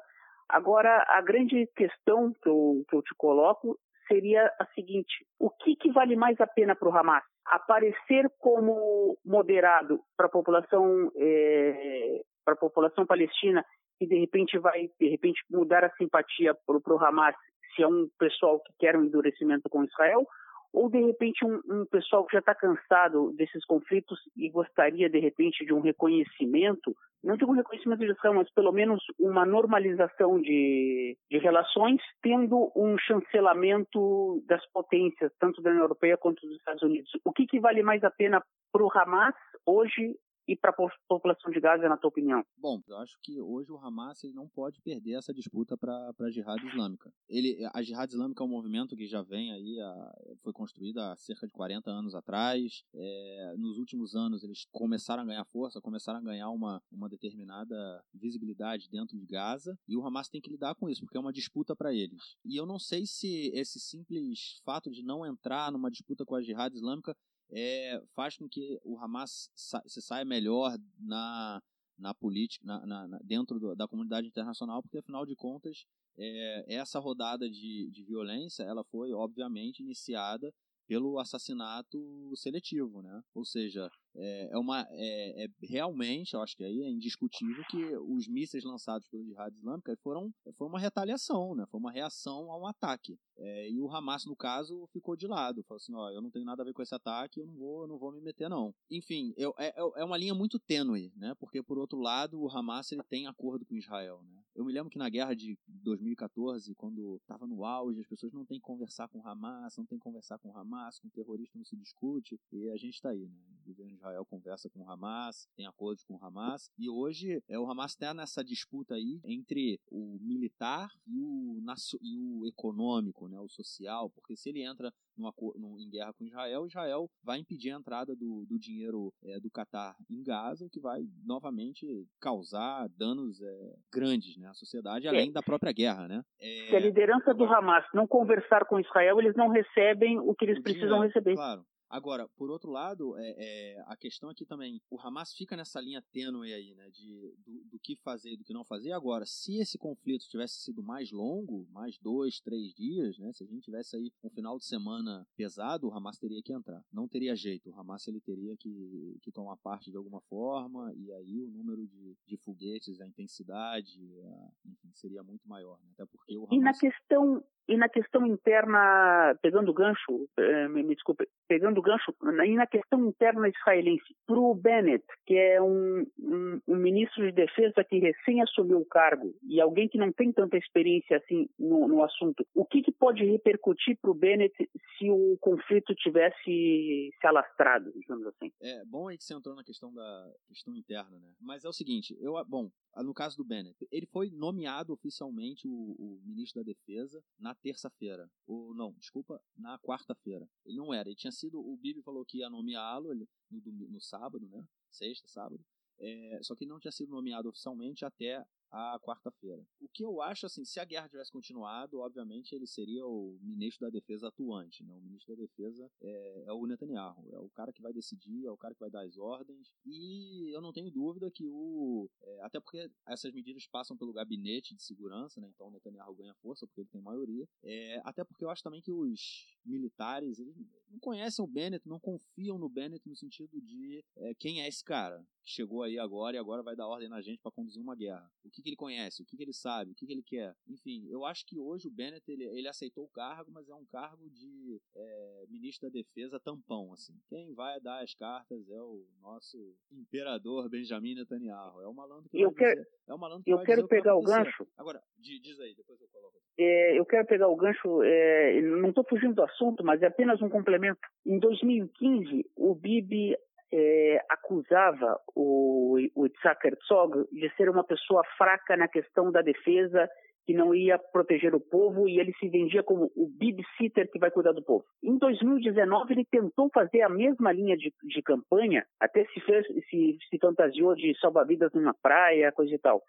Agora, 0.49 1.05
a 1.09 1.21
grande 1.21 1.67
questão 1.75 2.33
que 2.41 2.49
eu, 2.49 2.83
que 2.89 2.95
eu 2.95 3.01
te 3.01 3.13
coloco 3.15 3.77
seria 4.07 4.51
a 4.59 4.65
seguinte: 4.73 5.25
o 5.39 5.49
que, 5.49 5.75
que 5.75 5.91
vale 5.91 6.15
mais 6.15 6.39
a 6.41 6.47
pena 6.47 6.75
para 6.75 6.89
o 6.89 6.95
Hamas? 6.95 7.23
Aparecer 7.45 8.29
como 8.39 9.17
moderado 9.25 10.01
para 10.15 10.27
a 10.27 10.29
população 10.29 11.11
é, 11.17 12.21
para 12.45 12.53
a 12.53 12.57
população 12.57 13.05
palestina 13.05 13.65
e 13.99 14.07
de 14.07 14.19
repente 14.19 14.57
vai 14.57 14.89
de 14.99 15.07
repente 15.09 15.41
mudar 15.49 15.83
a 15.83 15.93
simpatia 15.95 16.55
para 16.65 16.77
o 16.77 17.03
Hamas 17.03 17.35
se 17.75 17.83
é 17.83 17.87
um 17.87 18.07
pessoal 18.19 18.59
que 18.59 18.73
quer 18.79 18.95
um 18.95 19.03
endurecimento 19.03 19.69
com 19.69 19.83
Israel 19.83 20.25
ou 20.73 20.89
de 20.89 20.99
repente 20.99 21.45
um, 21.45 21.61
um 21.69 21.85
pessoal 21.85 22.25
que 22.25 22.33
já 22.33 22.39
está 22.39 22.55
cansado 22.55 23.31
desses 23.33 23.63
conflitos 23.65 24.19
e 24.35 24.49
gostaria 24.49 25.07
de 25.07 25.19
repente 25.19 25.63
de 25.63 25.73
um 25.73 25.79
reconhecimento, 25.79 26.95
não 27.23 27.37
de 27.37 27.45
um 27.45 27.51
reconhecimento 27.51 27.99
de 27.99 28.11
Israel, 28.11 28.33
mas 28.33 28.51
pelo 28.53 28.71
menos 28.71 29.01
uma 29.19 29.45
normalização 29.45 30.41
de, 30.41 31.15
de 31.29 31.37
relações, 31.37 32.01
tendo 32.21 32.71
um 32.75 32.97
chancelamento 32.97 34.43
das 34.47 34.65
potências, 34.71 35.31
tanto 35.39 35.61
da 35.61 35.69
União 35.69 35.83
Europeia 35.83 36.17
quanto 36.17 36.45
dos 36.45 36.57
Estados 36.57 36.81
Unidos. 36.81 37.11
O 37.23 37.31
que, 37.31 37.45
que 37.45 37.59
vale 37.59 37.83
mais 37.83 38.03
a 38.03 38.09
pena 38.09 38.43
para 38.71 38.83
o 38.83 38.91
Hamas 38.91 39.35
hoje 39.65 40.15
e 40.47 40.55
para 40.55 40.71
a 40.71 40.89
população 41.07 41.51
de 41.51 41.59
Gaza, 41.59 41.87
na 41.87 41.97
tua 41.97 42.09
opinião? 42.09 42.43
Bom, 42.57 42.81
eu 42.87 42.97
acho 42.97 43.17
que 43.21 43.39
hoje 43.39 43.71
o 43.71 43.77
Hamas 43.77 44.23
ele 44.23 44.33
não 44.33 44.47
pode 44.47 44.81
perder 44.81 45.13
essa 45.13 45.33
disputa 45.33 45.77
para 45.77 46.13
a 46.19 46.29
jihad 46.29 46.61
islâmica. 46.65 47.11
Ele, 47.29 47.65
a 47.73 47.81
jihad 47.81 48.11
islâmica 48.11 48.43
é 48.43 48.45
um 48.45 48.49
movimento 48.49 48.95
que 48.95 49.07
já 49.07 49.21
vem 49.21 49.51
aí, 49.51 49.79
a, 49.79 50.13
foi 50.41 50.51
construído 50.51 50.99
há 50.99 51.15
cerca 51.15 51.47
de 51.47 51.53
40 51.53 51.89
anos 51.89 52.13
atrás. 52.13 52.83
É, 52.93 53.53
nos 53.57 53.77
últimos 53.77 54.15
anos 54.15 54.43
eles 54.43 54.65
começaram 54.71 55.23
a 55.23 55.25
ganhar 55.25 55.45
força, 55.45 55.81
começaram 55.81 56.19
a 56.19 56.23
ganhar 56.23 56.49
uma, 56.49 56.81
uma 56.91 57.09
determinada 57.09 58.03
visibilidade 58.13 58.89
dentro 58.89 59.17
de 59.17 59.25
Gaza 59.25 59.77
e 59.87 59.95
o 59.95 60.05
Hamas 60.05 60.29
tem 60.29 60.41
que 60.41 60.49
lidar 60.49 60.75
com 60.75 60.89
isso, 60.89 61.01
porque 61.01 61.17
é 61.17 61.21
uma 61.21 61.33
disputa 61.33 61.75
para 61.75 61.93
eles. 61.93 62.35
E 62.45 62.57
eu 62.57 62.65
não 62.65 62.79
sei 62.79 63.05
se 63.05 63.51
esse 63.53 63.79
simples 63.79 64.61
fato 64.65 64.91
de 64.91 65.03
não 65.03 65.25
entrar 65.25 65.71
numa 65.71 65.89
disputa 65.89 66.25
com 66.25 66.35
a 66.35 66.41
jihad 66.41 66.73
islâmica 66.73 67.15
é, 67.53 68.01
faz 68.15 68.35
com 68.37 68.49
que 68.49 68.79
o 68.83 68.97
Hamas 68.99 69.49
sa 69.55 69.81
se 69.85 70.01
saia 70.01 70.25
melhor 70.25 70.75
na, 70.99 71.61
na 71.97 72.13
política, 72.13 72.65
na, 72.65 72.85
na, 72.85 73.07
na 73.07 73.19
dentro 73.23 73.59
do, 73.59 73.75
da 73.75 73.87
comunidade 73.87 74.27
internacional, 74.27 74.81
porque 74.81 74.97
afinal 74.97 75.25
de 75.25 75.35
contas, 75.35 75.85
é, 76.17 76.65
essa 76.75 76.99
rodada 76.99 77.49
de, 77.49 77.89
de 77.91 78.03
violência 78.03 78.63
ela 78.63 78.83
foi 78.83 79.13
obviamente 79.13 79.81
iniciada 79.81 80.53
pelo 80.87 81.19
assassinato 81.19 82.31
seletivo, 82.35 83.01
né? 83.01 83.21
Ou 83.33 83.45
seja, 83.45 83.89
é, 84.15 84.49
é 84.51 84.57
uma 84.57 84.87
é, 84.91 85.45
é, 85.45 85.47
realmente, 85.61 86.33
eu 86.33 86.41
acho 86.41 86.55
que 86.55 86.63
aí 86.63 86.81
é 86.81 86.89
indiscutível 86.89 87.63
que 87.69 87.97
os 87.97 88.27
mísseis 88.27 88.63
lançados 88.63 89.07
pelo 89.07 89.23
Jihad 89.23 89.53
Islâmica 89.55 89.95
foram 90.01 90.33
foi 90.55 90.67
uma 90.67 90.79
retaliação, 90.79 91.55
né? 91.55 91.65
Foi 91.69 91.79
uma 91.79 91.91
reação 91.91 92.51
a 92.51 92.57
um 92.57 92.67
ataque. 92.67 93.17
É, 93.37 93.69
e 93.69 93.79
o 93.79 93.89
Hamas 93.89 94.25
no 94.25 94.35
caso 94.35 94.87
ficou 94.93 95.15
de 95.15 95.25
lado, 95.25 95.63
falou 95.63 95.77
assim, 95.77 95.93
ó, 95.95 96.09
eu 96.11 96.21
não 96.21 96.29
tenho 96.29 96.45
nada 96.45 96.61
a 96.61 96.65
ver 96.65 96.73
com 96.73 96.83
esse 96.83 96.93
ataque, 96.93 97.39
eu 97.39 97.47
não 97.47 97.55
vou, 97.55 97.81
eu 97.81 97.87
não 97.87 97.97
vou 97.97 98.11
me 98.11 98.21
meter 98.21 98.49
não. 98.49 98.73
Enfim, 98.89 99.33
eu, 99.35 99.53
é, 99.57 99.69
é, 99.69 100.01
é 100.01 100.03
uma 100.03 100.17
linha 100.17 100.35
muito 100.35 100.59
tênue, 100.59 101.11
né? 101.15 101.33
Porque 101.39 101.63
por 101.63 101.77
outro 101.77 101.99
lado 101.99 102.39
o 102.39 102.49
Hamas 102.49 102.91
ele 102.91 103.03
tem 103.03 103.25
acordo 103.25 103.65
com 103.65 103.75
Israel, 103.75 104.21
né? 104.23 104.43
Eu 104.55 104.63
me 104.63 104.71
lembro 104.71 104.91
que 104.91 104.99
na 104.99 105.09
guerra 105.09 105.33
de 105.33 105.57
2014, 105.67 106.75
quando 106.75 107.17
estava 107.17 107.47
no 107.47 107.65
auge, 107.65 107.99
as 107.99 108.07
pessoas 108.07 108.31
não 108.31 108.45
têm 108.45 108.59
que 108.59 108.65
conversar 108.65 109.07
com 109.07 109.19
o 109.19 109.27
Hamas, 109.27 109.75
não 109.77 109.85
tem 109.85 109.97
que 109.97 110.03
conversar 110.03 110.37
com 110.37 110.49
o 110.49 110.55
Hamas, 110.57 110.99
com 110.99 111.07
o 111.07 111.11
terrorista 111.11 111.57
não 111.57 111.65
se 111.65 111.75
discute, 111.75 112.39
e 112.51 112.69
a 112.69 112.77
gente 112.77 112.93
está 112.93 113.09
aí, 113.09 113.27
né? 113.27 113.41
O 113.65 113.69
governo 113.69 113.97
Israel 114.03 114.25
conversa 114.25 114.69
com 114.69 114.81
o 114.81 114.89
Hamas, 114.89 115.47
tem 115.55 115.65
acordos 115.65 116.03
com 116.03 116.15
o 116.15 116.23
Hamas, 116.23 116.69
e 116.77 116.89
hoje 116.89 117.41
é, 117.47 117.57
o 117.57 117.69
Hamas 117.69 117.91
está 117.91 118.13
nessa 118.13 118.43
disputa 118.43 118.95
aí 118.95 119.19
entre 119.23 119.79
o 119.89 120.17
militar 120.21 120.89
e 121.07 121.21
o, 121.21 121.59
e 122.01 122.17
o 122.17 122.45
econômico, 122.45 123.27
né? 123.29 123.39
O 123.39 123.47
social, 123.47 124.09
porque 124.09 124.35
se 124.35 124.49
ele 124.49 124.63
entra 124.63 124.91
numa, 125.17 125.33
num, 125.55 125.79
em 125.79 125.89
guerra 125.89 126.13
com 126.13 126.25
Israel, 126.25 126.65
Israel 126.65 127.09
vai 127.23 127.39
impedir 127.39 127.71
a 127.71 127.77
entrada 127.77 128.15
do, 128.15 128.45
do 128.45 128.59
dinheiro 128.59 129.13
é, 129.23 129.39
do 129.39 129.49
Catar 129.49 129.95
em 130.09 130.23
Gaza, 130.23 130.65
o 130.65 130.69
que 130.69 130.79
vai 130.79 131.01
novamente 131.25 131.85
causar 132.19 132.87
danos 132.97 133.41
é, 133.41 133.75
grandes, 133.91 134.37
né? 134.37 134.49
a 134.49 134.53
sociedade, 134.53 135.07
além 135.07 135.29
é. 135.29 135.31
da 135.31 135.41
própria 135.41 135.71
guerra, 135.71 136.07
né? 136.07 136.21
É... 136.41 136.69
Se 136.69 136.75
a 136.75 136.79
liderança 136.79 137.33
do 137.33 137.45
Hamas 137.45 137.85
não 137.93 138.07
conversar 138.07 138.65
com 138.65 138.79
Israel, 138.79 139.19
eles 139.19 139.35
não 139.35 139.49
recebem 139.49 140.19
o 140.19 140.33
que 140.35 140.45
eles 140.45 140.59
o 140.59 140.63
precisam 140.63 140.87
dinheiro, 140.87 141.07
receber. 141.07 141.35
Claro. 141.35 141.65
Agora, 141.93 142.27
por 142.29 142.49
outro 142.49 142.71
lado, 142.71 143.15
é, 143.19 143.35
é, 143.37 143.83
a 143.85 143.95
questão 143.95 144.27
aqui 144.27 144.47
também, 144.47 144.81
o 144.89 144.99
Hamas 144.99 145.31
fica 145.31 145.55
nessa 145.55 145.79
linha 145.79 146.01
tênue 146.11 146.51
aí, 146.51 146.73
né, 146.73 146.89
de, 146.89 147.35
do, 147.45 147.63
do, 147.65 147.79
que 147.79 147.95
fazer 147.97 148.31
e 148.31 148.37
do 148.37 148.43
que 148.43 148.51
não 148.51 148.65
fazer. 148.65 148.93
Agora, 148.93 149.27
se 149.27 149.59
esse 149.59 149.77
conflito 149.77 150.27
tivesse 150.27 150.55
sido 150.55 150.81
mais 150.81 151.11
longo, 151.11 151.67
mais 151.69 151.99
dois, 151.99 152.39
três 152.39 152.73
dias, 152.73 153.19
né, 153.19 153.31
se 153.31 153.43
a 153.43 153.45
gente 153.47 153.61
tivesse 153.61 153.95
aí 153.95 154.11
um 154.23 154.29
final 154.31 154.57
de 154.57 154.65
semana 154.65 155.23
pesado, 155.37 155.87
o 155.87 155.93
Hamas 155.93 156.17
teria 156.17 156.41
que 156.41 156.51
entrar. 156.51 156.83
Não 156.91 157.07
teria 157.07 157.35
jeito, 157.35 157.69
o 157.69 157.79
Hamas 157.79 158.07
ele 158.07 158.19
teria 158.21 158.57
que, 158.57 159.19
que 159.21 159.31
tomar 159.31 159.57
parte 159.57 159.91
de 159.91 159.97
alguma 159.97 160.21
forma, 160.21 160.91
e 160.95 161.13
aí 161.13 161.43
o 161.43 161.51
número 161.51 161.85
de, 161.85 162.17
de 162.25 162.37
foguetes, 162.37 162.99
a 163.01 163.05
intensidade, 163.07 163.99
a, 164.19 164.51
enfim, 164.65 164.89
seria 164.95 165.21
muito 165.21 165.47
maior, 165.47 165.79
né, 165.83 165.91
até 165.93 166.07
porque 166.07 166.35
o 166.35 166.45
Hamas... 166.45 166.57
E 166.57 166.59
na 166.59 166.73
questão 166.73 167.43
e 167.67 167.77
na 167.77 167.87
questão 167.87 168.25
interna, 168.25 169.37
pegando 169.41 169.71
o 169.71 169.73
gancho, 169.73 170.27
eh, 170.37 170.67
me, 170.67 170.83
me 170.83 170.95
desculpe, 170.95 171.27
pegando 171.47 171.79
o 171.79 171.81
gancho, 171.81 172.13
e 172.45 172.55
na 172.55 172.67
questão 172.67 173.05
interna 173.07 173.47
israelense, 173.47 174.15
para 174.25 174.39
o 174.39 174.53
Bennett, 174.53 175.05
que 175.25 175.35
é 175.35 175.61
um, 175.61 176.05
um, 176.19 176.61
um, 176.67 176.75
ministro 176.75 177.25
de 177.25 177.31
defesa 177.31 177.83
que 177.83 177.99
recém 177.99 178.41
assumiu 178.41 178.79
o 178.79 178.85
cargo 178.85 179.33
e 179.43 179.61
alguém 179.61 179.87
que 179.87 179.97
não 179.97 180.11
tem 180.11 180.31
tanta 180.31 180.57
experiência 180.57 181.17
assim 181.17 181.47
no, 181.57 181.87
no 181.87 182.03
assunto, 182.03 182.45
o 182.53 182.65
que, 182.65 182.81
que 182.81 182.91
pode 182.91 183.23
repercutir 183.23 183.97
para 184.01 184.11
o 184.11 184.15
Bennett 184.15 184.53
se 184.97 185.09
o 185.09 185.37
conflito 185.39 185.95
tivesse 185.95 186.33
se 186.43 187.27
alastrado, 187.27 187.91
digamos 187.95 188.25
assim? 188.27 188.51
É 188.61 188.83
bom 188.85 189.07
aí 189.07 189.17
que 189.17 189.23
você 189.23 189.33
entrou 189.33 189.55
na 189.55 189.63
questão 189.63 189.93
da 189.93 190.31
questão 190.47 190.75
interna, 190.75 191.17
né? 191.19 191.31
Mas 191.39 191.63
é 191.63 191.69
o 191.69 191.73
seguinte, 191.73 192.17
eu, 192.19 192.33
bom, 192.45 192.69
no 193.01 193.13
caso 193.13 193.37
do 193.37 193.43
Bennett, 193.43 193.87
ele 193.91 194.05
foi 194.05 194.29
nomeado 194.29 194.93
oficialmente 194.93 195.67
o, 195.67 195.71
o 195.71 196.21
ministro 196.23 196.61
da 196.61 196.65
defesa 196.65 197.23
na 197.39 197.55
terça-feira. 197.55 198.29
Ou 198.45 198.73
não, 198.75 198.93
desculpa, 198.99 199.41
na 199.57 199.79
quarta-feira. 199.79 200.47
Ele 200.63 200.77
não 200.77 200.93
era. 200.93 201.09
Ele 201.09 201.15
tinha 201.15 201.31
sido. 201.31 201.59
O 201.59 201.75
Bibi 201.77 202.03
falou 202.03 202.23
que 202.23 202.39
ia 202.39 202.49
nomeá-lo 202.49 203.15
no, 203.15 203.27
no 203.49 204.01
sábado, 204.01 204.47
né? 204.47 204.63
Sexta, 204.91 205.27
sábado. 205.27 205.63
É, 205.99 206.39
só 206.43 206.55
que 206.55 206.65
não 206.65 206.79
tinha 206.79 206.91
sido 206.91 207.09
nomeado 207.09 207.49
oficialmente 207.49 208.05
até 208.05 208.45
a 208.73 208.99
quarta-feira. 208.99 209.63
O 209.79 209.87
que 209.87 210.03
eu 210.03 210.19
acho, 210.19 210.47
assim, 210.47 210.65
se 210.65 210.79
a 210.79 210.85
guerra 210.85 211.07
tivesse 211.07 211.31
continuado, 211.31 211.99
obviamente 211.99 212.55
ele 212.55 212.65
seria 212.65 213.05
o 213.05 213.37
ministro 213.39 213.85
da 213.85 213.91
defesa 213.91 214.27
atuante, 214.27 214.83
né? 214.83 214.95
O 214.95 215.01
ministro 215.01 215.35
da 215.35 215.41
defesa 215.43 215.87
é, 216.01 216.45
é, 216.47 216.53
o 216.53 216.65
Netanyahu, 216.65 217.29
é 217.31 217.37
o 217.37 217.49
cara 217.49 217.71
que 217.71 217.83
vai 217.83 217.93
decidir, 217.93 218.45
é 218.45 218.49
o 218.49 218.57
cara 218.57 218.73
que 218.73 218.79
vai 218.79 218.89
dar 218.89 219.05
as 219.05 219.15
ordens, 219.15 219.71
e 219.85 220.55
eu 220.55 220.59
não 220.61 220.73
tenho 220.73 220.89
dúvida 220.89 221.29
que 221.29 221.45
o... 221.47 222.09
É, 222.23 222.41
até 222.41 222.59
porque 222.59 222.89
essas 223.07 223.31
medidas 223.31 223.67
passam 223.67 223.95
pelo 223.95 224.11
gabinete 224.11 224.75
de 224.75 224.81
segurança, 224.81 225.39
né? 225.39 225.47
Então 225.53 225.67
o 225.67 225.71
Netanyahu 225.71 226.15
ganha 226.15 226.33
força, 226.41 226.65
porque 226.65 226.81
ele 226.81 226.89
tem 226.89 227.01
maioria, 227.01 227.47
é, 227.63 228.01
até 228.03 228.23
porque 228.23 228.43
eu 228.43 228.49
acho 228.49 228.63
também 228.63 228.81
que 228.81 228.91
os 228.91 229.55
militares, 229.63 230.39
eles 230.39 230.55
não 230.89 230.99
conhecem 230.99 231.45
o 231.45 231.47
Bennett, 231.47 231.87
não 231.87 231.99
confiam 231.99 232.57
no 232.57 232.69
Bennett 232.69 233.07
no 233.07 233.15
sentido 233.15 233.61
de 233.61 234.03
é, 234.15 234.33
quem 234.35 234.61
é 234.61 234.67
esse 234.67 234.83
cara, 234.83 235.23
chegou 235.45 235.83
aí 235.83 235.99
agora 235.99 236.35
e 236.35 236.39
agora 236.39 236.63
vai 236.63 236.75
dar 236.75 236.87
ordem 236.87 237.09
na 237.09 237.21
gente 237.21 237.41
para 237.41 237.51
conduzir 237.51 237.81
uma 237.81 237.95
guerra. 237.95 238.29
O 238.43 238.49
que, 238.49 238.61
que 238.61 238.69
ele 238.69 238.75
conhece, 238.75 239.21
o 239.21 239.25
que, 239.25 239.35
que 239.37 239.43
ele 239.43 239.53
sabe, 239.53 239.91
o 239.91 239.95
que, 239.95 240.05
que 240.05 240.13
ele 240.13 240.23
quer. 240.23 240.55
Enfim, 240.67 241.05
eu 241.09 241.25
acho 241.25 241.45
que 241.45 241.59
hoje 241.59 241.87
o 241.87 241.91
Bennett 241.91 242.23
ele, 242.31 242.45
ele 242.45 242.67
aceitou 242.67 243.03
o 243.05 243.09
cargo, 243.09 243.51
mas 243.51 243.67
é 243.69 243.75
um 243.75 243.85
cargo 243.85 244.29
de 244.29 244.79
é, 244.95 245.45
ministro 245.49 245.89
da 245.89 245.93
Defesa 245.93 246.39
tampão. 246.39 246.93
assim. 246.93 247.13
Quem 247.29 247.53
vai 247.53 247.79
dar 247.81 248.01
as 248.03 248.13
cartas 248.13 248.69
é 248.69 248.81
o 248.81 249.05
nosso 249.21 249.57
imperador 249.91 250.69
Benjamin 250.69 251.15
Netanyahu. 251.15 251.81
É 251.81 251.87
o 251.87 251.93
malandro 251.93 252.29
que 252.29 252.39
eu 252.41 252.49
vai 252.51 252.57
quero, 252.59 252.75
dizer, 252.81 252.89
é 253.07 253.13
o 253.13 253.17
malandro 253.17 253.43
que 253.43 253.51
eu 253.53 253.61
quero 253.63 253.81
o 253.81 253.87
que 253.87 253.95
pegar 253.95 254.15
o 254.15 254.19
acontecer. 254.19 254.43
gancho. 254.45 254.67
Agora, 254.77 255.01
di- 255.17 255.39
diz 255.39 255.59
aí, 255.59 255.75
depois 255.75 255.99
eu 255.99 256.07
coloco. 256.09 256.33
É, 256.57 256.99
eu 256.99 257.05
quero 257.05 257.27
pegar 257.27 257.47
o 257.47 257.55
gancho, 257.55 258.03
é, 258.03 258.61
não 258.61 258.89
estou 258.89 259.03
fugindo 259.09 259.33
do 259.33 259.43
assunto, 259.43 259.83
mas 259.83 260.01
é 260.03 260.05
apenas 260.07 260.39
um 260.41 260.49
complemento. 260.49 260.99
Em 261.25 261.39
2015, 261.39 262.45
o 262.55 262.75
Bibi 262.75 263.35
é, 263.75 264.23
acusava 264.29 265.19
o, 265.35 265.97
o 266.15 266.25
Itzhak 266.27 266.67
Herzog 266.67 267.27
de 267.31 267.49
ser 267.55 267.69
uma 267.69 267.83
pessoa 267.83 268.23
fraca 268.37 268.77
na 268.77 268.87
questão 268.87 269.31
da 269.31 269.41
defesa, 269.41 270.07
que 270.45 270.53
não 270.53 270.75
ia 270.75 270.99
proteger 270.99 271.55
o 271.55 271.59
povo, 271.59 272.07
e 272.07 272.19
ele 272.19 272.33
se 272.33 272.47
vendia 272.49 272.83
como 272.83 273.11
o 273.15 273.27
babysitter 273.27 274.11
que 274.11 274.19
vai 274.19 274.29
cuidar 274.29 274.51
do 274.51 274.63
povo. 274.63 274.85
Em 275.01 275.17
2019, 275.17 276.13
ele 276.13 276.25
tentou 276.25 276.69
fazer 276.71 277.01
a 277.01 277.09
mesma 277.09 277.51
linha 277.51 277.75
de, 277.75 277.91
de 278.03 278.21
campanha, 278.21 278.85
até 278.99 279.25
se, 279.25 279.39
fez, 279.39 279.65
se, 279.89 280.17
se 280.29 280.37
fantasiou 280.39 280.93
de 280.93 281.17
salva-vidas 281.19 281.71
numa 281.73 281.95
praia, 281.95 282.51
coisa 282.51 282.75
e 282.75 282.77
tal. 282.77 283.01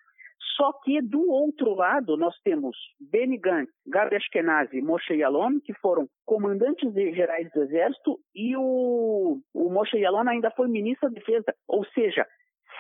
Só 0.56 0.72
que 0.84 1.00
do 1.02 1.30
outro 1.30 1.74
lado 1.74 2.16
nós 2.16 2.34
temos 2.44 2.76
Benny 3.00 3.38
Gantz, 3.38 3.72
Gabi 3.86 4.16
Ashkenazi 4.16 4.78
e 4.78 4.82
Moshe 4.82 5.14
Yalon, 5.14 5.58
que 5.60 5.74
foram 5.74 6.08
comandantes 6.24 6.92
de- 6.92 7.12
gerais 7.12 7.50
do 7.52 7.62
exército, 7.62 8.20
e 8.34 8.56
o, 8.56 9.40
o 9.52 9.70
Moshe 9.70 9.96
Yalon 9.98 10.28
ainda 10.28 10.50
foi 10.52 10.68
ministro 10.68 11.08
da 11.10 11.14
defesa. 11.18 11.54
Ou 11.66 11.84
seja, 11.86 12.26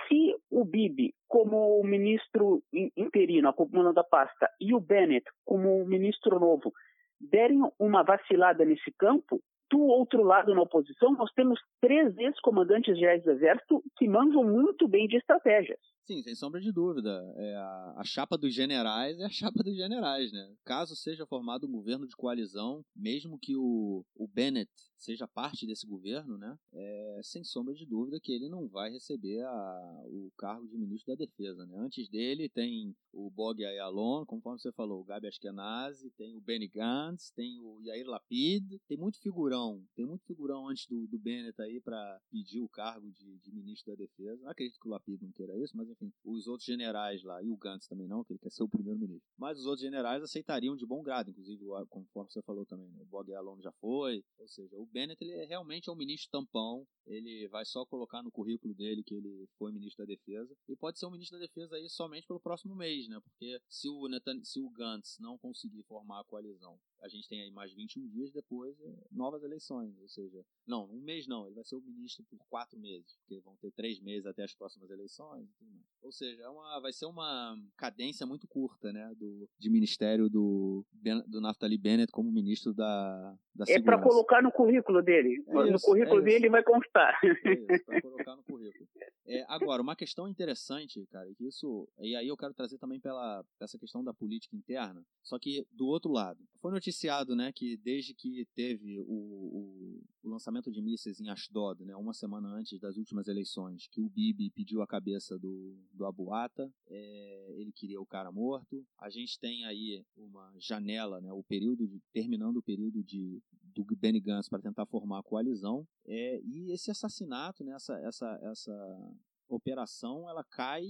se 0.06 0.36
o 0.50 0.64
Bibi, 0.64 1.14
como 1.26 1.82
ministro 1.82 2.62
in- 2.72 2.90
interino, 2.96 3.48
acumulando 3.48 3.98
a 3.98 4.04
pasta, 4.04 4.48
e 4.60 4.72
o 4.74 4.80
Bennett, 4.80 5.24
como 5.44 5.84
ministro 5.84 6.38
novo, 6.38 6.72
derem 7.20 7.60
uma 7.78 8.02
vacilada 8.04 8.64
nesse 8.64 8.92
campo, 8.98 9.40
do 9.70 9.80
outro 9.80 10.22
lado, 10.22 10.54
na 10.54 10.62
oposição, 10.62 11.12
nós 11.12 11.32
temos 11.32 11.58
três 11.80 12.16
ex-comandantes 12.18 12.96
gerais 12.96 13.24
do 13.24 13.32
exército 13.32 13.82
que 13.96 14.06
manjam 14.06 14.44
muito 14.44 14.86
bem 14.86 15.08
de 15.08 15.16
estratégias. 15.16 15.80
Sim, 16.06 16.22
sem 16.22 16.34
sombra 16.34 16.60
de 16.60 16.70
dúvida. 16.70 17.10
É 17.34 17.56
a, 17.56 17.94
a 17.96 18.04
chapa 18.04 18.36
dos 18.36 18.52
generais 18.52 19.18
é 19.18 19.24
a 19.24 19.28
chapa 19.30 19.62
dos 19.62 19.74
generais, 19.74 20.30
né? 20.32 20.54
Caso 20.62 20.94
seja 20.94 21.24
formado 21.26 21.66
um 21.66 21.72
governo 21.72 22.06
de 22.06 22.14
coalizão, 22.14 22.84
mesmo 22.94 23.38
que 23.38 23.56
o, 23.56 24.04
o 24.14 24.28
Bennett 24.28 24.70
seja 24.98 25.26
parte 25.26 25.66
desse 25.66 25.86
governo, 25.86 26.36
né? 26.36 26.58
É, 26.72 27.20
sem 27.22 27.42
sombra 27.42 27.74
de 27.74 27.86
dúvida 27.86 28.20
que 28.20 28.32
ele 28.32 28.50
não 28.50 28.68
vai 28.68 28.90
receber 28.90 29.42
a, 29.44 30.02
o 30.06 30.30
cargo 30.36 30.66
de 30.68 30.76
ministro 30.76 31.14
da 31.14 31.24
Defesa, 31.24 31.64
né? 31.66 31.78
Antes 31.78 32.08
dele 32.08 32.50
tem 32.50 32.94
o 33.10 33.30
Bog 33.30 33.64
Ayalon, 33.64 34.26
conforme 34.26 34.60
você 34.60 34.72
falou, 34.72 35.00
o 35.00 35.04
Gabi 35.04 35.28
Ashkenazi, 35.28 36.10
tem 36.18 36.36
o 36.36 36.40
Benny 36.40 36.68
Gantz, 36.68 37.30
tem 37.30 37.60
o 37.60 37.80
Yair 37.80 38.06
Lapid, 38.06 38.78
tem 38.88 38.98
muito 38.98 39.20
figurão, 39.20 39.82
tem 39.94 40.04
muito 40.04 40.24
figurão 40.26 40.68
antes 40.68 40.86
do, 40.86 41.06
do 41.06 41.18
Bennett 41.18 41.60
aí 41.62 41.80
para 41.80 42.20
pedir 42.30 42.60
o 42.60 42.68
cargo 42.68 43.10
de, 43.10 43.38
de 43.38 43.52
ministro 43.52 43.92
da 43.92 43.96
Defesa. 43.96 44.42
Não 44.42 44.50
acredito 44.50 44.78
que 44.78 44.88
o 44.88 44.90
Lapid 44.90 45.22
não 45.22 45.32
queira 45.32 45.56
isso, 45.58 45.76
mas 45.76 45.88
enfim, 45.94 46.12
os 46.24 46.46
outros 46.46 46.66
generais 46.66 47.22
lá, 47.22 47.42
e 47.42 47.50
o 47.50 47.56
Gantz 47.56 47.86
também 47.86 48.06
não, 48.06 48.24
que 48.24 48.32
ele 48.32 48.40
quer 48.40 48.50
ser 48.50 48.62
o 48.62 48.68
primeiro-ministro. 48.68 49.28
Mas 49.38 49.58
os 49.58 49.66
outros 49.66 49.82
generais 49.82 50.22
aceitariam 50.22 50.76
de 50.76 50.86
bom 50.86 51.02
grado, 51.02 51.30
inclusive, 51.30 51.64
conforme 51.88 52.30
você 52.30 52.42
falou 52.42 52.66
também, 52.66 52.90
né? 52.90 53.00
o 53.00 53.06
Bog 53.06 53.30
Ayalon 53.30 53.60
já 53.60 53.72
foi, 53.72 54.24
ou 54.38 54.48
seja, 54.48 54.76
o 54.76 54.86
Bennett 54.86 55.22
ele 55.22 55.32
é 55.32 55.44
realmente 55.44 55.88
é 55.88 55.92
um 55.92 55.96
ministro 55.96 56.30
tampão, 56.30 56.86
ele 57.06 57.48
vai 57.48 57.64
só 57.64 57.84
colocar 57.86 58.22
no 58.22 58.30
currículo 58.30 58.74
dele 58.74 59.02
que 59.02 59.14
ele 59.14 59.48
foi 59.58 59.72
ministro 59.72 60.04
da 60.04 60.12
Defesa, 60.12 60.54
e 60.68 60.76
pode 60.76 60.98
ser 60.98 61.06
um 61.06 61.10
ministro 61.10 61.38
da 61.38 61.44
Defesa 61.44 61.76
aí 61.76 61.88
somente 61.88 62.26
pelo 62.26 62.40
próximo 62.40 62.74
mês, 62.74 63.08
né? 63.08 63.20
Porque 63.20 63.60
se 63.68 63.88
o, 63.88 64.08
Netan 64.08 64.42
se 64.42 64.60
o 64.60 64.70
Gantz 64.70 65.18
não 65.20 65.38
conseguir 65.38 65.82
formar 65.84 66.20
a 66.20 66.24
coalizão, 66.24 66.78
a 67.00 67.08
gente 67.08 67.28
tem 67.28 67.42
aí 67.42 67.50
mais 67.50 67.72
21 67.74 68.08
dias 68.08 68.32
depois, 68.32 68.78
é, 68.80 69.06
novas 69.10 69.42
eleições, 69.42 69.96
ou 69.98 70.08
seja, 70.08 70.44
não, 70.66 70.90
um 70.90 71.00
mês 71.00 71.26
não, 71.26 71.46
ele 71.46 71.54
vai 71.54 71.64
ser 71.64 71.76
o 71.76 71.80
ministro 71.82 72.24
por 72.24 72.38
quatro 72.48 72.78
meses, 72.78 73.14
porque 73.18 73.40
vão 73.40 73.56
ter 73.56 73.70
três 73.72 74.00
meses 74.00 74.26
até 74.26 74.42
as 74.42 74.54
próximas 74.54 74.90
eleições, 74.90 75.48
e 75.48 75.54
tudo. 75.58 75.83
Ou 76.02 76.12
seja, 76.12 76.42
é 76.42 76.48
uma, 76.48 76.80
vai 76.80 76.92
ser 76.92 77.06
uma 77.06 77.56
cadência 77.78 78.26
muito 78.26 78.46
curta, 78.46 78.92
né, 78.92 79.10
do, 79.16 79.48
de 79.58 79.70
ministério 79.70 80.28
do, 80.28 80.84
do 81.26 81.40
Naftali 81.40 81.78
Bennett 81.78 82.12
como 82.12 82.30
ministro 82.30 82.74
da, 82.74 83.34
da 83.54 83.64
É 83.64 83.80
para 83.80 83.96
segurança. 83.96 84.02
colocar 84.02 84.42
no 84.42 84.52
currículo 84.52 85.02
dele. 85.02 85.42
É 85.48 85.52
no 85.52 85.76
isso, 85.76 85.86
currículo 85.86 86.20
é 86.20 86.24
dele 86.24 86.50
vai 86.50 86.62
constar. 86.62 87.18
É 87.24 87.52
isso, 87.74 87.84
pra 87.86 88.02
colocar 88.02 88.36
no 88.36 88.42
currículo. 88.44 88.86
É, 89.26 89.44
agora, 89.48 89.80
uma 89.80 89.96
questão 89.96 90.28
interessante, 90.28 91.06
cara, 91.06 91.32
que 91.34 91.46
isso. 91.46 91.88
E 91.98 92.14
aí 92.14 92.28
eu 92.28 92.36
quero 92.36 92.52
trazer 92.52 92.78
também 92.78 93.00
pela 93.00 93.44
essa 93.58 93.78
questão 93.78 94.04
da 94.04 94.12
política 94.12 94.54
interna, 94.54 95.04
só 95.22 95.38
que 95.38 95.66
do 95.72 95.86
outro 95.86 96.12
lado. 96.12 96.38
Foi 96.60 96.70
noticiado, 96.70 97.34
né, 97.34 97.50
que 97.52 97.76
desde 97.78 98.14
que 98.14 98.46
teve 98.54 99.00
o, 99.00 99.04
o, 99.04 100.02
o 100.22 100.28
lançamento 100.28 100.70
de 100.70 100.82
mísseis 100.82 101.20
em 101.20 101.28
Ashdod, 101.28 101.84
né, 101.84 101.96
uma 101.96 102.12
semana 102.12 102.48
antes 102.48 102.78
das 102.78 102.96
últimas 102.96 103.26
eleições, 103.28 103.86
que 103.90 104.00
o 104.00 104.08
Bibi 104.08 104.50
pediu 104.50 104.82
a 104.82 104.86
cabeça 104.86 105.38
do, 105.38 105.76
do 105.92 106.04
Abuata, 106.04 106.70
é, 106.88 107.54
ele 107.56 107.72
queria 107.72 108.00
o 108.00 108.06
cara 108.06 108.30
morto. 108.30 108.84
A 108.98 109.08
gente 109.08 109.38
tem 109.38 109.64
aí 109.64 110.04
uma 110.16 110.52
janela, 110.58 111.20
né, 111.20 111.32
o 111.32 111.42
período 111.42 111.86
de 111.86 112.00
terminando 112.12 112.58
o 112.58 112.62
período 112.62 113.02
de 113.02 113.42
do 113.74 113.84
Benny 113.96 114.20
Gantz 114.20 114.48
para 114.48 114.62
tentar 114.62 114.86
formar 114.86 115.20
a 115.20 115.22
coalizão. 115.22 115.86
É, 116.06 116.40
e 116.42 116.72
esse 116.72 116.90
assassinato, 116.90 117.64
né, 117.64 117.74
essa, 117.74 117.94
essa, 118.00 118.38
essa 118.42 119.16
operação, 119.48 120.28
ela 120.28 120.44
cai 120.44 120.84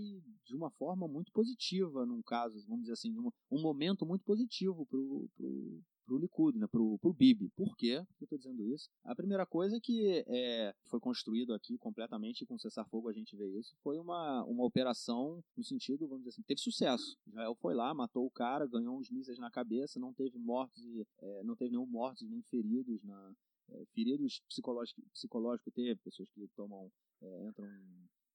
de 0.44 0.54
uma 0.54 0.70
forma 0.70 1.08
muito 1.08 1.32
positiva, 1.32 2.04
num 2.04 2.22
caso, 2.22 2.64
vamos 2.66 2.82
dizer 2.82 2.92
assim, 2.92 3.18
um, 3.18 3.30
um 3.50 3.60
momento 3.60 4.06
muito 4.06 4.24
positivo 4.24 4.86
pro, 4.86 5.28
pro, 5.36 5.82
pro 6.04 6.18
Likud, 6.18 6.58
né, 6.58 6.66
pro, 6.66 6.98
pro 6.98 7.12
Bibi. 7.12 7.50
Por 7.56 7.76
quê? 7.76 8.04
Que 8.18 8.24
eu 8.24 8.28
tô 8.28 8.36
dizendo 8.36 8.62
isso? 8.62 8.88
A 9.04 9.14
primeira 9.14 9.46
coisa 9.46 9.80
que 9.80 10.24
é, 10.26 10.74
foi 10.84 11.00
construído 11.00 11.54
aqui 11.54 11.76
completamente 11.78 12.46
com 12.46 12.58
cessar-fogo, 12.58 13.08
a 13.08 13.12
gente 13.12 13.36
vê 13.36 13.46
isso, 13.58 13.74
foi 13.82 13.98
uma, 13.98 14.44
uma 14.44 14.64
operação 14.64 15.42
no 15.56 15.64
sentido, 15.64 16.06
vamos 16.06 16.24
dizer 16.24 16.30
assim, 16.30 16.42
teve 16.42 16.60
sucesso. 16.60 17.16
Israel 17.26 17.54
foi 17.60 17.74
lá, 17.74 17.92
matou 17.94 18.26
o 18.26 18.30
cara, 18.30 18.66
ganhou 18.66 18.98
uns 18.98 19.10
mísseis 19.10 19.38
na 19.38 19.50
cabeça, 19.50 19.98
não 19.98 20.12
teve 20.12 20.38
mortos, 20.38 20.84
e, 20.84 21.06
é, 21.20 21.42
não 21.44 21.56
teve 21.56 21.72
nenhum 21.72 21.86
mortos 21.86 22.28
nem 22.28 22.42
feridos 22.42 23.02
na, 23.02 23.34
é, 23.70 23.84
feridos 23.94 24.40
psicológicos 24.48 25.04
psicológico 25.12 25.70
teve, 25.70 26.00
pessoas 26.00 26.28
que 26.30 26.46
tomam, 26.56 26.90
é, 27.22 27.46
entram 27.46 27.66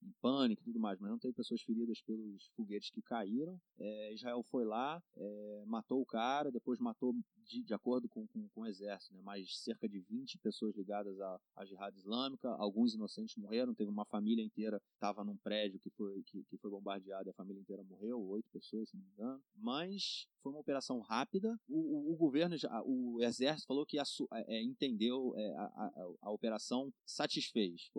em, 0.02 0.12
pânico 0.22 0.62
e 0.62 0.66
tudo 0.66 0.80
mais, 0.80 1.00
mas 1.00 1.10
não 1.10 1.20
teve 1.20 1.34
pessoas 1.34 1.62
feridas 1.62 2.02
pelos 2.02 2.48
foguetes 2.56 2.90
que 2.90 3.02
caíram. 3.02 3.60
É, 3.78 4.14
Israel 4.14 4.44
foi 4.44 4.66
lá, 4.66 5.02
é, 5.16 5.64
matou 5.66 6.02
o 6.02 6.06
cara, 6.06 6.52
depois 6.52 6.80
matou, 6.80 7.16
de, 7.46 7.64
de 7.64 7.74
acordo 7.74 8.08
com, 8.10 8.28
com, 8.28 8.48
com 8.50 8.62
o 8.62 8.66
exército, 8.66 9.14
né, 9.14 9.22
mais 9.22 9.58
cerca 9.58 9.88
de 9.88 10.00
20 10.00 10.38
pessoas 10.40 10.76
ligadas 10.76 11.20
à, 11.20 11.40
à 11.56 11.66
jihad 11.66 11.96
islâmica, 11.96 12.50
alguns 12.56 12.94
inocentes 12.94 13.36
morreram, 13.36 13.74
teve 13.74 13.90
uma 13.90 14.06
família 14.06 14.44
inteira, 14.44 14.82
estava 14.94 15.24
num 15.24 15.38
prédio 15.38 15.80
que 15.80 15.90
foi, 15.90 16.22
que, 16.24 16.44
que 16.44 16.58
foi 16.58 16.70
bombardeado 16.70 17.30
e 17.30 17.32
a 17.32 17.34
família 17.34 17.62
inteira 17.62 17.84
morreu, 17.84 18.22
oito 18.30 18.50
pessoas, 18.52 18.90
se 18.90 18.98
não 18.98 19.04
me 19.04 19.12
engano. 19.12 19.42
Mas 19.56 20.28
foi 20.42 20.52
uma 20.52 20.62
operação 20.62 21.00
rápida, 21.02 21.58
o, 21.68 22.12
o, 22.12 22.14
o 22.14 22.16
governo, 22.18 22.58
já, 22.58 22.70
o 22.86 23.22
exército 23.22 23.68
falou 23.68 23.86
que 23.86 24.00
assu- 24.00 24.28
é, 24.32 24.62
entendeu 24.62 25.34
é, 25.36 25.54
a, 25.56 25.64
a, 25.66 25.92
a 26.24 26.32
operação 26.32 26.92
satisfez, 27.06 27.90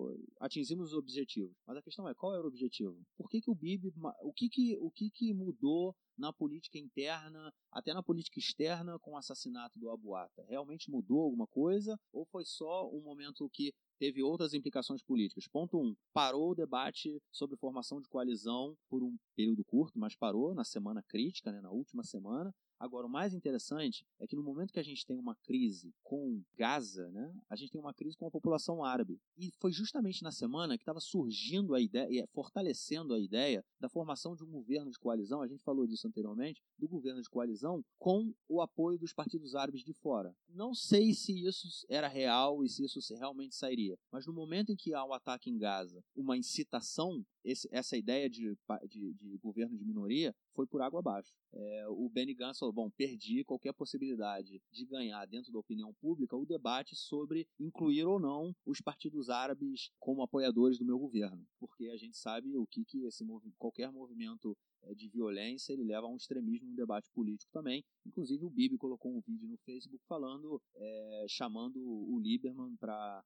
atingimos 0.41 0.89
os 0.93 0.95
objetivos. 0.95 1.55
Mas 1.67 1.77
a 1.77 1.83
questão 1.83 2.09
é, 2.09 2.15
qual 2.15 2.35
era 2.35 2.43
o 2.43 2.49
objetivo? 2.49 2.97
Por 3.17 3.29
que, 3.29 3.41
que 3.41 3.51
o 3.51 3.55
Bibi, 3.55 3.93
ma- 3.97 4.15
o 4.23 4.33
que 4.33 4.49
que, 4.49 4.77
o 4.79 4.91
que 4.91 5.11
que 5.11 5.35
mudou 5.35 5.95
na 6.21 6.33
política 6.33 6.79
interna, 6.79 7.53
até 7.73 7.95
na 7.95 8.03
política 8.03 8.39
externa 8.39 8.99
com 8.99 9.13
o 9.13 9.17
assassinato 9.17 9.79
do 9.79 9.91
Abuata? 9.91 10.45
Realmente 10.49 10.91
mudou 10.91 11.23
alguma 11.23 11.47
coisa 11.47 11.99
ou 12.13 12.27
foi 12.27 12.45
só 12.45 12.89
um 12.91 13.01
momento 13.01 13.49
que 13.51 13.73
teve 13.99 14.23
outras 14.23 14.55
implicações 14.55 15.03
políticas? 15.03 15.49
Ponto 15.49 15.79
1. 15.79 15.81
Um, 15.81 15.97
parou 16.13 16.51
o 16.51 16.55
debate 16.55 17.21
sobre 17.33 17.57
formação 17.57 18.01
de 18.01 18.09
coalizão 18.09 18.77
por 18.89 19.03
um 19.03 19.17
período 19.35 19.65
curto, 19.65 19.99
mas 19.99 20.15
parou 20.15 20.55
na 20.55 20.65
semana 20.65 21.03
crítica, 21.03 21.51
né, 21.51 21.61
na 21.61 21.71
última 21.71 22.03
semana. 22.05 22.55
Agora, 22.81 23.07
o 23.07 23.11
mais 23.11 23.35
interessante 23.35 24.07
é 24.19 24.27
que 24.27 24.35
no 24.35 24.43
momento 24.43 24.73
que 24.73 24.81
a 24.81 24.83
gente 24.83 25.05
tem 25.05 25.19
uma 25.19 25.35
crise 25.35 25.95
com 26.03 26.43
Gaza, 26.57 27.11
né, 27.11 27.31
a 27.51 27.55
gente 27.55 27.71
tem 27.71 27.79
uma 27.79 27.93
crise 27.93 28.17
com 28.17 28.27
a 28.27 28.31
população 28.31 28.83
árabe. 28.83 29.21
E 29.37 29.53
foi 29.59 29.71
justamente 29.71 30.23
na 30.23 30.33
semana 30.33 30.79
que 30.79 30.83
estava 30.83 30.99
surgindo 30.99 31.75
a 31.75 31.81
ideia, 31.81 32.25
e 32.25 32.27
fortalecendo 32.33 33.13
a 33.13 33.21
ideia 33.21 33.63
da 33.79 33.91
formação 33.91 34.35
de 34.35 34.43
um 34.43 34.51
governo 34.51 34.91
de 34.91 34.99
coalizão, 34.99 35.43
a 35.43 35.47
gente 35.47 35.63
falou 35.63 35.87
disso 35.87 36.09
anteriormente, 36.09 36.63
do 36.79 36.89
governo 36.89 37.21
de 37.21 37.29
coalizão 37.29 37.85
com 37.99 38.33
o 38.49 38.63
apoio 38.63 38.99
dos 38.99 39.13
partidos 39.13 39.55
árabes 39.55 39.85
de 39.85 39.93
fora. 39.93 40.35
Não 40.49 40.73
sei 40.73 41.13
se 41.13 41.47
isso 41.47 41.85
era 41.87 42.09
real 42.09 42.65
e 42.65 42.69
se 42.71 42.83
isso 42.83 42.99
realmente 43.15 43.55
sairia, 43.55 43.99
mas 44.11 44.27
no 44.27 44.33
momento 44.33 44.73
em 44.73 44.77
que 44.77 44.95
há 44.95 45.05
um 45.05 45.13
ataque 45.13 45.51
em 45.51 45.59
Gaza, 45.59 46.03
uma 46.17 46.35
incitação 46.35 47.23
esse, 47.45 47.69
essa 47.73 47.97
ideia 47.97 48.29
de, 48.29 48.57
de, 48.89 49.15
de, 49.15 49.39
governo 49.39 49.77
de 49.77 49.85
minoria 49.85 50.35
foi 50.55 50.67
por 50.67 50.83
água 50.83 51.01
abaixo. 51.01 51.33
É, 51.53 51.89
o 51.89 52.09
Benny 52.09 52.35
Gantz 52.35 52.59
falou: 52.59 52.73
bom, 52.73 52.91
perdi 52.91 53.45
qualquer 53.45 53.73
possibilidade 53.73 54.63
de 54.71 54.87
ganhar 54.87 55.27
dentro 55.27 55.53
da 55.53 55.59
opinião 55.59 55.93
pública 55.95 56.37
o 56.37 56.47
debate 56.47 56.95
sobre 56.95 57.49
incluir 57.59 58.05
ou 58.05 58.21
não 58.21 58.55
os 58.65 58.81
partidos 58.81 59.31
árabes 59.31 59.91
como 59.99 60.23
apoiadores 60.23 60.79
do 60.79 60.85
meu 60.85 60.99
governo, 60.99 61.47
porque 61.59 61.89
a 61.89 61.97
gente 61.97 62.17
sabe 62.17 62.57
o 62.57 62.67
que, 62.67 62.85
que 62.85 63.05
esse 63.05 63.25
qualquer 63.59 63.91
movimento 63.91 64.57
de 64.95 65.09
violência, 65.09 65.73
ele 65.73 65.85
leva 65.85 66.07
a 66.07 66.11
um 66.11 66.17
extremismo 66.17 66.69
no 66.69 66.77
debate 66.77 67.11
político 67.11 67.51
também. 67.53 67.85
Inclusive 68.07 68.45
o 68.45 68.51
Bibi 68.51 68.77
colocou 68.77 69.15
um 69.15 69.21
vídeo 69.21 69.49
no 69.49 69.57
Facebook 69.59 70.05
falando, 70.07 70.61
é, 70.77 71.27
chamando 71.29 71.79
o 71.81 72.19
Lieberman 72.19 72.77
para. 72.77 73.23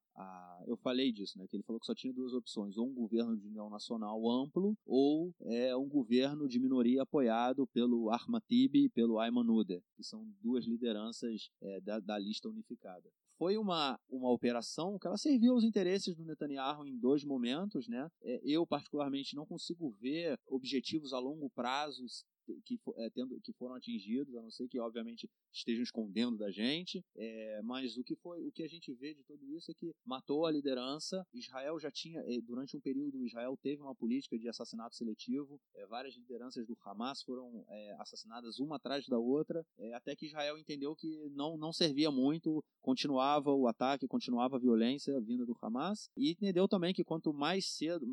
Eu 0.67 0.77
falei 0.77 1.11
disso, 1.11 1.37
né? 1.37 1.47
Que 1.47 1.55
ele 1.55 1.63
falou 1.63 1.79
que 1.79 1.85
só 1.85 1.95
tinha 1.95 2.13
duas 2.13 2.33
opções: 2.33 2.77
ou 2.77 2.87
um 2.87 2.93
governo 2.93 3.37
de 3.37 3.47
união 3.47 3.69
nacional 3.69 4.29
amplo, 4.29 4.77
ou 4.85 5.33
é, 5.41 5.75
um 5.75 5.87
governo 5.87 6.47
de 6.47 6.59
minoria 6.59 7.03
apoiado 7.03 7.67
pelo 7.67 8.09
Ahmatib 8.09 8.75
e 8.75 8.89
pelo 8.89 9.19
Ayman 9.19 9.49
Uder, 9.49 9.81
que 9.95 10.03
são 10.03 10.27
duas 10.41 10.65
lideranças 10.65 11.49
é, 11.61 11.81
da, 11.81 11.99
da 11.99 12.17
lista 12.17 12.49
unificada 12.49 13.09
foi 13.37 13.57
uma, 13.57 13.99
uma 14.09 14.29
operação 14.31 14.97
que 14.97 15.07
ela 15.07 15.17
serviu 15.17 15.53
aos 15.53 15.63
interesses 15.63 16.15
do 16.15 16.25
Netanyahu 16.25 16.85
em 16.87 16.97
dois 16.97 17.23
momentos, 17.23 17.87
né? 17.87 18.09
É, 18.23 18.41
eu, 18.43 18.65
particularmente, 18.65 19.35
não 19.35 19.45
consigo 19.45 19.89
ver 19.99 20.39
objetivos 20.47 21.13
a 21.13 21.19
longo 21.19 21.49
prazo 21.49 22.03
que, 22.65 22.79
é, 22.97 23.09
tendo, 23.09 23.39
que 23.41 23.53
foram 23.53 23.75
atingidos, 23.75 24.35
a 24.35 24.41
não 24.41 24.51
ser 24.51 24.67
que, 24.67 24.79
obviamente, 24.79 25.29
estejam 25.53 25.83
escondendo 25.83 26.37
da 26.37 26.51
gente. 26.51 27.03
É, 27.15 27.61
mas 27.63 27.97
o 27.97 28.03
que 28.03 28.15
foi, 28.15 28.45
o 28.45 28.51
que 28.51 28.63
a 28.63 28.67
gente 28.67 28.93
vê 28.93 29.13
de 29.13 29.23
tudo 29.23 29.45
isso 29.55 29.71
é 29.71 29.73
que 29.73 29.93
matou 30.05 30.45
a 30.45 30.51
liderança. 30.51 31.25
Israel 31.33 31.79
já 31.79 31.91
tinha, 31.91 32.19
é, 32.21 32.41
durante 32.41 32.75
um 32.75 32.81
período, 32.81 33.25
Israel 33.25 33.57
teve 33.61 33.81
uma 33.81 33.95
política 33.95 34.37
de 34.37 34.47
assassinato 34.47 34.95
seletivo. 34.95 35.59
É, 35.75 35.85
várias 35.87 36.15
lideranças 36.15 36.65
do 36.65 36.77
Hamas 36.85 37.21
foram 37.23 37.65
é, 37.69 37.95
assassinadas 37.99 38.59
uma 38.59 38.75
atrás 38.75 39.07
da 39.07 39.17
outra, 39.17 39.65
é, 39.77 39.93
até 39.93 40.15
que 40.15 40.25
Israel 40.27 40.57
entendeu 40.57 40.95
que 40.95 41.29
não, 41.31 41.57
não 41.57 41.71
servia 41.71 42.11
muito, 42.11 42.63
continuava 42.81 43.51
o 43.51 43.67
ataque, 43.67 44.07
continuava 44.07 44.57
a 44.57 44.59
violência 44.59 45.19
vinda 45.21 45.45
do 45.45 45.57
Hamas, 45.61 46.09
e 46.15 46.31
entendeu 46.31 46.67
também 46.67 46.93
que 46.93 47.03
quanto 47.03 47.33
mais 47.33 47.65
cedo, 47.65 48.05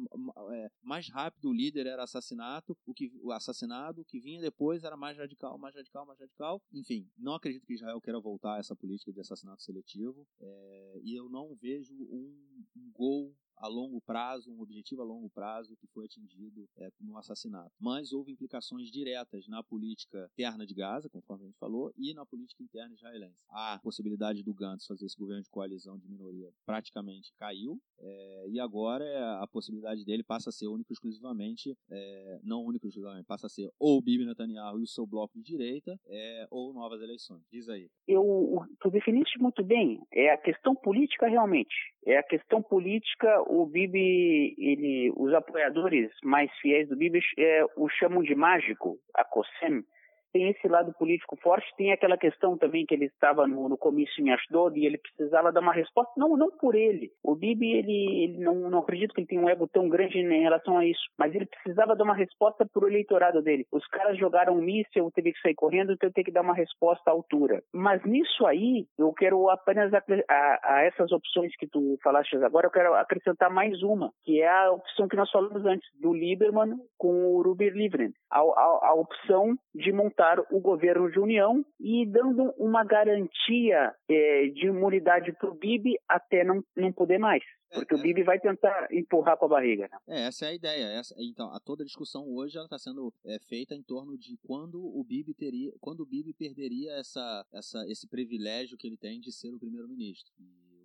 mais 0.82 1.08
rápido 1.08 1.50
o 1.50 1.52
líder 1.52 1.86
era 1.86 2.04
assassinato, 2.04 2.76
o 2.86 2.94
que 2.94 3.12
o 3.22 3.32
assassinado, 3.32 4.04
que 4.04 4.18
vinha 4.22 4.40
depois 4.40 4.84
era 4.84 4.96
mais 4.96 5.18
radical, 5.18 5.58
mais 5.58 5.74
radical, 5.74 6.06
mais 6.06 6.18
radical. 6.18 6.62
Enfim, 6.72 7.10
não 7.18 7.34
acredito 7.34 7.66
que 7.66 7.74
Israel 7.74 8.00
queira 8.00 8.20
voltar 8.20 8.54
a 8.54 8.58
essa 8.58 8.74
política 8.76 9.12
de 9.12 9.20
assassinato 9.20 9.62
seletivo. 9.62 10.26
É, 10.40 11.00
e 11.02 11.14
eu 11.14 11.28
não 11.28 11.54
vejo 11.56 11.94
um, 11.94 12.64
um 12.76 12.90
gol 12.92 13.36
a 13.62 13.68
longo 13.68 14.00
prazo, 14.00 14.50
um 14.50 14.60
objetivo 14.60 15.02
a 15.02 15.04
longo 15.04 15.30
prazo 15.30 15.76
que 15.76 15.86
foi 15.86 16.06
atingido 16.06 16.68
é, 16.76 16.90
no 17.00 17.16
assassinato. 17.16 17.70
Mas 17.80 18.12
houve 18.12 18.32
implicações 18.32 18.90
diretas 18.90 19.46
na 19.46 19.62
política 19.62 20.28
interna 20.32 20.66
de 20.66 20.74
Gaza, 20.74 21.08
conforme 21.08 21.44
a 21.44 21.46
gente 21.46 21.58
falou, 21.58 21.92
e 21.96 22.12
na 22.12 22.26
política 22.26 22.60
interna 22.60 22.92
israelense. 22.92 23.38
A 23.48 23.78
possibilidade 23.80 24.42
do 24.42 24.52
Gantz 24.52 24.84
fazer 24.86 25.06
esse 25.06 25.16
governo 25.16 25.44
de 25.44 25.50
coalizão 25.50 25.96
de 25.96 26.08
minoria 26.08 26.50
praticamente 26.66 27.32
caiu, 27.38 27.80
é, 28.00 28.48
e 28.48 28.58
agora 28.58 29.04
é, 29.04 29.42
a 29.42 29.46
possibilidade 29.46 30.04
dele 30.04 30.24
passa 30.24 30.50
a 30.50 30.52
ser 30.52 30.66
única 30.66 30.92
exclusivamente, 30.92 31.76
é, 31.88 32.40
não 32.42 32.64
única 32.64 32.88
exclusivamente, 32.88 33.26
passa 33.26 33.46
a 33.46 33.50
ser 33.50 33.70
ou 33.78 34.02
Bibi 34.02 34.26
Netanyahu 34.26 34.80
e 34.80 34.82
o 34.82 34.88
seu 34.88 35.06
bloco 35.06 35.38
de 35.38 35.44
direita, 35.44 35.96
é, 36.06 36.48
ou 36.50 36.74
novas 36.74 37.00
eleições. 37.00 37.42
Diz 37.48 37.68
aí. 37.68 37.88
Eu, 38.08 38.66
tu 38.80 38.90
definiste 38.90 39.38
muito 39.38 39.62
bem, 39.62 40.00
é 40.12 40.32
a 40.32 40.38
questão 40.38 40.74
política 40.74 41.28
realmente. 41.28 41.91
É 42.04 42.18
a 42.18 42.22
questão 42.22 42.60
política, 42.60 43.42
o 43.46 43.64
Bibi, 43.64 44.56
ele, 44.58 45.12
os 45.16 45.32
apoiadores 45.32 46.10
mais 46.24 46.50
fiéis 46.60 46.88
do 46.88 46.96
Bibi 46.96 47.20
é, 47.38 47.64
o 47.76 47.88
chamam 47.88 48.22
de 48.22 48.34
mágico, 48.34 48.98
a 49.14 49.24
COSEM, 49.24 49.84
tem 50.32 50.48
esse 50.48 50.66
lado 50.68 50.92
político 50.94 51.36
forte, 51.36 51.66
tem 51.76 51.92
aquela 51.92 52.16
questão 52.16 52.56
também 52.56 52.86
que 52.86 52.94
ele 52.94 53.06
estava 53.06 53.46
no, 53.46 53.68
no 53.68 53.76
comício 53.76 54.24
em 54.24 54.32
Ashdod 54.32 54.78
e 54.78 54.86
ele 54.86 54.98
precisava 54.98 55.52
dar 55.52 55.60
uma 55.60 55.72
resposta, 55.72 56.12
não, 56.16 56.36
não 56.36 56.50
por 56.50 56.74
ele. 56.74 57.10
O 57.22 57.34
Bibi, 57.34 57.72
ele, 57.72 58.24
ele 58.24 58.38
não, 58.38 58.70
não 58.70 58.78
acredito 58.78 59.14
que 59.14 59.20
ele 59.20 59.28
tenha 59.28 59.40
um 59.40 59.48
ego 59.48 59.68
tão 59.68 59.88
grande 59.88 60.18
em 60.18 60.42
relação 60.42 60.78
a 60.78 60.86
isso, 60.86 61.02
mas 61.18 61.34
ele 61.34 61.46
precisava 61.46 61.94
dar 61.94 62.04
uma 62.04 62.14
resposta 62.14 62.66
para 62.66 62.84
o 62.84 62.88
eleitorado 62.88 63.42
dele. 63.42 63.66
Os 63.70 63.86
caras 63.88 64.18
jogaram 64.18 64.54
um 64.54 64.62
míssil, 64.62 65.10
teve 65.14 65.32
que 65.32 65.40
sair 65.40 65.54
correndo, 65.54 65.92
então 65.92 66.10
tem 66.10 66.24
que 66.24 66.32
dar 66.32 66.42
uma 66.42 66.54
resposta 66.54 67.10
à 67.10 67.12
altura. 67.12 67.62
Mas 67.72 68.02
nisso 68.04 68.46
aí, 68.46 68.86
eu 68.98 69.12
quero 69.12 69.50
apenas 69.50 69.92
a, 69.92 70.02
a, 70.28 70.76
a 70.76 70.82
essas 70.84 71.12
opções 71.12 71.54
que 71.56 71.66
tu 71.66 71.98
falaste 72.02 72.36
agora, 72.36 72.66
eu 72.66 72.70
quero 72.70 72.94
acrescentar 72.94 73.50
mais 73.50 73.82
uma, 73.82 74.10
que 74.24 74.40
é 74.40 74.48
a 74.48 74.72
opção 74.72 75.08
que 75.08 75.16
nós 75.16 75.30
falamos 75.30 75.64
antes, 75.66 75.88
do 76.00 76.12
Lieberman 76.12 76.76
com 76.98 77.34
o 77.34 77.42
Ruby 77.42 77.70
Livren. 77.70 78.10
A, 78.30 78.40
a, 78.40 78.88
a 78.88 78.94
opção 78.94 79.54
de 79.74 79.92
montar 79.92 80.21
o 80.50 80.60
governo 80.60 81.10
de 81.10 81.18
união 81.18 81.64
e 81.80 82.06
dando 82.06 82.52
uma 82.58 82.84
garantia 82.84 83.94
é, 84.08 84.46
de 84.48 84.66
imunidade 84.66 85.32
para 85.32 85.50
o 85.50 85.54
Bibi 85.54 85.94
até 86.08 86.44
não, 86.44 86.62
não 86.76 86.92
poder 86.92 87.18
mais. 87.18 87.42
É, 87.70 87.78
Porque 87.78 87.94
é, 87.94 87.96
o 87.96 88.02
Bibi 88.02 88.22
vai 88.22 88.38
tentar 88.38 88.88
empurrar 88.92 89.36
com 89.36 89.46
a 89.46 89.48
barriga. 89.48 89.88
Né? 89.90 89.98
É, 90.08 90.26
essa 90.26 90.46
é 90.46 90.48
a 90.48 90.54
ideia. 90.54 90.84
Essa, 90.98 91.14
então, 91.18 91.52
a 91.52 91.58
toda 91.58 91.82
a 91.82 91.86
discussão 91.86 92.28
hoje 92.28 92.58
está 92.58 92.78
sendo 92.78 93.12
é, 93.24 93.38
feita 93.38 93.74
em 93.74 93.82
torno 93.82 94.16
de 94.16 94.36
quando 94.46 94.78
o 94.78 95.02
Bibi 95.02 95.34
teria, 95.34 95.72
quando 95.80 96.00
o 96.00 96.06
Bibi 96.06 96.34
perderia 96.34 96.92
essa, 96.92 97.46
essa, 97.52 97.84
esse 97.88 98.08
privilégio 98.08 98.76
que 98.76 98.86
ele 98.86 98.96
tem 98.96 99.20
de 99.20 99.32
ser 99.32 99.52
o 99.54 99.58
primeiro-ministro 99.58 100.32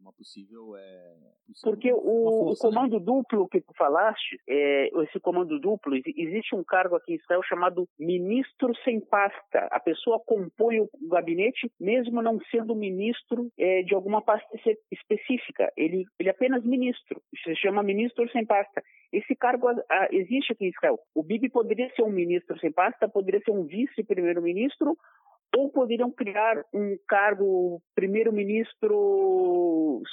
uma 0.08 0.14
possível. 0.14 0.76
É, 0.76 1.16
possível 1.46 1.72
Porque 1.72 1.94
o, 1.94 1.98
o, 1.98 2.50
né? 2.50 2.56
comando 2.60 3.00
duplo 3.00 3.48
que 3.48 3.62
tu 3.62 3.74
falaste, 3.78 4.40
é, 4.48 4.90
esse 5.04 5.20
comando 5.20 5.60
duplo, 5.60 5.96
existe 5.96 6.56
um 6.56 6.64
cargo 6.64 6.96
aqui 6.96 7.14
em 7.14 7.16
Israel 7.16 7.44
chamado 7.44 7.88
ministro 8.00 8.74
sem 8.84 9.00
pasta. 9.00 9.68
A 9.72 9.80
pessoa 9.80 10.20
compõe 10.26 10.80
o 10.80 10.90
gabinete, 11.10 11.72
mesmo 11.80 12.22
não 12.22 12.40
sendo 12.52 12.76
ministro 12.76 13.52
é, 13.58 13.84
de 13.84 13.94
alguma 13.94 14.22
pasta 14.22 14.48
específica. 14.92 15.72
Ele, 15.76 16.06
ele 16.20 16.30
é 16.30 16.32
apenas 16.32 16.64
ministro. 16.64 17.22
Se 17.44 17.56
chama 17.56 17.84
ministro 17.84 18.30
sem 18.32 18.46
pasta. 18.46 18.82
Esse 19.12 19.36
cargo 19.36 19.68
a, 19.70 20.08
existe 20.12 20.54
aqui 20.54 20.66
em 20.66 20.70
Israel. 20.70 21.00
O 21.14 21.24
Bibi 21.24 21.50
poderia 21.50 21.90
ser 21.96 22.04
um 22.04 22.12
ministro 22.12 22.60
sem 22.60 22.72
pasta, 22.72 23.08
poderia 23.08 23.42
ser 23.42 23.52
um 23.52 23.66
vice-primeiro-ministro 23.66 24.98
ou 25.58 25.72
poderiam 25.72 26.12
criar 26.12 26.64
um 26.72 26.96
cargo 27.08 27.82
primeiro-ministro, 27.96 30.04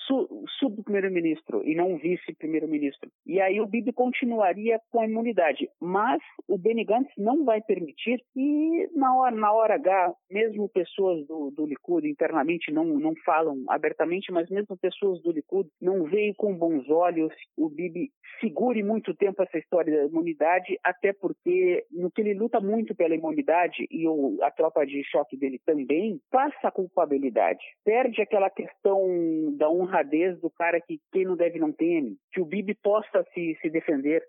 sub-primeiro-ministro 0.58 1.62
e 1.62 1.74
não 1.74 1.98
vice-primeiro-ministro. 1.98 3.10
E 3.26 3.38
aí 3.42 3.60
o 3.60 3.66
Bibi 3.66 3.92
continuaria 3.92 4.80
com 4.90 5.00
a 5.00 5.04
imunidade. 5.04 5.68
Mas 5.78 6.22
o 6.48 6.56
Benny 6.56 6.82
Gantz 6.82 7.12
não 7.18 7.44
vai 7.44 7.60
permitir 7.60 8.22
e 8.34 8.88
na 8.96 9.14
hora, 9.14 9.36
na 9.36 9.52
hora 9.52 9.74
H, 9.74 10.14
mesmo 10.30 10.66
pessoas 10.70 11.26
do, 11.26 11.50
do 11.50 11.66
Likud 11.66 12.08
internamente 12.08 12.72
não, 12.72 12.86
não 12.86 13.12
falam 13.26 13.62
abertamente, 13.68 14.32
mas 14.32 14.48
mesmo 14.48 14.78
pessoas 14.78 15.20
do 15.20 15.30
Likud 15.30 15.68
não 15.78 16.04
veem 16.04 16.32
com 16.32 16.56
bons 16.56 16.88
olhos 16.88 17.34
o 17.54 17.68
Bibi 17.68 18.10
segure 18.40 18.82
muito 18.82 19.14
tempo 19.14 19.42
essa 19.42 19.58
história 19.58 19.94
da 19.94 20.06
imunidade, 20.06 20.78
até 20.82 21.12
porque 21.12 21.84
no 21.90 22.10
que 22.10 22.22
ele 22.22 22.34
luta 22.34 22.60
muito 22.60 22.94
pela 22.94 23.14
imunidade 23.14 23.86
e 23.90 24.08
o, 24.08 24.38
a 24.42 24.50
tropa 24.50 24.86
de 24.86 25.04
choque 25.04 25.33
dele 25.36 25.60
também 25.64 26.20
passa 26.30 26.68
a 26.68 26.70
culpabilidade. 26.70 27.64
Perde 27.84 28.20
aquela 28.20 28.50
questão 28.50 29.54
da 29.56 29.68
honradez 29.68 30.38
do 30.40 30.50
cara 30.50 30.80
que 30.80 31.00
quem 31.12 31.24
não 31.24 31.36
deve 31.36 31.58
não 31.58 31.72
teme, 31.72 32.16
que 32.32 32.40
o 32.40 32.44
Bibi 32.44 32.74
possa 32.74 33.24
se, 33.34 33.56
se 33.60 33.70
defender 33.70 34.22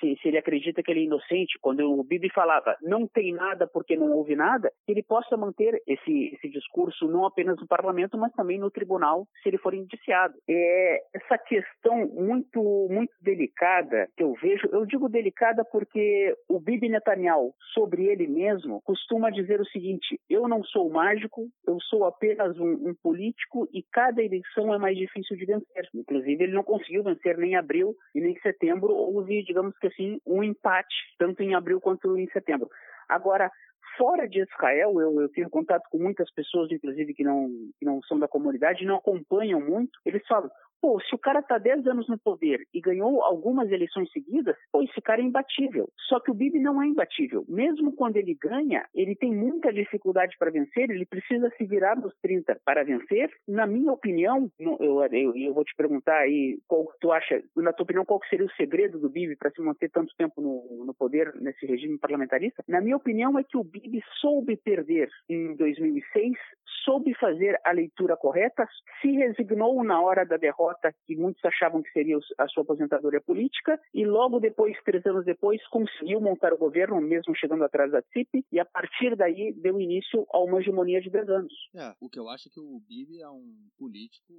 se, 0.00 0.18
se, 0.20 0.28
ele 0.28 0.38
acredita 0.38 0.82
que 0.82 0.90
ele 0.90 1.00
é 1.00 1.04
inocente, 1.04 1.58
quando 1.60 1.80
o 1.80 2.04
Bibi 2.04 2.30
falava 2.32 2.76
não 2.82 3.06
tem 3.06 3.32
nada 3.32 3.66
porque 3.66 3.96
não 3.96 4.12
houve 4.12 4.34
nada, 4.34 4.70
ele 4.86 5.02
possa 5.02 5.36
manter 5.36 5.80
esse, 5.86 6.34
esse 6.34 6.48
discurso 6.48 7.06
não 7.06 7.26
apenas 7.26 7.56
no 7.60 7.66
parlamento, 7.66 8.18
mas 8.18 8.32
também 8.32 8.58
no 8.58 8.70
tribunal, 8.70 9.26
se 9.42 9.48
ele 9.48 9.58
for 9.58 9.74
indiciado. 9.74 10.34
É 10.48 11.00
essa 11.14 11.38
questão 11.38 12.08
muito, 12.08 12.88
muito 12.90 13.12
delicada 13.20 14.08
que 14.16 14.22
eu 14.22 14.34
vejo, 14.40 14.68
eu 14.72 14.84
digo 14.86 15.08
delicada 15.08 15.64
porque 15.64 16.34
o 16.48 16.60
Bibi 16.60 16.88
Netanyahu, 16.88 17.52
sobre 17.72 18.06
ele 18.06 18.26
mesmo, 18.26 18.80
costuma 18.84 19.30
dizer 19.30 19.60
o 19.60 19.66
seguinte: 19.66 20.20
eu 20.28 20.48
não 20.48 20.62
sou 20.64 20.90
mágico, 20.90 21.46
eu 21.66 21.78
sou 21.82 22.04
apenas 22.04 22.58
um, 22.58 22.88
um 22.88 22.94
político 23.02 23.68
e 23.72 23.82
cada 23.92 24.22
eleição 24.22 24.74
é 24.74 24.78
mais 24.78 24.96
difícil 24.96 25.36
de 25.36 25.44
vencer. 25.44 25.88
Inclusive, 25.94 26.44
ele 26.44 26.52
não 26.52 26.62
conseguiu 26.62 27.02
vencer 27.02 27.36
nem 27.36 27.52
em 27.52 27.56
abril 27.56 27.94
e 28.14 28.20
nem 28.20 28.32
em 28.32 28.40
setembro, 28.40 28.92
houve, 28.92 29.42
digamos, 29.44 29.67
digamos 29.68 29.78
que 29.78 29.86
assim, 29.86 30.20
um 30.26 30.42
empate, 30.42 30.94
tanto 31.18 31.42
em 31.42 31.54
abril 31.54 31.80
quanto 31.80 32.16
em 32.16 32.28
setembro. 32.30 32.68
Agora, 33.08 33.50
fora 33.96 34.28
de 34.28 34.40
Israel, 34.40 35.00
eu, 35.00 35.20
eu 35.20 35.28
tenho 35.30 35.50
contato 35.50 35.84
com 35.90 35.98
muitas 35.98 36.30
pessoas, 36.32 36.70
inclusive, 36.70 37.14
que 37.14 37.24
não, 37.24 37.48
que 37.78 37.84
não 37.84 38.00
são 38.02 38.18
da 38.18 38.28
comunidade, 38.28 38.84
não 38.84 38.96
acompanham 38.96 39.60
muito, 39.60 39.98
eles 40.04 40.26
falam, 40.26 40.50
Pô, 40.80 41.00
se 41.00 41.14
o 41.14 41.18
cara 41.18 41.40
está 41.40 41.58
10 41.58 41.86
anos 41.86 42.08
no 42.08 42.18
poder 42.18 42.60
e 42.72 42.80
ganhou 42.80 43.22
algumas 43.22 43.70
eleições 43.70 44.10
seguidas, 44.12 44.56
pô, 44.72 44.82
esse 44.82 45.00
cara 45.00 45.20
é 45.20 45.24
imbatível. 45.24 45.88
Só 46.08 46.20
que 46.20 46.30
o 46.30 46.34
Bibi 46.34 46.60
não 46.60 46.82
é 46.82 46.86
imbatível. 46.86 47.44
Mesmo 47.48 47.92
quando 47.92 48.16
ele 48.16 48.34
ganha, 48.34 48.86
ele 48.94 49.16
tem 49.16 49.34
muita 49.34 49.72
dificuldade 49.72 50.36
para 50.38 50.50
vencer, 50.50 50.90
ele 50.90 51.04
precisa 51.04 51.50
se 51.56 51.64
virar 51.64 51.96
nos 51.96 52.14
30 52.22 52.60
para 52.64 52.84
vencer. 52.84 53.30
Na 53.46 53.66
minha 53.66 53.92
opinião, 53.92 54.50
eu, 54.58 55.02
eu, 55.12 55.36
eu 55.36 55.54
vou 55.54 55.64
te 55.64 55.74
perguntar 55.76 56.18
aí, 56.18 56.58
qual 56.66 56.86
tu 57.00 57.12
acha, 57.12 57.42
na 57.56 57.72
tua 57.72 57.84
opinião, 57.84 58.04
qual 58.04 58.20
seria 58.28 58.46
o 58.46 58.52
segredo 58.52 58.98
do 58.98 59.08
Bibi 59.08 59.36
para 59.36 59.50
se 59.50 59.60
manter 59.60 59.90
tanto 59.90 60.14
tempo 60.16 60.40
no, 60.40 60.84
no 60.84 60.94
poder, 60.94 61.34
nesse 61.40 61.66
regime 61.66 61.98
parlamentarista? 61.98 62.62
Na 62.68 62.80
minha 62.80 62.96
opinião, 62.96 63.38
é 63.38 63.44
que 63.44 63.56
o 63.56 63.64
Bibi 63.64 64.00
soube 64.20 64.56
perder 64.56 65.08
em 65.28 65.54
2006, 65.56 66.36
soube 66.84 67.14
fazer 67.14 67.58
a 67.64 67.72
leitura 67.72 68.16
correta, 68.16 68.66
se 69.00 69.10
resignou 69.12 69.82
na 69.82 70.00
hora 70.00 70.24
da 70.24 70.36
derrota, 70.36 70.67
que 71.06 71.16
muitos 71.16 71.44
achavam 71.44 71.82
que 71.82 71.90
seria 71.90 72.18
a 72.38 72.48
sua 72.48 72.62
aposentadoria 72.62 73.20
política, 73.20 73.80
e 73.92 74.04
logo 74.04 74.40
depois, 74.40 74.76
três 74.84 75.04
anos 75.06 75.24
depois, 75.24 75.64
conseguiu 75.68 76.20
montar 76.20 76.52
o 76.52 76.58
governo, 76.58 77.00
mesmo 77.00 77.34
chegando 77.36 77.64
atrás 77.64 77.90
da 77.90 78.02
CIP, 78.12 78.44
e 78.50 78.60
a 78.60 78.64
partir 78.64 79.16
daí 79.16 79.52
deu 79.52 79.80
início 79.80 80.26
a 80.32 80.38
uma 80.38 80.60
hegemonia 80.60 81.00
de 81.00 81.10
10 81.10 81.28
anos. 81.28 81.52
É, 81.74 81.94
o 82.00 82.08
que 82.08 82.18
eu 82.18 82.28
acho 82.28 82.48
é 82.48 82.52
que 82.52 82.60
o 82.60 82.80
Bibi 82.80 83.20
é 83.20 83.28
um 83.28 83.68
político 83.78 84.32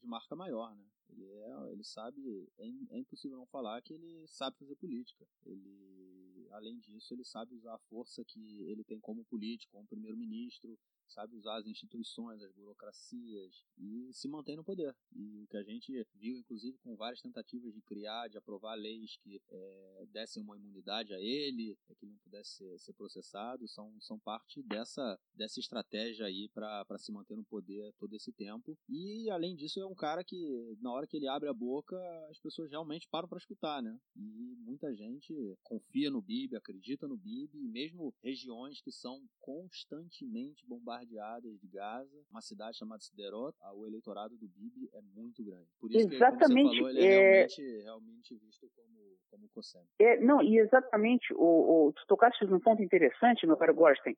de 0.00 0.06
marca 0.06 0.34
maior, 0.34 0.74
né? 0.74 0.84
Ele, 1.10 1.24
é, 1.24 1.72
ele 1.72 1.84
sabe, 1.84 2.48
é, 2.58 2.66
é 2.90 2.98
impossível 2.98 3.38
não 3.38 3.46
falar 3.46 3.80
que 3.82 3.94
ele 3.94 4.26
sabe 4.28 4.58
fazer 4.58 4.76
política. 4.76 5.26
Ele, 5.44 6.48
além 6.52 6.78
disso, 6.78 7.14
ele 7.14 7.24
sabe 7.24 7.54
usar 7.54 7.74
a 7.74 7.78
força 7.90 8.24
que 8.24 8.62
ele 8.62 8.84
tem 8.84 9.00
como 9.00 9.24
político, 9.24 9.72
como 9.72 9.86
primeiro-ministro, 9.86 10.78
sabe 11.08 11.36
usar 11.36 11.56
as 11.56 11.66
instituições, 11.66 12.42
as 12.42 12.52
burocracias 12.52 13.64
e 13.76 14.12
se 14.12 14.28
mantém 14.28 14.56
no 14.56 14.64
poder. 14.64 14.94
E 15.12 15.42
o 15.42 15.46
que 15.48 15.56
a 15.56 15.62
gente 15.62 15.92
viu, 16.14 16.36
inclusive, 16.36 16.78
com 16.78 16.96
várias 16.96 17.20
tentativas 17.20 17.72
de 17.72 17.80
criar, 17.82 18.28
de 18.28 18.36
aprovar 18.36 18.74
leis 18.74 19.16
que 19.22 19.40
é, 19.50 20.06
dessem 20.10 20.42
uma 20.42 20.56
imunidade 20.56 21.14
a 21.14 21.20
ele, 21.20 21.76
é, 21.88 21.94
que 21.94 22.06
não 22.06 22.16
pudesse 22.18 22.56
ser, 22.56 22.78
ser, 22.78 22.92
processado, 22.92 23.66
são, 23.68 23.98
são 24.00 24.18
parte 24.18 24.62
dessa, 24.62 25.18
dessa 25.34 25.60
estratégia 25.60 26.26
aí 26.26 26.48
para 26.50 26.98
se 26.98 27.12
manter 27.12 27.36
no 27.36 27.44
poder 27.44 27.92
todo 27.98 28.14
esse 28.14 28.32
tempo. 28.32 28.76
E, 28.88 29.30
além 29.30 29.54
disso, 29.54 29.80
é 29.80 29.86
um 29.86 29.94
cara 29.94 30.22
que, 30.22 30.76
na 30.80 30.92
hora 30.92 30.97
que 31.06 31.16
ele 31.16 31.28
abre 31.28 31.48
a 31.48 31.54
boca, 31.54 31.96
as 32.30 32.38
pessoas 32.40 32.70
realmente 32.70 33.08
param 33.10 33.28
para 33.28 33.38
escutar, 33.38 33.82
né? 33.82 33.96
E 34.16 34.56
muita 34.58 34.94
gente 34.94 35.34
confia 35.62 36.10
no 36.10 36.20
Bibi, 36.20 36.56
acredita 36.56 37.06
no 37.06 37.16
Bibi, 37.16 37.58
e 37.58 37.68
mesmo 37.68 38.14
regiões 38.22 38.80
que 38.80 38.90
são 38.90 39.20
constantemente 39.40 40.66
bombardeadas 40.66 41.08
bombardeadas 41.08 41.58
de 41.60 41.68
Gaza, 41.68 42.24
uma 42.30 42.40
cidade 42.40 42.76
chamada 42.76 43.00
Siderot, 43.00 43.56
o 43.74 43.86
eleitorado 43.86 44.36
do 44.36 44.48
Bibi 44.48 44.88
é 44.94 45.00
muito 45.14 45.44
grande. 45.44 45.68
Por 45.80 45.90
isso 45.90 46.12
exatamente, 46.12 46.48
que, 46.48 46.48
como 46.48 46.70
você 46.70 46.76
falou, 46.76 46.90
ele 46.90 47.00
é, 47.00 47.04
é 47.04 47.46
realmente, 47.46 47.82
realmente 47.82 48.34
visto 48.36 48.70
como, 48.74 49.16
como 49.30 49.48
Cosseno. 49.50 49.86
É, 49.98 50.20
não, 50.20 50.42
e 50.42 50.58
exatamente, 50.58 51.32
o, 51.34 51.88
o, 51.88 51.92
tu 51.92 52.04
tocaste 52.06 52.44
num 52.46 52.60
ponto 52.60 52.82
interessante, 52.82 53.46
meu 53.46 53.56
caro 53.56 53.74
Gorsten. 53.74 54.16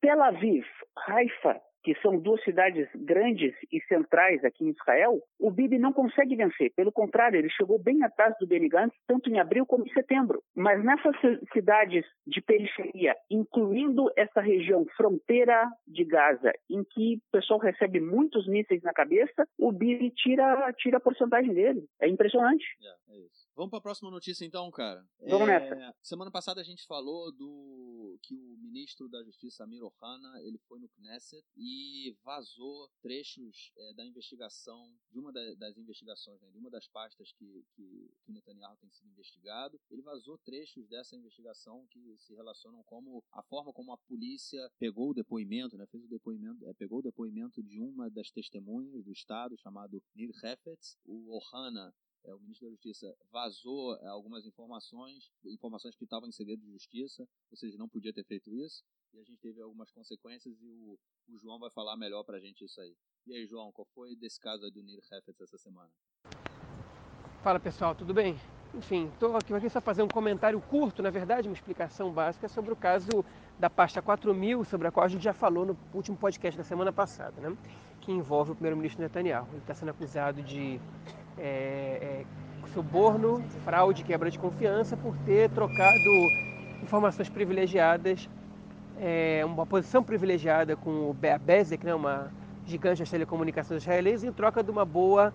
Tel 0.00 0.22
Aviv, 0.22 0.66
Haifa 1.06 1.60
que 1.82 1.94
são 2.00 2.18
duas 2.18 2.42
cidades 2.44 2.88
grandes 2.94 3.54
e 3.70 3.80
centrais 3.82 4.44
aqui 4.44 4.64
em 4.64 4.70
Israel, 4.70 5.20
o 5.38 5.50
Bibi 5.50 5.78
não 5.78 5.92
consegue 5.92 6.36
vencer. 6.36 6.72
Pelo 6.74 6.92
contrário, 6.92 7.38
ele 7.38 7.50
chegou 7.50 7.78
bem 7.78 8.02
atrás 8.02 8.34
do 8.38 8.46
Benny 8.46 8.68
Gantz, 8.68 8.96
tanto 9.06 9.28
em 9.28 9.38
abril 9.38 9.66
como 9.66 9.84
em 9.84 9.92
setembro. 9.92 10.42
Mas 10.54 10.82
nessas 10.84 11.16
cidades 11.52 12.04
de 12.26 12.40
periferia, 12.40 13.14
incluindo 13.30 14.10
essa 14.16 14.40
região 14.40 14.84
fronteira 14.96 15.68
de 15.86 16.04
Gaza, 16.04 16.52
em 16.70 16.84
que 16.84 17.16
o 17.16 17.32
pessoal 17.32 17.58
recebe 17.58 18.00
muitos 18.00 18.46
mísseis 18.46 18.82
na 18.82 18.92
cabeça, 18.92 19.46
o 19.58 19.72
Bibi 19.72 20.10
tira, 20.10 20.72
tira 20.76 20.98
a 20.98 21.00
porcentagem 21.00 21.52
dele. 21.52 21.84
É 22.00 22.08
impressionante. 22.08 22.64
É, 22.82 23.14
é 23.14 23.18
isso. 23.18 23.41
Vamos 23.62 23.70
para 23.70 23.78
a 23.78 23.82
próxima 23.82 24.10
notícia 24.10 24.44
então, 24.44 24.68
cara. 24.72 25.08
Vamos 25.20 25.48
é... 25.48 25.70
nessa. 25.70 25.94
Semana 26.02 26.32
passada 26.32 26.60
a 26.60 26.64
gente 26.64 26.84
falou 26.84 27.30
do 27.30 28.18
que 28.20 28.34
o 28.34 28.56
ministro 28.56 29.08
da 29.08 29.22
Justiça, 29.22 29.62
Amir 29.62 29.84
Ohana, 29.84 30.42
ele 30.42 30.58
foi 30.66 30.80
no 30.80 30.88
Knesset 30.88 31.46
e 31.56 32.12
vazou 32.24 32.90
trechos 33.00 33.70
é, 33.76 33.94
da 33.94 34.04
investigação, 34.04 34.92
de 35.12 35.20
uma 35.20 35.32
da, 35.32 35.54
das 35.54 35.78
investigações, 35.78 36.40
né, 36.40 36.50
de 36.50 36.58
uma 36.58 36.70
das 36.70 36.88
pastas 36.88 37.32
que, 37.34 37.64
que, 37.76 38.10
que, 38.24 38.30
o 38.30 38.34
Netanyahu 38.34 38.76
tem 38.78 38.90
sido 38.90 39.08
investigado. 39.10 39.80
Ele 39.88 40.02
vazou 40.02 40.36
trechos 40.38 40.88
dessa 40.88 41.14
investigação 41.14 41.86
que 41.88 42.16
se 42.18 42.34
relacionam 42.34 42.82
como 42.82 43.22
a 43.30 43.44
forma 43.44 43.72
como 43.72 43.92
a 43.92 43.98
polícia 44.08 44.58
pegou 44.76 45.10
o 45.10 45.14
depoimento, 45.14 45.76
né, 45.76 45.86
fez 45.86 46.02
o 46.02 46.08
depoimento, 46.08 46.66
é, 46.66 46.74
pegou 46.74 46.98
o 46.98 47.02
depoimento 47.02 47.62
de 47.62 47.80
uma 47.80 48.10
das 48.10 48.28
testemunhas 48.32 49.04
do 49.04 49.12
Estado, 49.12 49.56
chamado 49.56 50.02
Nir 50.16 50.30
Hefetz. 50.42 50.98
O 51.04 51.36
Ohana 51.36 51.94
é, 52.24 52.34
o 52.34 52.40
ministro 52.40 52.66
da 52.66 52.72
Justiça 52.72 53.14
vazou 53.30 53.96
é, 53.96 54.06
algumas 54.06 54.46
informações, 54.46 55.30
informações 55.44 55.94
que 55.96 56.04
estavam 56.04 56.28
em 56.28 56.32
segredo 56.32 56.60
de 56.62 56.72
justiça, 56.72 57.26
ou 57.50 57.56
seja, 57.56 57.76
não 57.76 57.88
podia 57.88 58.12
ter 58.12 58.24
feito 58.24 58.54
isso, 58.54 58.82
e 59.12 59.18
a 59.18 59.24
gente 59.24 59.40
teve 59.40 59.60
algumas 59.60 59.90
consequências 59.90 60.60
e 60.60 60.66
o, 60.66 60.98
o 61.28 61.38
João 61.38 61.58
vai 61.58 61.70
falar 61.70 61.96
melhor 61.96 62.24
pra 62.24 62.40
gente 62.40 62.64
isso 62.64 62.80
aí. 62.80 62.96
E 63.26 63.34
aí, 63.34 63.46
João, 63.46 63.70
qual 63.72 63.86
foi 63.94 64.16
desse 64.16 64.40
caso 64.40 64.68
do 64.70 64.82
Nir 64.82 64.98
Hefetz 64.98 65.40
essa 65.40 65.58
semana? 65.58 65.90
Fala 67.42 67.58
pessoal, 67.58 67.94
tudo 67.94 68.14
bem? 68.14 68.36
Enfim, 68.74 69.08
estou 69.08 69.36
aqui, 69.36 69.52
aqui 69.52 69.68
só 69.68 69.80
fazer 69.80 70.02
um 70.02 70.08
comentário 70.08 70.60
curto, 70.60 71.02
na 71.02 71.10
verdade, 71.10 71.48
uma 71.48 71.54
explicação 71.54 72.10
básica 72.12 72.48
sobre 72.48 72.72
o 72.72 72.76
caso 72.76 73.24
da 73.58 73.68
pasta 73.68 74.00
4000, 74.00 74.64
sobre 74.64 74.88
a 74.88 74.90
qual 74.90 75.04
a 75.04 75.08
gente 75.08 75.22
já 75.22 75.34
falou 75.34 75.66
no 75.66 75.78
último 75.92 76.16
podcast 76.16 76.56
da 76.56 76.64
semana 76.64 76.92
passada, 76.92 77.40
né? 77.40 77.56
que 78.02 78.12
envolve 78.12 78.50
o 78.52 78.54
primeiro-ministro 78.54 79.00
Netanyahu. 79.00 79.46
Ele 79.50 79.58
está 79.58 79.74
sendo 79.74 79.90
acusado 79.90 80.42
de 80.42 80.80
é, 81.38 82.24
é, 82.24 82.24
suborno, 82.72 83.42
fraude, 83.64 84.02
quebra 84.02 84.30
de 84.30 84.38
confiança 84.38 84.96
por 84.96 85.16
ter 85.18 85.50
trocado 85.50 86.10
informações 86.82 87.28
privilegiadas, 87.28 88.28
é, 89.00 89.42
uma 89.44 89.66
posição 89.66 90.02
privilegiada 90.02 90.76
com 90.76 91.10
o 91.10 91.14
Bezek, 91.14 91.84
né, 91.84 91.94
uma 91.94 92.30
gigante 92.64 93.00
das 93.00 93.10
telecomunicações 93.10 93.82
israelenses, 93.82 94.24
em 94.24 94.32
troca 94.32 94.62
de 94.62 94.70
uma 94.70 94.84
boa 94.84 95.32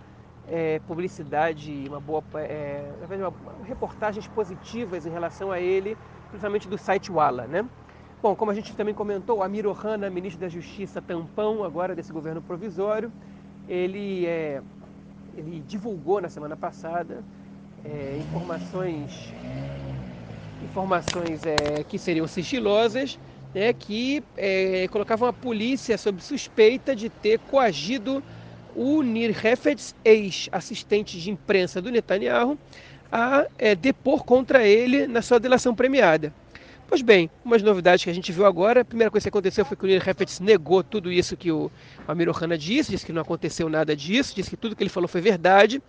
é, 0.48 0.80
publicidade, 0.88 1.86
uma 1.88 2.00
boa 2.00 2.24
é, 2.36 2.90
uma, 3.02 3.34
reportagens 3.66 4.28
positivas 4.28 5.06
em 5.06 5.10
relação 5.10 5.52
a 5.52 5.60
ele, 5.60 5.98
principalmente 6.30 6.68
do 6.68 6.78
site 6.78 7.12
Walla, 7.12 7.46
né? 7.48 7.66
Bom, 8.22 8.36
como 8.36 8.50
a 8.50 8.54
gente 8.54 8.76
também 8.76 8.96
comentou, 8.96 9.44
Amir 9.44 9.68
Ohana, 9.68 10.10
ministro 10.10 10.42
da 10.42 10.50
Justiça 10.50 11.02
tampão 11.02 11.64
agora 11.64 11.94
desse 11.94 12.12
governo 12.12 12.42
provisório, 12.42 13.12
ele 13.68 14.26
é, 14.26 14.62
ele 15.40 15.64
divulgou 15.68 16.20
na 16.22 16.30
semana 16.30 16.56
passada 16.56 17.24
é, 17.86 18.18
informações, 18.20 19.34
informações 20.64 21.46
é, 21.46 21.84
que 21.88 21.98
seriam 21.98 22.28
sigilosas, 22.28 23.20
né, 23.54 23.72
que 23.74 24.24
é, 24.36 24.88
colocavam 24.90 25.28
a 25.28 25.34
polícia 25.34 25.98
sob 25.98 26.22
suspeita 26.22 26.96
de 26.96 27.10
ter 27.10 27.40
coagido 27.40 28.24
o 28.76 29.02
Nir 29.02 29.36
Hefetz, 29.46 29.96
ex-assistente 30.04 31.20
de 31.20 31.32
imprensa 31.32 31.82
do 31.82 31.90
Netanyahu, 31.90 32.58
a 33.12 33.46
é, 33.58 33.74
depor 33.74 34.24
contra 34.24 34.64
ele 34.64 35.08
na 35.08 35.22
sua 35.22 35.40
delação 35.40 35.74
premiada. 35.74 36.34
Pois 36.88 37.02
bem, 37.02 37.30
umas 37.44 37.62
novidades 37.62 38.04
que 38.06 38.10
a 38.10 38.14
gente 38.14 38.32
viu 38.32 38.46
agora. 38.46 38.80
A 38.80 38.86
primeira 38.86 39.12
coisa 39.12 39.26
que 39.26 39.30
aconteceu 39.30 39.66
foi 39.66 39.76
que 39.76 39.84
o 39.84 39.88
Nir 39.88 40.08
Hefetz 40.08 40.40
negou 40.40 40.82
tudo 40.82 41.12
isso 41.12 41.36
que 41.36 41.52
o 41.52 41.70
Amir 42.08 42.30
Ohana 42.30 42.58
disse, 42.58 42.92
disse 42.92 43.06
que 43.06 43.12
não 43.12 43.22
aconteceu 43.22 43.68
nada 43.68 43.94
disso, 43.94 44.34
disse 44.34 44.50
que 44.50 44.56
tudo 44.56 44.74
que 44.74 44.84
ele 44.84 44.90
falou 44.90 45.08
foi 45.10 45.20
verdade 45.20 45.82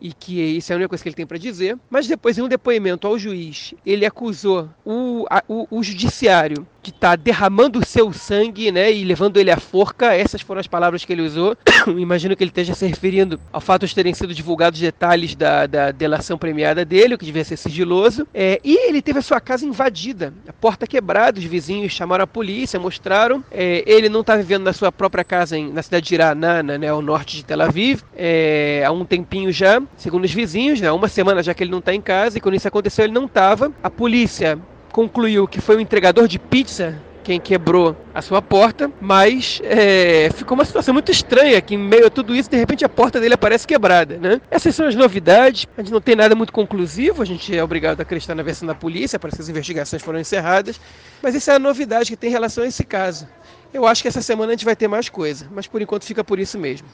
e 0.00 0.14
que 0.14 0.40
isso 0.40 0.72
é 0.72 0.74
a 0.74 0.76
única 0.76 0.88
coisa 0.88 1.02
que 1.02 1.10
ele 1.10 1.16
tem 1.16 1.26
para 1.26 1.36
dizer. 1.36 1.78
Mas 1.90 2.08
depois, 2.08 2.38
em 2.38 2.42
um 2.42 2.48
depoimento 2.48 3.06
ao 3.06 3.18
juiz, 3.18 3.74
ele 3.84 4.06
acusou 4.06 4.70
o, 4.82 5.26
a, 5.28 5.44
o, 5.46 5.66
o 5.70 5.82
judiciário 5.82 6.66
que 6.82 6.90
está 6.90 7.16
derramando 7.16 7.78
o 7.78 7.84
seu 7.84 8.12
sangue, 8.12 8.70
né, 8.70 8.92
e 8.92 9.04
levando 9.04 9.38
ele 9.38 9.50
à 9.50 9.56
forca. 9.56 10.14
Essas 10.14 10.40
foram 10.40 10.60
as 10.60 10.66
palavras 10.66 11.04
que 11.04 11.12
ele 11.12 11.22
usou. 11.22 11.56
Imagino 11.86 12.36
que 12.36 12.42
ele 12.42 12.50
esteja 12.50 12.74
se 12.74 12.86
referindo 12.86 13.40
ao 13.52 13.60
fato 13.60 13.86
de 13.86 13.94
terem 13.94 14.14
sido 14.14 14.34
divulgados 14.34 14.80
detalhes 14.80 15.34
da, 15.34 15.66
da 15.66 15.90
delação 15.90 16.38
premiada 16.38 16.84
dele, 16.84 17.14
o 17.14 17.18
que 17.18 17.24
devia 17.24 17.44
ser 17.44 17.56
sigiloso. 17.56 18.26
É, 18.32 18.60
e 18.64 18.88
ele 18.88 19.02
teve 19.02 19.18
a 19.18 19.22
sua 19.22 19.40
casa 19.40 19.64
invadida, 19.64 20.32
a 20.48 20.52
porta 20.52 20.86
quebrada, 20.86 21.38
os 21.38 21.44
vizinhos 21.44 21.92
chamaram 21.92 22.24
a 22.24 22.26
polícia, 22.26 22.78
mostraram. 22.78 23.44
É, 23.50 23.84
ele 23.86 24.08
não 24.08 24.20
está 24.20 24.36
vivendo 24.36 24.64
na 24.64 24.72
sua 24.72 24.90
própria 24.90 25.24
casa 25.24 25.56
em, 25.56 25.70
na 25.72 25.82
cidade 25.82 26.06
de 26.06 26.14
Iranana, 26.14 26.78
né, 26.78 26.88
ao 26.88 27.02
norte 27.02 27.36
de 27.36 27.44
Tel 27.44 27.60
Aviv, 27.62 28.02
é, 28.16 28.82
há 28.86 28.90
um 28.90 29.04
tempinho 29.04 29.52
já, 29.52 29.82
segundo 29.96 30.24
os 30.24 30.32
vizinhos, 30.32 30.80
né, 30.80 30.90
uma 30.90 31.08
semana 31.08 31.42
já 31.42 31.54
que 31.54 31.62
ele 31.62 31.70
não 31.70 31.78
está 31.78 31.94
em 31.94 32.00
casa, 32.00 32.38
e 32.38 32.40
quando 32.40 32.54
isso 32.54 32.68
aconteceu 32.68 33.04
ele 33.04 33.12
não 33.12 33.26
estava. 33.26 33.72
A 33.82 33.90
polícia 33.90 34.58
concluiu 34.90 35.46
que 35.46 35.60
foi 35.60 35.76
o 35.76 35.80
entregador 35.80 36.28
de 36.28 36.38
pizza 36.38 37.00
quem 37.22 37.38
quebrou 37.38 37.96
a 38.14 38.22
sua 38.22 38.40
porta, 38.42 38.90
mas 39.00 39.60
é, 39.62 40.30
ficou 40.30 40.54
uma 40.54 40.64
situação 40.64 40.92
muito 40.92 41.12
estranha 41.12 41.60
que 41.60 41.74
em 41.74 41.78
meio 41.78 42.06
a 42.06 42.10
tudo 42.10 42.34
isso, 42.34 42.50
de 42.50 42.56
repente 42.56 42.84
a 42.84 42.88
porta 42.88 43.20
dele 43.20 43.34
aparece 43.34 43.66
quebrada, 43.66 44.18
né? 44.18 44.40
Essas 44.50 44.74
são 44.74 44.86
as 44.86 44.94
novidades, 44.94 45.66
a 45.76 45.82
gente 45.82 45.92
não 45.92 46.00
tem 46.00 46.16
nada 46.16 46.34
muito 46.34 46.52
conclusivo, 46.52 47.22
a 47.22 47.24
gente 47.24 47.56
é 47.56 47.62
obrigado 47.62 48.00
a 48.00 48.02
acreditar 48.02 48.34
na 48.34 48.42
versão 48.42 48.66
da 48.66 48.74
polícia, 48.74 49.18
parece 49.18 49.36
que 49.36 49.42
as 49.42 49.48
investigações 49.48 50.02
foram 50.02 50.18
encerradas, 50.18 50.80
mas 51.22 51.34
essa 51.34 51.52
é 51.52 51.54
a 51.56 51.58
novidade 51.58 52.10
que 52.10 52.16
tem 52.16 52.30
em 52.30 52.32
relação 52.32 52.64
a 52.64 52.66
esse 52.66 52.84
caso. 52.84 53.28
Eu 53.72 53.86
acho 53.86 54.02
que 54.02 54.08
essa 54.08 54.22
semana 54.22 54.52
a 54.52 54.56
gente 54.56 54.64
vai 54.64 54.74
ter 54.74 54.88
mais 54.88 55.08
coisa, 55.08 55.46
mas 55.52 55.66
por 55.66 55.80
enquanto 55.80 56.04
fica 56.04 56.24
por 56.24 56.38
isso 56.38 56.58
mesmo. 56.58 56.88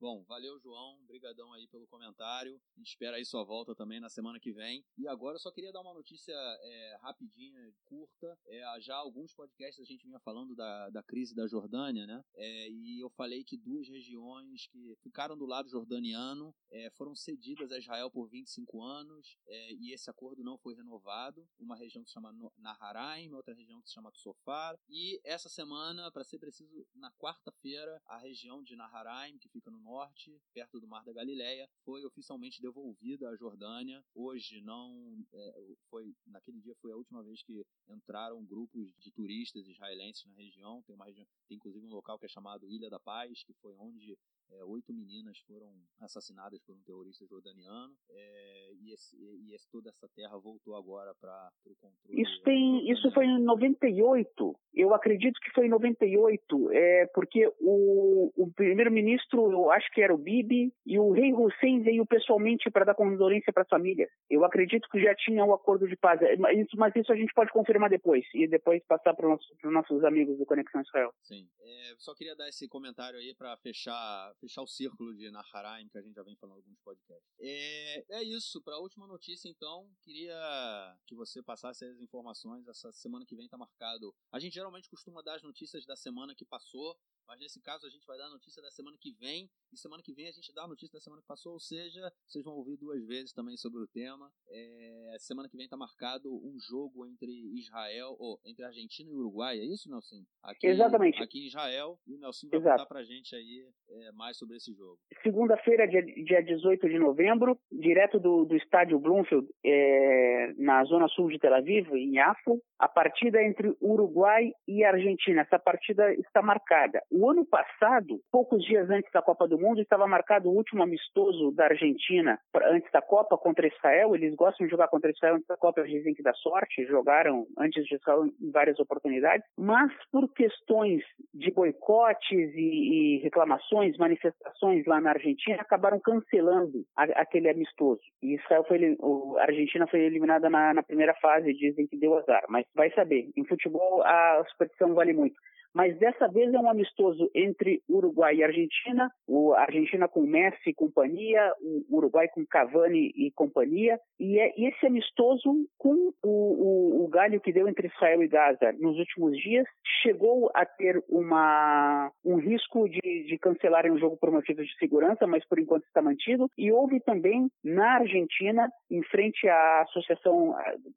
Bom, 0.00 0.22
valeu 0.28 0.58
João, 0.64 0.94
Obrigadão 1.04 1.52
aí 1.52 1.66
pelo 1.70 1.86
comentário. 1.86 2.58
Espera 2.88 3.18
aí 3.18 3.24
sua 3.24 3.44
volta 3.44 3.74
também 3.74 4.00
na 4.00 4.08
semana 4.08 4.40
que 4.40 4.50
vem. 4.50 4.82
E 4.96 5.06
agora 5.06 5.36
eu 5.36 5.40
só 5.40 5.52
queria 5.52 5.70
dar 5.70 5.82
uma 5.82 5.92
notícia 5.92 6.32
é, 6.32 6.98
rapidinha, 7.02 7.70
curta. 7.84 8.38
É, 8.46 8.80
já 8.80 8.96
alguns 8.96 9.34
podcasts 9.34 9.80
a 9.80 9.84
gente 9.84 10.06
vinha 10.06 10.18
falando 10.20 10.56
da, 10.56 10.88
da 10.88 11.02
crise 11.02 11.34
da 11.34 11.46
Jordânia, 11.46 12.06
né? 12.06 12.24
É, 12.34 12.70
e 12.70 12.98
eu 13.02 13.10
falei 13.10 13.44
que 13.44 13.58
duas 13.58 13.86
regiões 13.86 14.66
que 14.68 14.96
ficaram 15.02 15.36
do 15.36 15.44
lado 15.44 15.68
jordaniano 15.68 16.54
é, 16.70 16.90
foram 16.92 17.14
cedidas 17.14 17.70
a 17.70 17.78
Israel 17.78 18.10
por 18.10 18.26
25 18.30 18.82
anos 18.82 19.36
é, 19.46 19.74
e 19.74 19.92
esse 19.92 20.08
acordo 20.08 20.42
não 20.42 20.56
foi 20.56 20.74
renovado. 20.74 21.46
Uma 21.58 21.76
região 21.76 22.02
que 22.02 22.08
se 22.08 22.14
chama 22.14 22.34
Naharaim, 22.56 23.32
outra 23.34 23.54
região 23.54 23.82
que 23.82 23.88
se 23.88 23.94
chama 23.94 24.10
Tsofar. 24.12 24.78
E 24.88 25.20
essa 25.24 25.50
semana, 25.50 26.10
para 26.10 26.24
ser 26.24 26.38
preciso, 26.38 26.86
na 26.94 27.12
quarta-feira, 27.12 28.00
a 28.06 28.16
região 28.16 28.62
de 28.62 28.74
Naharaim, 28.76 29.36
que 29.38 29.48
fica 29.50 29.70
no 29.70 29.78
norte, 29.78 30.40
perto 30.54 30.80
do 30.80 30.88
Mar 30.88 31.04
da 31.04 31.12
Galileia, 31.12 31.68
foi 31.84 32.02
oficialmente 32.04 32.62
devolvida 32.62 32.77
à 33.26 33.36
Jordânia. 33.36 34.04
Hoje 34.14 34.60
não 34.62 35.18
é, 35.32 35.74
foi 35.90 36.14
naquele 36.26 36.60
dia 36.60 36.74
foi 36.80 36.92
a 36.92 36.96
última 36.96 37.22
vez 37.22 37.42
que 37.42 37.64
entraram 37.88 38.44
grupos 38.44 38.92
de 38.98 39.10
turistas 39.12 39.66
israelenses 39.66 40.24
na 40.26 40.34
região. 40.34 40.82
Tem 40.82 40.94
uma 40.94 41.06
região, 41.06 41.26
tem 41.48 41.56
inclusive 41.56 41.84
um 41.84 41.90
local 41.90 42.18
que 42.18 42.26
é 42.26 42.28
chamado 42.28 42.68
Ilha 42.68 42.88
da 42.88 43.00
Paz, 43.00 43.42
que 43.44 43.54
foi 43.54 43.74
onde 43.76 44.16
é, 44.52 44.64
oito 44.64 44.92
meninas 44.92 45.38
foram 45.46 45.72
assassinadas 46.00 46.60
por 46.62 46.74
um 46.74 46.82
terrorista 46.82 47.26
jordaniano 47.26 47.92
é, 48.10 48.72
e, 48.80 48.92
esse, 48.92 49.16
e 49.16 49.54
esse, 49.54 49.68
toda 49.70 49.90
essa 49.90 50.08
terra 50.14 50.36
voltou 50.38 50.76
agora 50.76 51.14
para 51.20 51.50
o 51.66 51.74
controle. 51.76 52.22
Isso, 52.22 52.42
tem, 52.42 52.90
isso 52.90 53.10
foi 53.12 53.26
em 53.26 53.38
98. 53.42 54.56
Eu 54.74 54.94
acredito 54.94 55.38
que 55.40 55.50
foi 55.50 55.66
em 55.66 55.70
98, 55.70 56.72
é, 56.72 57.06
porque 57.14 57.46
o, 57.60 58.32
o 58.36 58.52
primeiro-ministro, 58.52 59.50
eu 59.50 59.70
acho 59.70 59.90
que 59.92 60.02
era 60.02 60.14
o 60.14 60.18
Bibi, 60.18 60.72
e 60.86 60.98
o 60.98 61.12
rei 61.12 61.32
Hussein 61.32 61.82
veio 61.82 62.06
pessoalmente 62.06 62.70
para 62.70 62.84
dar 62.84 62.94
condolência 62.94 63.52
para 63.52 63.62
as 63.62 63.68
famílias. 63.68 64.10
Eu 64.30 64.44
acredito 64.44 64.88
que 64.88 65.02
já 65.02 65.14
tinha 65.14 65.44
o 65.44 65.48
um 65.48 65.54
acordo 65.54 65.88
de 65.88 65.96
paz, 65.96 66.20
é, 66.22 66.36
mas, 66.36 66.66
mas, 66.74 66.94
isso 66.96 67.12
a 67.12 67.16
gente 67.16 67.32
pode 67.34 67.50
confirmar 67.50 67.90
depois 67.90 68.24
e 68.34 68.46
depois 68.46 68.82
passar 68.86 69.14
para 69.14 69.28
os 69.28 69.40
nossos 69.64 70.04
amigos 70.04 70.38
do 70.38 70.46
Conexão 70.46 70.80
Israel. 70.80 71.12
Sim, 71.22 71.48
é, 71.60 71.94
só 71.98 72.14
queria 72.14 72.36
dar 72.36 72.48
esse 72.48 72.68
comentário 72.68 73.18
aí 73.18 73.34
para 73.34 73.56
fechar 73.58 74.32
fechar 74.38 74.62
o 74.62 74.66
círculo 74.66 75.14
de 75.14 75.30
Naharaim, 75.30 75.88
que 75.88 75.98
a 75.98 76.02
gente 76.02 76.14
já 76.14 76.22
vem 76.22 76.36
falando 76.36 76.58
em 76.58 76.60
alguns 76.60 76.80
podcasts. 76.80 77.30
É, 77.40 78.18
é 78.18 78.22
isso, 78.22 78.62
para 78.62 78.74
a 78.74 78.80
última 78.80 79.06
notícia, 79.06 79.48
então, 79.48 79.90
queria 80.02 80.98
que 81.06 81.14
você 81.14 81.42
passasse 81.42 81.84
as 81.84 82.00
informações. 82.00 82.66
Essa 82.66 82.92
semana 82.92 83.24
que 83.26 83.36
vem 83.36 83.44
está 83.46 83.56
marcado. 83.56 84.14
A 84.32 84.38
gente 84.38 84.54
geralmente 84.54 84.88
costuma 84.88 85.22
dar 85.22 85.36
as 85.36 85.42
notícias 85.42 85.84
da 85.84 85.96
semana 85.96 86.34
que 86.34 86.44
passou, 86.44 86.96
mas 87.28 87.38
nesse 87.38 87.60
caso 87.60 87.86
a 87.86 87.90
gente 87.90 88.06
vai 88.06 88.16
dar 88.16 88.26
a 88.26 88.30
notícia 88.30 88.62
da 88.62 88.70
semana 88.70 88.96
que 88.98 89.12
vem, 89.12 89.50
e 89.70 89.76
semana 89.76 90.02
que 90.02 90.14
vem 90.14 90.28
a 90.28 90.32
gente 90.32 90.52
dá 90.54 90.64
a 90.64 90.68
notícia 90.68 90.94
da 90.94 91.00
semana 91.00 91.20
que 91.20 91.28
passou, 91.28 91.52
ou 91.52 91.60
seja, 91.60 92.10
vocês 92.26 92.42
vão 92.42 92.54
ouvir 92.54 92.78
duas 92.78 93.06
vezes 93.06 93.34
também 93.34 93.56
sobre 93.58 93.82
o 93.82 93.86
tema. 93.86 94.30
É, 94.48 95.16
semana 95.18 95.48
que 95.48 95.56
vem 95.56 95.66
está 95.66 95.76
marcado 95.76 96.34
um 96.34 96.58
jogo 96.58 97.06
entre 97.06 97.30
Israel, 97.54 98.16
ou 98.18 98.40
entre 98.46 98.64
Argentina 98.64 99.10
e 99.10 99.14
Uruguai, 99.14 99.58
é 99.58 99.64
isso, 99.64 99.90
Nelson? 99.90 100.24
Aqui, 100.42 100.66
Exatamente. 100.68 101.22
Aqui 101.22 101.44
em 101.44 101.46
Israel, 101.48 101.98
e 102.06 102.14
o 102.14 102.18
Nelson 102.18 102.48
vai 102.48 102.60
Exato. 102.60 102.78
contar 102.78 102.88
pra 102.88 103.04
gente 103.04 103.36
aí 103.36 103.68
é, 103.90 104.12
mais 104.12 104.38
sobre 104.38 104.56
esse 104.56 104.72
jogo. 104.72 104.98
Segunda-feira, 105.22 105.86
dia, 105.86 106.02
dia 106.02 106.42
18 106.42 106.88
de 106.88 106.98
novembro, 106.98 107.60
direto 107.70 108.18
do, 108.18 108.46
do 108.46 108.56
estádio 108.56 108.98
Bloomfield, 108.98 109.46
é, 109.64 110.54
na 110.56 110.82
zona 110.84 111.08
sul 111.08 111.28
de 111.28 111.38
Tel 111.38 111.54
Aviv, 111.54 111.92
em 111.94 112.16
Yafo, 112.16 112.62
a 112.78 112.88
partida 112.88 113.42
entre 113.42 113.76
Uruguai 113.82 114.52
e 114.66 114.82
Argentina. 114.84 115.42
Essa 115.42 115.58
partida 115.58 116.12
está 116.14 116.40
marcada. 116.40 117.02
O 117.20 117.28
ano 117.28 117.44
passado, 117.44 118.20
poucos 118.30 118.62
dias 118.62 118.88
antes 118.88 119.10
da 119.10 119.20
Copa 119.20 119.48
do 119.48 119.58
Mundo, 119.58 119.80
estava 119.80 120.06
marcado 120.06 120.48
o 120.48 120.54
último 120.54 120.84
amistoso 120.84 121.50
da 121.50 121.64
Argentina 121.64 122.38
antes 122.66 122.88
da 122.92 123.02
Copa 123.02 123.36
contra 123.36 123.66
Israel. 123.66 124.14
Eles 124.14 124.36
gostam 124.36 124.64
de 124.64 124.70
jogar 124.70 124.86
contra 124.86 125.10
Israel 125.10 125.34
antes 125.34 125.48
da 125.48 125.56
Copa, 125.56 125.80
eles 125.80 125.90
dizem 125.90 126.14
que 126.14 126.22
dá 126.22 126.32
sorte. 126.34 126.86
Jogaram 126.86 127.44
antes 127.58 127.84
de 127.86 127.96
Israel 127.96 128.24
em 128.24 128.50
várias 128.52 128.78
oportunidades. 128.78 129.44
Mas 129.58 129.90
por 130.12 130.32
questões 130.32 131.02
de 131.34 131.50
boicotes 131.50 132.54
e, 132.54 133.16
e 133.16 133.18
reclamações, 133.18 133.98
manifestações 133.98 134.86
lá 134.86 135.00
na 135.00 135.10
Argentina, 135.10 135.60
acabaram 135.60 135.98
cancelando 135.98 136.84
a, 136.96 137.02
aquele 137.20 137.50
amistoso. 137.50 138.00
E 138.22 138.36
Israel 138.36 138.62
foi, 138.62 138.96
a 139.38 139.42
Argentina 139.42 139.88
foi 139.88 140.02
eliminada 140.02 140.48
na, 140.48 140.72
na 140.72 140.84
primeira 140.84 141.14
fase, 141.14 141.52
dizem 141.52 141.88
que 141.88 141.98
deu 141.98 142.16
azar. 142.16 142.44
Mas 142.48 142.64
vai 142.76 142.92
saber. 142.92 143.28
Em 143.36 143.44
futebol, 143.44 144.04
a 144.04 144.44
superstição 144.50 144.94
vale 144.94 145.12
muito 145.12 145.34
mas 145.78 145.96
dessa 145.96 146.26
vez 146.26 146.52
é 146.52 146.58
um 146.58 146.68
amistoso 146.68 147.30
entre 147.32 147.80
Uruguai 147.88 148.34
e 148.34 148.42
Argentina, 148.42 149.08
o 149.28 149.54
Argentina 149.54 150.08
com 150.08 150.22
Messi 150.22 150.70
e 150.70 150.74
companhia, 150.74 151.54
o 151.60 151.98
Uruguai 151.98 152.26
com 152.26 152.44
Cavani 152.44 153.12
e 153.14 153.30
companhia, 153.30 153.96
e 154.18 154.40
é 154.40 154.52
esse 154.58 154.84
amistoso 154.84 155.68
com 155.78 156.12
o, 156.24 156.24
o, 156.24 157.04
o 157.04 157.08
galho 157.08 157.40
que 157.40 157.52
deu 157.52 157.68
entre 157.68 157.86
Israel 157.86 158.24
e 158.24 158.26
Gaza 158.26 158.72
nos 158.80 158.98
últimos 158.98 159.38
dias 159.38 159.68
chegou 160.02 160.50
a 160.52 160.66
ter 160.66 161.00
uma, 161.08 162.10
um 162.24 162.38
risco 162.38 162.88
de, 162.88 163.26
de 163.28 163.38
cancelarem 163.38 163.92
o 163.92 163.98
jogo 164.00 164.16
por 164.16 164.32
motivos 164.32 164.66
de 164.66 164.76
segurança, 164.78 165.28
mas 165.28 165.46
por 165.46 165.60
enquanto 165.60 165.84
está 165.84 166.02
mantido, 166.02 166.50
e 166.58 166.72
houve 166.72 166.98
também 166.98 167.48
na 167.62 167.98
Argentina, 167.98 168.68
em 168.90 169.02
frente 169.04 169.48
à 169.48 169.82
Associação 169.82 170.56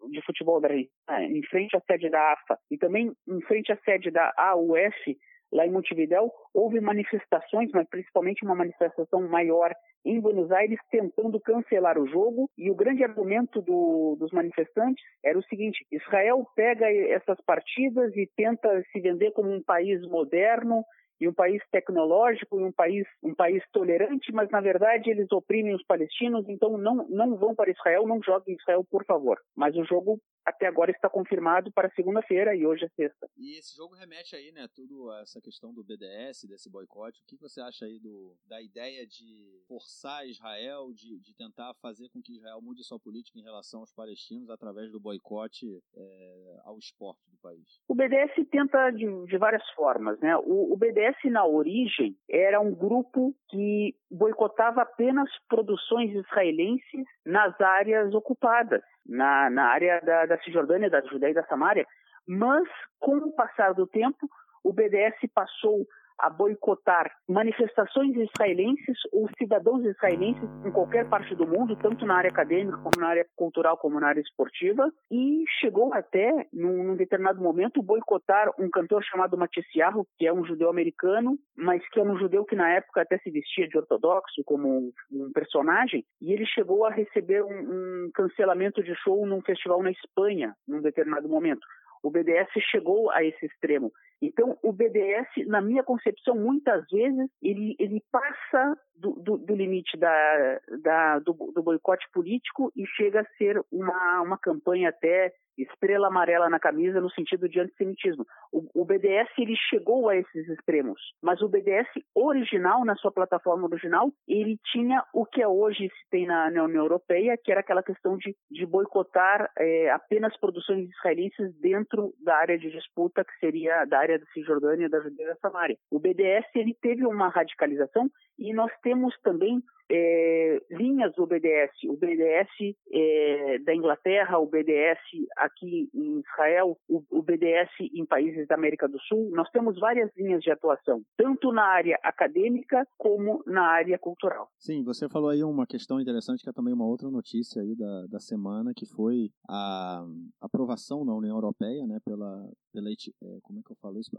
de 0.09 0.25
Futebol 0.25 0.59
da 0.59 0.69
Argentina, 0.69 0.91
em 1.29 1.43
frente 1.43 1.77
à 1.77 1.81
sede 1.81 2.09
da 2.09 2.33
AFA, 2.33 2.57
e 2.71 2.79
também 2.79 3.11
em 3.27 3.41
frente 3.41 3.71
à 3.71 3.77
sede 3.85 4.09
da 4.09 4.33
AU 4.35 4.70
UF, 4.71 5.17
lá 5.51 5.65
em 5.65 5.71
Montevidéu, 5.71 6.31
houve 6.53 6.79
manifestações, 6.79 7.69
mas 7.73 7.87
principalmente 7.89 8.43
uma 8.43 8.55
manifestação 8.55 9.27
maior 9.27 9.73
em 10.03 10.19
Buenos 10.19 10.51
Aires 10.51 10.79
tentando 10.89 11.39
cancelar 11.39 11.97
o 11.97 12.07
jogo. 12.07 12.49
E 12.57 12.71
o 12.71 12.75
grande 12.75 13.03
argumento 13.03 13.61
do, 13.61 14.15
dos 14.19 14.31
manifestantes 14.31 15.03
era 15.23 15.37
o 15.37 15.43
seguinte: 15.43 15.85
Israel 15.91 16.45
pega 16.55 16.89
essas 16.89 17.39
partidas 17.41 18.15
e 18.15 18.29
tenta 18.35 18.81
se 18.91 18.99
vender 18.99 19.31
como 19.31 19.51
um 19.51 19.61
país 19.61 20.01
moderno 20.07 20.83
e 21.21 21.27
um 21.27 21.33
país 21.33 21.61
tecnológico 21.71 22.59
e 22.59 22.63
um 22.63 22.71
país 22.71 23.07
um 23.21 23.35
país 23.35 23.63
tolerante, 23.71 24.31
mas 24.33 24.49
na 24.49 24.59
verdade 24.59 25.11
eles 25.11 25.31
oprimem 25.31 25.75
os 25.75 25.83
palestinos, 25.83 26.49
então 26.49 26.77
não 26.77 27.07
não 27.07 27.37
vão 27.37 27.53
para 27.53 27.69
Israel, 27.69 28.07
não 28.07 28.21
joguem 28.23 28.55
em 28.55 28.57
Israel, 28.57 28.83
por 28.83 29.05
favor. 29.05 29.39
Mas 29.55 29.75
o 29.77 29.85
jogo 29.85 30.19
até 30.45 30.65
agora 30.67 30.91
está 30.91 31.09
confirmado 31.09 31.71
para 31.71 31.91
segunda-feira 31.91 32.55
e 32.55 32.65
hoje 32.65 32.85
é 32.85 32.89
sexta. 32.89 33.29
E 33.37 33.57
esse 33.57 33.75
jogo 33.75 33.95
remete 33.95 34.35
aí, 34.35 34.51
né, 34.51 34.67
tudo 34.73 35.11
essa 35.21 35.39
questão 35.39 35.73
do 35.73 35.83
BDS, 35.83 36.45
desse 36.47 36.69
boicote. 36.69 37.21
O 37.21 37.25
que 37.27 37.37
você 37.37 37.61
acha 37.61 37.85
aí 37.85 37.99
do, 37.99 38.35
da 38.47 38.61
ideia 38.61 39.05
de 39.05 39.61
forçar 39.67 40.27
Israel, 40.27 40.91
de, 40.93 41.19
de 41.19 41.35
tentar 41.35 41.73
fazer 41.75 42.09
com 42.09 42.21
que 42.21 42.37
Israel 42.37 42.61
mude 42.61 42.83
sua 42.83 42.99
política 42.99 43.37
em 43.37 43.43
relação 43.43 43.81
aos 43.81 43.93
palestinos 43.93 44.49
através 44.49 44.91
do 44.91 44.99
boicote 44.99 45.67
é, 45.95 46.59
ao 46.63 46.77
esporte 46.77 47.29
do 47.29 47.37
país? 47.37 47.79
O 47.87 47.95
BDS 47.95 48.33
tenta 48.49 48.89
de, 48.91 49.05
de 49.25 49.37
várias 49.37 49.67
formas, 49.71 50.19
né? 50.19 50.35
O, 50.37 50.73
o 50.73 50.77
BDS 50.77 51.10
BDS, 51.11 51.29
na 51.29 51.45
origem, 51.45 52.15
era 52.29 52.59
um 52.59 52.73
grupo 52.73 53.33
que 53.49 53.95
boicotava 54.09 54.81
apenas 54.81 55.29
produções 55.47 56.11
israelenses 56.13 57.05
nas 57.25 57.59
áreas 57.59 58.13
ocupadas, 58.13 58.81
na, 59.05 59.49
na 59.49 59.65
área 59.65 59.99
da, 60.01 60.25
da 60.25 60.37
Cisjordânia, 60.39 60.89
da 60.89 61.01
Judéia 61.01 61.31
e 61.31 61.35
da 61.35 61.45
Samária. 61.45 61.85
Mas, 62.27 62.67
com 62.99 63.17
o 63.17 63.33
passar 63.33 63.73
do 63.73 63.87
tempo, 63.87 64.29
o 64.63 64.71
BDS 64.71 65.15
passou 65.33 65.85
a 66.21 66.29
boicotar 66.29 67.11
manifestações 67.27 68.15
israelenses 68.15 68.97
ou 69.11 69.29
cidadãos 69.37 69.83
israelenses 69.83 70.49
em 70.65 70.71
qualquer 70.71 71.07
parte 71.09 71.35
do 71.35 71.47
mundo, 71.47 71.75
tanto 71.75 72.05
na 72.05 72.15
área 72.15 72.29
acadêmica, 72.29 72.77
como 72.77 72.99
na 72.99 73.07
área 73.07 73.25
cultural, 73.35 73.77
como 73.77 73.99
na 73.99 74.07
área 74.07 74.21
esportiva, 74.21 74.91
e 75.11 75.43
chegou 75.59 75.93
até, 75.93 76.47
num, 76.53 76.83
num 76.83 76.95
determinado 76.95 77.41
momento, 77.41 77.81
boicotar 77.81 78.51
um 78.59 78.69
cantor 78.69 79.03
chamado 79.03 79.37
Matisiarro, 79.37 80.05
que 80.17 80.27
é 80.27 80.33
um 80.33 80.45
judeu 80.45 80.69
americano, 80.69 81.37
mas 81.55 81.81
que 81.89 81.99
é 81.99 82.03
um 82.03 82.17
judeu 82.17 82.45
que 82.45 82.55
na 82.55 82.69
época 82.69 83.01
até 83.01 83.17
se 83.19 83.31
vestia 83.31 83.67
de 83.67 83.77
ortodoxo 83.77 84.43
como 84.45 84.67
um, 84.67 84.91
um 85.11 85.31
personagem, 85.31 86.05
e 86.21 86.31
ele 86.31 86.45
chegou 86.45 86.85
a 86.85 86.91
receber 86.91 87.43
um, 87.43 87.47
um 87.47 88.11
cancelamento 88.13 88.83
de 88.83 88.95
show 88.95 89.25
num 89.25 89.41
festival 89.41 89.81
na 89.81 89.91
Espanha, 89.91 90.53
num 90.67 90.81
determinado 90.81 91.27
momento. 91.27 91.65
O 92.03 92.09
BDS 92.09 92.49
chegou 92.71 93.11
a 93.11 93.23
esse 93.23 93.45
extremo. 93.45 93.91
Então, 94.21 94.57
o 94.61 94.71
BDS, 94.71 95.27
na 95.47 95.61
minha 95.61 95.83
concepção, 95.83 96.35
muitas 96.35 96.85
vezes, 96.91 97.29
ele, 97.41 97.75
ele 97.79 98.03
passa 98.11 98.77
do, 98.95 99.13
do, 99.13 99.37
do 99.37 99.55
limite 99.55 99.97
da, 99.97 100.59
da, 100.83 101.19
do, 101.19 101.33
do 101.33 101.63
boicote 101.63 102.07
político 102.13 102.71
e 102.75 102.85
chega 102.85 103.21
a 103.21 103.37
ser 103.37 103.59
uma, 103.71 104.21
uma 104.21 104.37
campanha 104.37 104.89
até 104.89 105.33
estrela 105.57 106.07
amarela 106.07 106.49
na 106.49 106.59
camisa 106.59 107.01
no 107.01 107.09
sentido 107.11 107.47
de 107.47 107.59
antissemitismo. 107.59 108.25
O, 108.51 108.81
o, 108.81 108.85
BDS 108.85 109.29
ele 109.37 109.55
chegou 109.69 110.09
a 110.09 110.15
esses 110.15 110.47
extremos, 110.49 110.99
mas 111.21 111.41
o 111.41 111.49
BDS 111.49 111.87
original, 112.15 112.83
na 112.85 112.95
sua 112.95 113.11
plataforma 113.11 113.67
original, 113.67 114.11
ele 114.27 114.59
tinha 114.71 115.03
o 115.13 115.25
que 115.25 115.45
hoje 115.45 115.89
se 115.89 116.09
tem 116.09 116.25
na, 116.25 116.49
na 116.49 116.63
União 116.63 116.83
Europeia, 116.83 117.37
que 117.41 117.51
era 117.51 117.61
aquela 117.61 117.83
questão 117.83 118.17
de, 118.17 118.35
de 118.49 118.65
boicotar 118.65 119.49
é, 119.57 119.89
apenas 119.91 120.35
produções 120.37 120.89
israelenses 120.89 121.53
dentro 121.59 122.13
da 122.23 122.35
área 122.37 122.57
de 122.57 122.69
disputa, 122.71 123.23
que 123.23 123.37
seria 123.39 123.85
da 123.85 123.99
área 123.99 124.19
da 124.19 124.25
Cisjordânia, 124.27 124.89
da 124.89 124.99
Judéia 124.99 125.27
e 125.27 125.33
da 125.33 125.35
Samária. 125.35 125.77
O 125.89 125.99
BDS 125.99 126.45
ele 126.55 126.75
teve 126.81 127.05
uma 127.05 127.29
radicalização 127.29 128.09
e 128.37 128.53
nós 128.53 128.71
temos 128.81 129.15
também 129.21 129.61
é, 129.91 130.61
linhas 130.71 131.13
do 131.15 131.27
BDS, 131.27 131.71
o 131.89 131.97
BDS 131.97 132.47
é, 132.93 133.59
da 133.59 133.75
Inglaterra, 133.75 134.39
o 134.39 134.45
BDS 134.45 134.99
aqui 135.35 135.89
em 135.93 136.19
Israel, 136.19 136.77
o, 136.89 137.03
o, 137.11 137.21
BDS 137.21 137.69
em 137.93 138.05
países 138.05 138.47
da 138.47 138.55
América 138.55 138.87
do 138.87 138.99
Sul. 139.01 139.29
Nós 139.31 139.49
temos 139.49 139.77
várias 139.77 140.09
linhas 140.15 140.41
de 140.41 140.49
atuação, 140.49 141.01
tanto 141.17 141.51
na 141.51 141.65
área 141.65 141.99
acadêmica 142.03 142.87
como 142.97 143.43
na 143.45 143.63
área 143.63 143.99
cultural. 143.99 144.47
Sim, 144.57 144.83
você 144.83 145.09
falou 145.09 145.29
aí 145.29 145.43
uma 145.43 145.67
questão 145.67 145.99
interessante 145.99 146.41
que 146.41 146.49
é 146.49 146.53
também 146.53 146.73
uma 146.73 146.87
outra 146.87 147.09
notícia 147.09 147.61
aí 147.61 147.75
da, 147.75 148.07
da 148.07 148.19
semana, 148.19 148.71
que 148.73 148.85
foi 148.85 149.29
a 149.49 150.05
aprovação 150.39 151.03
na 151.03 151.13
União 151.13 151.35
Europeia, 151.35 151.85
né, 151.85 151.99
pela, 152.05 152.49
pela 152.71 152.89
é, 152.89 153.39
como 153.41 153.59
é 153.59 153.63
que 153.63 153.71
eu 153.71 153.77
falo 153.81 153.99
isso? 153.99 154.11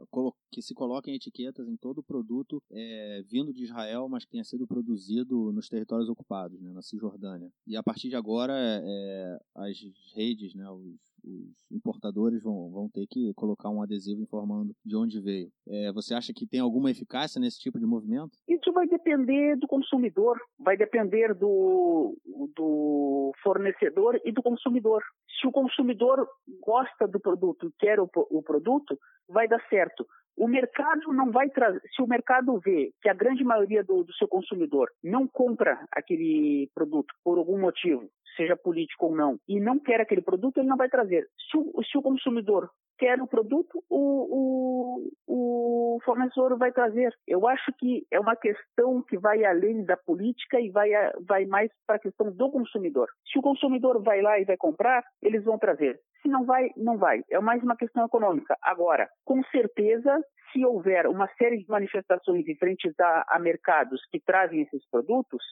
Que 0.51 0.61
se 0.61 0.75
coloquem 0.75 1.15
etiquetas 1.15 1.67
em 1.67 1.77
todo 1.77 2.03
produto 2.03 2.63
é, 2.71 3.23
vindo 3.31 3.53
de 3.53 3.65
Israel, 3.65 4.09
mas 4.09 4.25
que 4.25 4.33
tenha 4.33 4.45
sido 4.45 4.67
produzido 4.67 5.53
no 5.53 5.62
nos 5.63 5.69
territórios 5.69 6.09
ocupados, 6.09 6.61
né, 6.61 6.73
na 6.73 6.83
Cisjordânia. 6.83 7.51
E 7.67 7.77
a 7.77 7.83
partir 7.83 8.09
de 8.09 8.17
agora, 8.17 8.53
é, 8.57 9.41
as 9.55 9.79
redes, 10.15 10.55
né, 10.55 10.69
os, 10.69 10.85
os 11.25 11.71
importadores 11.71 12.43
vão, 12.43 12.71
vão 12.71 12.89
ter 12.89 13.07
que 13.09 13.33
colocar 13.35 13.71
um 13.71 13.83
adesivo 13.83 14.23
informando 14.23 14.75
de 14.85 14.97
onde 14.97 15.21
veio. 15.21 15.51
É, 15.69 15.93
você 15.93 16.15
acha 16.15 16.33
que 16.33 16.47
tem 16.47 16.61
alguma 16.61 16.91
eficácia 16.91 17.41
nesse 17.41 17.61
tipo 17.61 17.79
de 17.79 17.87
movimento? 17.87 18.39
Isso 18.49 18.73
vai 18.73 18.87
depender 18.87 19.57
do 19.57 19.67
consumidor, 19.67 20.39
vai 20.59 20.77
depender 20.77 21.35
do, 21.35 22.17
do 22.57 23.33
fornecedor 23.43 24.21
e 24.25 24.33
do 24.33 24.43
consumidor. 24.43 25.03
Se 25.41 25.47
o 25.47 25.53
consumidor 25.53 26.27
gosta 26.61 27.07
do 27.07 27.21
produto 27.21 27.73
quer 27.79 28.01
o, 28.01 28.09
o 28.31 28.43
produto, 28.43 28.99
vai 29.29 29.49
dar 29.49 29.61
certo. 29.69 30.07
O 30.37 30.49
mercado 30.49 31.13
não 31.13 31.31
vai 31.31 31.51
trazer. 31.51 31.81
Se 31.95 32.03
o 32.03 32.07
mercado 32.07 32.59
vê 32.59 32.91
que 33.03 33.09
a 33.09 33.15
grande 33.15 33.45
maioria 33.45 33.85
do, 33.85 34.03
do, 34.03 34.13
seu 34.15 34.27
consumidor 34.27 34.89
não 35.03 35.27
compra 35.29 35.87
aquele 35.93 36.71
produto 36.75 37.15
por 37.23 37.39
algum 37.39 37.61
motivo, 37.61 38.09
seja 38.37 38.57
político 38.57 39.07
ou 39.07 39.17
não, 39.17 39.39
e 39.49 39.61
não 39.61 39.79
quer 39.79 40.01
aquele 40.01 40.23
produto, 40.23 40.59
ele 40.59 40.69
não 40.69 40.77
vai 40.77 40.89
trazer. 40.89 41.27
Se 41.51 41.57
o, 41.57 41.83
se 41.85 41.99
o 41.99 42.03
consumidor 42.03 42.71
quer 42.99 43.21
o 43.21 43.27
produto, 43.27 43.83
o, 43.91 45.09
o, 45.27 45.97
o, 45.97 45.99
fornecedor 46.05 46.57
vai 46.57 46.71
trazer. 46.71 47.13
Eu 47.27 47.49
acho 47.49 47.73
que 47.79 48.07
é 48.13 48.21
uma 48.21 48.37
questão 48.37 49.03
que 49.03 49.19
vai 49.19 49.45
além 49.45 49.85
da 49.85 49.97
política 49.97 50.61
e 50.61 50.71
vai, 50.71 50.91
vai 51.27 51.45
mais 51.47 51.69
para 51.85 51.97
a 51.97 51.99
questão 51.99 52.31
do 52.31 52.51
consumidor. 52.51 53.09
Se 53.33 53.39
o 53.41 53.43
consumidor 53.43 54.01
vai 54.03 54.23
lá 54.23 54.39
e 54.39 54.45
vai 54.45 54.57
comprar, 54.57 55.03
eles 55.21 55.43
vão 55.43 55.59
trazer. 55.59 55.99
Se 56.23 56.29
não 56.29 56.45
vai, 56.45 56.71
não 56.77 56.97
vai. 56.97 57.23
É 57.29 57.41
mais 57.41 57.61
uma 57.65 57.77
questão 57.77 58.07
econômica. 58.07 58.57
Agora, 58.63 59.09
com 59.25 59.43
certeza, 59.45 60.23
se 60.53 60.65
houver 60.65 61.09
uma 61.09 61.29
série 61.37 61.59
de 61.59 61.69
manifestações 61.69 62.47
em 62.47 62.57
frente 62.57 62.89
a, 63.01 63.25
a 63.29 63.39
mercados 63.41 64.01
que 64.13 64.21
trazem 64.21 64.63
esses 64.63 64.89
produtos, 64.89 65.43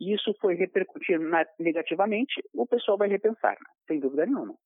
isso 0.00 0.34
foi 0.40 0.54
repercutir 0.54 1.18
negativamente, 1.58 2.42
o 2.52 2.66
pessoal 2.66 2.98
vai 2.98 3.08
repensar, 3.08 3.52
né? 3.52 3.70
sem 3.86 4.00
dúvida 4.00 4.26
nenhuma. 4.26 4.56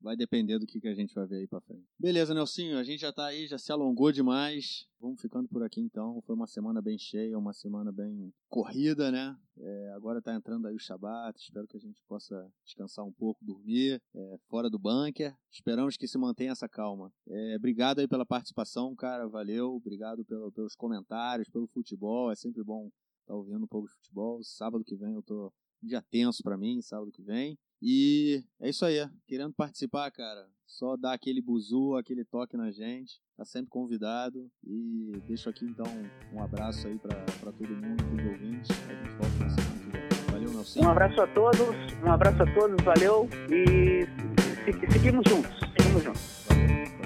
Vai 0.00 0.16
depender 0.16 0.58
do 0.58 0.66
que, 0.66 0.80
que 0.80 0.88
a 0.88 0.94
gente 0.94 1.14
vai 1.14 1.26
ver 1.26 1.36
aí 1.36 1.46
para 1.48 1.60
frente. 1.60 1.84
Beleza, 1.98 2.34
Nelsinho, 2.34 2.78
a 2.78 2.84
gente 2.84 3.00
já 3.00 3.08
está 3.08 3.26
aí, 3.26 3.46
já 3.46 3.58
se 3.58 3.72
alongou 3.72 4.12
demais. 4.12 4.86
Vamos 5.00 5.20
ficando 5.20 5.48
por 5.48 5.62
aqui 5.62 5.80
então. 5.80 6.20
Foi 6.22 6.34
uma 6.34 6.46
semana 6.46 6.82
bem 6.82 6.98
cheia, 6.98 7.38
uma 7.38 7.52
semana 7.52 7.92
bem 7.92 8.32
corrida, 8.48 9.10
né? 9.10 9.36
É, 9.60 9.92
agora 9.94 10.18
está 10.18 10.34
entrando 10.34 10.66
aí 10.66 10.74
o 10.74 10.78
Shabat. 10.78 11.40
Espero 11.40 11.66
que 11.66 11.76
a 11.76 11.80
gente 11.80 12.00
possa 12.08 12.50
descansar 12.64 13.04
um 13.04 13.12
pouco, 13.12 13.44
dormir 13.44 14.00
é, 14.14 14.36
fora 14.48 14.68
do 14.68 14.78
bunker. 14.78 15.34
Esperamos 15.50 15.96
que 15.96 16.08
se 16.08 16.18
mantenha 16.18 16.52
essa 16.52 16.68
calma. 16.68 17.12
É, 17.28 17.56
obrigado 17.56 18.00
aí 18.00 18.08
pela 18.08 18.26
participação, 18.26 18.94
cara. 18.94 19.28
Valeu. 19.28 19.74
Obrigado 19.74 20.24
pelo, 20.24 20.52
pelos 20.52 20.74
comentários, 20.74 21.48
pelo 21.48 21.68
futebol. 21.68 22.30
É 22.30 22.34
sempre 22.34 22.62
bom 22.62 22.90
tá 23.28 23.34
ouvindo 23.34 23.62
um 23.62 23.68
pouco 23.68 23.86
de 23.86 23.94
futebol. 23.94 24.42
Sábado 24.42 24.82
que 24.82 24.96
vem 24.96 25.14
eu 25.14 25.22
tô 25.22 25.52
um 25.82 25.86
dia 25.86 26.02
tenso 26.10 26.42
para 26.42 26.56
mim, 26.56 26.80
sábado 26.80 27.12
que 27.12 27.22
vem. 27.22 27.58
E 27.80 28.42
é 28.58 28.70
isso 28.70 28.84
aí, 28.84 28.96
querendo 29.26 29.52
participar, 29.52 30.10
cara, 30.10 30.48
só 30.66 30.96
dá 30.96 31.12
aquele 31.12 31.40
buzu, 31.40 31.94
aquele 31.94 32.24
toque 32.24 32.56
na 32.56 32.72
gente, 32.72 33.20
tá 33.36 33.44
sempre 33.44 33.70
convidado. 33.70 34.50
E 34.64 35.12
deixo 35.26 35.48
aqui 35.48 35.64
então 35.64 35.86
um 36.32 36.42
abraço 36.42 36.88
aí 36.88 36.98
para 36.98 37.52
todo 37.52 37.68
mundo, 37.68 38.02
os 38.16 38.26
ouvintes. 38.26 38.70
A 38.70 38.94
gente 38.94 39.10
volta 39.16 39.44
na 39.44 39.50
semana 39.50 39.78
que 39.78 39.90
vem. 39.90 40.32
Valeu, 40.32 40.52
Nelson. 40.52 40.80
Um 40.80 40.88
abraço 40.88 41.20
a 41.20 41.26
todos, 41.28 41.60
um 42.02 42.10
abraço 42.10 42.42
a 42.42 42.54
todos, 42.54 42.84
valeu 42.84 43.28
e 43.50 44.06
seguimos 44.92 45.24
juntos, 45.28 45.50
seguimos 45.76 46.02
juntos. 46.02 46.46
Valeu. 46.48 46.97